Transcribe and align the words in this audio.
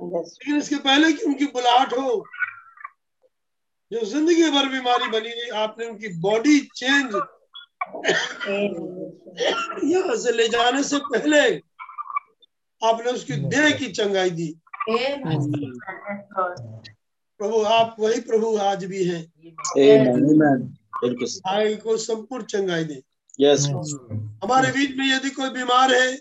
लेकिन 0.00 0.56
इसके 0.56 0.76
पहले 0.76 1.12
कि 1.12 1.24
उनकी 1.24 1.46
बुलाहट 1.54 1.92
हो 1.92 2.24
जो 3.92 4.04
ज़िंदगी 4.06 4.50
भर 4.50 4.68
बीमारी 4.68 5.08
बनी 5.10 5.28
रही 5.30 5.48
आपने 5.58 5.86
उनकी 5.86 6.08
बॉडी 6.20 6.58
चेंज 6.76 7.14
यहाँ 9.92 10.16
से 10.16 10.32
ले 10.32 10.48
जाने 10.48 10.82
से 10.82 10.98
पहले 11.12 11.40
आपने 12.82 13.10
उसकी 13.10 13.36
देह 13.52 13.70
की 13.78 13.86
चंगाई 13.92 14.30
दी। 14.30 14.48
प्रभु 17.40 17.62
आप 17.62 17.96
वही 18.00 18.20
प्रभु 18.20 18.56
आज 18.58 18.84
भी 18.84 19.04
हैं. 19.04 19.22
भाई 21.46 21.74
को 21.76 21.96
संपूर्ण 21.96 22.44
चंगाई 22.44 22.84
दे। 22.84 23.02
Yes. 23.40 23.66
हमारे 24.44 24.70
बीच 24.72 24.96
में 24.96 25.06
यदि 25.06 25.30
कोई 25.30 25.50
बीमार 25.50 25.94
है 25.94 26.16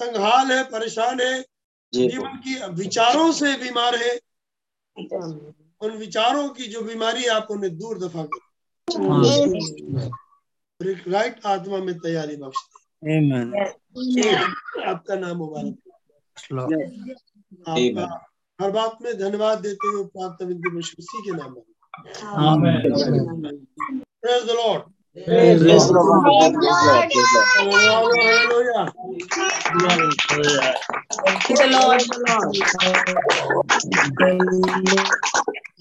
संघाल 0.00 0.52
है 0.52 0.62
परेशान 0.64 1.20
है 1.20 1.44
जीवन 1.94 2.36
की 2.36 2.66
विचारों 2.72 3.32
से 3.32 3.56
बीमार 3.56 3.94
है। 3.96 4.20
उन 5.80 5.90
विचारों 5.90 6.48
की 6.48 6.64
जो 6.64 6.82
बीमारी 6.82 7.22
है, 7.22 7.28
आप 7.28 7.46
उन्हें 7.50 7.78
दूर 7.78 7.98
दफ़ा 7.98 8.24
कर। 8.24 8.38
राइट 11.08 11.46
आत्मा 11.46 11.78
में 11.78 11.98
तैयारी 11.98 12.36
बख्श 12.36 12.68
आपका 14.86 15.14
नाम 15.14 15.36
मुबारक 15.36 15.78
आपका 17.68 18.28
हर 18.60 18.70
बात 18.70 18.98
में 19.02 19.18
धन्यवाद 19.18 19.60
देते 19.60 19.88
हुए 19.88 20.04
मसीह 20.70 21.20
के 21.20 21.30
नाम 21.30 21.54
lord 24.54 24.91
Praise 25.17 25.59
the 25.61 25.67
Lord. 25.67 26.23
Praise 26.23 26.53
the 26.53 26.61
Lord. 26.61 27.11
Praise 27.11 27.31
the 27.33 27.65
Lord. 27.65 28.11
Hallelujah 28.17 28.83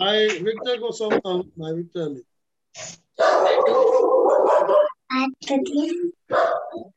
भाई 0.01 0.27
विक्टर 0.47 0.77
को 0.81 0.91
सौंपता 0.93 1.29
हूँ 1.29 1.43
भाई 1.59 1.73
विक्टर 1.73 2.09
ने 2.09 2.21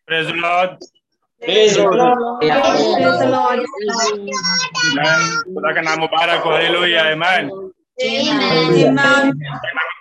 praise 0.07 0.31
Lord 0.35 0.87
Praise 1.41 1.75
the 1.75 1.83
Lord. 1.83 3.59
खुदा 5.43 5.71
का 5.73 5.81
नाम 5.81 5.99
मुबारक 5.99 6.43
हो 6.45 6.51
हालेलुया 6.51 7.03
आमीन 7.11 7.49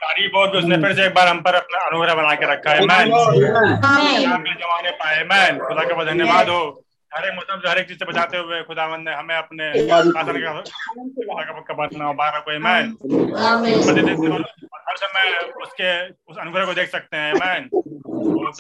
तारीफ़ 0.03 0.35
हो 0.35 0.41
उसने 0.57 0.77
फिर 0.77 0.93
से 0.93 1.05
एक 1.05 1.13
बार 1.13 1.27
हम 1.27 1.39
पर 1.41 1.55
अपना 1.55 1.79
अनुग्रह 1.79 2.13
बना 2.15 2.33
के 2.35 2.45
रखा 2.51 2.71
है। 2.71 2.77
आमीन 2.77 4.55
जमाने 4.55 4.91
पाए 4.91 5.23
आमीन 5.23 5.51
खुदा 5.59 5.83
का 5.83 5.95
बहुत 5.95 6.07
धन्यवाद 6.07 6.49
हो। 6.49 6.61
हर 7.11 7.25
एक 7.27 7.33
मौसम 7.33 7.59
से 7.59 7.69
हर 7.69 7.77
एक 7.77 7.87
चीज़ 7.87 7.97
से 7.97 8.05
बचाते 8.05 8.37
हुए 8.37 8.61
खुदावंद 8.61 9.07
ने 9.09 9.15
हमें 9.15 9.35
अपने 9.35 9.87
शासन 9.87 10.11
का 10.11 10.21
खुदा 10.23 10.31
प्रतिदिन 13.85 14.43
हर 14.87 14.95
समय 14.95 15.25
उसके 15.63 15.91
उस 16.09 16.37
अनुग्रह 16.39 16.65
को 16.65 16.73
देख 16.73 16.89
सकते 16.89 17.17
हैं। 17.17 17.31
आमीन 17.33 17.69
वो 17.73 18.51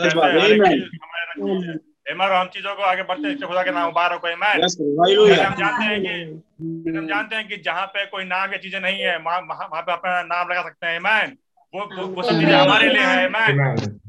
चीज़ 2.07 2.21
हमें 2.21 2.37
है 2.37 2.45
चीज़ों 2.45 2.75
को 2.75 2.83
आगे 2.83 3.03
बढ़ते 3.03 3.31
इससे 3.31 3.47
खुदा 3.47 3.63
के 3.63 3.71
नाम 3.71 3.85
मुबारक 3.85 4.21
हो. 4.23 4.29
जैसे 4.61 4.83
Hallelujah. 4.83 5.39
हम 5.39 5.55
जानते 5.55 5.85
हैं 5.85 6.01
कि 6.01 6.97
हम 6.97 7.07
जानते 7.07 7.35
हैं 7.35 7.47
कि 7.47 7.57
जहाँ 7.57 7.85
पे 7.85 8.05
कोई 8.05 8.23
नाम 8.23 8.51
की 8.51 8.57
चीज़ें 8.57 8.79
नहीं 8.79 9.01
है 9.01 9.17
वहाँ 9.17 9.39
वहाँ 9.39 9.67
वहाँ 9.71 9.81
पे 9.81 9.91
अपना 9.93 10.21
नाम 10.23 10.49
लगा 10.51 10.61
सकते 10.61 10.87
हैं 10.87 10.99
मैन 10.99 11.37
वो 11.75 12.05
वो, 12.15 12.23
सब 12.23 12.39
चीज़ें 12.39 12.53
हमारे 12.53 12.89
लिए 12.89 13.01
है 13.01 13.29
मैन 13.29 13.59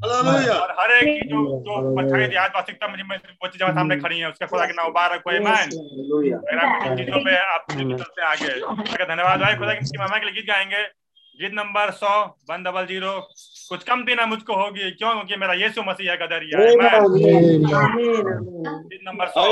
और 0.03 0.75
हर 0.79 0.91
एक 0.91 1.03
की 1.03 1.29
जो 1.29 1.61
जो 1.67 1.95
पछाई 1.95 2.35
आज 2.35 2.51
वास्तविकता 2.55 2.87
मुझे 2.87 3.03
में 3.03 3.17
वो 3.17 3.47
चीज़ें 3.47 3.73
सामने 3.73 3.95
खड़ी 3.99 4.19
हैं 4.19 4.27
उसका 4.27 4.45
खुदा 4.45 4.65
के 4.65 4.73
नाम 4.73 4.85
मुबारक 4.85 5.21
हो 5.27 5.31
मैन 5.31 5.69
Hallelujah. 5.69 6.37
अगर 6.37 6.65
आप 6.65 6.87
इन 6.87 6.97
चीज़ों 6.97 7.19
पे 7.25 7.37
आप 7.37 7.65
चलते 7.71 8.21
हैं 8.21 8.27
आगे 8.29 9.05
धन्यवाद 9.05 9.39
भाई 9.39 9.55
खुदा 9.55 9.73
की 9.73 9.97
महिमा 9.97 10.17
के 10.17 10.25
लिए 10.25 10.33
गीत 10.35 10.45
गाएँगे। 10.45 10.83
गीत 11.39 11.53
नंबर 11.53 11.91
सौ 11.91 12.25
वन 12.49 12.63
डबल 12.63 12.85
ज़ीरो 12.85 13.27
कुछ 13.69 13.83
कम 13.83 14.03
देना 14.05 14.25
मुझको 14.25 14.53
होगी। 14.55 14.91
क्यों? 14.91 15.11
क्योंकि 15.13 15.35
मेरा 15.35 15.53
यीशु 15.53 15.81
मसीह 15.81 16.11
है 16.11 16.17
गदरिया 16.17 16.57
मैन 16.59 17.03
गीत 18.83 19.01
नंबर 19.07 19.27
सौ। 19.27 19.43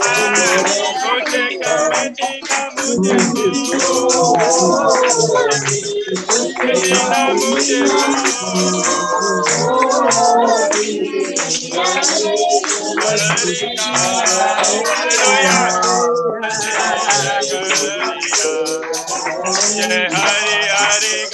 Jai 19.42 20.10
Hari 20.76 21.30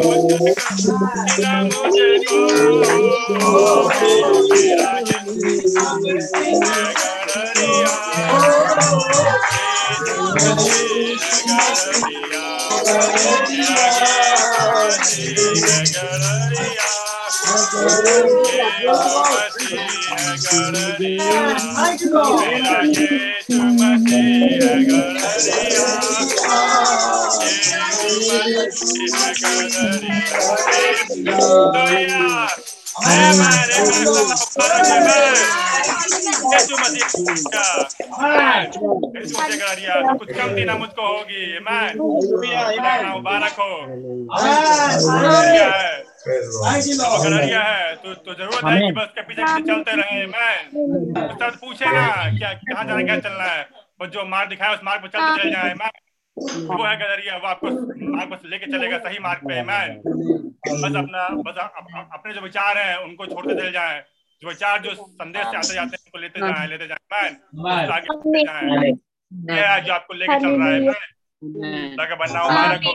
Yeah. 0.00 0.38
और 17.28 18.88
होगी 41.10 41.52
ज़रूरत 48.34 48.64
है 48.64 48.92
बस 48.92 49.12
के 49.14 49.22
पीछे 49.22 49.42
चलते 49.62 49.92
रहे 49.92 50.26
मैं 50.26 50.54
उस्ताद 51.24 51.52
पूछे 51.60 51.84
ना 51.86 52.06
क्या 52.38 52.52
कहाँ 52.54 52.84
जाना 52.84 53.02
क्या 53.02 53.18
चलना 53.20 53.44
है 53.44 53.62
जो 54.08 54.24
मार्ग 54.26 54.48
दिखाया 54.48 54.72
उस 54.72 54.80
मार्ग 54.84 55.02
पर 55.02 55.08
चलते 55.08 55.42
चले 55.42 55.50
जाए 55.50 55.74
मैं 55.74 55.90
वो 56.68 56.84
है 56.84 56.96
गलरिया 56.98 57.36
वो 57.36 57.46
आपको 57.48 57.70
मार्ग 58.16 58.30
बस 58.30 58.42
लेके 58.44 58.66
चलेगा 58.72 58.98
सही 58.98 59.18
मार्ग 59.18 59.40
पे 59.48 59.62
मैं 59.62 59.82
बस 60.02 60.96
अपना 60.96 61.28
बस 61.46 61.58
अपने 62.12 62.34
जो 62.34 62.40
विचार 62.40 62.78
हैं 62.78 62.96
उनको 63.04 63.26
छोड़ते 63.26 63.54
चले 63.54 63.70
जाए 63.72 64.02
जो 64.42 64.48
विचार 64.48 64.80
जो 64.82 64.94
संदेश 64.94 65.46
से 65.46 65.56
आते 65.56 65.74
जाते 65.74 65.96
हैं 65.96 66.02
उनको 66.06 66.18
लेते 66.18 66.40
जाए 66.40 66.66
लेते 66.68 66.86
जाए 66.86 67.30
मैं 67.54 67.74
आगे 67.92 68.44
जाए। 68.44 68.90
ये 69.32 69.80
जो 69.86 69.92
आपको 69.92 70.14
लेके 70.14 70.38
चल 70.40 70.48
रहा 70.48 70.68
है 70.68 70.80
मैं 70.80 71.96
ताकि 71.96 72.14
बनना 72.14 72.40
हो 72.40 72.50
मुबारक 72.50 72.84
हो 72.86 72.92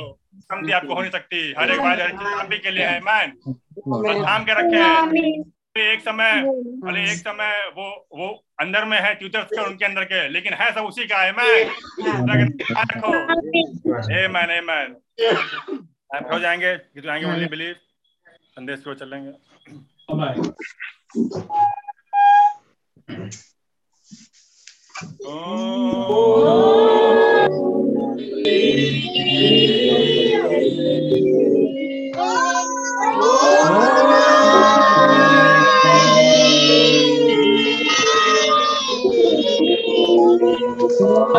कमती 0.52 0.72
आपको 0.72 0.94
हो 0.94 1.02
नहीं 1.02 1.12
सकती 1.12 1.42
हर 1.60 1.72
एक 1.72 1.80
बार 1.80 2.02
हर 2.02 2.12
चीज़ 2.12 2.40
आप 2.40 2.52
ही 2.54 2.58
के 2.60 2.72
लिए 2.72 2.86
है 2.86 3.00
मैन 3.02 3.34
बस 3.88 4.26
थाम 4.28 4.44
के 4.46 4.54
रखे। 4.60 4.78
हैं 4.78 5.44
एक 5.75 6.01
समय 6.01 6.42
भले 6.82 7.01
एक 7.12 7.18
समय 7.18 7.51
वो 7.77 7.86
वो 8.18 8.27
अंदर 8.62 8.86
में 8.86 9.00
है 9.01 9.13
ट्यूटर्स 9.15 9.48
के 9.53 9.62
उनके 9.65 9.86
अंदर 9.86 10.03
के 10.12 10.27
लेकिन 10.30 10.53
है 10.60 10.72
सब 10.74 10.86
उसी 10.86 11.06
का 11.08 11.22
है 11.22 11.32
मैं? 11.38 11.65
रखो। 12.92 13.13
ए 14.18 14.27
मैन 14.36 14.51
ए 14.51 14.60
मैन 14.70 14.96
आप 16.15 16.30
हो 16.34 16.39
जाएँगे 16.39 16.75
कितने 16.77 17.12
आएँगे 17.12 17.27
ओनली 17.32 17.46
बिलीव 17.56 17.75
संदेश 18.56 18.80
को 18.88 18.94
चलेंगे। 18.94 19.32
Oh 25.25 25.94
Oh 40.36 41.34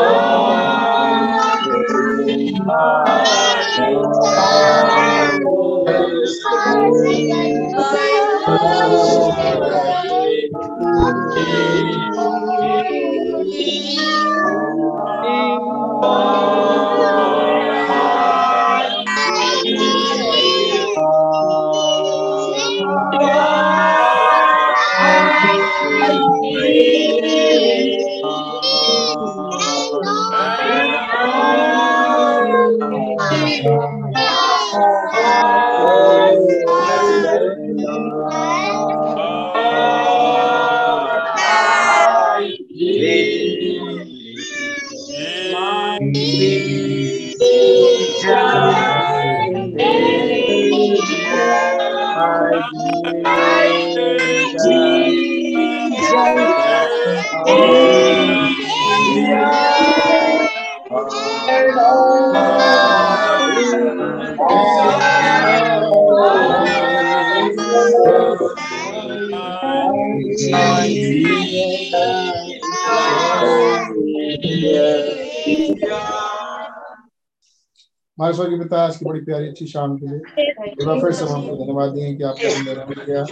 हमारे 78.35 78.51
स्वर्गीय 78.51 78.59
पिता 78.59 78.79
आज 78.85 78.97
की 78.97 79.05
बड़ी 79.05 79.21
प्यारी 79.25 79.49
अच्छी 79.49 79.67
शाम 79.67 79.97
के 79.99 80.07
लिए। 80.07 80.19
एक 80.45 80.87
बार 80.87 80.99
फिर 81.01 81.13
से 81.13 81.25
हम 81.25 81.41
आपको 81.41 81.57
धन्यवाद 81.57 81.91
देंगे 81.91 82.15
कि 82.15 82.23
आपने 82.23 82.49
हमें 82.55 82.75
रहमत 82.75 82.99
किया 83.07 83.23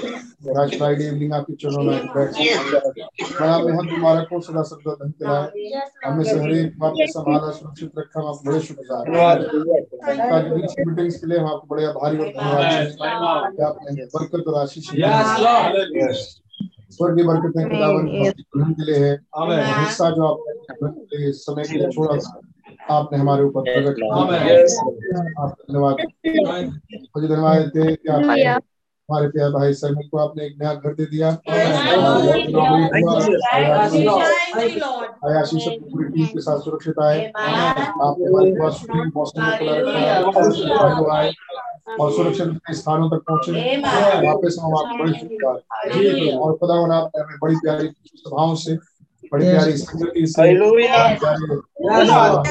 और 0.50 0.60
आज 0.60 0.74
फ्राइडे 0.78 1.04
इवनिंग 1.08 1.32
आपके 1.32 1.52
चरणों 1.62 1.82
में 1.82 2.06
बैठ 2.14 2.30
बड़ा 3.40 3.58
में 3.58 3.72
हम 3.72 3.88
तुम्हारा 3.90 4.22
को 4.30 4.40
सदा 4.40 4.62
सदा 4.62 4.94
धन 4.94 5.10
दिलाए 5.10 5.46
हमें 6.04 6.24
से 6.24 6.36
हर 6.40 6.52
एक 6.52 6.78
बात 6.78 6.92
को 6.92 7.06
संभाला 7.12 7.50
सुरक्षित 7.50 7.90
रखा 7.98 8.20
हम 8.20 8.26
आपको 8.26 8.50
बड़े 8.50 8.60
शुक्रगुजार 8.60 9.36
आज 10.32 10.44
बीच 10.52 10.70
की 10.72 10.84
मीटिंग्स 10.90 11.16
के 11.20 11.26
लिए 11.26 11.38
हम 11.38 11.46
आपको 11.46 11.74
बड़े 11.74 11.84
आभारी 11.86 12.16
और 12.18 12.28
धन्यवाद 12.28 12.64
हैं 12.72 12.86
कि 13.56 13.62
आपने 13.62 14.04
बरकत 14.14 14.48
और 14.48 14.60
आशीष। 14.62 14.86
स्वर्गीय 16.92 17.24
बरकतें 17.24 17.64
खुदावन 17.68 18.06
के 18.72 18.82
लिए 18.84 18.98
है। 18.98 19.12
हिस्सा 19.80 20.10
जो 20.10 20.26
आपने 20.26 21.32
समय 21.32 21.64
के 21.64 21.78
लिए 21.78 21.90
छोड़ा 21.90 22.16
आपने 22.90 23.18
हमारे 23.18 23.42
ऊपर 23.44 23.60
प्रकट 23.60 23.96
किया 23.96 25.46
धन्यवाद। 25.48 25.96
मुझे 27.16 27.28
धन्यवाद 27.28 27.58
देते 27.58 27.80
हैं 27.80 27.96
कि 27.96 28.08
हमारे 29.08 29.28
प्यारे 29.28 29.52
भाई 29.52 29.72
सैमुल 29.74 30.06
को 30.08 30.18
आपने 30.18 30.44
एक 30.46 30.54
नया 30.60 30.74
घर 30.74 30.94
दे 30.94 31.04
दिया। 31.04 31.28
आयाशी 35.24 35.58
सब 35.60 35.72
पूरी 35.82 36.04
टीम 36.08 36.26
के 36.26 36.40
साथ 36.40 36.58
सुरक्षित 36.58 36.98
आए। 37.02 37.26
आपने 37.26 38.24
हमारे 38.26 38.52
पास 38.52 38.72
सुप्रीम 38.72 39.10
मौसम 39.16 39.42
में 39.42 39.58
खुला 39.58 39.74
रखा 40.86 41.16
आए 41.16 41.32
और 42.00 42.12
सुरक्षित 42.12 42.48
स्थानों 42.70 43.08
तक 43.10 43.20
पहुँचे। 43.28 43.76
वापस 44.26 44.56
हम 44.60 44.76
आपको 44.78 44.98
बड़ी 44.98 45.12
शुक्रगुजार। 45.12 46.36
और 46.38 46.56
खुदा 46.56 46.74
आपने 46.96 47.20
हमें 47.22 47.38
बड़ी 47.42 47.56
प्यारी 47.56 47.88
सभाओं 48.16 48.54
से 48.54 48.76
बड़ी 49.32 49.44
प्यारी 49.44 49.72
संगति 49.76 50.26
से 50.26 50.42
से 50.52 51.56
धन्यवाद 51.88 52.46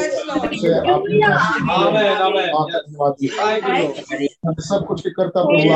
सब 4.69 4.85
कुछ 4.87 5.01
के 5.01 5.09
करता 5.09 5.43
प्रभु 5.43 5.73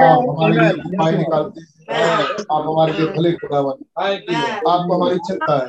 आप 0.00 0.24
हमारे 0.28 0.54
लिए 0.54 0.70
उपाय 0.72 1.12
निकालते 1.16 1.60
हैं। 1.60 1.66
आप 1.90 2.64
हमारे 2.66 2.92
लिए 2.92 3.06
भले 3.08 3.32
खुदावन 3.34 3.84
आपको 3.98 4.94
हमारी 4.94 5.18
चिंता 5.26 5.54
है 5.56 5.68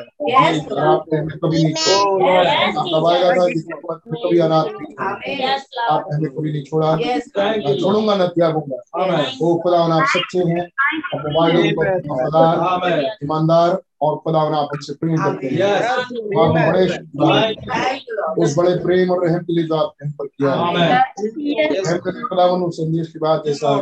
आपने 0.83 1.17
हमें 1.17 1.37
कभी 1.37 1.63
नहीं 1.63 1.73
छोड़ा 1.73 2.33
आप 2.71 2.87
दबाएगा 2.87 3.29
था 3.31 3.47
जिसमें 3.49 3.77
कभी 3.77 4.39
अनाथ 4.39 4.65
आपने 5.09 6.15
हमें 6.15 6.31
कभी 6.31 6.51
नहीं 6.51 6.63
छोड़ा 6.63 6.95
मैं 6.95 7.77
छोड़ूँगा 7.79 8.15
न 8.15 8.27
त्यागूँगा 8.29 8.77
वो 9.41 9.55
खुदावन 9.63 9.91
आप 9.91 10.07
सच्चे 10.07 10.39
हैं 10.49 10.67
ईमानदार 13.23 13.79
और 14.01 14.15
खुदावन 14.17 14.53
आप 14.53 14.69
हमसे 14.73 14.93
प्रेम 14.93 15.17
करते 15.17 15.47
हैं 15.47 15.61
आप 16.39 16.55
बड़े 16.57 16.85
उस 18.37 18.55
बड़े 18.57 18.75
प्रेम 18.83 19.11
और 19.11 19.25
रहम 19.25 19.39
के 19.39 19.53
लिए 19.53 19.65
जो 19.65 19.75
आपने 19.75 20.07
हम 20.07 20.13
पर 20.13 20.27
किया 20.27 20.51
है 20.51 21.97
खुदावन 21.97 22.63
उस 22.63 22.77
संदेश 22.77 23.11
की 23.13 23.19
बात 23.19 23.43
जैसा 23.45 23.75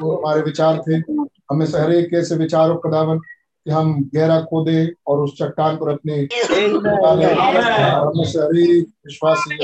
वो 0.00 0.16
हमारे 0.16 0.40
विचार 0.42 0.82
थे 0.88 1.00
हमें 1.50 1.66
सहरे 1.66 2.02
कैसे 2.02 2.34
विचार 2.34 2.38
विचारों 2.38 2.76
खुदावन 2.76 3.18
कि 3.18 3.70
हम 3.70 4.10
गहरा 4.14 4.40
खोदे 4.40 4.92
और 5.06 5.18
उस 5.18 5.38
चट्टान 5.38 5.76
पर 5.76 5.88
अपने 5.88 6.12
हमें 6.12 8.24
सहरी 8.24 8.68
हर 8.68 8.80
विश्वासी 8.80 9.56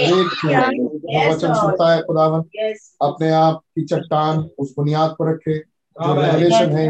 वचन 1.30 1.54
सुनता 1.54 1.94
है 1.94 2.02
खुदावन। 2.02 2.42
अपने 3.02 3.30
आप 3.30 3.58
की 3.58 3.84
चट्टान 3.84 4.50
उस 4.58 4.74
बुनियाद 4.76 5.10
पर 5.10 5.32
रखे 5.32 5.62
जो 5.96 6.20
रेवलेशन 6.20 6.72
है 6.72 6.88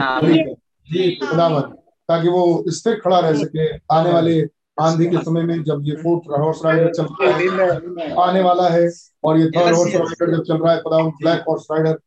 खुदावन 1.20 1.60
ताकि 2.08 2.28
वो 2.28 2.64
स्थिर 2.68 2.94
खड़ा 2.94 3.18
रह 3.18 3.34
सके 3.34 3.76
आने 3.76 4.12
वाले 4.12 4.42
आंधी 4.78 5.06
के 5.06 5.16
समय 5.16 5.42
में 5.42 5.62
जब 5.64 5.80
ये 5.84 5.94
फोर्थ 5.96 6.28
हॉर्स 6.40 6.60
राइडर 6.64 6.92
चल 6.92 7.06
रहा 7.20 7.36
है 7.36 8.12
आने 8.20 8.40
वाला 8.40 8.68
है 8.68 8.88
और 9.24 9.38
ये 9.38 9.46
थर्ड 9.46 9.74
हॉर्स 9.76 9.94
राइडर 9.94 10.30
जब 10.36 10.42
चल 10.42 10.56
रहा 10.56 10.72
है 10.72 10.80
खुदावन 10.80 11.10
ब्लैक 11.20 11.44
हॉर्स 11.48 11.66
राइडर 11.72 11.98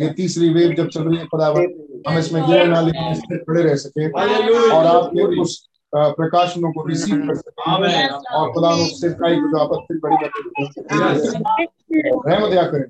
ये 0.00 0.08
तीसरी 0.16 0.48
वेव 0.54 0.72
जब 0.72 0.88
चल 0.88 1.02
रही 1.02 1.16
है 1.16 1.24
खुदावन 1.26 2.02
हम 2.08 2.18
इसमें 2.18 2.42
गिरने 2.46 2.64
ना 2.66 2.80
स्थिर 3.14 3.38
खड़े 3.38 3.62
रह 3.62 3.74
सके। 3.76 4.08
और 4.70 4.86
आपके 4.86 5.40
उस 5.42 5.58
प्रकाशनों 5.92 6.72
को 6.72 6.86
रिसीव 6.88 7.16
कर 7.28 7.34
सके। 7.36 7.62
और 8.36 8.52
खुदा 8.52 8.70
उस 8.82 9.00
सिरकाई 9.00 9.36
को 9.36 9.48
जो 9.50 9.58
आपत्ति 9.64 9.94
बड़ी 10.04 10.16
रहमत 12.28 12.54
या 12.54 12.62
करें। 12.62 12.88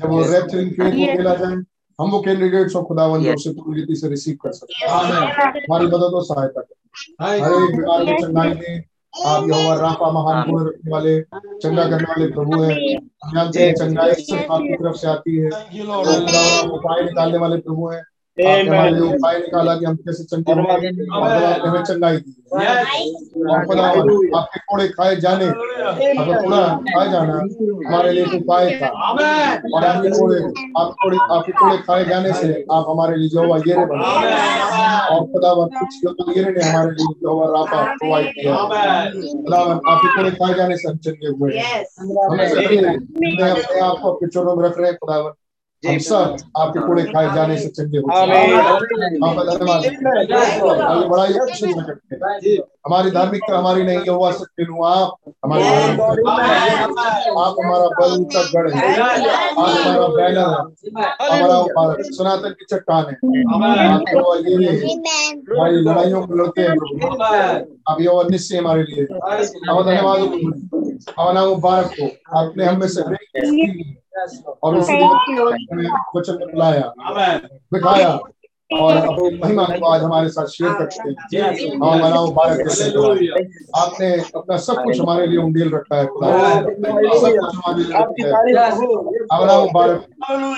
जब 0.00 0.08
वो 0.10 0.22
रैप्चरिंग 0.32 0.70
फ़ेज़ 0.72 0.94
को 0.96 1.06
खेला 1.16 1.34
जाए 1.34 1.56
हम 1.98 2.10
वो 2.10 2.20
कैंडिडेट्स 2.22 2.76
और 2.76 2.82
खुदावन 2.84 3.22
जो 3.24 3.34
उसे 3.34 3.50
पूरी 3.52 3.80
रीति 3.80 3.94
से 3.96 4.08
रिसीव 4.08 4.36
कर 4.42 4.52
सकते 4.52 4.84
हैं 4.84 4.90
हमारी 4.92 5.86
मदद 5.86 6.14
और 6.14 6.24
सहायता 6.24 6.60
करें। 6.60 6.75
हर 7.22 7.34
एक 7.34 7.76
बीमार 7.76 8.04
को 8.04 8.16
चंगाई 8.18 8.78
आप 9.14 9.46
यहोवा 9.48 9.74
राफा 9.74 10.10
महान 10.10 10.50
वाले 10.88 11.20
चंगा 11.22 11.84
करने 11.84 12.08
वाले 12.08 12.26
प्रभु 12.32 12.62
है 12.62 13.72
चंगाई 13.72 14.14
सिर्फ़ 14.14 14.52
आपकी 14.52 14.74
तरफ़ 14.74 14.96
से 14.96 15.08
आती 15.08 15.36
है 15.36 15.50
तो 15.50 16.76
उपाय 16.76 17.02
निकालने 17.02 17.38
वाले 17.38 17.56
प्रभु 17.60 17.88
हैं 17.88 18.02
निकाला 18.38 19.74
कि 19.74 19.84
हम 19.84 19.96
कैसे 19.96 20.24
खुदा 20.24 20.52
हमें 21.66 21.82
चंगाई 21.82 22.16
दी 22.16 22.32
और 22.52 23.76
आपके 24.36 24.58
कोड़े 24.60 24.86
खाए 24.88 25.14
जाने 25.16 25.46
अगर 25.46 26.42
कोड़ा 26.42 26.60
खाए 26.88 27.08
जाना 27.10 27.36
हमारे 27.88 28.10
लिए 28.12 28.24
तो 28.24 28.36
उपाय 28.36 28.70
था। 28.80 28.88
और 28.88 29.84
आपके 29.84 30.10
कोड़े 30.18 30.38
आप 30.80 30.90
कोड़े 31.02 31.18
आपके 31.36 31.52
कोड़े 31.52 31.76
खाए 31.78 32.04
जाने 32.04 32.32
से 32.32 32.48
आप 32.72 32.84
हमारे 32.88 33.16
लिए 33.16 33.28
जो 33.28 33.46
हुआ 33.46 33.56
ये 33.66 33.74
बने 33.76 34.04
और 35.14 35.20
खुदावन 35.32 35.68
कुछ 35.78 35.90
लोग 36.04 36.36
ये 36.36 36.44
ने 36.44 36.62
हमारे 36.62 36.90
लिए 36.90 37.14
जो 37.22 37.28
हुआ 37.32 37.46
रापा 37.56 37.82
प्रोवाइड 37.94 38.28
किया। 38.34 38.54
खुदावन 38.54 39.80
आपके 39.88 40.08
कोड़े 40.16 40.30
खाए 40.30 40.54
जाने 40.54 40.76
से 40.76 40.88
हम 40.88 40.96
चंगे 41.08 41.28
हुए 41.28 41.50
हैं। 41.56 41.84
हमें 42.26 42.46
अपने 43.50 43.80
आप 43.80 43.96
को 44.02 44.12
अपने 44.12 44.28
चरणों 44.28 44.54
में 44.56 44.64
रख 44.64 44.78
रहे 44.78 44.90
हैं 44.90 44.96
खुदावन 44.96 45.32
हम 45.86 45.98
सब 46.06 46.36
आपके 46.56 46.80
कोड़े 46.86 47.02
खाए 47.04 47.28
जाने 47.34 47.56
से 47.58 47.68
चंगे 47.68 47.98
हो 47.98 48.10
आपका 48.10 49.74
आगे 49.74 49.90
बड़ा 51.08 51.24
खुशी 51.26 51.66
से 51.66 51.82
करते। 51.82 52.54
हमारी 52.86 53.10
धार्मिकता 53.10 53.58
हमारी 53.58 53.82
नहीं 53.82 53.98
है 53.98 54.08
हुआ 54.08 54.30
सकते 54.32 54.62
हूँ 54.62 54.86
आप 54.86 55.16
हमारी। 55.44 55.62
आप 57.36 57.54
हमारा 57.60 57.88
बल 58.00 58.12
ऊँचा 58.20 58.42
गढ़ 58.54 58.70
है। 58.70 58.76
आप 59.00 59.56
हमारा 59.56 60.06
बैनर 60.08 60.38
है। 60.38 60.60
हमारा 61.30 61.56
हमारा 61.56 61.94
सनातन 62.10 62.50
की 62.50 62.64
चट्टान 62.70 63.04
है। 63.04 63.14
तो 63.14 63.26
ये 64.50 64.70
हमारी 65.50 65.76
लड़ाइयों 65.76 66.20
को 66.26 66.32
लड़ते 66.34 66.60
हैं 66.62 66.74
ये 68.00 68.06
और 68.06 68.30
निश्चय 68.30 68.56
हमारे 68.56 68.82
लिए। 68.82 69.04
अब 69.04 69.84
धन्यवाद। 69.86 70.18
अब 71.18 71.34
नाम 71.34 71.48
मुबारक 71.48 71.90
हो। 72.00 72.08
आपने 72.40 72.64
हमें 72.64 72.88
से 72.88 73.02
और 74.62 74.76
उसने 74.76 75.02
हमें 75.02 75.88
वचन 76.16 76.36
बुलाया 76.52 76.92
बिठाया 77.72 78.18
और 78.70 78.96
अपनी 78.96 79.38
महिमा 79.38 79.64
को 79.64 79.86
आज 79.86 80.02
हमारे 80.02 80.28
साथ 80.28 80.46
शेयर 80.46 80.72
करते 80.72 81.08
हैं। 81.08 81.12
हम 81.74 81.84
हमारा 81.84 82.20
मुबारक 82.20 82.56
करते 82.58 83.26
आपने 83.80 84.08
अपना 84.36 84.56
सब 84.56 84.82
कुछ 84.84 85.00
हमारे 85.00 85.26
लिए 85.26 85.38
उंडेल 85.38 85.70
रखा 85.74 85.96
है 85.96 86.06
खुदा 86.06 86.30
सब 86.54 87.36
कुछ 87.36 87.54
हमारे 87.54 87.82
लिए 87.82 87.94
है। 88.24 88.32
हमारा 89.32 89.58
मुबारक। 89.60 90.04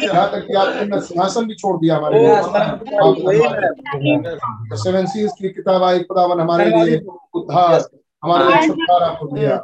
यहाँ 0.03 0.27
तक 0.33 0.47
कि 0.47 0.55
आपने 0.55 1.01
सिंहासन 1.01 1.47
भी 1.47 1.55
छोड़ 1.55 1.77
दिया 1.81 1.97
हमारे 1.97 2.19
लिए। 2.19 2.35
आप 2.35 2.45
सेवन 4.85 5.07
सीज 5.07 5.31
की 5.39 5.49
किताब 5.49 5.83
आई 5.83 5.99
खुदावन 6.01 6.41
हमारे 6.41 6.71
लिए 6.71 6.97
उद्धार। 7.35 7.81
हमारे 8.25 8.45
लिए 8.45 8.69
छुटकारा 8.69 9.09
कर 9.09 9.27
दिया। 9.35 9.55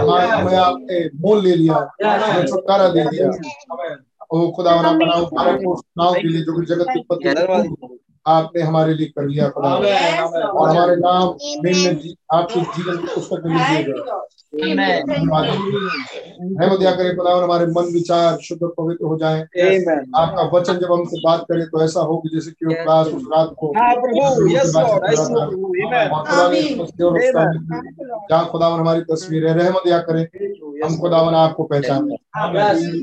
हमारे 0.00 0.26
हमें 0.26 0.56
आपने 0.56 1.04
मोल 1.20 1.42
ले 1.42 1.54
लिया। 1.56 1.76
हमें 2.04 2.46
छुटकारा 2.46 2.88
दे 2.88 3.04
दिया। 3.04 3.30
ओ 4.32 4.50
खुदा 4.56 4.70
आपका 4.72 4.82
नाम 4.82 5.20
मुबारक 5.20 5.60
हो 5.66 5.72
उस 5.72 5.82
के 6.16 6.28
लिए 6.28 6.42
जो 6.42 6.52
कि 6.60 6.66
जगत 6.66 6.86
की 6.88 7.00
उत्पत्ति 7.00 7.28
आपने 8.26 8.62
हमारे 8.62 8.94
लिए 8.94 9.06
कर 9.06 9.24
लिया 9.26 9.48
खुदा। 9.48 9.68
और 9.68 10.68
हमारे 10.68 10.96
नाम 10.96 11.28
में 11.64 11.74
आपके 12.34 12.60
जीवन 12.60 12.96
की 12.96 13.06
पुस्तक 13.14 13.42
में 13.44 13.54
लिख 13.54 13.86
दिया 16.76 16.90
करे 16.92 17.14
खुदा 17.16 17.30
और 17.30 17.42
हमारे 17.44 17.66
मन 17.66 17.92
विचार 17.92 18.36
शुद्ध 18.42 18.62
पवित्र 18.64 19.04
हो 19.04 19.16
जाए। 19.18 19.40
आपका 20.16 20.42
वचन 20.54 20.78
जब 20.78 20.92
हमसे 20.92 21.20
बात 21.24 21.44
करे 21.50 21.64
तो 21.66 21.82
ऐसा 21.84 22.00
हो 22.00 22.16
कि 22.16 22.28
जैसे 22.34 22.50
कि 22.50 22.66
वो 22.66 22.74
क्लास 22.82 23.06
उस 23.06 23.24
रात 23.34 23.54
को 23.58 23.72
जहाँ 28.30 28.44
खुदावन 28.46 28.80
हमारी 28.80 29.00
तस्वीर 29.10 29.46
है 29.48 29.54
रहमत 29.58 29.86
या 29.86 29.98
करें। 30.08 30.24
हम 30.84 30.96
खुदावन 30.98 31.34
आपको 31.34 31.62
पहचाने 31.64 32.14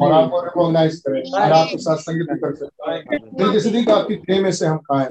और 0.05 0.11
आपको 0.11 0.41
रिकॉग्नाइज 0.43 0.95
करें। 0.99 1.21
और 1.33 1.51
आपके 1.51 1.77
साथ 1.77 1.97
संगीत 1.97 2.27
कर 2.43 2.55
सकते 2.55 2.91
हैं। 2.91 3.03
दिल 3.35 3.83
की 3.85 3.91
आपकी 3.91 4.15
प्रेम 4.15 4.49
से 4.51 4.65
हम 4.65 4.77
खाएँ। 4.77 5.07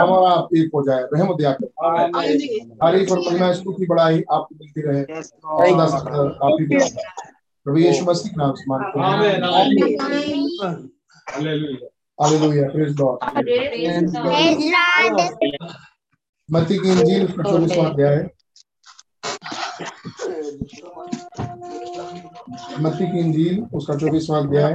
हमारा 0.00 0.30
आप 0.30 0.48
एक 0.56 0.70
हो 0.74 0.82
जाए। 0.82 1.02
रहमत 1.14 1.36
या 1.40 1.52
करें। 1.52 1.70
तारीफ़ 2.74 3.10
और 3.10 3.18
महिमा 3.18 3.52
स्तुति 3.52 3.86
बड़ाई 3.86 4.22
आपको 4.32 4.54
मिलती 4.54 4.80
रहे। 4.80 5.02
आप 5.02 6.56
ही 6.60 6.66
प्रभु 7.66 7.78
यीशु 7.78 8.04
मसीह 8.04 8.30
के 8.30 8.36
नाम 8.36 8.52
से 8.52 8.64
मांगते 8.68 9.00
हैं। 9.00 9.06
हालेलुया 12.18 12.68
प्रेज 12.68 12.94
गॉड 13.00 13.18
मत्ती 16.48 16.76
की 16.78 16.90
इंजील 16.90 17.24
उसका 17.24 17.42
चौबीसवां 17.42 17.86
अध्याय 17.90 18.14
है। 18.14 18.37
मत्ती 22.80 23.06
की 23.12 23.18
इंजील 23.18 23.62
उसका 23.74 23.96
चौबीसवां 23.96 24.46
अध्याय 24.46 24.74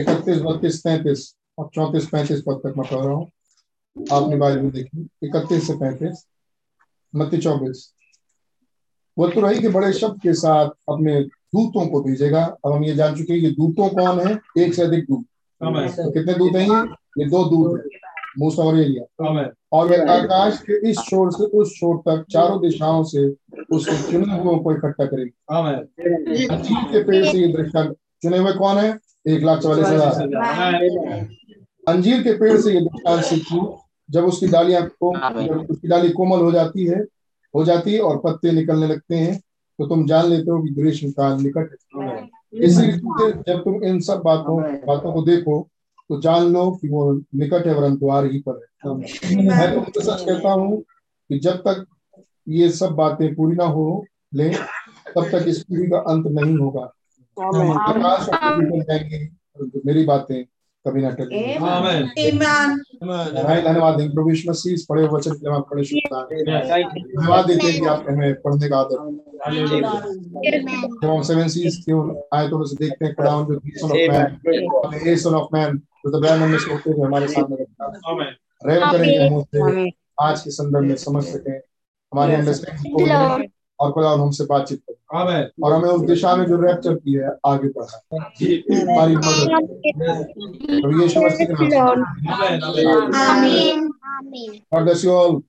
इकतीस 0.00 0.40
बत्तीस 0.40 0.82
तैतीस 0.82 1.34
और 1.58 1.68
चौतीस 1.74 2.06
पैंतीस 2.06 2.42
पद 2.46 2.60
तक 2.64 2.74
मैं 2.78 2.88
पढ़ 2.88 3.04
रहा 3.04 3.14
हूँ। 3.14 3.30
आपने 4.12 4.36
बाइबल 4.36 4.62
में 4.62 4.70
देखी। 4.72 5.08
इकतीस 5.22 5.66
से 5.66 5.74
पैंतीस 5.74 6.26
मत्ती 7.14 7.38
चौबीस। 7.38 7.94
वो 9.18 9.28
तुरही 9.28 9.60
के 9.60 9.68
बड़े 9.68 9.92
शब्द 9.92 10.20
के 10.22 10.32
साथ 10.34 10.66
अपने 10.66 11.20
दूतों 11.22 11.86
को 11.86 12.00
भेजेगा। 12.00 12.44
अब 12.44 12.72
हम 12.72 12.84
ये 12.84 12.94
जान 12.94 13.14
चुके 13.16 13.32
हैं 13.32 13.42
कि 13.42 13.50
दूतों 13.50 13.88
कौन 13.88 14.20
है? 14.26 14.38
एक 14.58 14.74
से 14.74 14.82
अधिक 14.82 15.04
दूत। 15.04 15.24
तो 15.62 16.10
कितने 16.10 16.34
दूत 16.34 16.56
हैं 16.56 16.62
ये? 16.62 16.80
ये 17.22 17.30
दो 17.30 17.44
दूत 17.44 17.80
है। 17.80 18.07
मूसा 18.38 18.62
और 18.62 18.78
एलिया 18.78 19.04
और 19.72 19.88
वे 19.88 19.96
आकाश 20.12 20.58
के 20.62 20.78
इस 20.90 20.98
छोर 21.08 21.30
से 21.32 21.44
उस 21.58 21.74
छोर 21.76 21.96
तक 21.98 22.24
चारों 22.30 22.60
दिशाओं 22.62 23.02
से 23.04 23.26
उसके 23.72 23.96
चुने 24.10 24.38
हुए 24.38 24.58
को 24.58 24.72
इकट्ठा 24.72 25.04
करेंगे। 25.04 25.30
के 26.84 27.02
पेड़ 27.02 27.24
से 27.24 27.38
ये 27.38 27.48
दृष्टांत 27.52 27.94
चुने 28.22 28.38
हुए 28.38 28.52
कौन 28.52 28.78
है? 28.78 28.98
एक 29.28 29.42
लाख 29.44 29.60
चौवालीस 29.60 29.86
हज़ार। 29.86 31.26
अंजीर 31.86 32.22
के 32.22 32.32
पेड़ 32.38 32.56
से 32.60 32.72
ये 32.72 32.80
दृष्टांत 32.80 33.24
सीखी 33.24 33.60
जब 34.08 34.24
उसकी 34.24 34.46
डालियाँ 34.48 34.82
जब 34.82 35.66
उसकी 35.70 35.88
डाली 35.88 36.08
कोमल 36.10 36.40
हो 36.40 36.52
जाती 36.52 36.86
है 36.86 36.98
हो 37.54 37.64
जाती 37.64 37.94
है 37.94 38.00
और 38.00 38.20
पत्ते 38.24 38.52
निकलने 38.52 38.86
लगते 38.88 39.16
हैं 39.16 39.38
तो 39.78 39.86
तुम 39.86 40.06
जान 40.06 40.26
लेते 40.26 40.50
हो 40.50 40.62
कि 40.62 40.68
ग्रीष्म 40.74 41.10
काल 41.10 41.40
निकट 41.42 41.76
है। 41.96 42.28
इसलिए 42.60 42.92
जब 43.48 43.62
तुम 43.64 43.82
इन 43.84 44.00
सब 44.00 44.22
बातों 44.24 44.60
बातों 44.86 45.12
को 45.12 45.22
देखो 45.22 45.58
तो 46.10 46.20
जान 46.20 46.52
लो 46.52 46.70
कि 46.70 46.88
वो 46.88 47.12
निकट 47.12 47.66
है 47.66 47.74
वरन 47.74 47.96
द्वार 47.96 48.26
ही 48.26 48.38
पर 48.48 48.68
है। 48.84 48.94
मैं 49.36 49.74
तुमसे 49.74 50.00
सच 50.00 50.24
कहता 50.24 50.50
हूँ 50.50 50.80
कि 50.80 51.38
जब 51.38 51.56
तक 51.56 51.86
ये 52.48 52.68
सब 52.70 52.90
बातें 52.92 53.34
पूरी 53.34 53.56
ना 53.56 53.64
हो 53.64 54.04
ले 54.34 54.48
तब 54.48 55.28
तक 55.32 55.44
इस 55.48 55.62
पीढ़ी 55.62 55.86
का 55.90 55.98
अंत 55.98 56.26
नहीं 56.26 56.56
होगा। 56.58 56.84
प्रकाश 57.36 58.26
जाएँगे 58.26 59.24
परंतु 59.24 59.80
मेरी 59.86 60.04
बातें 60.04 60.44
कभी 60.84 61.02
ना 61.02 61.10
टकेंगी 61.10 61.54
धन्यवाद 63.62 63.96
देंगे 63.96 64.14
प्रभु 64.14 64.30
मसीह 64.50 64.74
इस 64.74 64.86
पढ़े 64.88 65.02
वचन 65.06 65.32
के 65.32 65.50
बड़े 65.50 65.84
शुक्रिया 65.84 66.22
धन्यवाद 66.22 67.46
देते 67.46 67.66
हैं 67.66 67.80
कि 67.80 67.86
आप 67.86 68.04
हमें 68.08 68.34
पढ़ने 68.34 68.68
का 68.68 68.78
आदर। 68.78 68.96
जब 71.02 71.08
हम 71.10 71.22
सेवन 71.22 71.48
सीज 71.48 71.76
के 71.88 71.92
आयतों 72.36 72.58
में 72.58 72.66
से 72.66 72.76
देखते 72.76 73.04
हैं 73.04 73.14
खुदा 73.14 73.30
जो 73.44 75.16
सन 75.16 75.34
ऑफ़ 75.34 75.48
मैन 75.52 75.80
तो 76.10 76.20
हुए 76.92 77.06
हमारे 77.06 77.28
सामने 77.28 77.56
रहम 78.66 79.90
आज 80.20 80.40
के 80.40 80.50
संदर्भ 80.50 80.84
में 80.84 80.96
समझ 80.96 81.24
सकें। 81.24 81.58
हमारी 82.14 82.34
अंडरस्टैंडिंग 82.34 82.94
को 82.94 83.04
और 83.80 83.92
खुदा 83.92 84.10
हमसे 84.10 84.44
बातचीत 84.44 84.82
करें। 84.90 84.96
और 85.64 85.72
हमें 85.72 85.90
उस 85.90 86.00
दिशा 86.00 86.36
में 86.36 86.46
जो 86.46 86.56
रैप्चर 86.60 86.94
की 86.94 87.12
है 87.12 87.28
आगे 87.46 87.68
बढ़ा 87.68 87.98
हमारी 88.92 89.16
मदद 89.16 89.56
God 94.72 94.84
bless 94.84 95.04
you 95.04 95.12
all. 95.12 95.42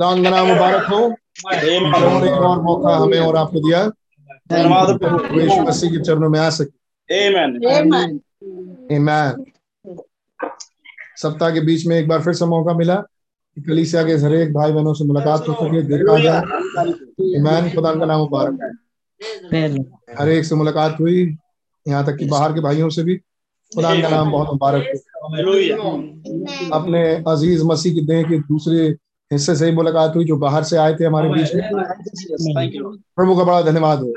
नाम 0.00 0.46
मुबारक 0.48 0.84
हो। 0.90 1.14
और 2.06 2.26
एक 2.26 2.32
और 2.32 2.62
मौका 2.62 2.96
हमें 2.96 3.18
और 3.20 3.36
आपको 3.36 3.60
दिया। 3.60 3.90
यीशु 5.42 5.62
मसीह 5.62 5.90
के 5.90 6.00
चरणों 6.00 6.28
में 6.30 6.40
आ 6.40 6.50
सके। 6.50 6.80
Amen. 7.80 8.18
Amen. 8.92 9.44
सप्ताह 11.16 11.50
के 11.50 11.60
बीच 11.60 11.86
में 11.86 11.96
एक 11.96 12.08
बार 12.08 12.20
फिर 12.22 12.32
से 12.32 12.44
मौका 12.44 12.74
मिला 12.74 12.94
कि 12.94 13.62
कलीसिया 13.62 14.04
के 14.04 14.12
हर 14.12 14.34
एक 14.34 14.52
भाई 14.52 14.72
बहनों 14.72 14.94
से 14.94 15.04
मुलाकात 15.04 15.48
हो 15.48 15.54
सके 15.54 15.82
देखा 15.82 16.18
जाए। 16.22 16.42
ईमान 17.40 17.70
खुदा 17.70 17.94
का 17.94 18.04
नाम 18.04 18.20
मुबारक 18.20 18.58
है। 18.62 18.70
हर 20.18 20.28
एक 20.28 20.44
से 20.44 20.54
मुलाकात 20.54 20.96
हुई 21.00 21.36
यहाँ 21.88 22.06
तक 22.06 22.16
कि 22.16 22.24
बाहर 22.24 22.52
के 22.52 22.60
भाइयों 22.60 22.88
से 22.90 23.02
भी। 23.02 23.16
खुदा 23.74 24.00
का 24.02 24.08
नाम 24.08 24.30
बहुत 24.30 24.48
मुबारक 24.48 24.82
हो। 24.84 25.96
अपने 26.72 27.24
अज़ीज़ 27.28 27.64
मसीह 27.64 27.94
की 27.94 28.00
देह 28.00 28.22
के 28.22 28.38
दूसरे 28.38 28.96
हिस्से 29.30 29.54
से 29.56 29.66
ही 29.66 29.72
मुलाकात 29.72 30.16
हुई 30.16 30.24
जो 30.24 30.36
बाहर 30.36 30.62
से 30.62 30.76
आए 30.76 30.94
थे 30.94 31.04
हमारे 31.04 31.28
बीच 31.28 31.54
में। 31.54 31.62
प्रभु 33.16 33.36
का 33.36 33.44
बड़ा 33.44 33.60
धन्यवाद 33.62 33.98
हो। 33.98 34.12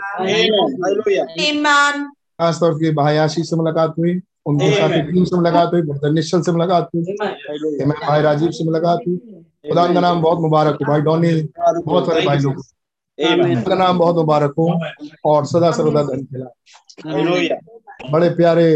खासतौर 2.40 2.74
पर 2.74 2.94
भाई 2.94 3.18
आशीष 3.18 3.50
से 3.50 3.56
मुलाकात 3.56 3.94
हुई 4.00 4.20
उनके 4.46 4.72
साथ 4.72 4.90
टीम 5.12 5.24
से 5.24 5.36
मुलाकात 5.36 5.74
हुई 5.74 5.82
ब्रदर 5.82 6.12
निश्चल 6.12 6.42
से 6.42 6.52
मुलाकात 6.52 6.90
हुई। 6.96 7.04
मैं 7.86 7.98
भाई 8.00 8.22
राजीव 8.22 8.52
से 8.52 8.64
मुलाकात 8.66 9.00
हुई। 9.08 9.18
खुदा 9.70 9.86
का 9.94 10.00
नाम 10.00 10.22
बहुत 10.22 10.40
मुबारक 10.40 10.74
हो 10.74 10.86
भाई 10.86 11.02
डॉनी 11.02 11.34
बहुत 11.60 12.06
सारे 12.08 12.26
भाई 12.26 12.38
लोग। 12.38 12.64
का 13.68 13.76
नाम 13.76 13.98
बहुत 14.00 14.16
मुबारक 14.16 14.54
हो 14.58 14.80
और 15.26 15.46
सदा 15.46 15.72
सर्वदा 15.72 16.04
धन 16.04 16.24
खिला 16.26 16.50
बड़े 18.12 18.30
प्यारे 18.30 18.68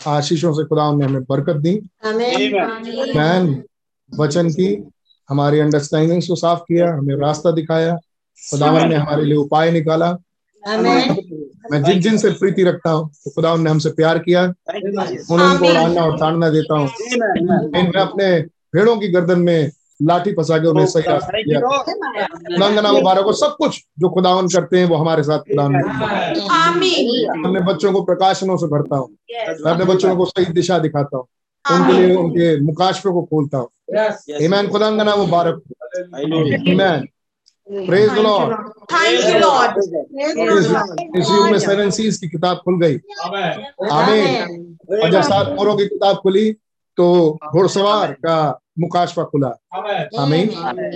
आशीषों 0.00 0.52
से 0.52 0.64
खुदा 0.64 0.92
ने 0.92 1.04
हमें 1.04 1.22
बरकत 1.22 1.56
दी। 1.56 1.74
मैन 3.16 3.62
वचन 4.12 4.48
की 4.50 4.68
हमारी 5.28 5.58
अंडरस्टैंडिंग 5.60 6.22
को 6.22 6.34
साफ़ 6.36 6.60
किया 6.60 6.92
हमें 6.92 7.14
रास्ता 7.16 7.50
दिखाया 7.52 7.96
खुदावन 8.42 8.88
ने 8.88 8.94
हमारे 8.94 9.24
लिए 9.24 9.36
उपाय 9.36 9.70
निकाला। 9.70 10.16
मैं 10.62 11.82
जिन 11.82 12.00
जिन 12.00 12.16
से 12.18 12.30
प्रीति 12.30 12.62
रखता 12.64 12.90
हूँ 12.90 13.08
तो 13.24 13.30
खुदा 13.30 13.54
ने 13.56 13.70
हमसे 13.70 13.90
प्यार 13.90 14.18
किया 14.18 14.42
उनको 14.44 15.68
उड़ाना 15.68 16.02
और 16.02 16.18
ताड़ना 16.18 16.48
देता 16.50 16.78
हूँ। 16.78 16.88
मैं 17.72 18.00
अपने 18.00 18.40
भेड़ों 18.74 18.96
की 18.96 19.08
गर्दन 19.08 19.40
में 19.40 19.70
लाठी 20.02 20.32
फंसा 20.32 20.58
के 20.58 20.66
उन्हें 20.68 20.86
सही 20.86 21.02
रास्ता 21.02 21.40
दिया। 21.42 21.60
खुदा 21.60 22.92
मुबारक 22.92 23.24
हो 23.24 23.32
सब 23.32 23.56
कुछ 23.58 23.80
जो 24.00 24.08
खुदावन 24.08 24.48
करते 24.48 24.78
हैं 24.78 24.86
वो 24.86 24.96
हमारे 24.96 25.22
साथ 25.22 25.38
खुदा 25.40 25.64
अपने 27.38 27.60
बच्चों 27.62 27.92
को 27.92 28.02
प्रकाशनों 28.02 28.56
से 28.56 28.66
भरता 28.66 28.96
हूँ। 28.96 29.08
मैं 29.64 29.72
अपने 29.72 29.84
बच्चों 29.84 30.16
को 30.16 30.24
सही 30.26 30.52
दिशा 30.52 30.78
दिखाता 30.78 31.16
हूँ। 31.16 31.26
उनके 31.64 31.92
लिए 31.92 32.14
उनके 32.16 32.60
मुकाशफे 32.62 33.10
को 33.10 33.22
खोलता 33.22 33.58
हूँ। 33.58 33.68
ईमान 34.42 34.68
खुदा 34.68 34.90
का 34.96 35.04
नाम 35.04 35.18
मुबारक। 35.18 35.62
ईमान 36.68 37.06
praise 37.68 38.12
lord 38.18 38.68
thank 38.92 39.24
you 39.24 39.38
lord 39.40 39.78
इस 41.18 41.30
युग 41.30 41.50
में 41.50 41.58
सेवन 41.58 41.90
सीज 41.90 42.16
की 42.16 42.28
किताब 42.28 42.56
खुल 42.56 42.80
गई। 42.80 42.96
आमीन। 43.92 44.76
और 44.92 45.10
जब 45.10 45.20
सात 45.22 45.48
मोरों 45.48 45.76
की 45.76 45.86
किताब 45.86 46.16
खुली 46.16 46.50
तो 46.98 47.38
घुड़सवार 47.52 48.12
का 48.26 48.38
मुकाशफा 48.78 49.24
खुला। 49.24 49.48
आमीन। 50.22 50.48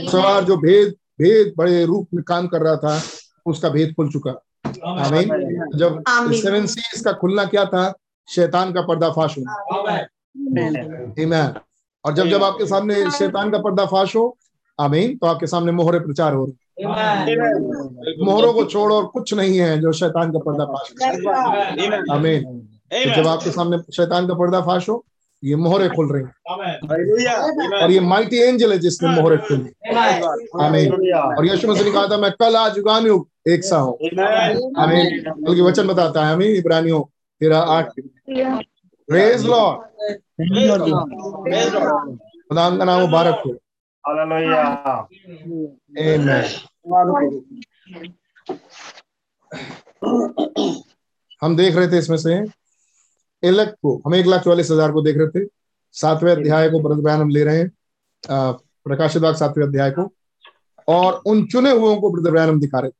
सवार 0.09 0.44
जो 0.44 0.57
भेद 0.57 0.94
भेद 1.20 1.53
बड़े 1.59 1.85
रूप 1.85 2.09
में 2.14 2.22
काम 2.25 2.46
कर 2.46 2.62
रहा 2.62 2.77
था 2.77 3.01
उसका 3.46 3.68
भेद 3.68 3.92
खुल 3.96 4.09
चुका। 4.11 4.31
आमीन। 4.87 5.29
जब 5.77 6.03
सेवन 6.09 6.66
सीज 6.66 7.01
का 7.01 7.12
खुलना 7.12 7.44
क्या 7.44 7.64
था 7.64 7.92
शैतान 8.29 8.72
का 8.72 8.83
पर्दाफाश 8.83 9.37
होना 9.38 10.07
ईमान 10.35 11.55
और 12.05 12.14
जब 12.14 12.29
जब 12.29 12.42
आपके 12.45 12.66
सामने 12.66 12.95
शैतान 13.11 13.51
का 13.51 13.59
पर्दाफाश 13.59 14.16
हो 14.16 14.37
आमीन 14.79 15.16
तो 15.16 15.27
आपके 15.27 15.47
सामने 15.47 15.73
मोहरे 15.73 15.99
प्रचार 15.99 16.35
हो 16.35 16.45
रहे 16.45 16.55
मोहरों 18.25 18.53
को 18.53 18.64
छोड़ 18.64 18.92
और 18.92 19.07
कुछ 19.07 19.35
नहीं 19.35 19.59
है 19.59 19.81
जो 19.81 19.92
शैतान 19.92 20.33
का 20.33 20.38
पर्दाफाश 20.38 20.92
आमीन। 22.11 22.42
तो 22.95 23.14
जब 23.14 23.27
आपके 23.27 23.51
सामने 23.51 23.79
शैतान 23.92 24.27
का 24.29 24.35
पर्दाफाश 24.35 24.88
हो 24.88 25.05
ये 25.42 25.57
मोहरे 25.57 25.88
खुल 25.88 26.09
रही 26.12 26.23
हैं। 26.23 26.33
और 27.83 27.90
ये 27.90 28.01
माइटी 28.01 28.38
एंजल 28.38 28.73
है 28.73 28.79
जिसने 28.79 29.09
मोहरे 29.11 29.37
खोली। 29.37 29.71
आमीन। 30.64 30.92
और 31.14 31.47
यीशु 31.47 31.68
मसीह 31.68 31.85
ने 31.85 31.90
कहा 31.90 32.07
था 32.07 32.16
मैं 32.16 32.31
कल 32.33 32.57
आज 32.57 32.77
युगान 32.79 33.07
युग 33.07 33.51
एक 33.51 33.64
सा 33.64 33.79
हूँ। 33.79 33.95
आमीन। 34.79 35.23
बल्कि 35.40 35.61
वचन 35.61 35.87
बताता 35.87 36.27
है 36.27 36.33
आमीन 36.33 36.57
इब्रानियों 36.57 37.03
तेरा 37.40 37.59
आठ 37.59 37.92
प्रेज 39.09 39.45
लॉर्ड 39.47 39.79
खुदा 42.49 42.69
का 42.71 42.85
नाम 42.85 43.01
मुबारक 43.01 43.43
हो 43.47 43.53
हम 51.43 51.57
देख 51.57 51.77
रहे 51.77 51.88
थे 51.88 51.99
इसमें 51.99 52.17
से 52.17 52.35
इलेक्ट 53.43 53.75
को 53.83 54.01
हम 54.07 54.15
एक 54.15 54.27
लाख 54.27 54.43
चौवालीस 54.45 54.71
हज़ार 54.71 54.93
को 54.93 55.03
देख 55.03 55.17
रहे 55.19 55.29
थे। 55.31 55.47
सातवें 55.95 56.31
अध्याय 56.33 56.69
को 56.71 56.81
बयान 56.81 57.21
हम 57.21 57.29
ले 57.31 57.45
रहे 57.45 57.59
हैं 57.59 57.71
प्रकाशित 58.25 59.23
बाग 59.23 59.35
सातवें 59.37 59.65
अध्याय 59.67 59.91
को। 59.91 60.11
और 60.88 61.21
उन 61.27 61.45
चुने 61.47 61.71
हुओं 61.71 61.97
को 61.97 62.11
ब्रदर 62.11 62.31
बयान 62.31 62.49
हम 62.49 62.61
दिखा 62.61 62.79
रहे 62.79 62.91
थे। 62.91 62.95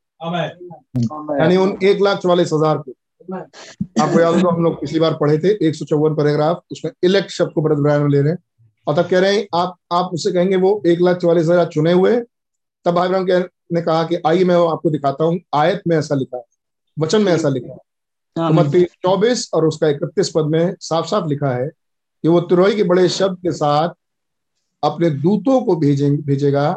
यानी 1.41 1.57
उन 1.57 1.77
एक 1.83 2.01
लाख 2.03 2.19
चौवालीस 2.19 2.53
हज़ार 2.53 2.79
को। 2.79 2.93
आपको 3.31 4.21
याद 4.21 4.35
होगा 4.35 4.51
हम 4.51 4.63
लोग 4.65 4.81
पिछली 4.81 5.01
बार 5.01 5.15
पढ़े 5.15 5.39
थे 5.39 5.49
एक 5.67 5.75
सौ 5.75 5.85
चौवन 5.85 6.15
पैराग्राफ 6.15 6.63
उसमें 6.73 6.91
इलेक्ट 7.05 7.31
शब्द 7.31 7.53
को 7.55 7.63
ब्रदर 7.63 7.81
बयान 7.81 8.03
में 8.03 8.09
ले 8.09 8.21
रहे 8.21 8.33
हैं। 8.33 8.39
और 8.87 8.97
तब 8.97 9.09
कह 9.09 9.19
रहे 9.19 9.37
हैं 9.37 9.47
आप 9.55 9.77
आप 9.93 10.11
उससे 10.15 10.33
कहेंगे 10.33 10.57
वो 10.57 10.83
एक 10.87 11.01
लाख 11.01 11.17
चौवालीस 11.17 11.49
हज़ार 11.49 11.67
चुने 11.69 11.93
हुए 11.93 12.17
तब 12.87 12.95
भाई 12.95 13.09
ब्रह्म 13.09 13.45
ने 13.73 13.83
कहा 13.83 14.03
कि 14.05 14.17
आइए 14.27 14.45
मैं 14.45 14.55
आपको 14.69 14.91
दिखाता 14.91 15.25
हूँ 15.25 15.39
आयत 15.55 15.83
में 15.89 15.97
ऐसा 15.97 16.15
लिखा 16.15 16.37
है 16.37 16.45
वचन 16.97 17.23
में 17.23 17.33
ऐसा 17.33 17.49
लिखा 17.49 17.73
है। 17.73 17.79
तो 18.37 18.53
मत्ती 18.55 18.83
चौबीस 19.03 19.49
और 19.55 19.67
उसका 19.67 19.89
इकतीस 19.89 20.31
पद 20.35 20.47
में 20.47 20.75
साफ़ 20.81 21.07
साफ़ 21.07 21.27
लिखा 21.29 21.51
है 21.51 21.67
कि 21.69 22.29
वो 22.29 22.41
तुरई 22.43 22.75
के 22.75 22.83
बड़े 22.85 23.09
शब्द 23.11 23.39
के 23.39 23.53
साथ 23.53 23.95
अपने 24.83 25.11
दूतों 25.11 25.61
को 25.61 25.77
भेजेंगे 25.77 26.23
भेजेगा 26.23 26.69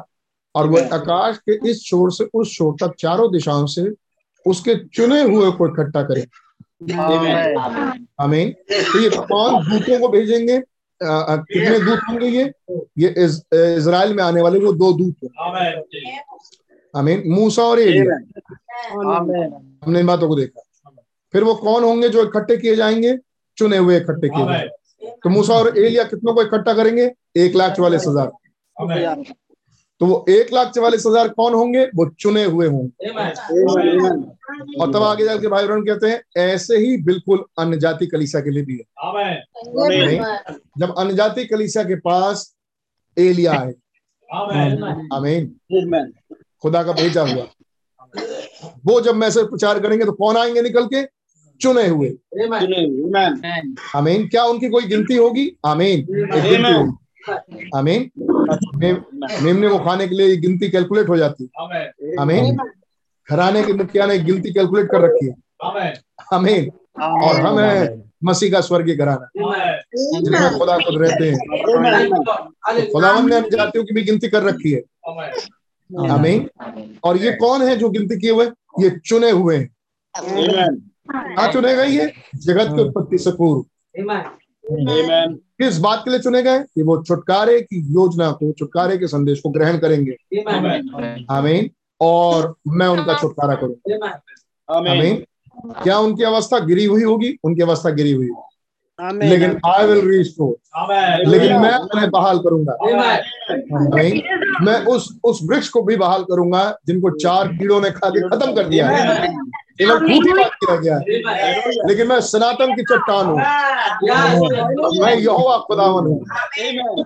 और 0.56 0.68
वो 0.68 0.78
आकाश 0.94 1.38
के 1.40 1.70
इस 1.70 1.84
छोर 1.86 2.12
से 2.12 2.30
उस 2.34 2.56
छोर 2.56 2.76
तक 2.82 2.94
चारों 3.00 3.32
दिशाओं 3.32 3.66
से 3.66 3.84
उसके 4.46 4.76
चुने 4.88 5.22
हुए 5.22 5.52
को 5.52 5.68
इकट्ठा 5.68 6.02
करें। 6.04 6.26
आमीन। 8.22 8.52
तो 8.72 9.00
ये 9.00 9.10
कौन 9.10 9.64
दूतों 9.64 10.00
को 10.00 10.08
भेजेंगे। 10.10 10.60
कितने 11.02 11.80
दूत 11.80 12.00
होंगे 12.10 12.28
ये? 12.28 12.44
ये 12.98 13.14
इस, 13.18 13.42
इजराइल 13.54 14.14
में 14.14 14.24
आने 14.24 14.42
वाले 14.42 14.60
वो 14.60 14.72
दो 14.74 14.92
दूत 14.94 15.16
आमीन। 16.94 17.24
मूसा 17.28 17.64
और 17.64 17.80
एलिया 17.80 18.16
हमने 18.94 20.00
इन 20.00 20.06
बातों 20.08 20.28
को 20.28 20.36
देखा। 20.36 20.62
फिर 21.34 21.44
वो 21.44 21.56
कौन 21.56 21.84
होंगे 21.84 22.10
जो 22.10 22.24
इकट्ठे 22.24 22.58
किए 22.58 22.76
जाएँगे? 22.76 23.18
चुने 23.58 23.78
हुए 23.78 23.98
इकट्ठे 23.98 24.30
किए 24.30 24.46
जाएँगे। 24.46 25.10
तो 25.24 25.30
मूसा 25.30 25.54
और 25.54 25.78
एलिया 25.78 26.04
कितनों 26.04 26.34
को 26.34 26.42
इकट्ठा 26.44 26.74
करेंगे? 26.74 27.12
एक 27.38 27.56
लाख 27.56 27.76
चौवालीस 27.76 28.04
हज़ार। 28.08 28.32
तो 30.02 30.06
वो 30.06 30.26
एक 30.30 30.52
लाख 30.54 30.72
चवालीस 30.72 31.04
हज़ार 31.08 31.28
कौन 31.30 31.54
होंगे? 31.54 31.84
वो 31.86 32.06
चुने 32.20 32.44
हुए 32.44 32.68
होंगे 32.68 33.10
और 34.80 34.92
तब 34.94 35.04
आगे 35.04 35.26
जाके 35.26 35.48
भाई 35.48 35.68
बहन 35.68 35.86
कहते 35.86 36.08
हैं 36.08 36.22
ऐसे 36.44 36.78
ही 36.78 36.98
बिल्कुल 37.04 37.44
अन्य 37.60 37.78
जाति 37.78 38.08
कलीसा 38.08 38.40
के 38.40 38.52
लिए 38.52 38.64
भी 38.64 38.78
है। 38.78 38.84
जब 40.80 40.94
अन्य 40.98 41.14
जाति 41.14 41.46
कलीसा 41.46 41.84
के 41.84 41.96
पास 42.02 42.54
एलिया 43.18 43.54
है। 43.54 43.74
आमीन। 45.14 45.46
खुदा 46.62 46.84
का 46.84 46.92
भेजा 46.92 47.22
हुआ। 47.22 47.46
वो 48.86 49.00
जब 49.02 49.16
मैसेज 49.16 49.44
प्रचार 49.46 49.80
करेंगे 49.80 50.06
तो 50.06 50.12
कौन 50.14 50.38
आएँगे 50.38 50.62
निकल 50.62 50.86
के? 50.86 51.04
चुने 51.62 51.88
हुए। 51.88 52.08
आमीन। 53.96 54.28
क्या 54.28 54.44
उनकी 54.44 54.70
कोई 54.70 54.86
गिनती 54.86 55.16
होगी? 55.16 55.50
आमीन। 55.66 56.00
एक 56.00 56.32
गिनती 56.44 56.74
होगी। 56.74 56.92
आमीन। 57.76 58.12
मेमने 59.44 59.70
को 59.70 59.80
खाने 59.80 60.08
के 60.08 60.16
लिए 60.16 60.38
गिनती 60.38 60.70
कैलकुलेट 60.70 61.10
हो 61.10 61.18
जाती। 61.18 61.50
आमीन। 62.22 62.58
घराने 63.32 63.64
के 63.64 63.74
मुखिया 63.74 64.06
ने 64.06 64.18
गिनती 64.20 64.54
कैलकुलेट 64.54 64.86
कर 64.92 65.02
रखी 65.02 65.26
है। 65.26 65.34
आमीन। 66.34 66.72
और 67.02 67.36
हम 67.36 67.60
है 67.60 68.04
मसीह 68.24 68.52
का 68.52 68.62
स्वर्गीय 68.62 68.96
घराना। 68.96 69.30
जिसमें 69.96 70.60
खुदा 70.60 70.78
खुद 70.78 71.02
रहते 71.02 71.30
हैं। 71.30 71.38
खुदावन 72.94 73.30
ने 73.30 73.42
जातियों 73.42 73.84
की 73.84 73.94
भी 73.94 74.04
गिनती 74.04 74.28
कर 74.28 74.44
रखी 74.44 74.72
है। 74.72 74.82
आमीन। 76.10 76.50
और 77.04 77.18
ये 77.18 77.32
कौन 77.32 77.62
है 77.62 77.76
जो 77.76 77.90
गिनती 77.90 78.20
किए 78.20 78.32
हुए? 78.32 78.46
ये 78.80 78.90
चुने 79.06 79.32
हुए 79.32 79.58
हैं। 79.58 79.70
कहा 81.12 81.52
चुने 81.52 81.76
गए 81.76 81.88
ये? 81.88 82.14
जगत 82.36 82.68
की 82.76 82.82
उत्पत्ति 82.82 83.18
से 83.18 83.32
पूर्व। 83.32 83.66
किस 85.62 85.78
बात 85.78 86.02
के 86.06 86.12
लिए 86.12 86.20
चुने 86.20 86.44
गए? 86.44 86.60
कि 86.60 86.84
वो 86.84 87.04
छुटकारे 87.04 87.62
की 87.62 87.94
योजना 87.94 88.32
को 88.32 88.52
छुटकारे 88.52 88.98
के 88.98 89.08
संदेश 89.08 89.42
को 89.42 89.50
ग्रहण 89.50 89.78
करेंगे। 89.78 90.12
आमीन। 91.32 91.70
और 92.02 92.56
मैं 92.68 92.88
उनका 92.88 93.14
छुटकारा 93.22 93.56
करूँगा 93.56 93.94
आमीन। 94.92 95.26
क्या 95.84 96.00
उनकी 96.00 96.24
अवस्था 96.24 96.60
गिरी 96.60 96.86
हुई 96.86 97.04
होगी? 97.04 97.38
उनकी 97.44 97.62
अवस्था 97.62 97.90
गिरी 97.90 98.12
हुई 98.12 98.28
होगी। 98.28 98.55
लेकिन 99.02 99.60
आई 99.66 99.86
विल 99.86 100.02
रीच 100.02 100.18
रिस्टोर 100.18 100.56
लेकिन 101.28 101.58
मैं 101.58 101.76
उन्हें 101.78 102.10
बहाल 102.10 102.38
करूँगा। 102.38 102.78
नहीं 103.98 104.22
मैं 104.66 104.86
उस 104.86 105.20
उस 105.24 105.40
वृक्ष 105.44 105.70
को 105.70 105.82
भी 105.82 105.96
बहाल 105.96 106.24
करूँगा 106.24 106.78
जिनको 106.88 107.10
चार 107.10 107.48
कीड़ों 107.48 107.82
ने 107.82 107.92
खा 107.92 108.10
के 108.10 108.30
खत्म 108.30 108.56
कर 108.56 108.64
दिया 108.64 108.88
है। 108.88 109.28
बात 110.34 110.52
किया 110.54 110.76
गया 110.76 110.96
है। 110.96 111.04
लेकिन 111.88 112.08
मैं 112.08 112.22
सनातन 112.22 112.76
की 112.76 112.82
चट्टान 112.82 113.26
हूँ। 113.26 113.38
मैं 115.02 115.16
यहोवा 115.16 115.58
खुदावन 115.58 116.06
हूँ। 116.08 116.20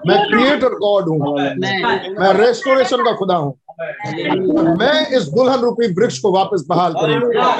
मैं 0.07 0.29
क्रिएटर 0.29 0.69
गॉड 0.69 1.09
हूँ। 1.09 1.19
मैं 2.19 2.33
रेस्टोरेशन 2.33 2.97
का 2.97 3.11
खुदा 3.11 3.35
हूँ। 3.35 3.59
मैं 4.77 5.07
इस 5.17 5.23
दुल्हन 5.23 5.59
रूपी 5.59 5.93
वृक्ष 5.93 6.19
को 6.19 6.31
वापस 6.31 6.65
बहाल 6.69 6.93
करूँगा। 6.93 7.55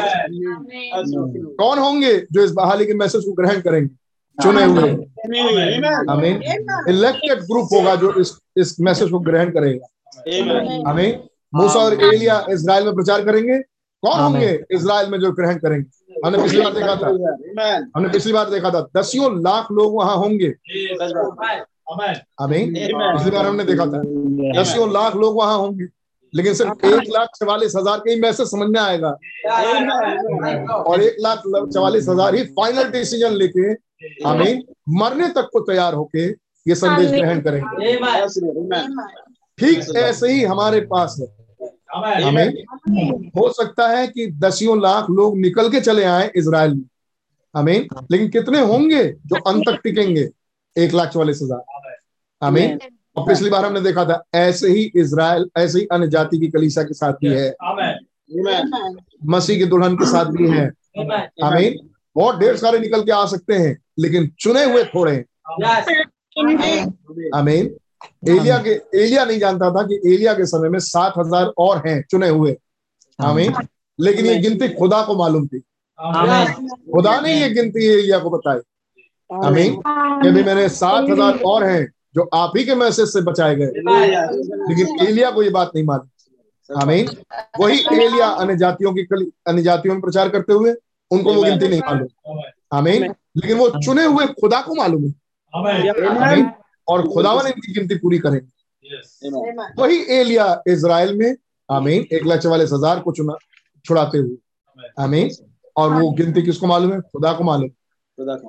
कौन 1.60 1.80
होंगे 1.80 2.28
जो 2.32 2.44
इस 2.44 2.52
बहाली 2.52 2.86
के 2.86 2.94
मैसेज 2.94 3.24
को 3.26 3.32
ग्रहण 3.32 3.62
करेंगे? 3.62 4.09
चुने 4.44 4.64
हुए। 4.64 4.90
आमीन। 6.10 6.42
इलेक्टेड 6.90 7.40
ग्रुप 7.42 7.70
होगा 7.74 7.96
जो 7.96 8.14
इस 8.14 8.38
इस 8.58 8.76
मैसेज 8.82 9.10
को 9.10 9.20
ग्रहण 9.20 9.50
करेगा। 9.50 10.90
हमें 10.90 11.24
मूसा 11.54 11.80
और 11.80 11.94
एलिया 12.04 12.46
इसराइल 12.50 12.86
में 12.86 12.94
प्रचार 12.96 13.26
करेंगे। 13.26 13.60
कौन 14.04 14.20
होंगे 14.20 14.50
इसराइल 14.72 15.10
में 15.10 15.20
जो 15.20 15.32
ग्रहण 15.32 15.58
करेंगे? 15.58 16.20
हमने 16.26 16.42
पिछली 16.44 16.62
बार 16.62 16.74
देखा 16.74 16.96
था। 16.96 17.08
हमने 17.96 18.10
पिछली 18.10 18.34
बार 18.34 18.50
देखा 18.50 18.70
था। 18.70 18.82
दसियों 18.98 19.32
लाख 19.44 19.72
लोग 19.72 19.96
वहाँ 19.96 20.16
होंगे। 20.18 20.50
अमीन 22.42 22.74
पिछली 22.74 23.32
बार 23.32 23.46
हमने 23.46 23.64
देखा 23.64 23.86
था। 23.86 24.02
दसियों 24.62 24.92
लाख 24.94 25.16
लोग 25.16 25.36
वहाँ 25.38 25.58
होंगे। 25.58 25.86
लेकिन 26.34 26.54
सिर्फ़ 26.54 26.86
एक 26.86 27.10
लाख 27.10 27.30
चवालीस 27.36 27.76
हज़ार 27.76 27.98
के 28.00 28.12
ही 28.12 28.20
मैसेज 28.22 28.48
समझ 28.48 28.68
में 28.70 28.80
आएगा। 28.80 29.10
और 30.74 31.02
एक 31.02 31.16
लाख 31.20 31.42
चवालीस 31.74 32.10
हज़ार 32.10 32.36
ही 32.36 32.44
फाइनल 32.54 32.90
डिसीज़न 32.92 33.34
लेके 33.34 33.72
आमीन 34.28 34.64
मरने 35.00 35.28
तक 35.30 35.50
को 35.54 35.60
तैयार 35.62 35.94
होके 35.94 36.28
ये 36.66 36.76
संदेश 36.76 37.12
ग्रहण 37.12 37.42
करेंगे। 37.42 37.96
ठीक 39.60 39.96
ऐसे 39.98 40.32
ही 40.32 40.44
हमारे 40.44 40.80
पास 40.92 41.18
है। 41.20 41.28
हमें 42.24 42.48
हो 43.38 43.52
सकता 43.54 43.88
है 43.88 44.08
कि 44.08 44.28
दसियों 44.40 44.82
लाख 44.82 45.10
लोग 45.10 45.38
निकल 45.38 45.70
के 45.70 45.80
चले 45.82 46.04
आए 46.06 46.32
इसराइल 46.36 46.74
में। 46.74 46.84
हमें 47.56 47.88
लेकिन 48.12 48.30
कितने 48.30 48.60
होंगे 48.62 49.04
जो 49.04 49.36
अंत 49.44 49.64
तक 49.68 49.80
टिकेंगे? 49.84 50.28
एक 50.76 50.94
लाख 50.94 51.10
चौवालीस 51.10 51.40
हज़ार। 51.44 51.62
आमीन। 52.42 52.80
और 53.20 53.28
पिछली 53.28 53.50
बार 53.50 53.66
हमने 53.66 53.82
देखा 53.82 54.06
था 54.06 54.24
ऐसे 54.36 54.68
ही 54.68 54.92
इसराइल 54.96 55.50
ऐसे 55.58 55.80
ही 55.80 55.86
अन्य 55.92 56.08
जाति 56.08 56.40
की 56.40 56.48
कलीसा 56.48 56.84
के 56.84 56.94
साथ 56.94 57.14
भी 57.14 57.34
है। 57.34 57.50
मसीह 59.28 59.58
के 59.58 59.66
दुल्हन 59.66 59.96
के 59.96 60.06
साथ 60.06 60.26
भी 60.26 60.50
है। 60.50 60.66
आमीन। 61.44 61.78
बहुत 62.16 62.36
ढेर 62.36 62.56
सारे 62.58 62.80
निकल 62.80 63.04
के 63.04 63.12
आ 63.12 63.26
सकते 63.26 63.54
हैं 63.54 63.78
लेकिन 64.00 64.28
चुने 64.40 64.64
हुए 64.64 64.84
थोड़े 64.84 65.14
आमीन। 67.36 67.76
एलिया 68.30 68.58
के 68.58 68.72
एलिया 68.96 69.26
नहीं 69.26 69.40
जानता 69.40 69.70
था 69.72 69.82
कि 69.84 69.96
एलिया 70.14 70.34
के 70.34 70.46
समय 70.46 70.70
में 70.70 70.80
सात 70.80 71.14
हज़ार 71.18 71.46
और 71.58 71.82
हैं 71.88 72.02
चुने 72.12 72.30
हुए। 72.30 72.56
आमीन। 73.20 73.54
लेकिन 74.00 74.26
ये 74.26 74.36
गिनती 74.36 74.70
खुदा 74.70 75.02
को 75.02 75.16
मालूम 75.16 75.48
थी। 75.48 75.60
खुदा 76.94 77.20
ने 77.22 77.34
ये 77.42 77.50
गिनती 77.50 77.86
एलिया 77.88 78.20
को 78.20 78.30
बताई। 78.30 78.60
आमीन। 79.46 79.82
कि 80.24 80.32
मैंने 80.44 80.70
सात 80.70 81.10
हज़ार 81.10 81.40
और 81.46 81.64
हैं 81.64 81.88
जो 82.16 82.30
आप 82.34 82.54
ही 82.58 82.64
के 82.66 82.76
मैसेज 82.76 83.08
से 83.08 83.22
बचाए 83.22 83.56
गए। 83.56 83.66
लेकिन 83.66 85.08
एलिया 85.08 85.32
को 85.32 85.44
ये 85.44 85.50
बात 85.50 85.72
नहीं 85.76 85.86
मालूम। 85.86 86.80
आमीन। 86.82 87.10
वही 87.60 87.80
एलिया 87.96 88.28
अन्य 88.28 88.56
जातियों 88.58 88.94
की 88.94 89.02
अन्य 89.48 89.62
जातियों 89.62 89.94
में 89.94 90.02
प्रचार 90.02 90.30
करते 90.30 90.54
हुए 90.54 90.74
उनको 91.12 91.34
वो 91.34 91.44
गिनती 91.44 91.68
नहीं 91.68 91.82
मालूम। 91.82 92.42
आमीन। 92.74 93.04
लेकिन 93.38 93.58
वो 93.58 93.70
चुने 93.80 94.06
हुए 94.06 94.26
खुदा 94.42 94.62
को 94.62 94.76
मालूम 94.76 95.06
है। 95.06 95.14
आमीन। 95.54 96.50
और 96.88 97.08
खुदावन 97.08 97.48
इनकी 97.48 97.74
गिनती 97.74 97.96
पूरी 97.96 98.20
करेंगे 98.20 98.48
वही 99.78 99.98
एलिया 100.12 100.46
इसराइल 100.68 101.14
में 101.18 101.36
आमीन 101.70 102.06
एक 102.14 102.26
लाख 102.26 102.40
चवालीस 102.40 102.72
हज़ार 102.74 103.00
को 103.00 103.12
चुना 103.12 103.36
छुड़ाते 103.86 104.18
हुए। 104.18 104.38
आमीन। 105.00 105.30
और 105.76 105.94
वो 105.94 106.10
गिनती 106.12 106.42
किसको 106.42 106.68
मालूम 106.68 106.94
है? 106.94 107.00
खुदा 107.02 107.34
को 107.34 107.44
मालूम। 107.44 107.70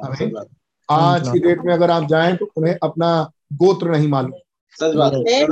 आमीन। 0.06 0.32
आज 0.90 1.28
की 1.28 1.38
डेट 1.38 1.60
में 1.64 1.74
अगर 1.74 1.90
आप 1.90 2.08
जाएँ 2.08 2.36
तो 2.36 2.50
उन्हें 2.56 2.76
अपना 2.82 3.30
गोत्र 3.52 3.90
नहीं 3.90 4.08
मालूम। 4.08 4.32
सच 4.80 4.96
बात 4.96 5.12
है। 5.12 5.46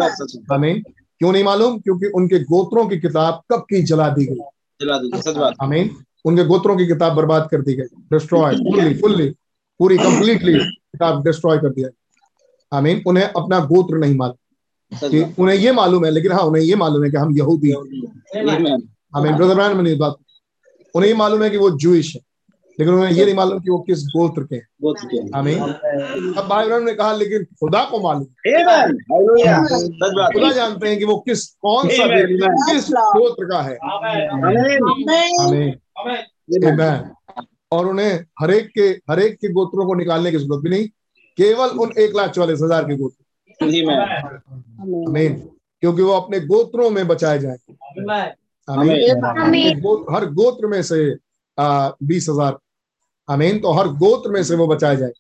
हमें 0.53 0.83
क्यों 0.83 1.33
नहीं 1.33 1.44
मालूम? 1.44 1.79
क्योंकि 1.79 2.07
उनके 2.07 2.38
गोत्रों 2.38 2.87
की 2.87 3.01
किताब 3.01 3.42
कब 3.53 3.61
की 3.61 3.83
जला 3.83 4.09
दी 4.09 4.27
गई। 4.27 4.35
जला 4.81 4.98
दीजिए 4.98 5.22
सच 5.22 5.37
बात। 5.37 5.55
हमें 5.62 5.90
उनके 6.24 6.44
गोत्रों 6.44 6.77
की 6.77 6.87
किताब 6.87 7.12
बर्बाद 7.12 7.48
कर 7.51 7.62
दी 7.62 7.74
गई। 7.74 7.83
डिस्ट्रॉय 7.83 8.57
फुल्ली 8.57 8.94
फुल्ली 8.94 9.29
पूरी 9.79 9.96
कंप्लीटली 9.96 10.55
किताब 10.59 11.24
डिस्ट्रॉय 11.24 11.59
कर 11.59 11.68
दिया। 11.68 11.88
हमें 12.79 13.05
उन्हें 13.05 13.24
अपना 13.24 13.61
गोत्र 13.61 13.96
नहीं 13.96 14.14
मालूम। 14.14 14.37
कि 15.09 15.35
उन्हें 15.38 15.57
ये 15.57 15.72
मालूम 15.72 16.05
है 16.05 16.11
लेकिन 16.11 16.33
हाँ 16.33 16.42
उन्हें 16.42 16.62
ये 16.62 16.77
मालूम 16.77 17.05
है 17.05 17.11
कि 17.11 17.16
हम 17.16 17.37
यहूदी 17.38 17.70
हैं. 17.70 17.79
हमें 19.16 19.37
ब्रदर 19.37 19.74
नहीं 19.74 19.98
बात। 19.98 20.14
उन्हें 20.94 21.11
ये 21.11 21.16
मालूम 21.16 21.42
है 21.42 21.51
कि 21.51 21.57
वो 21.57 21.70
जूश 21.70 22.14
है। 22.14 22.20
लेकिन 22.79 22.95
उन्हें 22.95 23.11
ये 23.11 23.25
नहीं 23.25 23.35
मालूम 23.35 23.61
कि 23.61 23.71
वो 23.71 23.79
किस 23.79 23.99
गोत्र 23.99 24.43
के 24.43 24.57
हैं। 24.57 24.69
हमें 25.35 25.61
अब 26.35 26.49
भाई 26.49 26.81
ने 26.85 26.95
कहा 26.95 27.12
लेकिन 27.12 27.45
खुदा 27.45 27.85
को 27.85 28.01
मालूम। 28.01 28.25
खुदा 30.27 30.53
जानते 30.53 30.88
हैं 30.88 30.99
कि 30.99 31.05
वो 31.05 31.19
किस 31.19 31.47
कौन 31.47 31.88
सा 31.88 32.05
किस 32.73 32.85
गोत्र 32.93 33.45
का 33.45 33.62
है। 33.62 33.79
हमें 35.41 35.73
और 37.73 37.87
उन्हें 37.87 38.25
हरेक 38.41 38.69
के 38.75 38.88
हरेक 39.12 39.35
के 39.35 39.53
गोत्रों 39.53 39.87
को 39.87 39.95
निकालने 39.95 40.31
की 40.31 40.38
ज़रूरत 40.38 40.61
भी 40.62 40.71
नहीं 40.71 40.87
केवल 41.37 41.69
उन 41.69 41.93
एक 41.99 42.17
लाख 42.17 42.31
चौवालीस 42.31 42.61
हज़ार 42.62 42.85
के 42.85 42.97
गोत्र. 42.97 43.25
क्योंकि 45.81 46.03
वो 46.03 46.12
अपने 46.12 46.41
गोत्रों 46.41 46.91
में 46.91 47.09
बचाए 47.09 47.38
जाएँगे। 47.38 47.73
गो- 49.81 50.17
हर 50.17 50.27
गोत्र 50.27 50.67
में 50.67 50.83
से 50.83 51.17
बीस 52.07 52.27
हज़ार 52.29 52.59
आमीन 53.31 53.59
तो 53.59 53.73
हर 53.73 53.88
गोत्र 53.88 54.31
में 54.31 54.43
से 54.45 54.55
वो 54.55 54.67
बचाए 54.67 54.97
जाए 54.97 55.11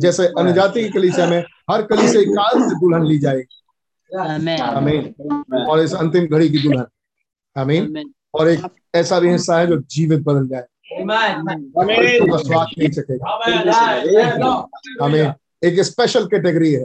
जैसे 0.00 0.26
अन्यजाति 0.26 0.84
की 0.84 0.88
कलीसिया 0.88 1.26
में 1.26 1.44
हर 1.70 1.82
कलीसिया 1.82 2.22
काल 2.22 2.62
से 2.62 2.74
दुल्हन 2.74 3.04
ली 3.06 3.18
जाएगी। 3.18 3.64
आमीन। 4.60 5.14
और 5.68 5.80
इस 5.80 5.94
अंतिम 5.94 6.26
घड़ी 6.26 6.50
की 6.50 6.58
दुल्हन। 6.58 6.86
आमीन। 7.56 8.12
और 8.34 8.48
एक 8.48 8.60
ऐसा 8.94 9.20
भी 9.20 9.28
हिस्सा 9.30 9.58
है 9.58 9.66
जो 9.66 9.76
जीवित 9.90 10.20
बदल 10.20 10.48
जाए। 10.48 10.64
नहीं 12.78 12.90
सकेगा 12.90 13.26
आमीन। 15.04 15.32
एक 15.64 15.80
स्पेशल 15.80 16.26
कैटेगरी 16.26 16.72
है. 16.72 16.82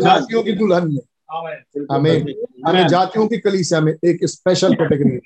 जातियों 0.00 0.42
की 0.42 0.52
दुल्हन 0.52 0.88
में। 0.92 1.00
हमें 1.92 2.20
अन्य 2.66 2.88
जातियों 2.88 3.28
की 3.28 3.38
कलीसिया 3.38 3.80
में 3.80 3.92
एक 4.04 4.18
स्पेशल 4.24 4.74
कैटेगरी 4.74 5.12
है। 5.14 5.18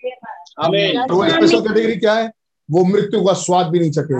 तो 1.07 1.14
वो 1.14 1.29
स्पेशल 1.29 1.61
कैटेगरी 1.61 1.97
क्या 1.97 2.14
है? 2.14 2.33
वो 2.70 2.85
मृत्यु 2.85 3.24
का 3.24 3.33
स्वाद 3.33 3.66
भी 3.66 3.81
नहीं 3.81 3.90
चखे 3.90 4.14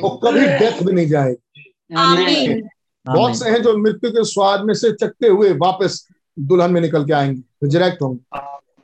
वो 0.00 0.08
कभी 0.24 0.40
डेथ 0.40 0.82
भी 0.82 0.92
नहीं 0.92 1.06
जाएगी। 1.06 1.74
आमीन 1.96 2.68
बहुत 3.06 3.38
से 3.38 3.50
हैं 3.50 3.62
जो 3.62 3.76
मृत्यु 3.76 4.10
के 4.10 4.24
स्वाद 4.24 4.64
में 4.64 4.74
से 4.74 4.92
चकते 4.92 5.28
हुए 5.28 5.52
वापस 5.52 6.08
दुल्हन 6.38 6.70
में 6.70 6.80
निकल 6.80 7.04
के 7.04 7.12
आएँगे। 7.12 7.40
रिजरेक्ट 7.62 8.02
होंगे। 8.02 8.38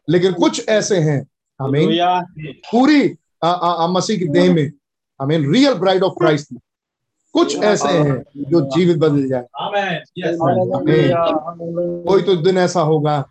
लेकिन 0.09 0.33
कुछ 0.33 0.69
ऐसे 0.69 0.97
हैं। 0.97 1.27
हमें 1.61 1.87
पूरी 2.49 3.14
आ, 3.45 3.51
आ, 3.51 3.85
आ, 3.85 3.87
मसीह 3.87 4.19
के 4.19 4.25
देह 4.25 4.55
में। 4.55 4.73
हमें 5.23 5.38
रियल 5.38 5.75
ब्राइड 5.75 6.03
ऑफ़ 6.03 6.12
क्राइस्ट 6.12 6.53
में 6.53 6.61
कुछ 7.35 7.57
ऐसे 7.64 7.88
हैं 7.88 8.25
जो 8.51 8.61
जीवित 8.61 8.97
बदल 8.97 9.29
जाए। 9.29 9.44
आमीन। 10.77 11.11
कोई 12.09 12.23
तो 12.23 12.37
दिन 12.37 12.59
ऐसा 12.59 12.81
होगा। 12.81 13.29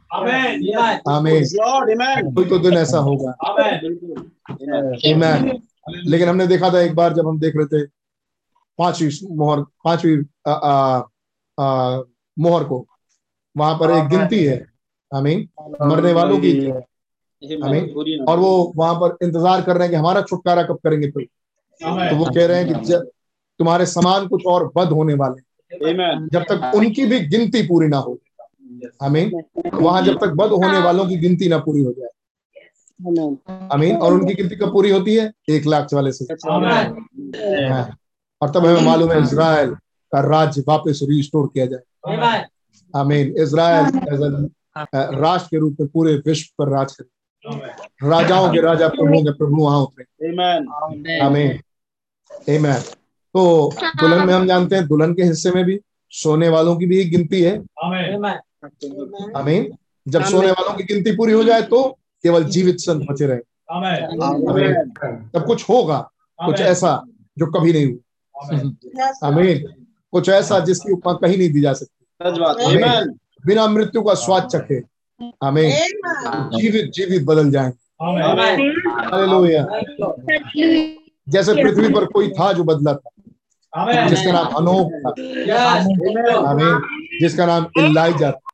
आमीन. 1.10 1.42
Amen. 1.42 2.36
कोई 2.36 2.46
तो 2.46 2.60
दिन 2.60 2.74
ऐसा 2.74 2.98
होगा. 2.98 3.32
लेकिन 6.08 6.30
हमने 6.30 6.48
देखा 6.48 6.70
था 6.70 6.80
एक 6.82 6.96
बार 6.96 7.14
जब 7.14 7.28
हम 7.28 7.40
देख 7.40 7.54
रहे 7.56 7.66
थे 7.66 7.86
पांचवी 8.78 9.36
मोहर 9.36 9.62
पांचवी 9.62 10.16
मोहर 12.40 12.64
को। 12.64 12.88
वहाँ 13.58 13.76
पर 13.76 13.92
एक 13.92 14.08
गिनती 14.10 14.44
है। 14.46 14.66
आमीन 15.16 15.50
मरने 15.88 16.14
वालों 16.14 16.38
की। 16.38 16.54
ना- 17.60 18.28
और 18.28 18.40
वो 18.40 18.74
वहाँ 18.76 18.96
पर 18.96 19.18
इंतज़ार 19.24 19.62
कर 19.62 19.74
रहे 19.74 19.82
हैं 19.82 19.90
कि 19.90 19.96
हमारा 19.96 20.22
छुटकारा 20.22 20.64
कब 20.64 20.76
करेंगे 20.76 21.08
तो 21.08 22.16
वो 22.16 22.26
कह 22.26 22.46
रहे 22.46 22.58
हैं 22.58 22.68
कि 22.68 22.74
जब 22.86 23.10
तुम्हारे 23.64 23.86
समान 23.88 24.28
कुछ 24.28 24.46
और 24.46 24.72
बद 24.76 24.90
होने 24.92 25.14
वाले 25.14 25.42
जब 26.30 26.44
तक 26.50 26.72
उनकी 26.76 27.06
भी 27.06 27.20
गिनती 27.28 27.62
पूरी 27.68 27.88
ना 27.88 27.98
हो। 27.98 28.18
आमीन 29.04 29.32
वहाँ 29.74 30.02
जब 30.02 30.16
तक 30.22 30.34
बद 30.38 30.52
होने 30.54 30.80
वालों 30.80 31.06
की 31.08 31.16
गिनती 31.18 31.48
ना 31.50 31.58
पूरी 31.58 31.84
हो 31.84 31.92
जाए। 31.92 32.10
आमीन 33.74 33.96
और 33.98 34.14
उनकी 34.14 34.34
गिनती 34.34 34.56
कब 34.56 34.72
पूरी 34.74 34.90
होती 34.92 35.16
है? 35.16 35.32
एक 35.50 35.66
लाख 35.66 35.86
चवालीस 35.86 36.20
हज़ार। 36.22 36.38
हाँ। 37.72 37.86
और 38.42 38.50
तब 38.50 38.66
हमें 38.66 38.86
मालूम 38.86 39.12
है 39.12 39.22
इसराइल 39.24 39.70
का 40.12 40.20
राज्य 40.28 40.64
वापस 40.68 41.00
रिस्टोर 41.10 41.48
किया 41.54 41.66
जाए। 41.66 41.84
आमीन 42.94 43.34
इसराइल 43.44 43.86
राष्ट्र 44.78 45.48
के 45.48 45.60
रूप 45.60 45.78
में 45.80 45.90
पूरे 45.90 46.16
विश्व 46.28 46.50
पर 46.60 46.70
राज 46.70 46.96
करे। 46.96 48.10
राजाओं 48.10 48.52
के 48.54 48.62
राजा 48.62 48.88
प्रभुओं 48.90 49.24
के 49.24 49.32
प्रभु 49.34 49.62
वहाँ 49.62 49.80
उतरे. 49.82 50.06
आमीन 51.20 51.60
आमीन 52.48 52.74
तो 53.36 53.74
दुल्हन 54.00 54.28
में 54.28 54.34
हम 54.34 54.48
जानते 54.48 54.76
हैं 54.76 54.88
दुल्हन 54.88 55.14
के 55.14 55.24
हिस्से 55.24 55.52
में 55.52 55.64
भी 55.66 55.80
सोने 56.12 56.50
वालों 56.50 56.76
की 56.78 56.86
भी 56.86 57.00
एक 57.00 57.10
गिनती 57.12 57.42
है। 57.42 57.58
आमीन। 59.38 59.72
जब 60.08 60.24
सोने 60.24 60.52
वालों 60.52 60.74
की 60.74 60.84
गिनती 60.84 61.12
पूरी 61.16 61.34
हो 61.34 61.44
जाए 61.44 61.62
तो 61.62 61.84
केवल 62.24 62.44
जीवित 62.44 62.80
संत 62.80 63.08
बचे 63.12 63.26
रहे। 63.28 63.40
Amen. 63.74 64.02
तब 65.34 65.46
कुछ 65.48 65.70
होगा 65.70 65.98
कुछ 66.40 66.62
ऐसा 66.62 67.04
जो 67.38 67.46
कभी 67.46 67.74
नहीं 67.74 67.86
हुआ। 67.88 69.28
आमीन। 69.28 69.66
कुछ 70.12 70.30
ऐसा 70.30 70.60
जिसकी 70.60 70.94
उपमा 70.94 71.14
कहीं 71.14 71.38
नहीं 71.38 71.52
दी 71.54 71.62
जा 71.62 71.74
सकती. 71.74 72.06
बिना 73.48 73.68
मृत्यु 73.68 74.02
का 74.02 74.14
स्वाद 74.14 74.48
चखे। 74.48 74.82
आमीन। 75.44 75.72
जीवित 76.58 76.92
जीवित 76.92 77.24
बदल 77.24 77.52
जाए 77.52 77.72
Amen. 78.04 78.60
हालेलुया। 79.12 79.64
जैसे 81.30 81.54
पृथ्वी 81.54 81.94
पर 81.94 82.06
कोई 82.06 82.30
था 82.30 82.52
जो 82.54 82.64
बदला 82.64 82.94
था। 82.94 83.10
जिसका 84.10 84.32
नाम 84.32 84.46
अनोख 84.46 84.92
था। 84.92 85.10
आमीन। 86.50 86.82
जिसका 87.22 87.46
नाम 87.46 87.66
इलाइजा 87.78 88.32
था। 88.32 88.50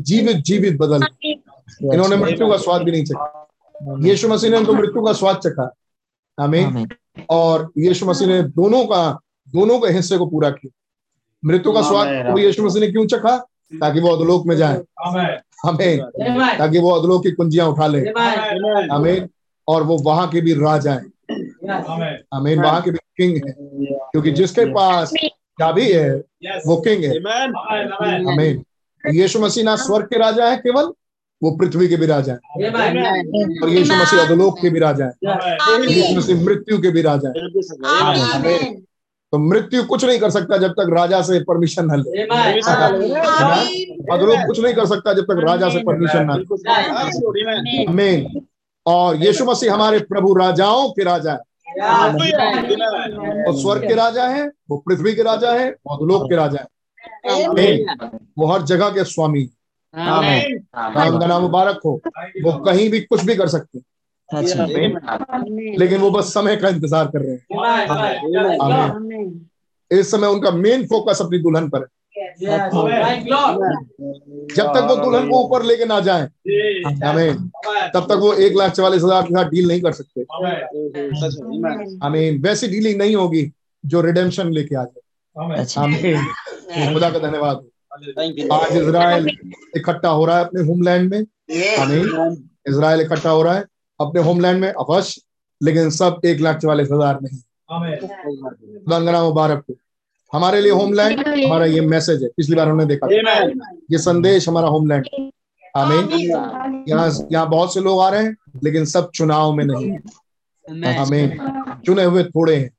जीवित 0.00 0.36
जीवित 0.36 0.78
बदल। 0.78 1.02
इन्होंने 1.94 2.16
मृत्यु 2.16 2.48
का 2.50 2.56
स्वाद 2.56 2.82
भी 2.82 2.90
नहीं 2.90 3.04
चखा। 3.04 3.48
यीशु 4.00 4.28
मसीह 4.28 4.50
ने 4.50 4.64
तो 4.64 4.72
मृत्यु 4.72 5.02
का 5.02 5.12
स्वाद 5.12 5.36
चखा। 5.36 5.74
हमें 6.40 6.86
और 7.30 7.72
यीशु 7.78 8.06
मसीह 8.06 8.28
ने 8.28 8.42
दोनों 8.42 8.84
का 8.84 9.20
दोनों 9.48 9.78
के 9.78 9.92
हिस्से 9.92 10.18
को 10.18 10.26
पूरा 10.26 10.50
किया। 10.50 10.70
मृत्यु 11.44 11.72
का 11.72 11.82
स्वाद 11.82 12.06
वो 12.30 12.38
यीशु 12.38 12.62
मसीह 12.64 12.80
ने 12.80 12.88
क्यों 12.88 13.06
चखा? 13.06 13.36
ताकि 13.74 14.00
वो 14.00 14.08
अधलोक 14.08 14.46
में 14.46 14.56
जाए। 14.56 14.82
हमें 15.66 16.00
ताकि 16.58 16.78
वो 16.78 16.90
अधलोक 16.90 17.22
की 17.22 17.30
कुंजियाँ 17.30 17.66
उठा 17.68 17.86
ले। 17.86 17.98
हमें 18.94 19.28
और 19.68 19.82
वो 19.82 19.98
वहाँ 19.98 20.28
के 20.28 20.40
भी 20.40 20.54
राजा 20.54 20.92
हैं 20.92 21.12
आमीन 22.34 22.62
वहाँ 22.62 22.80
के 22.82 22.90
भी 22.90 22.98
किंग 23.18 23.36
है 23.46 23.52
क्योंकि 24.10 24.30
जिसके 24.32 24.64
पास 24.74 25.12
चाबी 25.60 25.86
है 25.92 26.08
वो 26.66 26.76
किंग 26.86 27.04
है 27.04 27.10
Amen. 27.14 28.28
आमीन 28.30 28.62
यीशु 29.04 29.40
मसीह 29.40 29.64
ना 29.64 29.76
स्वर्ग 29.76 30.06
के 30.12 30.18
राजा 30.18 30.48
है 30.50 30.56
केवल 30.56 30.92
वो 31.42 31.50
पृथ्वी 31.56 31.88
के 31.88 31.96
भी 31.96 32.06
राजा 32.06 32.32
है 32.32 32.38
और 33.62 33.68
यीशु 33.70 33.94
मसीह 33.94 34.20
अधलोक 34.22 34.60
के 34.60 34.70
भी 34.70 34.78
राजा 34.80 35.04
है 35.04 35.12
यीशु 35.90 36.16
मसीह 36.18 36.44
मृत्यु 36.44 36.78
के 36.82 36.90
भी 36.90 37.02
राजा 37.02 37.28
है 37.28 37.34
तो 39.32 39.38
मृत्यु 39.40 39.82
कुछ 39.84 40.04
नहीं 40.04 40.18
कर 40.20 40.30
सकता 40.30 40.56
जब 40.58 40.72
तक 40.78 40.90
राजा 40.96 41.20
से 41.28 41.38
परमिशन 41.44 41.86
न 41.92 41.96
ले 42.00 42.22
अधलोक 44.14 44.46
कुछ 44.46 44.60
नहीं 44.60 44.74
कर 44.74 44.86
सकता 44.86 45.12
जब 45.14 45.24
तक 45.32 45.40
राजा 45.48 45.68
से 45.70 45.82
परमिशन 45.86 46.26
न 46.30 46.36
ले 46.38 46.44
और 48.86 49.16
यीशु 49.16 49.44
मसीह 49.44 49.72
हमारे 49.74 49.98
प्रभु 50.12 50.34
राजाओं 50.34 50.88
के 50.96 51.04
राजा 51.04 51.32
है. 51.32 51.38
वो 53.46 53.52
स्वर्ग 53.62 53.88
के 53.88 53.94
राजा 53.94 54.24
है 54.24 54.46
वो 54.70 54.76
पृथ्वी 54.76 55.14
के 55.14 55.22
राजा 55.22 55.52
है 55.52 55.70
वो 55.70 55.96
अधलोक 55.96 56.22
के 56.22 56.36
राजा 56.36 56.58
है। 56.60 56.66
वो 58.38 58.46
हर 58.46 58.62
जगह 58.62 58.90
के 58.90 59.04
स्वामी 59.04 59.42
हैं। 59.42 59.50
नाम 60.94 61.18
का 61.20 61.26
नाम 61.26 61.42
मुबारक 61.42 61.80
हो। 61.84 62.00
वो 62.44 62.52
कहीं 62.64 62.90
भी 62.90 63.00
कुछ 63.00 63.24
भी 63.24 63.36
कर 63.36 63.48
सकते 63.48 63.78
हैं। 63.78 63.84
लेकिन 65.78 66.00
वो 66.00 66.10
बस 66.10 66.32
समय 66.34 66.56
का 66.56 66.68
इंतज़ार 66.68 67.06
कर 67.06 67.20
रहे 67.20 67.32
हैं। 67.32 67.46
इस 69.90 70.10
समय 70.10 70.26
उनका 70.26 70.50
मेन 70.50 70.86
फोकस 70.86 71.22
अपनी 71.22 71.38
दुल्हन 71.38 71.68
पर 71.68 71.78
है। 71.78 71.86
जब 74.56 74.66
तक 74.66 74.86
वो 74.88 74.96
दुल्हन 74.96 75.28
को 75.28 75.42
ऊपर 75.44 75.62
लेके 75.62 75.84
ना 75.84 75.98
जाए। 76.00 76.22
आमीन 77.08 77.34
तब 77.94 78.06
तक 78.08 78.18
वो 78.20 78.32
एक 78.32 78.56
लाख 78.56 78.72
चवालीस 78.72 79.02
हज़ार 79.02 79.22
के 79.22 79.34
साथ 79.34 79.50
डील 79.50 79.68
नहीं 79.68 79.80
कर 79.80 79.92
सकते। 79.92 80.24
में। 80.24 81.98
आमीन 82.02 82.40
वैसी 82.42 82.68
डीलिंग 82.68 82.98
नहीं 82.98 83.14
होगी 83.16 83.50
जो 83.84 84.00
रिडेम्पशन 84.00 84.52
लेके 84.52 84.76
आ 84.76 84.84
जाए। 84.84 85.64
आमीन 85.84 86.92
खुदा 86.94 87.10
का 87.10 87.18
धन्यवाद. 87.18 87.56
आज 88.52 88.76
इसराइल 88.76 89.28
इकट्ठा 89.76 90.08
हो 90.08 90.24
रहा 90.24 90.38
है 90.38 90.44
अपने 90.44 90.62
होमलैंड 90.62 91.10
में। 91.10 91.20
आमीन 91.78 92.04
इसराइल 92.68 93.00
इकट्ठा 93.00 93.30
हो 93.30 93.42
रहा 93.42 93.54
है 93.54 93.64
अपने 94.00 94.22
होमलैंड 94.22 94.60
में 94.60 94.68
अवश्य 94.68 95.20
लेकिन 95.60 95.90
सब 95.90 96.20
एक 96.24 96.40
लाख 96.40 96.56
चवालीस 96.58 96.88
हज़ार 96.92 97.18
नहीं। 97.22 97.38
खुदा 98.78 99.12
का 99.12 99.22
मुबारक 99.22 99.64
हो। 99.70 99.74
हमारे 100.34 100.60
लिए 100.60 100.72
होमलैंड 100.72 101.26
हमारा 101.26 101.66
ये 101.66 101.80
मैसेज 101.82 102.22
है। 102.22 102.28
पिछली 102.36 102.56
बार 102.56 102.68
हमने 102.68 102.84
देखा 102.86 103.06
ये 103.92 103.98
संदेश 104.00 104.48
हमारा 104.48 104.68
होमलैंड 104.68 105.06
है। 105.14 105.30
आमीन 105.74 106.08
यहाँ 106.88 107.08
यहाँ 107.32 107.48
बहुत 107.50 107.74
से 107.74 107.80
लोग 107.80 108.00
आ 108.00 108.08
रहे 108.08 108.22
हैं 108.22 108.36
लेकिन 108.64 108.84
सब 108.86 109.10
चुनाव 109.14 109.52
में 109.52 109.64
नहीं 109.64 110.94
हमें 110.96 111.38
चुने 111.86 112.04
हुए 112.04 112.24
थोड़े 112.24 112.56
हैं। 112.56 112.70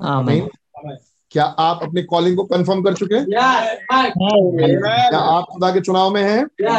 आमीन 0.00 0.48
क्या 1.30 1.44
आप 1.60 1.80
अपनी 1.82 2.02
कॉलिंग 2.02 2.36
को 2.36 2.44
कंफर्म 2.44 2.82
कर 2.82 2.94
चुके 2.94 3.14
हैं? 3.14 3.24
क्या 3.24 5.18
आप 5.18 5.46
खुदा 5.52 5.70
के 5.70 5.80
चुनाव 5.80 6.10
में 6.10 6.22
हैं? 6.22 6.46
क्या 6.60 6.72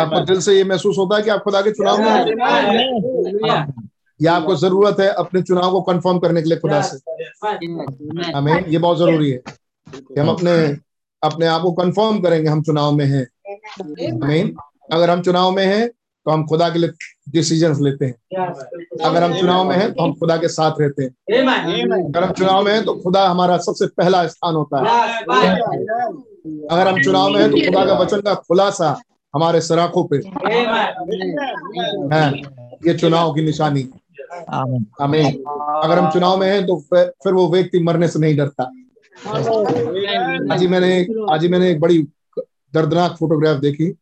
आपको 0.00 0.20
दिल 0.22 0.40
से 0.40 0.56
ये 0.56 0.64
महसूस 0.64 0.98
होता 0.98 1.16
है 1.16 1.22
कि 1.22 1.30
आप 1.30 1.42
खुदा 1.44 1.60
के 1.62 1.70
चुनाव 1.70 1.98
में 1.98 2.10
हैं? 2.10 2.24
या 4.20 4.34
आपको 4.34 4.54
ज़रूरत 4.56 5.00
है 5.00 5.08
अपने 5.12 5.42
चुनाव 5.42 5.72
को 5.72 5.80
कंफर्म 5.82 6.18
करने 6.18 6.42
के 6.42 6.48
लिए 6.48 6.58
खुदा 6.58 6.80
से। 6.80 6.96
हमें 8.32 8.66
ये 8.66 8.78
बहुत 8.78 8.98
ज़रूरी 8.98 9.30
है 9.30 9.42
कि 9.86 10.20
हम 10.20 10.28
अपने 10.28 10.52
अपने 11.22 11.46
आप 11.46 11.62
को 11.62 11.72
कंफर्म 11.72 12.20
करेंगे 12.20 12.48
हम 12.48 12.62
चुनाव 12.62 12.92
में 12.92 13.04
हैं। 13.06 13.26
हमें 14.22 14.54
अगर 14.92 15.10
हम 15.10 15.22
चुनाव 15.22 15.50
में 15.50 15.66
हैं 15.66 15.88
तो 15.88 16.30
हम 16.30 16.46
खुदा 16.46 16.68
के 16.70 16.78
लिए 16.78 16.90
डिसीज़न 17.28 17.74
लेते 17.84 18.04
हैं। 18.04 18.14
अगर 19.04 19.22
हम 19.22 19.34
चुनाव 19.40 19.64
में 19.64 19.76
हैं 19.76 19.92
तो 19.92 20.02
हम 20.02 20.12
खुदा 20.14 20.36
के 20.36 20.48
साथ 20.48 20.72
रहते 20.80 21.02
हैं। 21.02 21.10
अगर 22.02 22.24
हम 22.24 22.32
चुनाव 22.32 22.64
में 22.64 22.72
हैं 22.72 22.84
तो 22.84 22.94
खुदा 22.94 23.26
हमारा 23.28 23.56
सबसे 23.58 23.86
पहला 23.86 24.26
स्थान 24.26 24.54
होता 24.54 24.78
है। 24.78 24.84
अगर 26.70 26.88
हम 26.88 27.02
चुनाव 27.02 27.28
में 27.28 27.40
हैं 27.40 27.50
तो 27.50 27.56
खुदा 27.56 27.84
का 27.86 27.94
वचन 27.94 28.20
का 28.20 28.34
खुलासा 28.34 29.00
हमारे 29.34 29.60
सराखों 29.60 30.04
पे। 30.04 30.16
है। 32.14 32.32
ये 32.86 32.94
चुनाव 32.94 33.32
की 33.34 33.42
निशानी। 33.44 33.80
है 33.80 34.03
अगर 35.84 35.98
हम 35.98 36.10
चुनाव 36.12 36.36
में 36.36 36.52
हैं 36.52 36.66
तो 36.66 36.76
फिर 36.76 37.04
फिर 37.24 37.32
वो 37.32 37.48
व्यक्ति 37.48 37.78
मरने 37.78 38.08
से 38.08 38.18
नहीं 38.18 38.36
डरता। 38.36 38.64
आज 40.54 40.60
ही 40.60 40.68
मैंने 40.68 41.06
आज 41.32 41.42
ही 41.42 41.48
मैंने 41.48 41.70
एक 41.70 41.80
बड़ी 41.80 41.98
दर्दनाक 42.74 43.16
फोटोग्राफ 43.16 43.60
देखी। 43.60 43.96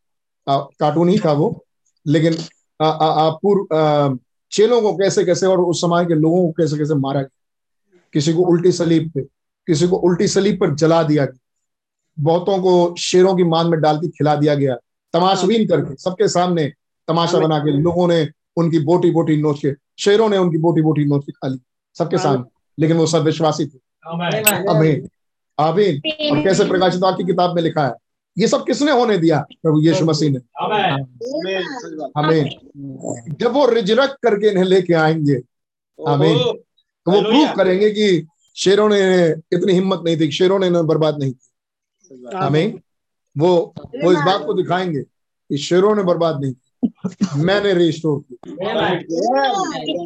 कार्टून 0.49 1.09
ही 1.09 1.19
था 1.19 1.31
वो। 1.31 1.65
लेकिन 2.07 2.35
पूर्व 2.81 4.19
चेलों 4.51 4.81
को 4.81 4.93
कैसे 4.93 5.25
कैसे 5.25 5.45
और 5.45 5.61
उस 5.61 5.81
समय 5.81 6.05
के 6.05 6.13
लोगों 6.13 6.45
को 6.45 6.51
कैसे 6.51 6.77
कैसे 6.77 6.93
मारा 6.93 7.21
गया। 7.21 7.39
किसी 8.13 8.33
को 8.33 8.41
उल्टी 8.41 8.71
सलीब 8.71 9.11
पे 9.11 9.21
किसी 9.67 9.87
को 9.87 9.95
उल्टी 9.95 10.27
सलीब 10.27 10.59
पर 10.59 10.75
जला 10.75 11.03
दिया 11.03 11.25
गया। 11.25 11.39
बहुतों 12.19 12.57
को 12.59 12.95
शेरों 12.95 13.35
की 13.35 13.43
मान 13.43 13.67
में 13.67 13.81
डाल 13.81 13.97
के 13.97 14.07
खिला 14.07 14.35
दिया 14.35 14.55
गया। 14.55 14.75
तमाशबीन 15.13 15.67
करके 15.67 15.95
सबके 15.95 16.27
सामने 16.27 16.73
तमाशा 17.07 17.39
बना 17.39 17.59
के 17.59 17.71
लोगों 17.81 18.07
ने 18.07 18.29
उनकी 18.57 18.79
बोटी 18.79 19.11
बोटी 19.11 19.41
नोच। 19.41 19.59
के 19.59 19.82
शेरों 19.97 20.29
ने 20.29 20.37
उनकी 20.37 20.57
बोटी 20.57 20.81
बोटी 20.81 21.05
नोच 21.05 21.25
खा 21.29 21.47
ली 21.47 21.59
सबके 21.95 22.17
सामने 22.17 22.43
लेकिन 22.79 22.97
वो 22.97 23.05
सब 23.05 23.23
विश्वासी 23.23 23.65
थे। 23.65 23.77
अमीन 24.05 25.09
आमीन। 25.57 25.97
और 26.31 26.43
कैसे 26.43 26.65
प्रकाशित 26.65 27.01
की 27.03 27.23
किताब 27.23 27.55
में 27.55 27.61
लिखा 27.61 27.85
है 27.87 27.93
ये 28.37 28.47
सब 28.47 28.65
किसने 28.65 28.91
होने 28.91 29.17
दिया? 29.17 29.39
प्रभु 29.63 29.81
यीशु 29.81 30.05
मसीह 30.05 30.31
ने। 30.31 30.39
हमें 32.17 32.49
जब 33.39 33.51
वो 33.51 33.65
रिजरक 33.65 34.17
करके 34.23 34.49
इन्हें 34.49 34.63
लेके 34.63 34.93
आएँगे 34.93 35.41
हमें 35.99 36.37
तो 36.37 37.11
वो 37.11 37.21
प्रूव 37.21 37.53
करेंगे 37.55 37.89
कि 37.89 38.27
शेरों 38.55 38.89
ने 38.89 38.99
इतनी 39.53 39.73
हिम्मत 39.73 40.01
नहीं 40.05 40.17
थी 40.19 40.31
शेरों 40.31 40.59
ने 40.59 40.67
इन्हें 40.67 40.87
बर्बाद 40.87 41.19
नहीं 41.19 41.31
की 41.31 42.37
हमें 42.37 42.79
वो 43.37 43.73
वो 44.03 44.11
इस 44.11 44.19
बात। 44.19 44.45
को 44.45 44.53
दिखाएँगे 44.53 45.01
कि 45.01 45.57
शेरों 45.57 45.95
ने 45.95 46.03
बर्बाद 46.03 46.41
नहीं 46.41 46.53
मैंने 47.37 47.73
रिस्टोर 47.73 48.19
की 48.21 48.35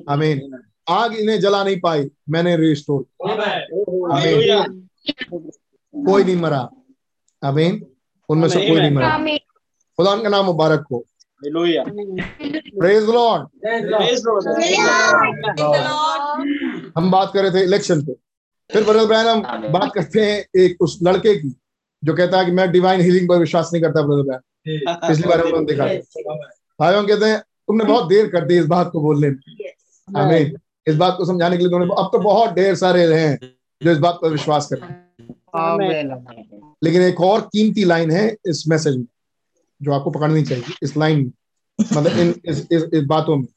आमीन 0.10 0.42
आग 0.90 1.14
इन्हें 1.16 1.40
जला 1.40 1.64
नहीं 1.64 1.80
पाई 1.80 2.10
मैंने 2.30 2.56
रिस्टोर 2.58 3.06
कोई 5.94 6.24
नहीं 6.24 6.36
मरा। 6.36 6.70
आमीन 7.42 7.86
उनमें 8.30 8.48
से 8.50 8.68
कोई 8.68 8.80
नहीं 8.80 8.92
मरा। 8.92 9.18
खुदा 10.00 10.16
का 10.24 10.30
नाम 10.30 10.46
मुबारक 10.46 10.86
हो। 10.92 11.06
प्रेज 11.42 13.04
लॉर्ड 13.06 13.42
हम 16.98 17.12
बात 17.12 17.32
कर 17.34 17.42
रहे 17.44 17.52
थे 17.52 17.64
इलेक्शन 17.64 18.02
पे। 18.06 18.14
फिर 18.70 18.84
ब्रदर 18.84 19.06
ब्रायन 19.06 19.28
हम 19.28 19.68
बात 19.74 19.92
करते 19.96 20.20
हैं 20.22 20.38
एक 20.62 20.82
उस 20.82 21.00
लड़के 21.04 21.36
की 21.36 21.50
जो 22.04 22.14
कहता 22.14 22.40
है 22.40 22.46
कि 22.46 22.52
मैं 22.52 22.72
डिवाइन 22.72 23.02
हीलिंग 23.02 23.28
पर 23.30 23.38
विश्वास 23.40 23.70
नहीं 23.74 23.84
करता 23.84 24.02
ब्रदर 24.02 24.24
ब्रायन 24.24 24.42
पिछली 25.08 25.28
बार 25.30 25.40
हमने 25.40 25.66
देखा। 25.66 25.86
भाई 26.80 26.96
हम 26.96 27.08
कहते 27.08 27.26
हैं 27.26 27.40
तुमने 27.40 27.84
बहुत 27.84 28.08
देर 28.10 28.28
कर 28.32 28.46
दी 28.46 28.58
इस 28.60 28.66
बात 28.66 28.90
को 28.92 29.02
बोलने 29.02 29.30
में। 29.30 29.40
हमें 30.08 30.52
इस 30.88 30.96
बात 30.96 31.16
को 31.18 31.26
समझाने 31.26 31.58
के 31.58 31.64
लिए 31.64 31.72
तुमने 31.72 31.86
अब 32.02 32.10
तो 32.12 32.20
बहुत 32.20 32.54
ढेर 32.54 32.76
सारे 32.76 33.04
हैं 33.16 33.38
जो 33.82 33.92
इस 33.92 33.98
बात 33.98 34.20
पर 34.22 34.30
विश्वास 34.30 34.68
करते 34.74 34.86
हैं। 34.86 35.06
लेकिन 36.84 37.02
एक 37.02 37.22
और 37.22 37.42
कीमती 37.42 37.84
लाइन 37.86 38.12
है 38.12 38.28
इस 38.46 38.64
मैसेज 38.68 38.96
में 38.98 39.06
जो 39.82 39.92
आपको 39.94 40.12
पकड़नी 40.12 40.44
चाहिए 40.44 40.76
इस 40.84 40.96
लाइन 40.98 41.18
में 41.20 41.32
मतलब 41.80 42.20
इन 42.20 42.34
इस, 42.46 42.68
इस, 42.72 42.84
इस 42.84 43.04
बातों 43.04 43.36
में। 43.38 43.48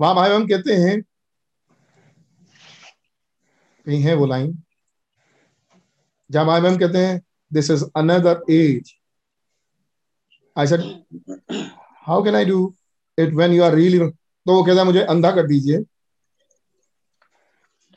वहाँ 0.00 0.14
भाई 0.14 0.30
हम 0.30 0.46
कहते 0.46 0.74
हैं 0.74 1.00
कहीं 3.86 4.02
है 4.02 4.14
वो 4.14 4.26
लाइन? 4.26 4.56
जहाँ 6.30 6.46
भाई 6.46 6.60
हम 6.60 6.76
कहते 6.78 6.98
हैं 6.98 7.20
this 7.52 7.70
is 7.70 7.84
another 7.96 8.42
age 8.50 8.92
I 10.56 10.66
said 10.66 10.80
how 12.06 12.22
can 12.24 12.34
I 12.36 12.44
do 12.44 12.74
it 13.18 13.34
when 13.34 13.52
you 13.52 13.62
are 13.62 13.74
really 13.74 13.98
तो 13.98 14.54
वो 14.54 14.62
कहता 14.62 14.80
है 14.80 14.84
मुझे 14.86 15.02
अंधा 15.04 15.30
कर 15.30 15.46
दीजिए. 15.46 15.84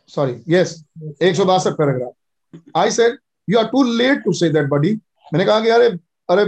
सॉरी 0.09 0.33
यस 0.49 0.83
एक 1.21 1.35
सौ 1.35 1.45
बासठ 1.45 1.73
paragraph 1.77 2.77
I 2.77 2.91
said 2.91 3.17
you 3.47 3.59
are 3.59 3.65
too 3.67 3.83
late 3.83 4.23
to 4.25 4.33
say 4.33 4.49
that 4.49 4.67
buddy 4.69 4.93
मैंने 5.33 5.45
कहा 5.45 5.59
कि 5.59 5.69
अरे 5.69 5.87
अरे 6.29 6.45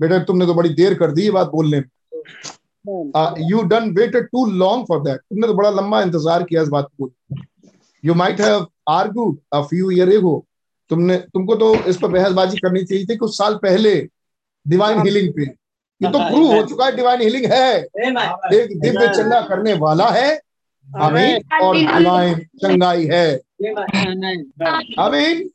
बेटा 0.00 0.18
तुमने 0.24 0.46
तो 0.46 0.54
बड़ी 0.54 0.68
देर 0.74 0.94
कर 0.94 1.10
दी 1.12 1.22
ये 1.22 1.30
बात 1.30 1.46
बोलने 1.50 1.80
में. 1.80 1.88
You 3.50 3.62
done 3.68 3.90
waited 3.94 4.26
too 4.26 4.44
long 4.52 4.86
for 4.88 5.02
that 5.02 5.20
तुमने 5.20 5.46
तो 5.46 5.54
बड़ा 5.54 5.70
लंबा 5.70 6.00
इंतज़ार 6.02 6.42
किया 6.44 6.62
इस 6.62 6.68
बात 6.68 6.88
को 7.00 7.10
you 8.04 8.14
might 8.14 8.40
have 8.40 8.66
argued 8.90 9.38
a 9.52 9.60
few 9.62 9.90
year 9.90 10.12
ago 10.12 10.44
तुमने 10.90 11.16
तुमको 11.32 11.54
तो 11.56 11.74
इस 11.90 11.96
पर 11.96 12.08
बहसबाजी 12.10 12.56
करनी 12.58 12.84
चाहिए 12.84 13.04
थी 13.06 13.16
कुछ 13.16 13.36
साल 13.36 13.54
पहले 13.62 13.94
डिवाइन 14.66 15.00
हीलिंग 15.02 15.32
पे। 15.34 15.44
ये 16.02 16.10
तो 16.12 16.18
प्रूव 16.30 16.54
हो 16.54 16.62
चुका 16.66 16.84
है 16.86 16.96
डिवाइन 16.96 17.20
हीलिंग 17.20 17.44
है। 17.52 17.72
एक 18.54 18.80
दिव्य 18.80 19.08
चंगा 19.16 19.40
करने 19.40 19.72
वाला 19.74 20.08
है। 20.10 20.40
आमीन। 20.88 21.40
और 21.62 21.74
डिवाइन 21.98 22.34
चंगाई 22.62 23.06
है। 23.12 23.26
आमीन। 24.98 25.48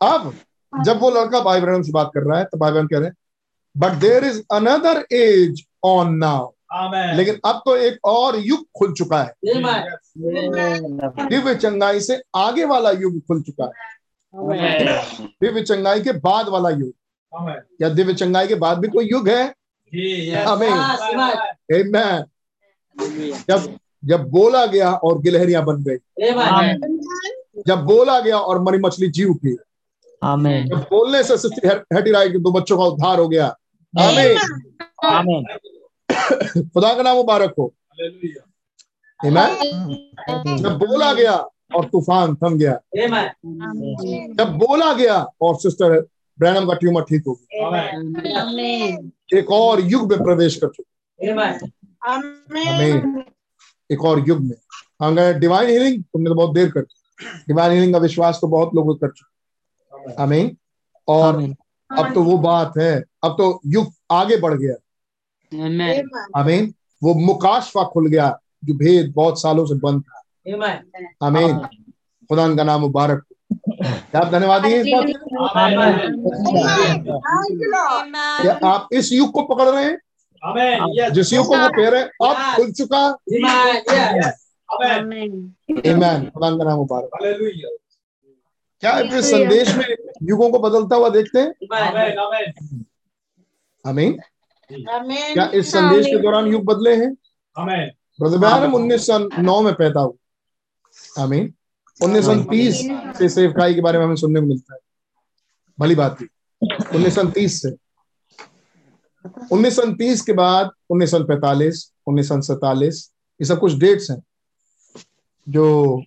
अब 0.00 0.34
जब 0.84 1.00
वो 1.00 1.10
लड़का 1.10 1.40
भाई 1.40 1.60
बहन 1.60 1.82
से 1.82 1.92
बात 1.92 2.10
कर 2.14 2.20
रहा 2.20 2.38
है 2.38 2.44
तो 2.44 2.58
भाई 2.58 2.72
बहन 2.72 2.86
कह 2.86 2.98
रहे 2.98 3.06
हैं 3.08 3.14
but 3.76 3.92
there 3.92 4.24
is 4.24 4.42
another 4.52 5.04
age 5.12 5.64
on 5.84 6.14
now 6.14 6.50
लेकिन 7.16 7.40
अब 7.44 7.62
तो 7.64 7.76
एक 7.76 7.98
और 8.04 8.36
युग 8.36 8.64
खुल 8.78 8.92
चुका 8.92 9.22
है। 9.22 9.34
दिव्य 11.28 11.54
चंगाई 11.54 12.00
से 12.00 12.22
आगे 12.34 12.64
वाला 12.64 12.90
युग 12.90 13.18
खुल 13.20 13.42
चुका 13.42 13.64
है। 13.64 13.70
दिव्य 15.42 15.62
चंगाई 15.62 16.00
के 16.00 16.12
बाद 16.12 16.48
वाला 16.48 16.70
युग। 16.70 16.92
क्या 17.78 17.88
दिव्य 17.88 18.14
चंगाई 18.14 18.48
के 18.48 18.54
बाद 18.54 18.78
भी 18.78 18.88
कोई 18.88 19.08
युग 19.12 19.28
है? 19.28 19.54
आमीन 20.44 20.72
जब 23.48 23.78
जब 24.04 24.28
बोला 24.28 24.66
गया 24.66 24.92
और 24.92 25.18
गिलहरियाँ 25.18 25.64
बन 25.64 25.82
गई। 25.82 25.96
जब 27.66 27.78
बोला 27.84 28.20
गया 28.20 28.38
और 28.38 28.60
मरी 28.62 28.78
मछली 28.78 29.08
जी 29.08 29.24
उठी 29.24 29.56
आमीन। 30.24 30.68
जब 30.68 30.76
बोलने 30.76 31.22
से 31.24 31.38
सिस्टर 31.38 32.12
राय 32.12 32.28
के 32.28 32.38
दो 32.38 32.52
बच्चों 32.52 32.78
का 32.78 32.84
उद्धार 32.84 33.18
हो 33.18 33.28
गया। 33.28 33.46
आमीन। 34.00 34.38
आमीन। 35.04 35.44
खुदा 36.74 36.94
का 36.94 37.02
नाम 37.02 37.16
मुबारक 37.16 37.54
हो। 37.58 37.74
आमीन। 39.26 40.58
जब 40.58 40.78
बोला 40.78 41.12
गया 41.12 41.48
और 41.74 41.84
तूफ़ान 41.84 42.34
थम 42.34 42.56
गया। 42.58 42.72
जब 44.34 44.56
बोला 44.58 44.92
गया 44.92 45.16
और 45.42 45.56
सिस्टर 45.56 46.00
ब्रैनम 46.38 46.66
का 46.66 46.74
ट्यूमर 46.74 47.02
ठीक 47.02 47.22
हो 47.26 47.32
गया। 47.34 47.68
एक 49.38 49.50
और 49.50 49.80
युग 49.82 50.10
में 50.12 50.22
प्रवेश 50.22 50.56
कर 50.56 50.68
चुके। 50.68 51.26
एक 53.90 54.04
और 54.04 54.28
युग 54.28 54.40
में। 54.40 54.56
हम 55.02 55.14
गए 55.16 55.34
डिवाइन 55.34 55.68
हीलिंग 55.68 56.02
तुमने 56.02 56.30
तो 56.30 56.34
बहुत 56.34 56.54
देर 56.54 56.70
कर 56.70 56.80
डिवाइन 57.48 57.72
हीलिंग 57.72 57.92
का 57.92 57.98
विश्वास 57.98 58.38
तो 58.40 58.46
बहुत 58.48 58.70
लोग 58.74 59.00
कर 59.00 59.08
चुके। 59.08 60.12
आमीन 60.22 60.56
और 61.08 61.42
अब 61.90 62.12
तो 62.14 62.22
वो 62.22 62.36
बात 62.38 62.72
है। 62.78 62.94
अब 63.24 63.32
तो 63.32 63.60
युग 63.66 63.92
आगे 64.10 64.36
बढ़ 64.36 64.54
गया। 64.54 64.74
आमीन 66.36 66.72
वो 67.02 67.14
मुकाशफा 67.16 67.84
खुल 67.84 68.06
गया 68.08 68.28
जो 68.64 68.74
भेद 68.74 69.12
बहुत 69.16 69.40
सालों 69.40 69.66
से 69.66 69.74
बंद 69.74 70.02
था। 70.02 70.21
आमीन 71.22 71.58
खुदा 72.30 72.46
का 72.56 72.64
नाम 72.64 72.80
मुबारक 72.80 73.24
क्या 73.72 74.20
आप 74.20 74.30
धन्यवाद 74.32 74.62
बात 78.46 78.64
आप 78.64 78.88
इस 78.92 79.12
युग 79.12 79.30
को 79.32 79.42
पकड़ 79.44 79.68
रहे 79.68 79.84
हैं 79.84 81.12
जिस 81.12 81.32
युग 81.32 81.46
को 81.46 81.58
वो 81.58 81.68
कह 81.68 81.88
रहे 81.88 82.00
हैं 82.00 82.08
अब 82.22 82.56
खुल 82.56 82.72
चुका 82.72 83.02
ईमान 85.86 86.26
खुदा 86.26 86.50
का 86.50 86.64
नाम 86.64 86.76
मुबारक 86.76 87.10
क्या 88.82 88.98
इस 88.98 89.24
संदेश 89.26 89.74
में 89.76 89.84
युगों 90.28 90.50
को 90.50 90.58
बदलता 90.58 90.96
हुआ 90.96 91.08
देखते 91.08 91.40
हैं 91.40 91.50
आमीन 93.84 94.18
क्या 95.34 95.50
इस 95.54 95.72
संदेश 95.72 96.06
के 96.06 96.18
दौरान 96.18 96.46
युग 96.46 96.64
बदले 96.64 96.94
हैं 96.96 97.14
ब्रदर 98.18 98.72
उन्नीस 98.72 99.06
सौ 99.06 99.18
नौ 99.18 99.60
में 99.62 99.72
पैदा 99.74 100.00
हुआ 100.00 100.16
आमीन। 101.18 101.54
उन्नीस 102.02 102.24
सौ 102.24 102.34
तीस 102.44 102.74
से 103.18 103.28
सेवकाई 103.28 103.74
के 103.74 103.80
बारे 103.80 103.98
में 103.98 104.06
हमें 104.06 104.16
सुनने 104.16 104.40
को 104.40 104.46
मिलता 104.46 104.74
है। 104.74 104.80
भली 105.80 105.94
बात 105.94 106.20
थी। 106.20 106.24
उन्नीस 106.94 107.14
सौ 107.14 107.24
तीस 107.24 107.62
से। 107.62 107.70
उन्नीस 109.52 109.76
सौ 109.76 109.82
तीस 109.82 110.22
के 110.22 110.32
बाद 110.32 110.70
उन्नीस 110.90 111.10
सौ 111.10 111.24
पैंतालीस, 111.24 111.92
उन्नीस 112.06 112.28
सौ 112.28 112.40
सैतालीस, 112.40 113.12
ये 113.40 113.44
सब 113.44 113.60
कुछ 113.60 113.72
डेट्स 113.72 114.10
हैं। 114.10 114.22
जो 115.48 115.98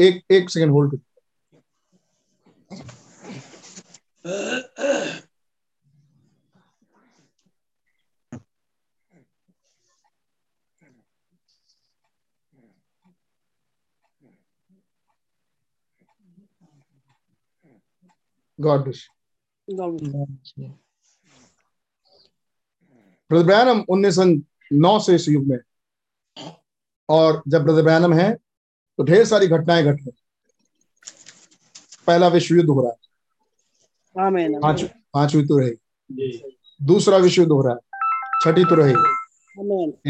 एक 0.00 0.22
एक 0.30 0.50
second 0.50 0.70
hold 0.70 1.00
God 18.60 18.82
bless 18.82 19.08
brother 23.30 23.44
Branham 23.44 23.84
उन्नीस 23.88 24.14
सौ 24.14 24.24
नौ 24.72 24.98
से 24.98 25.14
इस 25.14 25.28
युग 25.28 25.44
में 25.46 25.58
और 27.08 27.42
जब 27.48 27.62
ब्रदर 27.62 27.82
ब्रैनम 27.82 28.12
है 28.12 28.32
तो 28.98 29.04
ढेर 29.04 29.24
सारी 29.24 29.46
घटनाएँ 29.46 29.84
घट 29.84 30.00
रही 30.00 30.10
पहला 32.06 32.28
विश्व 32.28 32.54
युद्ध 32.54 32.68
हो 32.70 32.82
रहा 32.82 32.90
है। 32.90 32.96
पाँच 34.60 34.82
पांचवी 35.14 35.44
तो 35.46 35.58
रही। 35.58 35.72
दूसरा 36.82 37.16
विश्व 37.16 37.42
युद्ध 37.42 37.52
हो 37.52 37.62
रहा 37.62 37.74
है। 37.74 37.80
छठी 38.44 38.64
तो 38.64 38.74
रही। 38.74 38.94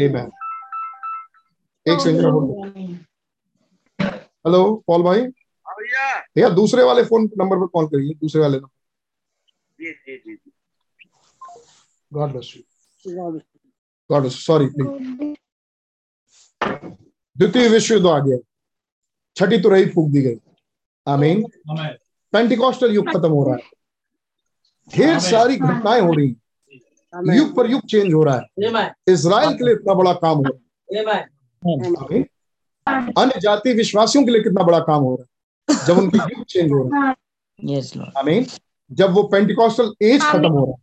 Amen. 0.05 0.29
एक 1.85 1.99
सेकंड 1.99 2.99
हेलो 4.45 4.83
पॉल 4.87 5.03
भाई? 5.03 5.21
भैया 6.35 6.49
दूसरे 6.49 6.83
वाले 6.83 7.03
फ़ोन 7.03 7.29
नंबर 7.37 7.57
पर 7.57 7.67
कॉल 7.67 7.87
करिए 7.87 8.13
दूसरे 8.13 8.41
वाले 8.41 8.57
number 8.57 8.77
God 12.11 12.31
bless 12.31 12.53
you 12.55 12.63
God 14.09 14.27
sorry 14.29 14.67
please 14.67 15.35
द्वितीय 17.35 17.67
विश्व 17.69 17.93
युद्ध 17.93 18.07
आ 18.07 18.17
गया 18.19 18.37
छठी 19.35 19.57
तुरही 19.61 19.85
फूक 19.89 20.09
दी 20.11 20.21
गई। 20.21 20.35
आमीन। 21.07 21.43
पेंटिकॉस्टल 22.33 22.93
युग 22.95 23.07
खत्म 23.09 23.29
हो 23.31 23.43
रहा 23.45 23.55
है। 23.55 23.61
ढेर 24.91 25.19
सारी 25.19 25.55
घटनाएँ 25.55 26.01
हो 26.01 26.11
रही 26.13 26.35
युग 27.37 27.55
पर 27.55 27.69
युग 27.71 27.81
चेंज 27.89 28.13
हो 28.13 28.23
रहा 28.23 28.35
है। 28.35 28.45
इसराइल 29.13 29.53
के 29.57 29.65
लिए 29.65 29.73
इतना 29.73 29.93
बड़ा 29.93 30.13
काम 30.13 30.37
हो 30.37 30.43
रहा 30.43 30.57
है। 30.57 32.21
अन्य 33.17 33.39
जाति 33.41 33.73
विश्वासियों 33.73 34.25
के 34.25 34.31
लिए 34.31 34.41
कितना 34.43 34.63
बड़ा 34.63 34.79
काम 34.79 35.03
हो 35.03 35.15
रहा 35.15 35.23
है। 35.23 35.28
जब 35.87 35.97
उनकी 35.97 36.17
युग 36.17 36.45
चेंज 36.45 36.71
हो 36.71 36.83
रहा 36.83 37.07
है। 37.07 37.15
Yes, 37.59 37.87
Lord. 37.97 38.17
आमीन 38.17 38.45
जब 38.91 39.13
वो 39.13 39.23
पेंटिकॉस्टल 39.23 39.93
एज 40.01 40.21
खत्म 40.21 40.47
हो 40.47 40.65
रहा 40.65 40.73
है 40.73 40.81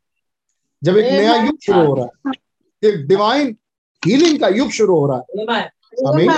जब 0.82 0.96
एक 0.96 1.12
नया 1.12 1.34
युग 1.44 1.58
शुरू 1.62 1.86
हो 1.86 1.94
रहा 1.94 2.04
है 2.04 2.90
एक 2.90 3.06
डिवाइन 3.08 3.56
हीलिंग 4.02 4.38
का 4.40 4.48
युग 4.48 4.70
शुरू 4.70 4.98
हो 4.98 5.06
रहा 5.06 5.18
है 5.18 5.24
आमीन 6.08 6.30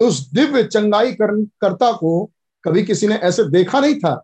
उस 0.00 0.20
दिव्य 0.34 0.62
चंगाई 0.64 1.12
कर, 1.12 1.44
करता 1.60 1.92
को 1.92 2.30
कभी 2.64 2.82
किसी 2.82 3.06
ने 3.06 3.14
ऐसे 3.14 3.44
देखा 3.50 3.80
नहीं 3.80 3.94
था 3.94 4.22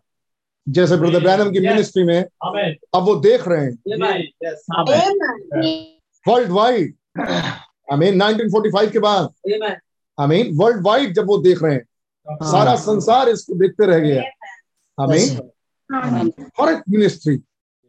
जैसे 0.67 0.97
ब्रदर 0.97 1.19
ब्रैनम 1.19 1.51
की 1.51 1.59
मिनिस्ट्री 1.59 2.03
में 2.03 2.19
अब 2.23 3.03
वो 3.05 3.15
देख 3.15 3.47
रहे 3.47 3.65
हैं। 3.65 3.73
वर्ल्ड 6.27 6.51
वाइड 6.51 6.93
आई 7.19 7.97
मीन 7.97 8.21
1945 8.21 8.91
के 8.91 8.99
बाद। 8.99 9.29
आई 10.17 10.27
मीन 10.27 10.55
वर्ल्ड 10.57 10.85
वाइड 10.85 11.13
जब 11.15 11.27
वो 11.27 11.37
देख 11.37 11.63
रहे 11.63 11.73
हैं 11.73 11.83
सारा 12.27 12.75
संसार 12.75 13.29
इसको 13.29 13.55
देखते 13.55 13.85
रह 13.85 13.99
गया। 13.99 14.23
हमें 14.97 15.17
मीन 15.89 16.29
फ़र्क 16.29 16.83
मिनिस्ट्री 16.89 17.39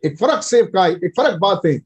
एक 0.03 0.19
फ़र्क 0.19 0.43
सेव 0.43 0.65
का 0.67 0.87
एक 0.87 1.13
फ़र्क 1.17 1.39
बात। 1.41 1.61
है 1.67 1.81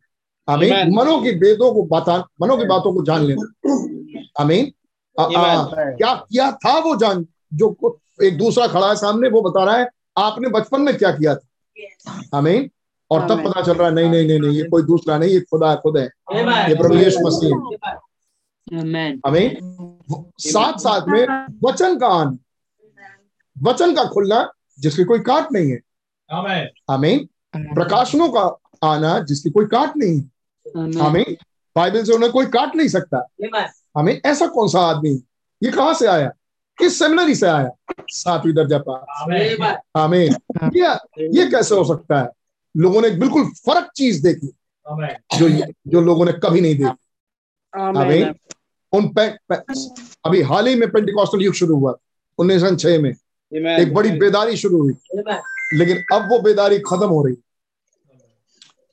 आई 0.48 0.70
मनो 0.90 1.20
की 1.22 1.30
वेदों 1.38 1.72
को 1.74 1.82
बता 1.86 2.16
मनो 2.40 2.56
की 2.56 2.64
बातों 2.64 2.92
को 2.94 3.04
जान 3.04 3.22
लेना। 3.22 4.44
मीन 4.44 4.72
क्या 5.16 6.14
किया 6.14 6.50
था 6.52 6.78
वो 6.78 6.94
जान 6.96 7.26
जो 7.54 7.98
एक 8.22 8.36
दूसरा 8.38 8.66
खड़ा 8.66 8.88
है 8.88 8.96
सामने 8.96 9.28
वो 9.28 9.42
बता 9.42 9.64
रहा 9.64 9.76
है 9.76 9.88
आपने 10.18 10.48
बचपन 10.48 10.82
में 10.82 10.96
क्या 10.96 11.10
किया 11.10 11.34
था? 11.34 11.46
हमें 12.34 12.68
और 13.10 13.28
तब 13.28 13.44
पता 13.44 13.60
चल 13.62 13.72
रहा 13.72 13.88
है 13.88 13.94
नहीं 13.94 14.10
नहीं 14.10 14.26
नहीं 14.28 14.40
नहीं 14.40 14.56
ये 14.56 14.62
कोई 14.62 14.82
दूसरा 14.82 15.18
नहीं 15.18 15.30
ये 15.30 15.40
खुदा 15.40 15.70
है 15.70 15.76
खुद 15.76 15.96
है। 15.96 16.04
ये 16.68 16.74
प्रभु 16.74 16.94
यीशु 16.94 17.20
मसीह। 17.20 17.54
है 17.88 17.96
हमें 19.26 19.58
साथ 20.40 20.78
साथ 20.78 21.00
में 21.08 21.26
वचन 21.64 21.98
का 21.98 22.06
आना 22.06 22.36
वचन 23.56 23.94
का 23.94 24.04
खुलना 24.04 24.50
जिसकी 24.80 25.04
कोई 25.04 25.20
काट 25.20 25.52
नहीं 25.52 25.70
है। 25.70 25.78
हमें 26.90 27.26
प्रकाशनों 27.74 28.28
का 28.28 28.42
आना 28.88 29.18
जिसकी 29.20 29.50
कोई 29.50 29.66
काट 29.66 29.96
नहीं 29.96 30.16
है। 30.16 30.30
हमें 31.02 31.24
बाइबल 31.76 32.04
से 32.04 32.12
उन्हें 32.12 32.32
कोई 32.32 32.46
काट 32.46 32.76
नहीं 32.76 32.88
सकता। 32.88 33.26
हमें 33.98 34.20
ऐसा 34.26 34.46
कौन 34.46 34.68
सा 34.68 34.80
आदमी 34.80 35.10
ये 35.62 35.70
कहाँ 35.72 35.94
से 35.94 36.06
आया? 36.06 36.28
किस 36.78 36.98
सेमिनरी 36.98 37.34
से 37.34 37.46
आया? 37.46 37.70
सातवीं 38.08 38.54
दर्जा 38.54 38.78
पास 38.78 39.04
हमें 39.96 40.28
ये 40.76 40.92
ये 41.38 41.46
कैसे 41.50 41.74
हो 41.74 41.84
सकता 41.84 42.20
है? 42.20 42.28
लोगों 42.76 43.02
ने 43.02 43.10
बिल्कुल 43.10 43.44
फ़र्क 43.66 43.90
चीज़ 43.96 44.22
देखी। 44.22 44.46
जो 45.38 45.48
जो 45.86 46.00
लोगों 46.00 46.24
ने 46.24 46.32
कभी 46.32 46.60
नहीं 46.60 46.74
देखी। 46.74 46.96
हमें 47.98 48.34
उन 48.92 49.08
पे, 49.08 49.28
पे, 49.28 49.54
अभी 50.24 50.42
हाल 50.42 50.66
ही 50.66 50.74
में 50.74 50.90
पेंटिकॉस्टल 50.90 51.42
युग 51.42 51.54
शुरू 51.54 51.76
हुआ 51.76 51.94
उन्नीस 52.38 52.60
सौ 52.60 52.76
छह 52.76 52.98
में। 53.02 53.14
एक 53.80 53.94
बड़ी 53.94 54.10
बेदारी 54.18 54.56
शुरू 54.56 54.82
हुई। 54.82 54.92
लेकिन 55.74 56.04
अब 56.12 56.32
वो 56.32 56.38
बेदारी 56.38 56.78
खत्म 56.78 57.08
हो 57.08 57.26
रही 57.26 57.36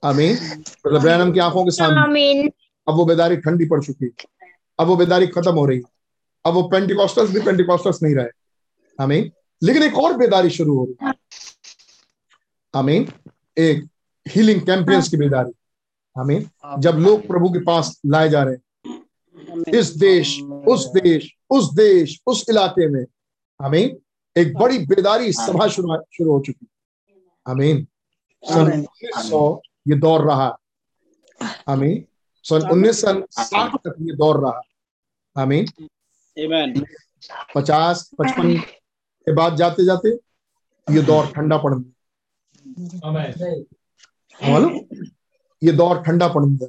आमीन। 0.03 0.35
ब्रैनम 0.99 1.31
की 1.31 1.39
आँखों 1.39 1.65
के 1.65 1.71
सामने। 1.71 2.01
अब 2.87 2.95
वो 2.95 3.05
बेदारी 3.05 3.37
ठंडी 3.37 3.65
पड़ 3.65 3.83
चुकी 3.83 4.13
अब 4.79 4.87
वो 4.87 4.95
बेदारी 4.95 5.27
खत्म 5.27 5.51
हो 5.51 5.65
रही 5.65 5.81
अब 6.45 6.53
वो 6.53 6.63
पेंटिकॉस्टल्स 6.63 7.31
भी 7.31 7.41
पेंटिकॉस्टल्स 7.41 8.03
नहीं 8.03 8.15
रहे। 8.15 8.27
आमीन। 9.03 9.31
लेकिन 9.63 9.83
एक 9.83 9.97
और 9.97 10.17
बेदारी 10.17 10.49
शुरू 10.49 10.77
हो 10.77 10.85
रही 10.85 11.07
आमीन। 12.75 13.07
एक 13.57 13.87
हीलिंग 14.27 14.61
कैंपियंस 14.61 15.09
की 15.09 15.17
बेदारी। 15.17 15.51
आमीन। 16.19 16.49
जब 16.81 16.91
लोग 16.91 17.27
प्रभु 17.27 17.49
के 17.49 17.59
पास 17.59 18.01
लाए 18.05 18.29
जा 18.29 18.43
रहे 18.43 18.53
हैं। 18.53 18.61
इस 19.75 19.95
देश 19.97 20.41
उस 20.41 20.85
देश 20.85 21.31
उस 21.49 21.73
देश 21.73 22.19
उस 22.27 22.45
इलाके 22.49 22.87
में। 22.87 23.05
आमीन। 23.59 23.97
एक 24.35 24.57
बड़ी 24.57 24.77
बेदारी 24.85 25.31
सभा 25.33 25.67
शुरू 25.67 25.97
शुरू 26.17 26.31
हो 26.31 26.39
चुकी। 26.39 26.67
आमीन। 27.47 27.87
सन 28.43 28.61
उन्नीस 28.61 29.29
सौ 29.29 29.61
ये 29.87 29.95
दौर 29.95 30.25
रहा। 30.25 30.57
आमीन। 31.67 32.05
सन 32.45 32.69
उन्नीस 32.71 33.01
सौ 33.01 33.13
साठ 33.31 33.75
तक 33.75 33.95
ये 34.01 34.15
दौर 34.15 34.41
रहा। 34.41 34.61
आमीन। 35.41 35.65
पचास 37.55 38.09
पचपन 38.19 38.57
के 38.57 39.33
बाद 39.33 39.55
जाते 39.55 39.85
जाते 39.85 40.09
ये 40.87 41.01
दौर 41.01 41.27
ठंडा 41.27 41.57
पड़ 41.57 41.73
मालूम? 44.51 44.79
ये 45.63 45.71
दौर 45.71 46.01
ठंडा 46.01 46.27
पड़ 46.27 46.45
गया 46.45 46.67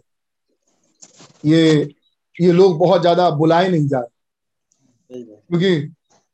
ये 1.45 1.95
ये 2.41 2.53
लोग 2.53 2.79
बहुत 2.79 3.01
ज़्यादा 3.01 3.29
बुलाए 3.31 3.69
नहीं 3.69 3.87
जा 3.89 3.99
रहे। 3.99 4.09
क्योंकि 5.35 5.81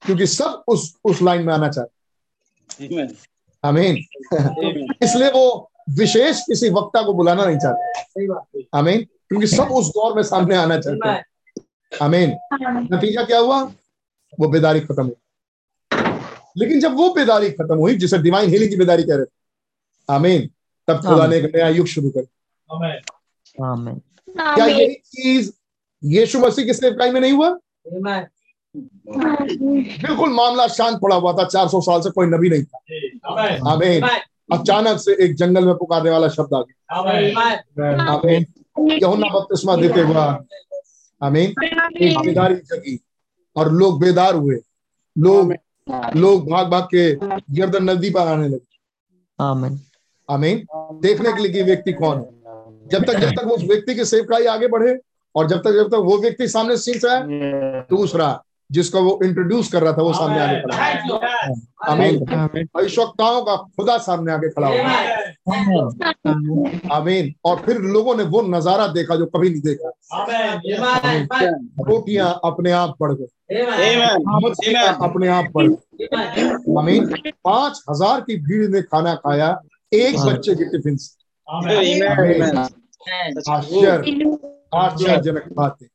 क्योंकि 0.03 0.27
सब 0.27 0.63
उस 0.69 0.95
उस 1.05 1.23
लाइन 1.23 1.43
में 1.47 1.53
आना 1.55 1.69
चाहते 1.69 2.87
आमीन 3.65 3.97
इसलिए 5.03 5.31
वो 5.31 5.71
विशेष 5.99 6.41
किसी 6.41 6.69
वक्ता 6.71 7.03
को 7.03 7.13
बुलाना 7.15 7.45
नहीं 7.45 7.59
चाहते। 7.59 8.63
आमीन 8.75 9.03
क्योंकि 9.29 9.47
सब 9.47 9.69
उस 9.73 9.89
दौर 9.89 10.15
में 10.17 10.23
सामने 10.23 10.57
आना 10.57 10.79
चाहते 10.81 11.09
हैं। 11.09 11.25
आमीन 11.93 12.37
नतीजा 12.93 13.23
क्या 13.25 13.39
हुआ? 13.39 13.63
वो 14.41 14.49
बेदारी 14.49 14.81
खत्म 14.81 15.03
हुई। 15.05 15.15
लेकिन 16.59 16.81
जब 16.81 16.95
वो 16.97 17.09
बेदारी 17.15 17.51
खत्म 17.51 17.77
हुई 17.77 17.95
जिसे 17.95 18.19
डिवाइन 18.19 18.51
हीलिंग 18.51 18.71
की 18.71 18.77
बेदारी 18.77 19.03
कह 19.03 19.17
रहे 19.17 19.25
थे। 19.25 20.13
आमीन 20.13 20.49
तब 20.89 21.01
खुदा 21.07 21.27
ने 21.27 21.37
एक 21.37 21.45
नया 21.55 21.69
युग 21.69 21.87
शुरू 21.87 22.11
कर 22.11 22.27
क्या 24.55 24.67
यही 24.67 24.95
चीज़ 24.95 25.51
यीशु 26.03 26.39
मसीह 26.39 26.65
की 26.65 26.75
सेवकाई 26.75 27.11
में 27.11 27.21
नहीं 27.21 27.33
हुआ? 27.33 27.51
बिल्कुल 28.77 30.31
मामला 30.33 30.67
शांत 30.69 30.99
पड़ा 31.03 31.17
हुआ 31.17 31.33
था 31.33 31.45
400 31.45 31.81
साल 31.81 32.01
से 32.01 32.11
कोई 32.11 32.27
नबी 32.27 32.49
नहीं 32.51 32.65
था। 32.65 32.79
आमीन 33.73 34.09
अचानक 34.53 34.99
से 35.01 35.13
एक 35.25 35.35
जंगल 35.35 35.67
में 35.67 35.75
पुकारने 35.75 36.11
वाला 36.11 36.29
शब्द 36.29 36.55
आ 36.55 36.63
गया। 36.63 36.99
आमीन 38.13 38.47
यहुन्ना 38.93 39.29
बपतिस्मा 39.29 39.77
देते 39.77 40.01
हुआ 40.01 40.25
आमीन 41.21 41.55
एक 42.01 42.19
बेदारी 42.19 42.55
जगी 42.55 42.99
और 43.57 43.73
लोग 43.73 44.01
बेदार 44.01 44.35
हुए। 44.35 44.59
लोग 45.17 45.55
लोग 46.17 46.51
भाग 46.51 46.67
भाग 46.71 46.89
के 46.95 47.07
यर्दन 47.61 47.91
नदी 47.91 48.11
पर 48.11 48.27
आने 48.29 48.49
लगे। 48.49 48.77
आमीन 49.39 49.79
आमीन 50.29 50.67
देखने 51.01 51.33
के 51.33 51.43
लिए 51.43 51.53
कि 51.53 51.63
व्यक्ति 51.63 51.93
कौन 51.93 52.19
है। 52.19 52.89
जब 52.89 53.05
तक 53.05 53.19
जब 53.19 53.31
तक 53.31 53.47
उस 53.53 53.63
व्यक्ति 53.63 53.95
की 53.95 54.05
सेवकाई 54.05 54.45
आगे 54.47 54.69
बढ़े 54.69 54.95
और 55.37 55.49
जब 55.49 55.59
तक 55.59 55.73
जब 55.73 55.89
तक 55.89 56.01
वो 56.05 56.19
व्यक्ति 56.19 56.49
सामने 56.49 56.77
सीन 56.77 56.99
से 56.99 57.09
आए 57.11 57.23
दूसरा 57.91 58.43
जिसको 58.71 59.01
वो 59.03 59.19
इंट्रोड्यूस 59.25 59.71
कर 59.73 59.83
रहा 59.83 59.93
था 59.93 60.03
वो 60.03 60.13
सामने 60.13 60.41
आगे 60.41 60.61
खड़ा। 60.61 60.77
आमीन 61.93 62.25
का 62.25 63.57
खुदा 63.57 63.97
सामने 63.99 64.33
आगे 64.33 64.49
खड़ा 64.51 64.69
हुआ 64.69 64.93
आमीन 66.97 67.33
और 67.45 67.57
फिर 67.67 67.79
लोगों 67.97 68.15
ने 68.17 68.23
वो 68.35 68.43
नज़ारा 68.49 68.87
देखा 68.89 69.17
जो 69.17 69.27
कभी 69.27 69.51
नहीं 69.51 69.61
देखा 69.63 69.91
रोटियाँ 71.89 72.29
अपने 72.45 72.71
आप 72.73 72.95
बढ़ 73.01 73.13
गई 73.13 73.27
मछलियाँ 74.45 74.87
अपने 75.03 75.29
आप 75.29 75.51
बढ़ 75.55 75.69
गई 75.69 76.07
आमीन 76.79 77.07
पाँच 77.45 77.83
हज़ार 77.91 78.21
की 78.21 78.37
भीड़ 78.47 78.69
ने 78.71 78.83
खाना 78.83 79.15
खाया 79.27 79.51
एक 79.93 80.19
बच्चे 80.21 80.55
के 80.55 80.65
टिफ़िन 80.71 80.97
से 80.97 81.11
आश्चर्य 83.51 83.93
आश्चर्यजनक 84.75 85.45
बात 85.53 85.77
है। 85.83 85.89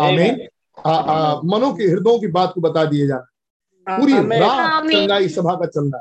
आमीन। 0.00 0.48
आ, 0.86 0.94
आ, 0.94 1.40
मनो 1.44 1.72
के 1.72 1.84
हृदयों 1.84 2.18
की 2.20 2.26
बात 2.26 2.52
को 2.54 2.60
बता 2.60 2.84
दिए 2.84 3.06
जाना। 3.06 3.26
पूरी 4.00 4.12
रात 4.40 4.82
चंगाई 5.00 5.28
सभा 5.28 5.54
का 5.54 5.66
चलना 5.66 6.00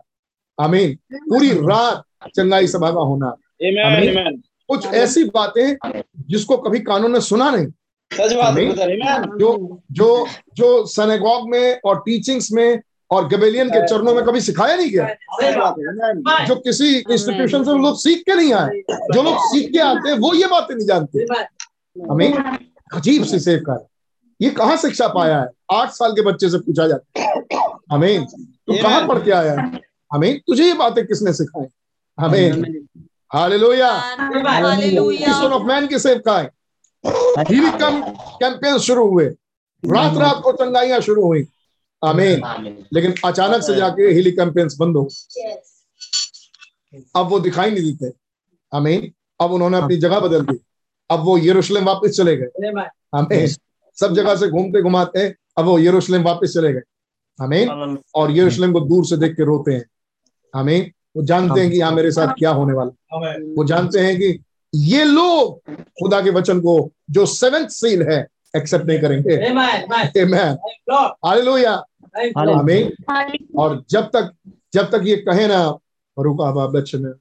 आमीन। 0.64 0.96
पूरी 1.30 1.50
रात 1.50 2.04
चंगाई 2.36 2.68
सभा 2.68 2.92
का 2.92 3.00
होना। 3.00 3.36
आमीन। 3.82 4.42
कुछ 4.68 4.86
ऐसी 4.86 5.24
बातें 5.24 5.76
जिसको 6.30 6.58
कभी 6.58 6.80
कानून 6.80 7.12
ने 7.14 7.22
सुना 7.22 7.50
नहीं। 7.52 7.68
सच 8.14 8.34
बात 8.34 8.54
है 8.58 8.74
जो 9.40 9.82
जो 9.92 10.28
जो 10.54 10.86
सनेगॉग 10.86 11.50
में 11.50 11.80
और 11.86 12.00
टीचिंग्स 12.00 12.52
में 12.52 12.82
और 13.12 13.28
गबेलियन 13.28 13.70
के 13.70 13.88
चरणों 13.88 14.16
में 14.16 14.24
कभी 14.26 14.42
सिखाया 14.42 14.76
नहीं 14.76 14.92
गया। 14.92 15.06
है। 15.06 16.46
जो 16.46 16.56
किसी 16.56 16.96
इंस्टीट्यूशन 16.96 17.64
से 17.64 17.72
लोग 17.72 17.98
सीख 17.98 18.20
के 18.20 18.36
नहीं 18.36 18.54
आए। 18.54 18.70
जो 18.92 19.22
लोग 19.22 19.36
सीख 19.38 19.72
के 19.72 19.80
आते 19.80 20.10
हैं 20.10 20.18
वो 20.18 20.34
ये 20.34 20.48
बातें 20.48 20.76
नहीं 20.76 20.88
जानते। 20.88 21.26
हमें 21.96 22.34
अजीब 22.94 23.24
सी 23.26 23.40
सेवका 23.40 23.74
है। 23.74 23.86
ये 24.42 24.50
कहाँ 24.50 24.76
शिक्षा 24.78 25.08
पाया 25.08 25.40
है? 25.42 25.48
आठ 25.72 25.90
साल 25.90 26.12
के 26.12 26.22
बच्चे 26.22 26.50
से 26.50 26.58
पूछा 26.58 26.88
जाता 26.88 27.20
है। 27.20 27.44
हमें 27.92 28.26
तू 28.26 28.74
कहाँ 28.74 29.08
पढ़ 29.08 29.24
के 29.24 29.32
आया 29.32 29.54
है? 29.54 29.80
हमें 30.12 30.40
तुझे 30.40 30.66
ये 30.66 30.74
बातें 30.74 31.06
किसने 31.08 31.34
सिखाई? 31.34 31.66
हमें 32.18 32.52
hallelujah. 33.34 33.92
Hallelujah. 33.92 35.34
Son 35.34 35.54
of 35.54 35.64
man 35.64 35.88
की 35.88 36.00
सेवका 36.00 36.38
है 36.40 36.52
कम 37.80 38.02
कैंपेन 38.40 38.78
शुरू 38.80 39.08
हुए। 39.08 39.26
रात 39.84 40.18
रात 40.18 40.42
को 40.44 40.52
चंगाइयाँ 40.54 41.00
शुरू 41.02 41.26
हुई। 41.26 41.48
आमीन 42.02 42.42
लेकिन 42.94 43.14
अचानक 43.26 43.62
से 43.64 43.76
जाके 43.76 44.12
हिली 44.14 44.32
कैंपेन्स 44.32 44.78
बंद 44.80 44.98
हो 44.98 45.10
अब 47.16 47.28
वो 47.30 47.40
दिखाई 47.40 47.72
नहीं 47.72 47.94
देते। 47.94 48.14
आमीन 48.74 49.12
अब 49.42 49.52
उन्होंने 49.52 49.78
अपनी 49.78 49.98
जगह 49.98 50.20
बदल 50.20 50.46
दी। 50.46 50.60
अब 51.10 51.20
वो 51.26 51.38
यरूशलेम 51.38 51.86
वापस 51.86 52.18
चले 52.18 52.36
गए। 52.38 52.50
हमें 53.16 53.48
सब 53.98 54.14
जगह 54.14 54.36
से 54.36 54.48
घूमते 54.50 54.82
घुमाते 54.82 55.28
अब 55.58 55.66
वो 55.66 55.78
यरूशलेम 55.80 56.24
वापस 56.24 56.54
चले 56.54 56.74
गए। 56.74 56.82
हमें 57.40 57.98
और 58.16 58.32
यरूशलेम 58.32 58.74
को 58.74 58.80
दूर 58.80 59.06
से 59.06 59.18
देख 59.18 59.36
के 59.36 59.44
रोते 59.46 59.74
हैं। 59.74 59.86
हमें 60.54 60.92
वो 61.18 61.24
जानते 61.24 61.60
हैं 61.62 61.70
कि 61.72 61.78
यहाँ 61.78 61.92
मेरे 61.92 62.12
साथ 62.12 62.34
क्या 62.38 62.50
होने 62.52 62.74
वाला 62.74 62.92
वो 63.56 63.64
जानते 63.66 64.00
हैं 64.00 64.18
कि 64.18 64.40
ये 64.74 65.04
लोग 65.04 65.74
खुदा 66.00 66.22
के 66.22 66.30
वचन 66.30 66.60
को 66.60 66.92
जो 67.12 67.26
सेवेंथ 67.26 67.68
सील 67.72 68.02
है 68.10 68.28
एक्सेप्ट 68.56 68.86
नहीं 68.86 69.00
करेंगे। 69.00 69.36
आमीन 71.26 72.92
और 73.58 73.84
जब 73.90 74.10
तक 74.16 74.32
जब 74.74 74.90
तक 74.92 75.02
ये 75.06 75.16
कहे 75.18 75.48
ना 75.48 75.62
रुका 76.18 76.68
बच्चन 76.68 77.14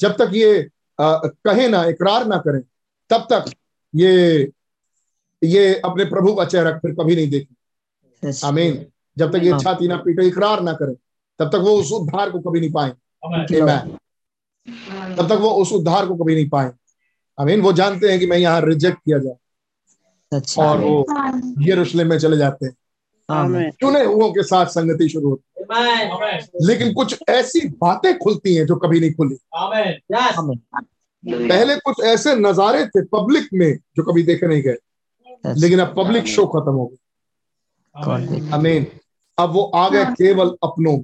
जब 0.00 0.16
तक 0.18 0.30
ये 0.34 0.68
कहे 0.98 1.68
ना 1.68 1.84
इकरार 1.84 2.26
ना 2.26 2.36
करें 2.38 2.60
तब 3.10 3.26
तक 3.32 3.50
ये 3.94 4.50
ये 5.42 5.74
अपने 5.84 6.04
प्रभु 6.04 6.34
का 6.34 6.44
चेहरा 6.44 6.70
फिर 6.78 6.92
कभी 6.94 7.16
नहीं 7.16 7.28
देखें। 7.30 7.54
आमीन। 8.44 8.84
जब 9.16 9.32
तक 9.32 9.42
ये 9.44 9.52
छाती 9.60 9.88
ना 9.88 9.96
पीटे 9.96 10.26
इकरार 10.26 10.62
ना 10.62 10.72
करें 10.72 10.94
तब 11.40 11.48
तक 11.48 11.58
वो 11.58 11.72
उस 11.80 11.92
उद्धार 11.92 12.30
को 12.30 12.38
कभी 12.40 12.60
नहीं 12.60 12.72
पाए। 12.72 12.90
तब 15.16 15.28
तक 15.28 15.38
वो 15.40 15.50
उस 15.62 15.72
उद्धार 15.72 16.06
को 16.06 16.16
कभी 16.16 16.34
नहीं 16.34 16.48
पाए। 16.48 16.70
आमीन। 17.38 17.60
वो 17.60 17.72
जानते 17.72 18.10
हैं 18.10 18.18
कि 18.18 18.26
मैं 18.26 18.38
यहाँ 18.38 18.60
रिजेक्ट 18.60 18.98
किया 18.98 19.18
जाए 19.18 19.36
और 20.58 20.80
वो 20.80 21.04
यरूशलेम 21.68 22.08
में 22.08 22.18
चले 22.18 22.36
जाते 22.36 22.66
हैं। 22.66 22.74
चुने 23.70 24.04
हुओं 24.04 24.30
के 24.32 24.42
साथ 24.42 24.66
संगति 24.66 25.08
शुरू 25.08 25.28
होती 25.28 25.60
है। 25.60 25.66
लेकिन 26.62 26.92
कुछ 26.92 27.18
ऐसी 27.28 27.68
बातें 27.68 28.18
खुलती 28.18 28.54
हैं 28.54 28.66
जो 28.66 28.76
कभी 28.76 29.00
नहीं 29.00 29.12
खुली। 29.12 29.36
पहले 31.48 31.76
कुछ 31.76 32.04
ऐसे 32.04 32.36
नजारे 32.36 32.86
थे 32.86 33.02
पब्लिक 33.02 33.48
में 33.54 33.76
जो 33.96 34.02
कभी 34.02 34.22
देखे 34.22 34.46
नहीं 34.46 34.62
गए। 34.62 34.76
लेकिन 35.56 35.78
अब 35.78 35.94
पब्लिक 35.96 36.24
शो 36.26 36.46
खत्म 36.46 36.72
हो 36.72 36.86
गया 36.86 38.54
आमीन। 38.54 38.86
अब 39.38 39.50
वो 39.52 39.62
आ 39.74 39.88
गए 39.88 40.04
केवल 40.04 40.56
अपनों 40.62 40.98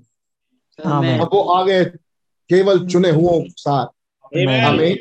अब 1.21 1.31
वो 1.33 1.41
आ 1.43 1.63
गए 1.65 1.85
केवल 2.51 2.87
चुने 2.87 3.11
हुओं 3.11 3.43
के 3.43 3.51
साथ। 3.51 3.87
आमीन। 4.67 4.99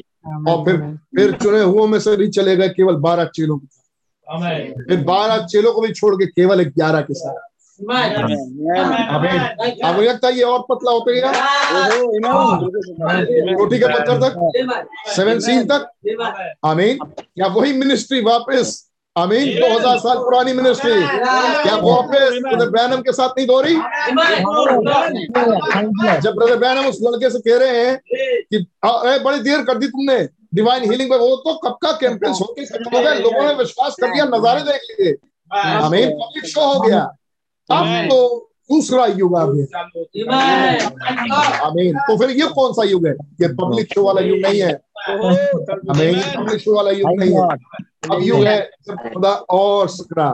और 0.50 0.66
फिर 0.66 0.78
फिर 0.98 1.32
चुने 1.32 1.62
हुओं 1.62 1.88
में 1.88 2.00
से 2.00 2.18
भी 2.18 2.28
चले 2.28 2.56
गए 2.56 2.70
केवल 2.70 2.96
बारह 2.96 3.26
चेलों 3.26 3.58
के 3.58 3.68
फिर 4.90 5.04
बारह 5.04 5.46
चेलों 5.46 5.74
को 5.74 5.82
भी 5.82 5.92
छोड़ 5.94 6.16
के 6.16 6.26
केवल 6.26 6.62
ग्यारह 6.64 7.02
के 7.02 7.14
साथ। 7.14 7.34
आमीन 9.16 9.40
अब 9.84 10.00
लगता 10.02 10.28
है 10.28 10.34
ये 10.36 10.44
और 10.44 10.60
पतला 10.70 10.92
होते 10.92 11.14
गया? 11.14 11.32
रोटी 13.58 13.80
के 13.80 13.88
पत्थर 13.88 14.18
तक? 14.22 14.52
सेवन 15.16 15.40
सील 15.40 15.64
तक? 15.64 15.88
आमीन। 16.66 16.98
क्या 17.20 17.48
वही 17.48 17.74
मिनिस्ट्री 17.74 18.22
वापस? 18.22 18.90
आमीन। 19.18 19.46
2000 19.62 19.98
साल 20.00 20.18
पुरानी 20.18 20.54
मिनिस्ट्री 20.54 20.92
क्या 21.64 21.76
वापस 21.76 22.40
ब्रदर 22.44 22.70
बैनम 22.70 23.02
के 23.02 23.12
साथ 23.12 23.30
नहीं 23.30 23.48
दो 23.48 23.62
रही 23.62 23.76
जब 26.22 26.36
ब्रदर 26.36 26.58
बैनम 26.58 26.86
उस 26.86 26.98
लड़के 27.02 27.30
से 27.30 27.40
कह 27.40 27.58
रहे 27.58 27.86
हैं 27.86 27.98
कि 28.52 28.66
"आ, 28.86 29.18
बड़ी 29.18 29.40
देर 29.40 29.64
कर 29.64 29.78
दी 29.78 29.88
तुमने। 29.88 30.39
डिवाइन 30.54 30.84
हीलिंग 30.92 31.12
वो 31.12 31.36
तो 31.36 31.54
कब 31.64 31.78
का 31.82 31.92
कैंपेन 31.92 32.32
होके 32.32 32.66
खत्म 32.66 32.98
हो? 32.98 33.02
गया 33.02 33.14
लोगों 33.14 33.48
ने 33.48 33.54
विश्वास 33.54 33.96
कर 34.02 34.08
दिया 34.08 34.26
नजारे 34.26 34.62
देख 34.62 34.82
लिए। 34.92 35.16
आमीन 35.52 36.10
पब्लिक 36.12 36.46
शो 36.46 36.62
हो 36.74 36.80
गया। 36.80 37.00
अब 37.70 37.86
तो 38.10 38.18
दूसरा 38.72 39.06
युग 39.06 39.36
आ 39.38 39.46
गया। 39.46 39.80
आमीन 41.68 41.98
तो 42.00 42.18
फिर 42.18 42.30
ये 42.30 42.48
कौन 42.56 42.74
सा 42.74 42.84
युग 42.84 43.08
है? 43.08 43.14
ये 43.42 43.48
पब्लिक 43.56 43.94
शो 43.94 44.04
वाला 44.04 44.22
युग 44.22 44.40
नहीं 44.40 44.62
है। 44.62 44.74
आमीन 45.90 46.22
पब्लिक 46.36 46.62
शो 46.62 46.76
वाला 46.76 46.92
युग 46.92 47.20
नहीं 47.20 47.34
है। 47.34 47.48
अब 48.12 48.20
युग 48.24 48.44
है 48.46 48.60
खुदा 48.92 49.32
और 49.50 49.88
सकरा। 49.90 50.30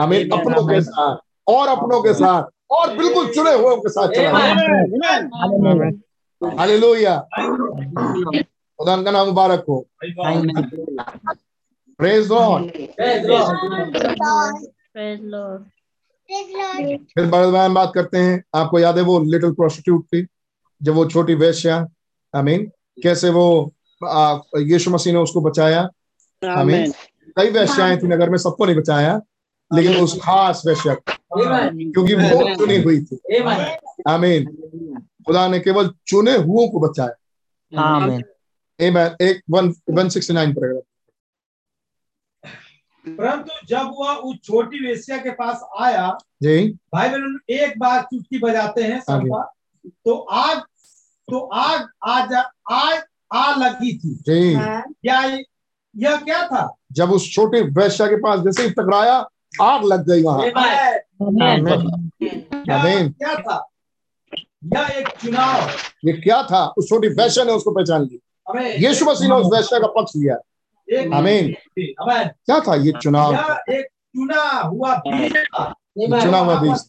आमीन 0.00 0.30
अपनों 0.30 0.66
के 0.68 0.80
साथ 0.80 1.16
और 1.46 1.68
अपनों 1.68 2.00
के 2.02 2.12
साथ 2.14 2.42
और 2.70 2.96
बिल्कुल 2.96 3.26
चुने 3.34 3.52
हुए 3.52 3.76
के 3.76 3.88
साथ 3.88 4.08
चला। 4.08 4.38
हालेलुया 6.58 7.14
खुदा 8.78 9.02
का 9.02 9.10
नाम 9.10 9.26
मुबारक 9.26 9.64
हो 9.68 9.86
प्रेज 11.98 12.28
लॉर्ड 12.28 12.70
फिर 17.14 17.26
बड़े 17.26 17.68
बात 17.68 17.92
करते 17.94 18.18
हैं 18.18 18.42
आपको 18.54 18.78
याद 18.78 18.96
है 18.98 19.02
वो 19.02 19.18
लिटिल 19.20 19.52
प्रोस्टिट्यूट 19.52 20.04
थी 20.04 20.26
जब 20.82 20.94
वो 20.94 21.06
छोटी 21.06 21.34
वेश्या 21.34 21.86
आमीन 22.34 22.66
कैसे 23.02 23.30
वो 23.30 23.72
यीशु 24.56 24.90
मसीह 24.90 25.12
ने 25.12 25.18
उसको 25.18 25.40
बचाया 25.40 25.88
आमीन 26.48 26.92
कई 27.36 27.50
वेश्याएँ 27.50 27.96
थी 27.96 28.06
नगर 28.06 28.30
में 28.30 28.38
सबको 28.38 28.66
नहीं 28.66 28.76
बचाया 28.76 29.20
लेकिन 29.74 29.96
उस 29.96 30.20
खास 30.22 30.62
वेश्या 30.66 30.94
को, 30.94 31.12
क्योंकि 31.92 32.14
वो 32.14 32.54
चुनी 32.54 32.82
हुई 32.82 33.04
थी 33.04 33.18
आमीन 34.08 34.46
खुदा 35.26 35.48
ने 35.48 35.60
केवल 35.60 35.90
चुने 36.06 36.36
हुओं 36.36 36.68
को 36.68 36.80
बचाया 36.80 37.82
आमीन 37.82 38.22
Amen. 38.80 39.16
एक 39.22 39.42
वन 39.50 39.72
वन 39.90 40.08
सिक्सटी 40.08 40.34
नाइन 40.34 40.52
पर 40.52 40.80
परंतु 43.06 43.66
जब 43.68 43.90
वह 43.98 44.14
उस 44.28 44.36
छोटी 44.44 44.78
वेश्या 44.86 45.16
के 45.16 45.30
पास 45.30 45.60
आया 45.80 46.08
जी। 46.42 46.68
भाई 46.94 47.08
बहन 47.08 47.38
एक 47.50 47.78
बार 47.78 48.02
चुटकी 48.02 48.38
बजाते 48.38 48.82
हैं 48.82 49.00
सबका 49.00 49.42
तो 50.06 50.14
आग 50.14 50.62
तो 51.28 51.38
आग 51.54 51.86
आज 52.04 52.32
आग 52.70 53.02
आ 53.32 53.54
लगी 53.56 53.92
थी। 53.98 54.14
जी। 54.16 54.54
क्या 54.56 55.20
यह 55.94 56.16
क्या 56.16 56.46
था? 56.46 56.76
जब 56.92 57.10
उस 57.12 57.30
छोटी 57.32 57.60
वेश्या 57.78 58.06
के 58.06 58.16
पास 58.16 58.40
जैसे 58.40 58.62
ही 58.62 58.70
टकराया 58.70 59.16
आग 59.62 59.84
लग 59.84 60.06
गई 60.08 60.22
वहाँ। 60.22 60.50
क्या 63.10 63.34
था? 63.34 63.56
यह 64.64 64.86
एक 64.98 65.08
चुनाव। 65.22 65.70
ये 66.04 66.12
क्या 66.12 66.42
था? 66.42 66.64
उस 66.68 66.88
छोटी 66.88 67.08
वैश्य 67.14 67.44
ने 67.44 67.52
उसको 67.52 67.70
पहचान 67.70 68.02
ली। 68.02 68.20
यीशु 68.48 69.04
मसीह 69.04 69.28
ने 69.28 69.34
उस 69.34 69.46
वैश्य 69.52 69.78
का 69.80 69.86
पक्ष 69.96 70.12
लिया। 70.16 70.34
आमीन 71.16 71.54
आमीन 72.00 72.28
क्या 72.46 72.58
था 72.60 72.74
ये 72.76 72.92
चुनाव? 73.02 73.34
एक 73.70 73.86
चुना 73.86 74.42
हुआ 74.42 74.94
बीज 75.06 75.32
चुना 76.22 76.38
हुआ 76.38 76.58
बीज। 76.60 76.80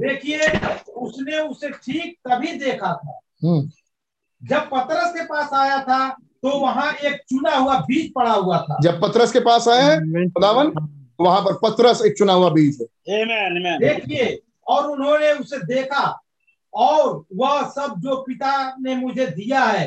देखिए 0.00 0.48
उसने 0.96 1.38
उसे 1.38 1.70
ठीक 1.70 2.16
तभी 2.28 2.52
देखा 2.58 2.92
था। 2.94 3.18
हम्म, 3.44 3.70
जब 4.42 4.68
पतरस 4.70 5.12
के 5.14 5.24
पास 5.24 5.50
आया 5.54 5.78
था 5.82 6.08
तो 6.42 6.58
वहाँ 6.58 6.92
एक 6.94 7.16
चुना 7.30 7.56
हुआ 7.56 7.78
बीज 7.80 8.12
पड़ा 8.14 8.32
हुआ 8.32 8.58
था। 8.60 8.78
जब 8.82 9.00
पतरस 9.00 9.32
के 9.32 9.40
पास 9.40 9.68
आए 9.68 9.96
खुदावन 10.28 10.70
तो 10.70 11.24
वहाँ 11.24 11.40
पर 11.42 11.54
पतरस 11.62 12.02
एक 12.06 12.16
चुना 12.18 12.32
हुआ 12.32 12.50
बीज 12.50 12.78
है। 12.80 12.86
देखिए 13.78 14.40
और 14.66 14.90
उन्होंने 14.90 15.32
उसे 15.32 15.58
देखा। 15.66 16.04
और 16.74 17.24
वह 17.36 17.62
सब 17.70 17.94
जो 17.98 18.16
पिता 18.22 18.76
ने 18.80 18.94
मुझे 18.96 19.26
दिया 19.26 19.64
है 19.64 19.86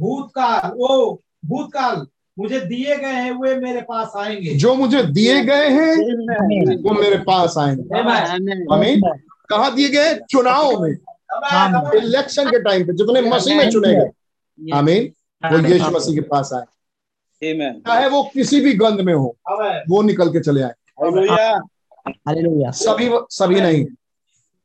भूतकाल 0.00 0.70
वो 0.76 1.22
भूतकाल 1.44 2.06
मुझे 2.38 2.60
दिए 2.60 2.96
गए 2.96 3.12
हैं 3.12 3.32
वे 3.32 3.54
मेरे 3.56 3.80
पास 3.80 4.12
आएँगे। 4.16 4.54
जो 4.54 4.74
मुझे 4.74 5.02
दिए 5.02 5.42
गए 5.44 5.68
हैं 5.70 5.96
वो 6.82 6.94
मेरे 6.94 7.18
पास 7.18 7.54
आएँगे। 7.58 7.98
आमीन 8.74 9.00
कहा 9.48 9.70
दिए 9.70 9.88
गए 9.88 10.14
चुनाव 10.30 10.80
में। 10.82 10.90
इलेक्शन 11.98 12.50
के 12.50 12.58
टाइम 12.62 12.86
पे 12.86 12.92
जितने 12.92 13.20
मसीह 13.30 13.56
में 13.56 13.70
चुने 13.70 13.92
गए। 13.94 14.70
आमीन 14.76 15.12
वो 15.42 15.58
यीशु 15.68 15.90
मसीह 15.90 16.14
के 16.14 16.20
पास 16.20 16.52
आए। 16.52 16.64
चाहे 17.80 18.08
वो 18.08 18.22
किसी 18.34 18.60
भी 18.60 18.72
गंध 18.74 19.00
में 19.00 19.14
हो 19.14 19.36
वो 19.88 20.02
निकल 20.02 20.28
के 20.32 20.40
चले 20.40 20.62
आए। 20.62 20.72
हालेलुया 22.08 22.70
सभी 22.70 23.08
सभी 23.30 23.60
नहीं। 23.60 23.84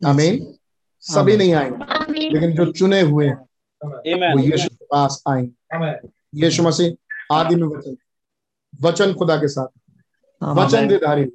आमीन 0.02 0.54
सभी 1.02 1.38
नहीं 1.38 1.54
आएँगे 1.54 2.30
लेकिन 2.30 2.56
जो 2.56 2.72
चुने 2.72 3.02
हुए 3.02 3.28
हैं 3.28 3.38
वो 4.34 4.40
यीशु 4.40 4.70
के 4.70 4.86
पास 4.86 5.24
आएँगे। 5.28 6.10
यीशु 6.36 6.64
मसीह 6.64 7.36
आदि 7.36 7.56
में 7.56 7.68
वचन। 7.68 7.98
वचन 8.82 9.14
खुदा 9.14 9.38
के 9.38 9.48
साथ। 9.48 9.68
वचन 10.44 10.88
दे 10.88 10.98
धारी 10.98 11.26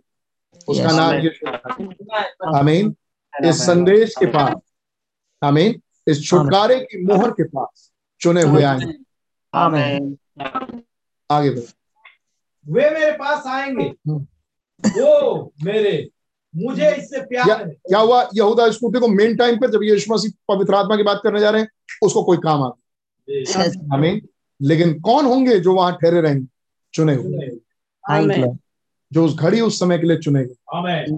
उसका 0.69 0.91
नाम 0.93 1.15
यीशु। 1.15 1.47
आमीन। 2.57 2.97
इस 3.45 3.67
संदेश 3.67 4.15
के 4.19 4.27
पास। 4.27 4.55
आमीन। 5.45 5.81
इस 6.09 6.27
छुटकारे 6.27 6.81
की 6.81 7.07
मोहर 7.07 7.31
के 7.31 7.45
पास 7.45 7.93
चुने 8.21 8.43
हुए 8.43 8.63
आएँगे। 8.63 8.93
आमीन 9.55 10.19
आगे 11.31 11.51
बढ़ो। 11.51 11.63
वे 12.67 12.91
मेरे 12.91 13.13
पास 13.13 13.47
आएँगे। 13.47 13.85
हम्म। 13.85 14.27
वो 14.87 15.53
मेरे 15.63 16.11
मुझे 16.57 16.95
इससे 16.95 17.21
प्यार 17.21 17.45
क्या 17.45 17.57
है। 17.57 17.65
क्या 17.65 17.99
हुआ? 17.99 18.31
यहूदा 18.35 18.71
स्कूटी 18.71 19.01
को 19.01 19.09
मेन 19.09 19.37
टाइम 19.37 19.57
पे 19.57 19.69
जब 19.69 19.83
यीशु 19.83 20.15
मसीह 20.15 20.31
पवित्र 20.49 20.75
आत्मा 20.75 20.97
की 20.97 21.03
बात 21.03 21.21
करने 21.23 21.41
जा 21.41 21.51
रहे 21.51 21.63
हैं 21.63 21.69
उसको 22.03 22.25
कोई 22.25 22.37
काम 22.37 22.63
आ 22.63 22.69
गया। 22.69 23.95
आमीन। 23.95 24.29
लेकिन 24.63 25.01
कौन 25.01 25.27
होंगे 25.27 25.61
जो 25.61 25.75
वहाँ 25.75 25.93
ठहरे 25.93 26.21
रहेंगे? 26.21 26.47
चुने 26.95 27.15
हुए। 27.15 27.61
जो 29.13 29.25
उस 29.25 29.37
घड़ी 29.37 29.61
उस 29.61 29.79
समय 29.79 29.99
के 29.99 30.07
लिए 30.07 30.17
चुने 30.17 30.45
गए। 30.45 30.55
यू 31.11 31.17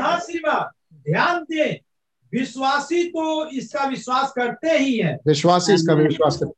हाँ 0.00 0.72
ध्यान 0.94 1.42
दें 1.42 1.78
विश्वासी 2.32 3.08
तो 3.08 3.46
इसका 3.46 3.84
विश्वास 3.84 4.32
करते 4.32 4.68
ही 4.68 4.98
है। 4.98 5.18
विश्वासी 5.26 5.72
इसका 5.72 5.94
विश्वास 5.94 6.36
करते 6.36 6.52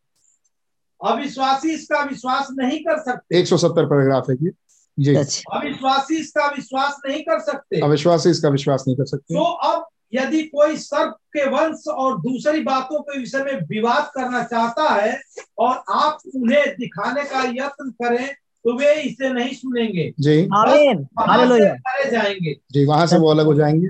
अविश्वासी 1.09 1.71
इसका 1.71 2.03
विश्वास 2.03 2.49
नहीं 2.51 2.79
कर 2.79 2.99
सकते। 2.99 3.39
एक 3.39 3.47
सौ 3.47 3.57
सत्तर 3.57 3.87
पैराग्राफ 3.87 4.31
है 4.31 4.35
ये। 4.35 4.51
जी 4.51 4.57
अविश्वासी 4.99 6.17
इसका 6.17 6.47
विश्वास 6.47 7.01
नहीं 7.07 7.21
कर 7.21 7.41
सकते। 7.41 7.81
अविश्वासी 7.81 8.31
इसका 8.31 8.49
विश्वास 8.49 8.85
नहीं 8.89 8.97
कर 8.97 9.05
सकते। 9.05 9.35
तो 9.35 9.45
अब 9.45 9.87
यदि 10.15 10.43
कोई 10.43 10.77
सर्प 10.77 11.15
के 11.33 11.49
वंश 11.51 11.87
और 11.89 12.19
दूसरी 12.21 12.61
बातों 12.61 13.01
के 13.01 13.19
विषय 13.19 13.39
में 13.39 13.61
विवाद 13.69 14.11
करना 14.15 14.43
चाहता 14.43 14.89
है 14.95 15.21
और 15.59 15.83
आप 15.91 16.19
उन्हें 16.37 16.67
दिखाने 16.75 17.25
का 17.25 17.43
यत्न 17.49 17.91
करें 17.91 18.27
तो 18.65 18.77
वे 18.79 18.93
इसे 18.95 19.33
नहीं 19.33 19.55
सुनेंगे। 19.55 20.13
जी। 20.21 20.43
मारे 20.47 22.11
जाएँगे। 22.11 22.55
जी 22.73 22.85
वहाँ 22.85 23.07
से 23.07 23.19
वो 23.19 23.31
अलग 23.31 23.47
हो 23.47 23.55
जाएँगे। 23.55 23.89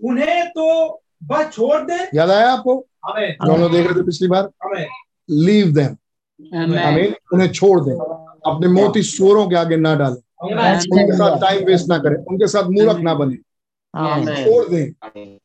उन्हें 0.00 0.48
तो 0.48 0.92
बस 1.24 1.52
छोड़ 1.52 1.80
दे। 1.82 1.98
याद 2.16 2.30
आया 2.30 2.52
आपको? 2.52 2.74
हमें 3.06 3.58
लोग 3.58 3.72
देख 3.72 3.86
रहे 3.86 4.00
थे 4.00 4.04
पिछली 4.06 4.28
बार? 4.28 4.48
हमें 4.64 4.86
लीव 5.30 5.72
देम 5.72 6.78
आमीन। 6.78 7.14
उन्हें 7.34 7.52
छोड़ 7.52 7.80
दें। 7.80 7.94
अपने 8.48 8.68
मोती 8.68 9.02
सोरों 9.02 9.48
के 9.48 9.56
आगे 9.56 9.76
ना 9.76 9.94
डालें। 9.94 10.16
उनके 10.42 11.16
साथ 11.16 11.40
टाइम 11.40 11.64
वेस्ट 11.64 11.88
ना 11.88 11.98
करें। 11.98 12.16
उनके 12.16 12.46
साथ 12.46 12.68
मूर्ख 12.70 12.98
ना 13.00 13.14
बने। 13.14 13.36
छोड़ 14.44 14.64
दें। 14.68 14.92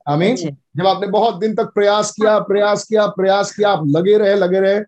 आमीन 0.08 0.36
जब 0.78 0.88
आपने 0.88 1.08
बहुत 1.08 1.40
दिन 1.40 1.56
तक 1.56 1.72
प्रयास 1.74 2.12
किया 2.12 2.38
प्रयास 2.40 2.84
किया 2.84 3.08
प्रयास 3.08 3.52
किया 3.56 3.70
आप 3.70 3.84
लगे 3.88 4.18
रहे 4.18 4.36
लगे 4.36 4.60
रहे 4.60 4.80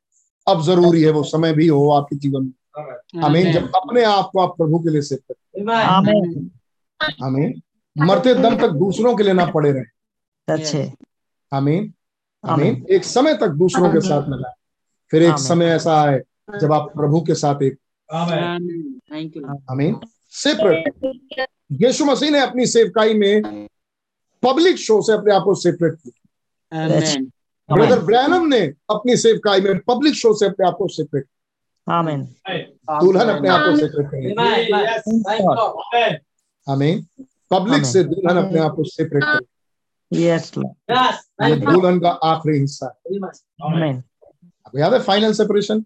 अब 0.47 0.61
ज़रूरी 0.61 1.01
है 1.01 1.11
वो 1.11 1.23
समय 1.23 1.53
भी 1.53 1.67
हो 1.67 1.89
आपके 1.91 2.15
जीवन 2.15 2.43
में। 2.43 2.51
आमीन 3.23 3.51
जब 3.51 3.71
अपने 3.75 4.03
आप 4.03 4.29
को 4.33 4.39
आप 4.39 4.55
प्रभु 4.57 4.79
के 4.79 4.89
लिए 4.89 5.01
सेव 5.01 5.17
करें। 5.31 5.65
आमीन 5.73 6.49
आमीन 7.23 7.61
मरते 7.95 8.33
दम 8.33 8.57
तक 8.57 8.69
दूसरों 8.69 9.15
के 9.15 9.23
लिए 9.23 9.33
ना 9.33 9.45
पड़े 9.45 9.71
रहे। 9.71 9.83
अच्छे 10.47 10.91
आमीन 11.51 11.93
आमीन 12.43 12.85
एक 12.91 13.03
समय 13.03 13.33
तक 13.33 13.47
दूसरों 13.47 13.91
के 13.93 13.99
साथ 13.99 14.29
लाए। 14.29 14.53
फिर 15.11 15.23
एक 15.23 15.37
समय 15.39 15.65
ऐसा 15.65 16.01
आए 16.01 16.21
जब 16.61 16.73
आप 16.73 16.91
प्रभु 16.95 17.21
के 17.21 17.35
साथ 17.35 17.61
एक 17.63 17.77
आमीन 18.09 19.95
सेपरेट 20.31 21.47
यीशु 21.83 22.05
मसीह 22.05 22.31
ने 22.31 22.39
अपनी 22.39 22.65
सेवकाई 22.67 23.13
में 23.13 23.67
पब्लिक 24.43 24.77
शो 24.77 25.01
से 25.01 25.13
अपने 25.13 25.33
आप 25.33 25.41
को 25.43 25.55
सेपरेट 25.55 25.95
किया। 25.95 26.13
ब्रदर 27.69 27.99
ब्रैनम 27.99 28.45
ने 28.47 28.59
अपनी 28.89 29.17
सेवकाई 29.17 29.61
में 29.61 29.79
पब्लिक 29.79 30.13
शो 30.15 30.33
से 30.33 30.45
अपने 30.45 30.67
आप 30.67 30.75
को 30.77 30.87
सेपरेट 30.87 31.25
आमीन 31.87 32.21
दुल्हन 32.91 33.29
अपने 33.29 33.49
आप 33.49 33.61
को 33.61 33.77
सेपरेट 33.77 34.07
करेगी 34.07 34.33
आमीन 36.67 37.05
पब्लिक 37.51 37.85
से 37.85 38.03
दुल्हन 38.03 38.37
अपने 38.37 38.59
आप 38.59 38.73
को 38.75 38.83
सेपरेट 38.83 39.23
करेगी 39.23 40.25
यस 40.25 40.51
दुल्हन 41.65 41.99
का 41.99 42.09
आखिरी 42.23 42.59
हिस्सा 42.59 42.87
है। 42.97 43.13
याद 44.75 44.93
है 44.93 44.99
फाइनल 45.01 45.33
सेपरेशन 45.33 45.83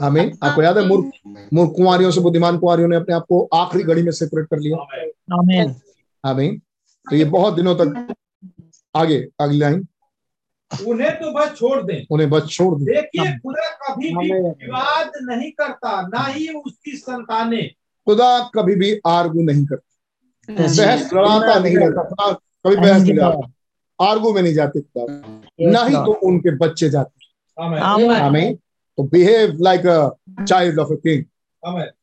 आमीन। 0.00 0.32
आपको 0.42 0.62
याद 0.62 0.78
है 0.78 0.86
मूर्ख 0.86 1.10
मूर्ख 1.54 1.72
कुंवारियों 1.76 2.10
से 2.10 2.20
बुद्धिमान 2.20 2.58
कुंवारियों 2.58 2.88
ने 2.88 2.96
अपने 2.96 3.14
आप 3.14 3.24
को 3.28 3.42
आखिरी 3.54 3.84
घड़ी 3.84 4.02
में 4.02 4.12
सेपरेट 4.12 4.46
कर 4.46 4.58
लिया। 4.58 4.76
आमीन। 5.38 5.74
आमीन। 6.24 6.60
तो 7.06 7.16
ये 7.16 7.24
बहुत 7.26 7.54
दिनों 7.54 7.74
तक 7.74 8.14
आगे 8.94 9.18
अगली 9.40 9.58
लाइन। 9.58 9.86
उन्हें 10.70 11.10
तो 11.16 11.32
बस 11.32 11.54
छोड़ 11.56 11.82
दें। 11.82 12.06
उन्हें 12.10 12.28
बस 12.30 12.48
छोड़ 12.48 12.74
दिया 12.78 13.00
देखिए 13.00 13.38
खुदा 13.38 13.68
कभी 13.82 14.08
भी 14.08 14.32
विवाद 14.32 15.10
नहीं 15.22 15.50
करता 15.50 16.00
ना 16.02 16.24
ही 16.24 16.48
उसकी 16.48 16.96
संतानें। 16.96 17.70
खुदा 18.06 18.50
कभी 18.54 18.74
भी 18.74 18.98
आर्गू 19.06 19.42
नहीं 19.42 19.64
करता। 19.66 19.86
बहस 20.48 21.10
लड़ाता 21.14 21.58
नहीं 21.58 21.76
रहता। 21.76 22.32
कभी 22.32 22.76
बहस 22.76 23.02
नहीं 23.02 23.14
लड़ाता। 23.14 24.06
आर्गू 24.08 24.32
में 24.32 24.42
नहीं 24.42 24.54
जाते 24.54 24.80
खुदा। 24.80 25.70
ना 25.70 25.84
ही 25.84 25.94
तो 25.94 26.12
उनके 26.28 26.56
बच्चे 26.56 26.88
जाते। 26.90 27.62
हमें 27.62 27.80
आमीन। 27.80 28.10
आमीन। 28.10 28.58
तो 28.98 29.02
behave 29.02 29.56
like 29.60 29.86
a 29.86 30.44
child 30.44 30.78
of 30.78 30.92
a 30.92 30.96
king 30.96 31.24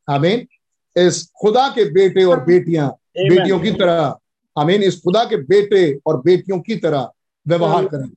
आमीन 0.10 0.48
इस 0.96 1.24
खुदा 1.42 1.68
के 1.70 1.86
बेटे 1.92 2.24
और 2.24 2.44
बेटियाँ 2.44 2.88
बेटियों 3.30 3.60
की 3.60 3.72
तरह 3.72 4.16
आमीन 4.56 4.84
इस 4.84 5.00
खुदा 5.02 5.24
के 5.26 5.38
बेटे 5.44 5.82
और 6.08 6.22
बेटियों 6.22 6.60
की 6.60 6.76
तरह 6.76 7.12
व्यवहार 7.48 7.86
करें 7.88 8.10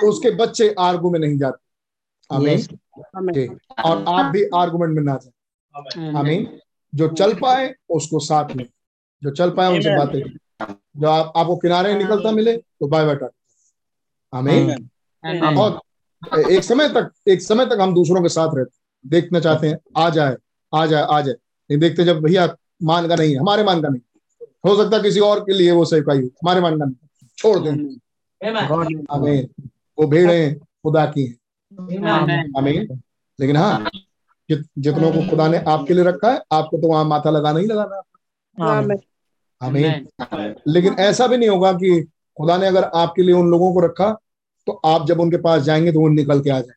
तो 0.00 0.08
उसके 0.08 0.30
बच्चे 0.30 0.74
आर्गू 0.78 1.10
में 1.10 1.18
नहीं 1.20 1.38
जाते 1.38 1.66
आमीन 2.30 2.58
और 3.84 4.04
आप 4.08 4.32
भी 4.32 4.44
आर्गुमेंट 4.54 4.94
में 4.96 5.02
ना 5.02 5.18
जाए 5.22 6.10
आमीन 6.18 6.46
जो 6.92 7.08
चल 7.08 7.34
पाए 7.34 7.74
उसको 7.88 8.18
साथ 8.18 8.54
में 8.56 8.64
जो 9.22 9.30
चल 9.30 9.50
पाए 9.50 9.72
उनसे 9.72 9.88
बातें 9.96 10.20
करें। 10.22 10.74
जो 10.96 11.08
आप 11.08 11.32
आपको 11.36 11.56
किनारे 11.56 11.94
निकलता 11.94 12.30
मिले 12.30 12.56
तो 12.56 12.86
बाय 12.88 13.04
बाय 13.06 13.16
टाटा 13.16 14.38
आमीन 14.38 14.70
और 15.58 15.80
एक 16.50 16.64
समय 16.64 16.88
तक 16.88 17.10
एक 17.28 17.42
समय 17.42 17.66
तक 17.66 17.78
हम 17.80 17.94
दूसरों 17.94 18.22
के 18.22 18.28
साथ 18.28 18.48
रहते 18.54 19.08
देखना 19.08 19.40
चाहते 19.40 19.68
हैं 19.68 19.78
आ 19.96 20.10
जाए 20.10 20.36
आ 20.74 20.86
जाए 20.86 21.02
आ 21.02 21.20
जाए। 21.20 21.34
नहीं 21.34 21.78
देखते 21.78 22.04
जब 22.04 22.20
भैया 22.20 22.56
मान 22.82 23.08
का 23.08 23.16
नहीं 23.16 23.32
है 23.32 23.38
हमारे 23.38 23.64
मान 23.64 23.82
का 23.82 23.88
नहीं 23.88 24.00
हो। 24.66 24.84
सकता 24.84 24.98
किसी 24.98 25.20
और 25.20 25.40
के 25.40 25.52
लिए 25.52 25.72
वो 25.72 25.84
सेवकाई 25.84 26.18
हो 26.18 26.26
हमारे 26.26 26.60
मान 26.60 26.78
का 26.78 26.84
नहीं 26.84 27.28
छोड़ 27.38 27.58
दें। 27.58 28.68
गॉड 28.68 29.06
आमीन। 29.10 29.70
वो 29.98 30.06
भेड़ें 30.06 30.58
खुदा 30.58 31.06
की 31.06 31.26
हैं। 31.26 32.02
आमीन। 32.08 32.52
आमीन। 32.58 33.00
लेकिन 33.40 33.56
हाँ 33.56 33.90
जित, 34.50 34.66
जितनों 34.78 35.12
को 35.12 35.30
खुदा 35.30 35.48
ने 35.48 35.58
आपके 35.58 35.94
लिए 35.94 36.04
रखा 36.04 36.32
है 36.32 36.42
आपको 36.52 36.78
तो 36.78 36.88
वहाँ 36.88 37.04
माथा 37.04 37.30
लगाना 37.30 37.58
ही 37.58 37.66
लगाना 37.66 38.02
आमीन। 38.70 38.98
आमीन। 39.62 40.06
लेकिन 40.68 40.92
ऐसा 40.92 41.26
भी 41.26 41.36
नहीं 41.36 41.48
होगा 41.48 41.72
कि 41.72 42.08
खुदा 42.38 42.56
ने 42.56 42.66
अगर 42.66 42.84
आपके 42.84 43.22
लिए 43.22 43.34
उन 43.34 43.50
लोगों 43.50 43.72
को 43.72 43.80
रखा 43.80 44.18
तो 44.68 44.80
आप 44.86 45.06
जब 45.06 45.20
उनके 45.20 45.36
पास 45.42 45.62
जाएँगे 45.62 45.92
तो 45.92 46.00
वो 46.00 46.08
निकल 46.08 46.40
के 46.40 46.50
आ 46.50 46.60
जाए 46.60 46.76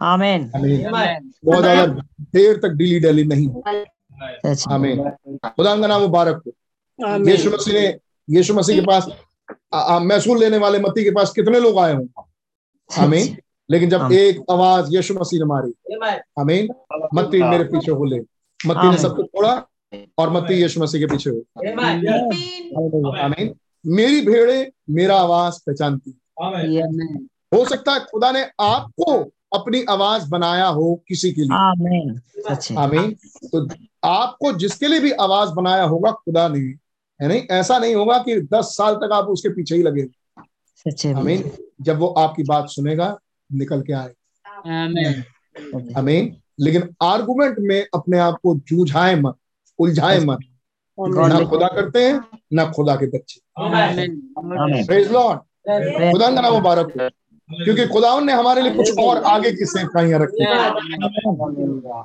आमीन। 0.00 0.50
आमीन। 0.56 1.30
बहुत 1.44 1.62
ज़्यादा 1.62 1.86
देर 2.34 2.56
तक 2.56 2.70
डिली 2.76 2.98
डेली 3.00 3.24
नहीं 3.24 3.46
हो। 3.46 3.62
में 3.66 4.54
आमीन। 4.70 5.02
खुदा 5.46 5.74
का 5.76 5.86
नाम 5.86 6.00
मुबारक 6.02 6.42
हो। 6.46 6.52
यीशु 7.30 7.50
मसीह 7.50 7.74
ने 7.74 7.86
यीशु 8.28 8.54
मसीह 8.54 8.80
के 8.80 8.86
पास 8.86 9.06
महसूल 10.02 10.38
लेने 10.38 10.58
वाले 10.58 10.78
मत्ती 10.78 11.04
के 11.04 11.10
पास 11.10 11.32
कितने 11.32 11.60
लोग 11.60 11.78
आए 11.78 11.94
होंगे? 11.94 12.22
आमीन। 12.90 13.36
लेकिन 13.70 13.90
जब 13.90 14.12
एक 14.12 14.42
आवाज़ 14.50 14.94
यीशु 14.94 15.14
मसीह 15.14 15.40
ने 15.40 15.46
मारी 15.46 15.72
आमीन। 16.40 16.68
मत्ती 17.14 17.42
मेरे 17.42 17.64
पीछे 17.64 17.92
हो 17.92 18.04
ले। 18.04 18.18
मत्ती 18.60 18.90
ने। 18.90 18.98
सबको 18.98 19.22
छोड़ा 19.22 19.52
और 20.18 20.30
मत्ती 20.30 20.54
यीशु 20.54 20.80
मसीह 20.80 21.00
के 21.00 21.06
पीछे 21.06 21.30
हो। 21.30 21.38
आमीन। 23.24 23.54
मेरी 23.84 24.20
भेड़े 24.20 24.58
मेरा 24.90 25.16
आवाज़ 25.18 25.58
पहचानती 25.66 26.10
हो 27.54 27.64
सकता 27.64 27.92
है 27.92 28.00
खुदा 28.00 28.32
ने 28.32 28.42
आपको 28.60 29.30
अपनी 29.58 29.84
आवाज़ 29.90 30.30
बनाया 30.30 30.66
हो 30.66 31.04
किसी 31.08 31.32
के 31.32 31.40
लिए। 31.40 31.54
आमीन। 31.54 32.20
आमीन। 32.78 33.12
तो 33.46 33.68
आपको 34.04 34.52
जिसके 34.52 34.88
लिए 34.88 35.00
भी 35.00 35.10
आवाज़ 35.12 35.50
बनाया 35.50 35.82
होगा 35.82 36.12
खुदा 36.12 36.48
ने। 36.48 36.58
है 37.22 37.28
नहीं? 37.28 37.42
ऐसा 37.50 37.78
नहीं 37.78 37.94
होगा 37.94 38.18
कि 38.18 38.40
दस 38.40 38.64
साल 38.64 38.94
तक 38.94 39.10
आप 39.12 39.24
उसके 39.24 39.48
पीछे 39.48 39.76
ही 39.76 39.82
लगे। 39.82 40.06
आमीन। 41.20 41.50
जब 41.80 41.98
वो 41.98 42.06
आपकी 42.06 42.42
बात 42.42 42.68
सुनेगा 42.68 43.18
निकल 43.52 43.82
के 43.82 43.92
आए। 43.92 44.10
आमीन। 45.98 46.36
लेकिन 46.60 46.94
आर्गुमेंट 47.02 47.56
में 47.60 47.86
अपने 47.94 48.18
आप 48.18 48.34
को 48.34 48.56
जूझाए 48.56 49.14
मत 49.14 49.34
उलझाए 49.78 50.18
मत। 50.18 50.38
ना 51.28 51.38
खुदा 51.50 51.66
करते 51.66 52.06
हैं 52.06 52.38
ना 52.52 52.64
खुदा 52.64 52.96
के 52.96 53.06
बच्चे। 53.06 53.40
लॉर्ड 55.04 55.40
खुदा 55.66 56.30
का 56.30 56.40
नाम 56.40 56.52
मुबारक 56.54 56.86
हो। 56.86 57.08
क्योंकि 57.64 57.86
खुदा 57.86 58.20
ने 58.20 58.32
हमारे 58.32 58.62
लिए 58.62 58.72
कुछ 58.72 58.98
और 58.98 59.22
आगे 59.22 59.50
की 59.52 59.64
सेवकाइयाँ 59.64 60.20
रखी। 60.20 60.44
हैं। 60.44 60.70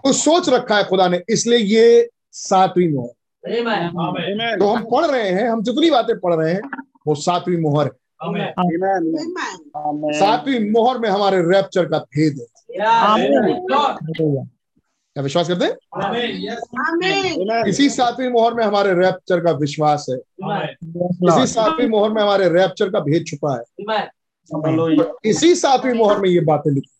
कुछ 0.04 0.16
सोच 0.16 0.50
रखा 0.50 0.78
है 0.78 0.84
खुदा 0.84 1.08
ने 1.08 1.22
इसलिए 1.30 1.60
ये 1.60 2.10
सातवीं 2.32 2.94
मोहर। 2.94 3.14
तो 4.60 4.68
हम 4.68 4.84
पढ़ 4.84 5.06
रहे 5.06 5.30
हैं 5.30 5.50
हम 5.50 5.62
जितनी 5.64 5.92
बातें 5.92 6.20
पढ़ 6.20 6.34
रहे 6.34 6.54
हैं 6.54 6.62
वो 7.08 7.16
सातवीं 7.16 7.58
मोहर 7.58 7.92
सातवीं 10.14 10.72
मोहर 10.72 10.98
में 11.00 11.10
हमारे 11.10 11.42
रैप्चर 11.42 11.86
का 11.86 11.98
भेद 11.98 12.40
है। 12.40 12.48
क्या 15.18 15.24
विश्वास 15.24 15.48
करते 15.48 15.66
हैं? 15.66 15.74
इसी 17.68 17.90
सातवीं 17.90 18.30
मोहर 18.30 18.54
में 18.54 18.64
हमारे 18.66 18.94
रैप्चर 18.94 19.40
का 19.40 19.52
विश्वास 19.52 20.06
है। 20.10 20.16
इसी 20.16 21.46
सातवीं 21.48 21.88
मोहर 21.88 22.12
में 22.12 22.22
हमारे 22.22 22.50
रैप्चर 22.50 22.90
का 22.90 23.00
भेद 23.00 23.26
छुपा 23.28 23.54
है। 23.56 23.64
इसी 25.26 25.56
सातवीं 25.56 25.94
मोहर 25.94 26.20
में 26.20 26.30
ये 26.30 26.40
बातें 26.40 26.72
लिखी। 26.72 26.92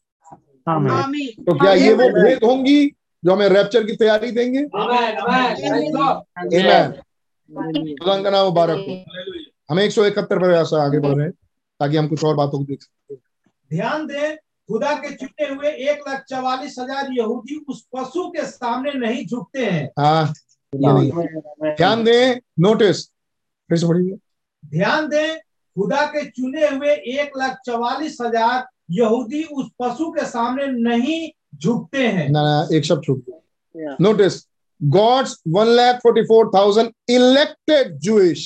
तो 1.44 1.58
क्या 1.60 1.74
ये 1.74 1.94
वो 1.94 2.10
भेद 2.10 2.40
होंगी 2.44 2.88
जो 3.24 3.34
हमें 3.34 3.50
रैप्चर 3.50 3.84
की 3.84 3.96
तैयारी 3.96 4.32
देंगे. 4.32 4.64
खुदा 7.94 8.22
का 8.24 8.30
नाम 8.30 8.46
मुबारक 8.46 8.78
हो। 8.78 8.94
हम 9.72 9.80
एक 9.80 9.92
सौ 9.92 10.06
इकहत्तर 10.06 10.40
पर 10.40 10.52
ऐसा 10.52 10.84
आगे 10.86 11.00
बढ़ 11.00 11.16
रहे 11.16 11.26
हैं 11.26 11.34
ताकि 11.80 11.98
हम 11.98 12.08
कुछ 12.08 12.24
और 12.24 12.36
बातों 12.36 12.60
को 12.60 12.66
देख 12.66 12.82
सकते 12.82 13.16
ध्यान 13.76 14.08
दें 14.08 14.38
खुदा 14.70 14.94
के 14.96 15.12
चुने 15.16 15.48
हुए 15.48 15.70
एक 15.90 16.08
लाख 16.08 16.24
चवालीस 16.30 16.76
हज़ार 16.80 17.12
यहूदी 17.14 17.56
उस 17.70 17.86
पशु 17.96 18.28
के 18.30 18.46
सामने 18.46 18.92
नहीं 19.00 19.26
झुकते 19.26 19.66
हैं। 19.66 19.86
हाँ 20.00 20.34
नहीं 20.74 21.12
ध्यान 21.76 22.04
दें 22.04 22.40
नोटिस 22.60 23.06
फिर 23.70 23.78
से 23.78 23.88
पढ़िए। 23.88 24.18
ध्यान 24.64 25.08
दें 25.10 25.38
खुदा 25.38 26.06
के 26.08 26.26
चुने 26.30 26.68
हुए 26.68 26.94
एक 27.14 27.38
लाख 27.38 27.58
चवालीस 27.66 28.18
हज़ार 28.22 28.66
यहूदी 28.92 29.44
उस 29.44 29.70
पशु 29.82 30.10
के 30.12 30.26
सामने 30.28 30.68
नहीं 30.68 31.30
झुकते 31.56 32.08
हैं। 32.08 32.30
ना 32.30 32.44
ना 32.44 32.68
एक 32.76 32.86
शब्द 32.86 33.04
छूट 33.04 33.24
गया। 33.26 33.96
Notice 34.02 34.46
God's 34.82 35.42
one 35.48 35.68
lakh 35.76 35.96
forty 35.98 36.22
four 36.24 36.50
thousand 36.56 36.92
elected 37.10 37.98
Jewish 38.00 38.42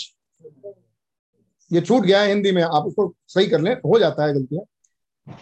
ये 1.71 1.81
छूट 1.81 2.03
गया 2.03 2.21
है 2.21 2.27
हिंदी 2.29 2.51
में 2.51 2.61
आप 2.63 2.85
उसको 2.85 3.13
सही 3.27 3.47
कर 3.47 3.61
लें 3.61 3.73
हो 3.75 3.99
जाता 3.99 4.25
है 4.25 4.33
गलतियाँ। 4.33 4.63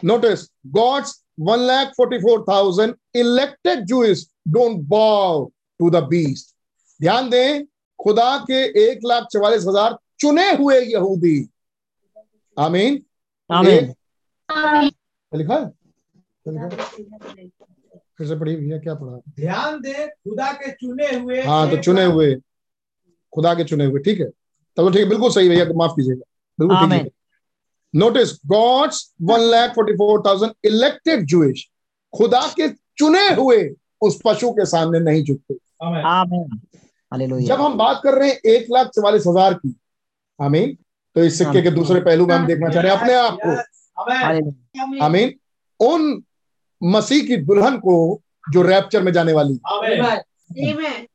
Notice 0.05 0.49
God's 0.67 1.13
one 1.39 1.59
lakh 1.67 1.93
forty 1.97 2.17
four 2.19 2.43
thousand 2.49 2.95
elected 3.15 3.83
Jews 3.85 4.29
don't 4.47 4.79
bow 4.89 5.45
to 5.79 5.89
the 5.89 6.03
beast 6.05 6.55
ध्यान 6.99 7.29
दें 7.29 7.65
खुदा 7.99 8.37
के 8.41 8.63
एक 8.81 8.99
लाख 9.05 9.27
चवालीस 9.31 9.65
हज़ार 9.67 9.97
चुने 10.19 10.49
हुए 10.51 10.79
यहूदी। 10.81 11.49
आमीन। 12.57 13.01
आमीन। 13.49 13.93
लिखा 15.31 15.55
है? 15.55 15.65
फिर 18.17 18.27
से 18.27 18.35
पढ़ी 18.35 18.55
भैया 18.55 18.77
क्या 18.77 18.93
पढ़ा? 18.95 19.17
ध्यान 19.35 19.79
दे 19.81 20.07
खुदा 20.07 20.51
के 20.53 20.71
चुने 20.71 21.15
हुए 21.15 21.41
हाँ 21.43 21.69
तो 21.71 21.77
चुने 21.77 22.03
हुए। 22.05 22.35
खुदा 23.33 23.53
के 23.55 23.63
चुने 23.63 23.85
हुए 23.85 23.99
ठीक 24.01 24.19
है। 24.19 24.25
तब 24.25 24.83
तो 24.83 24.89
ठीक 24.89 25.01
है 25.01 25.07
बिल्कुल 25.09 25.31
सही 25.31 25.49
भैया 25.49 25.65
माफ़ 25.75 25.91
कीजिएगा। 25.91 26.23
बिल्कुल 26.59 26.77
ठीक 26.77 26.91
है। 26.91 27.09
Notice 27.93 28.33
God's 28.47 29.03
one 29.21 29.41
lakh 29.51 29.71
forty 29.71 29.93
four 29.93 30.21
thousand 30.25 30.51
elected 30.65 31.25
Jewish 31.25 31.65
खुदा 32.13 32.41
के 32.59 32.67
चुने 32.97 33.27
हुए 33.33 33.57
उस 34.01 34.19
पशु 34.25 34.51
के 34.51 34.65
सामने 34.65 34.99
नहीं 34.99 35.23
झुकते। 35.23 35.55
आमीन। 35.85 36.05
आमीन 36.05 36.59
हालेलुया 37.11 37.45
जब 37.47 37.61
हम 37.61 37.77
बात 37.77 38.01
कर 38.03 38.17
रहे 38.19 38.29
हैं 38.29 38.39
एक 38.47 38.67
लाख 38.71 38.87
चवालीस 38.95 39.23
हज़ार 39.27 39.53
की 39.55 39.75
आमीन 40.39 40.77
तो 41.15 41.23
इस 41.23 41.37
सिक्के 41.37 41.61
के 41.61 41.71
दूसरे 41.71 41.99
पहलू 42.01 42.25
में 42.27 42.35
हम 42.35 42.45
देखना 42.47 42.69
चाह 42.69 42.83
रहे 42.83 42.91
हैं 42.91 42.99
अपने 42.99 43.13
आप 43.15 43.37
को। 43.45 45.05
आमीन। 45.05 45.33
उन 45.79 46.21
मसीह 46.81 47.23
की 47.27 47.37
दुल्हन 47.37 47.77
को 47.77 47.95
जो 48.45 48.61
रैप्चर 48.61 49.01
में 49.03 49.11
जाने 49.13 49.33
वाली। 49.33 49.59
आमीन। 49.67 51.07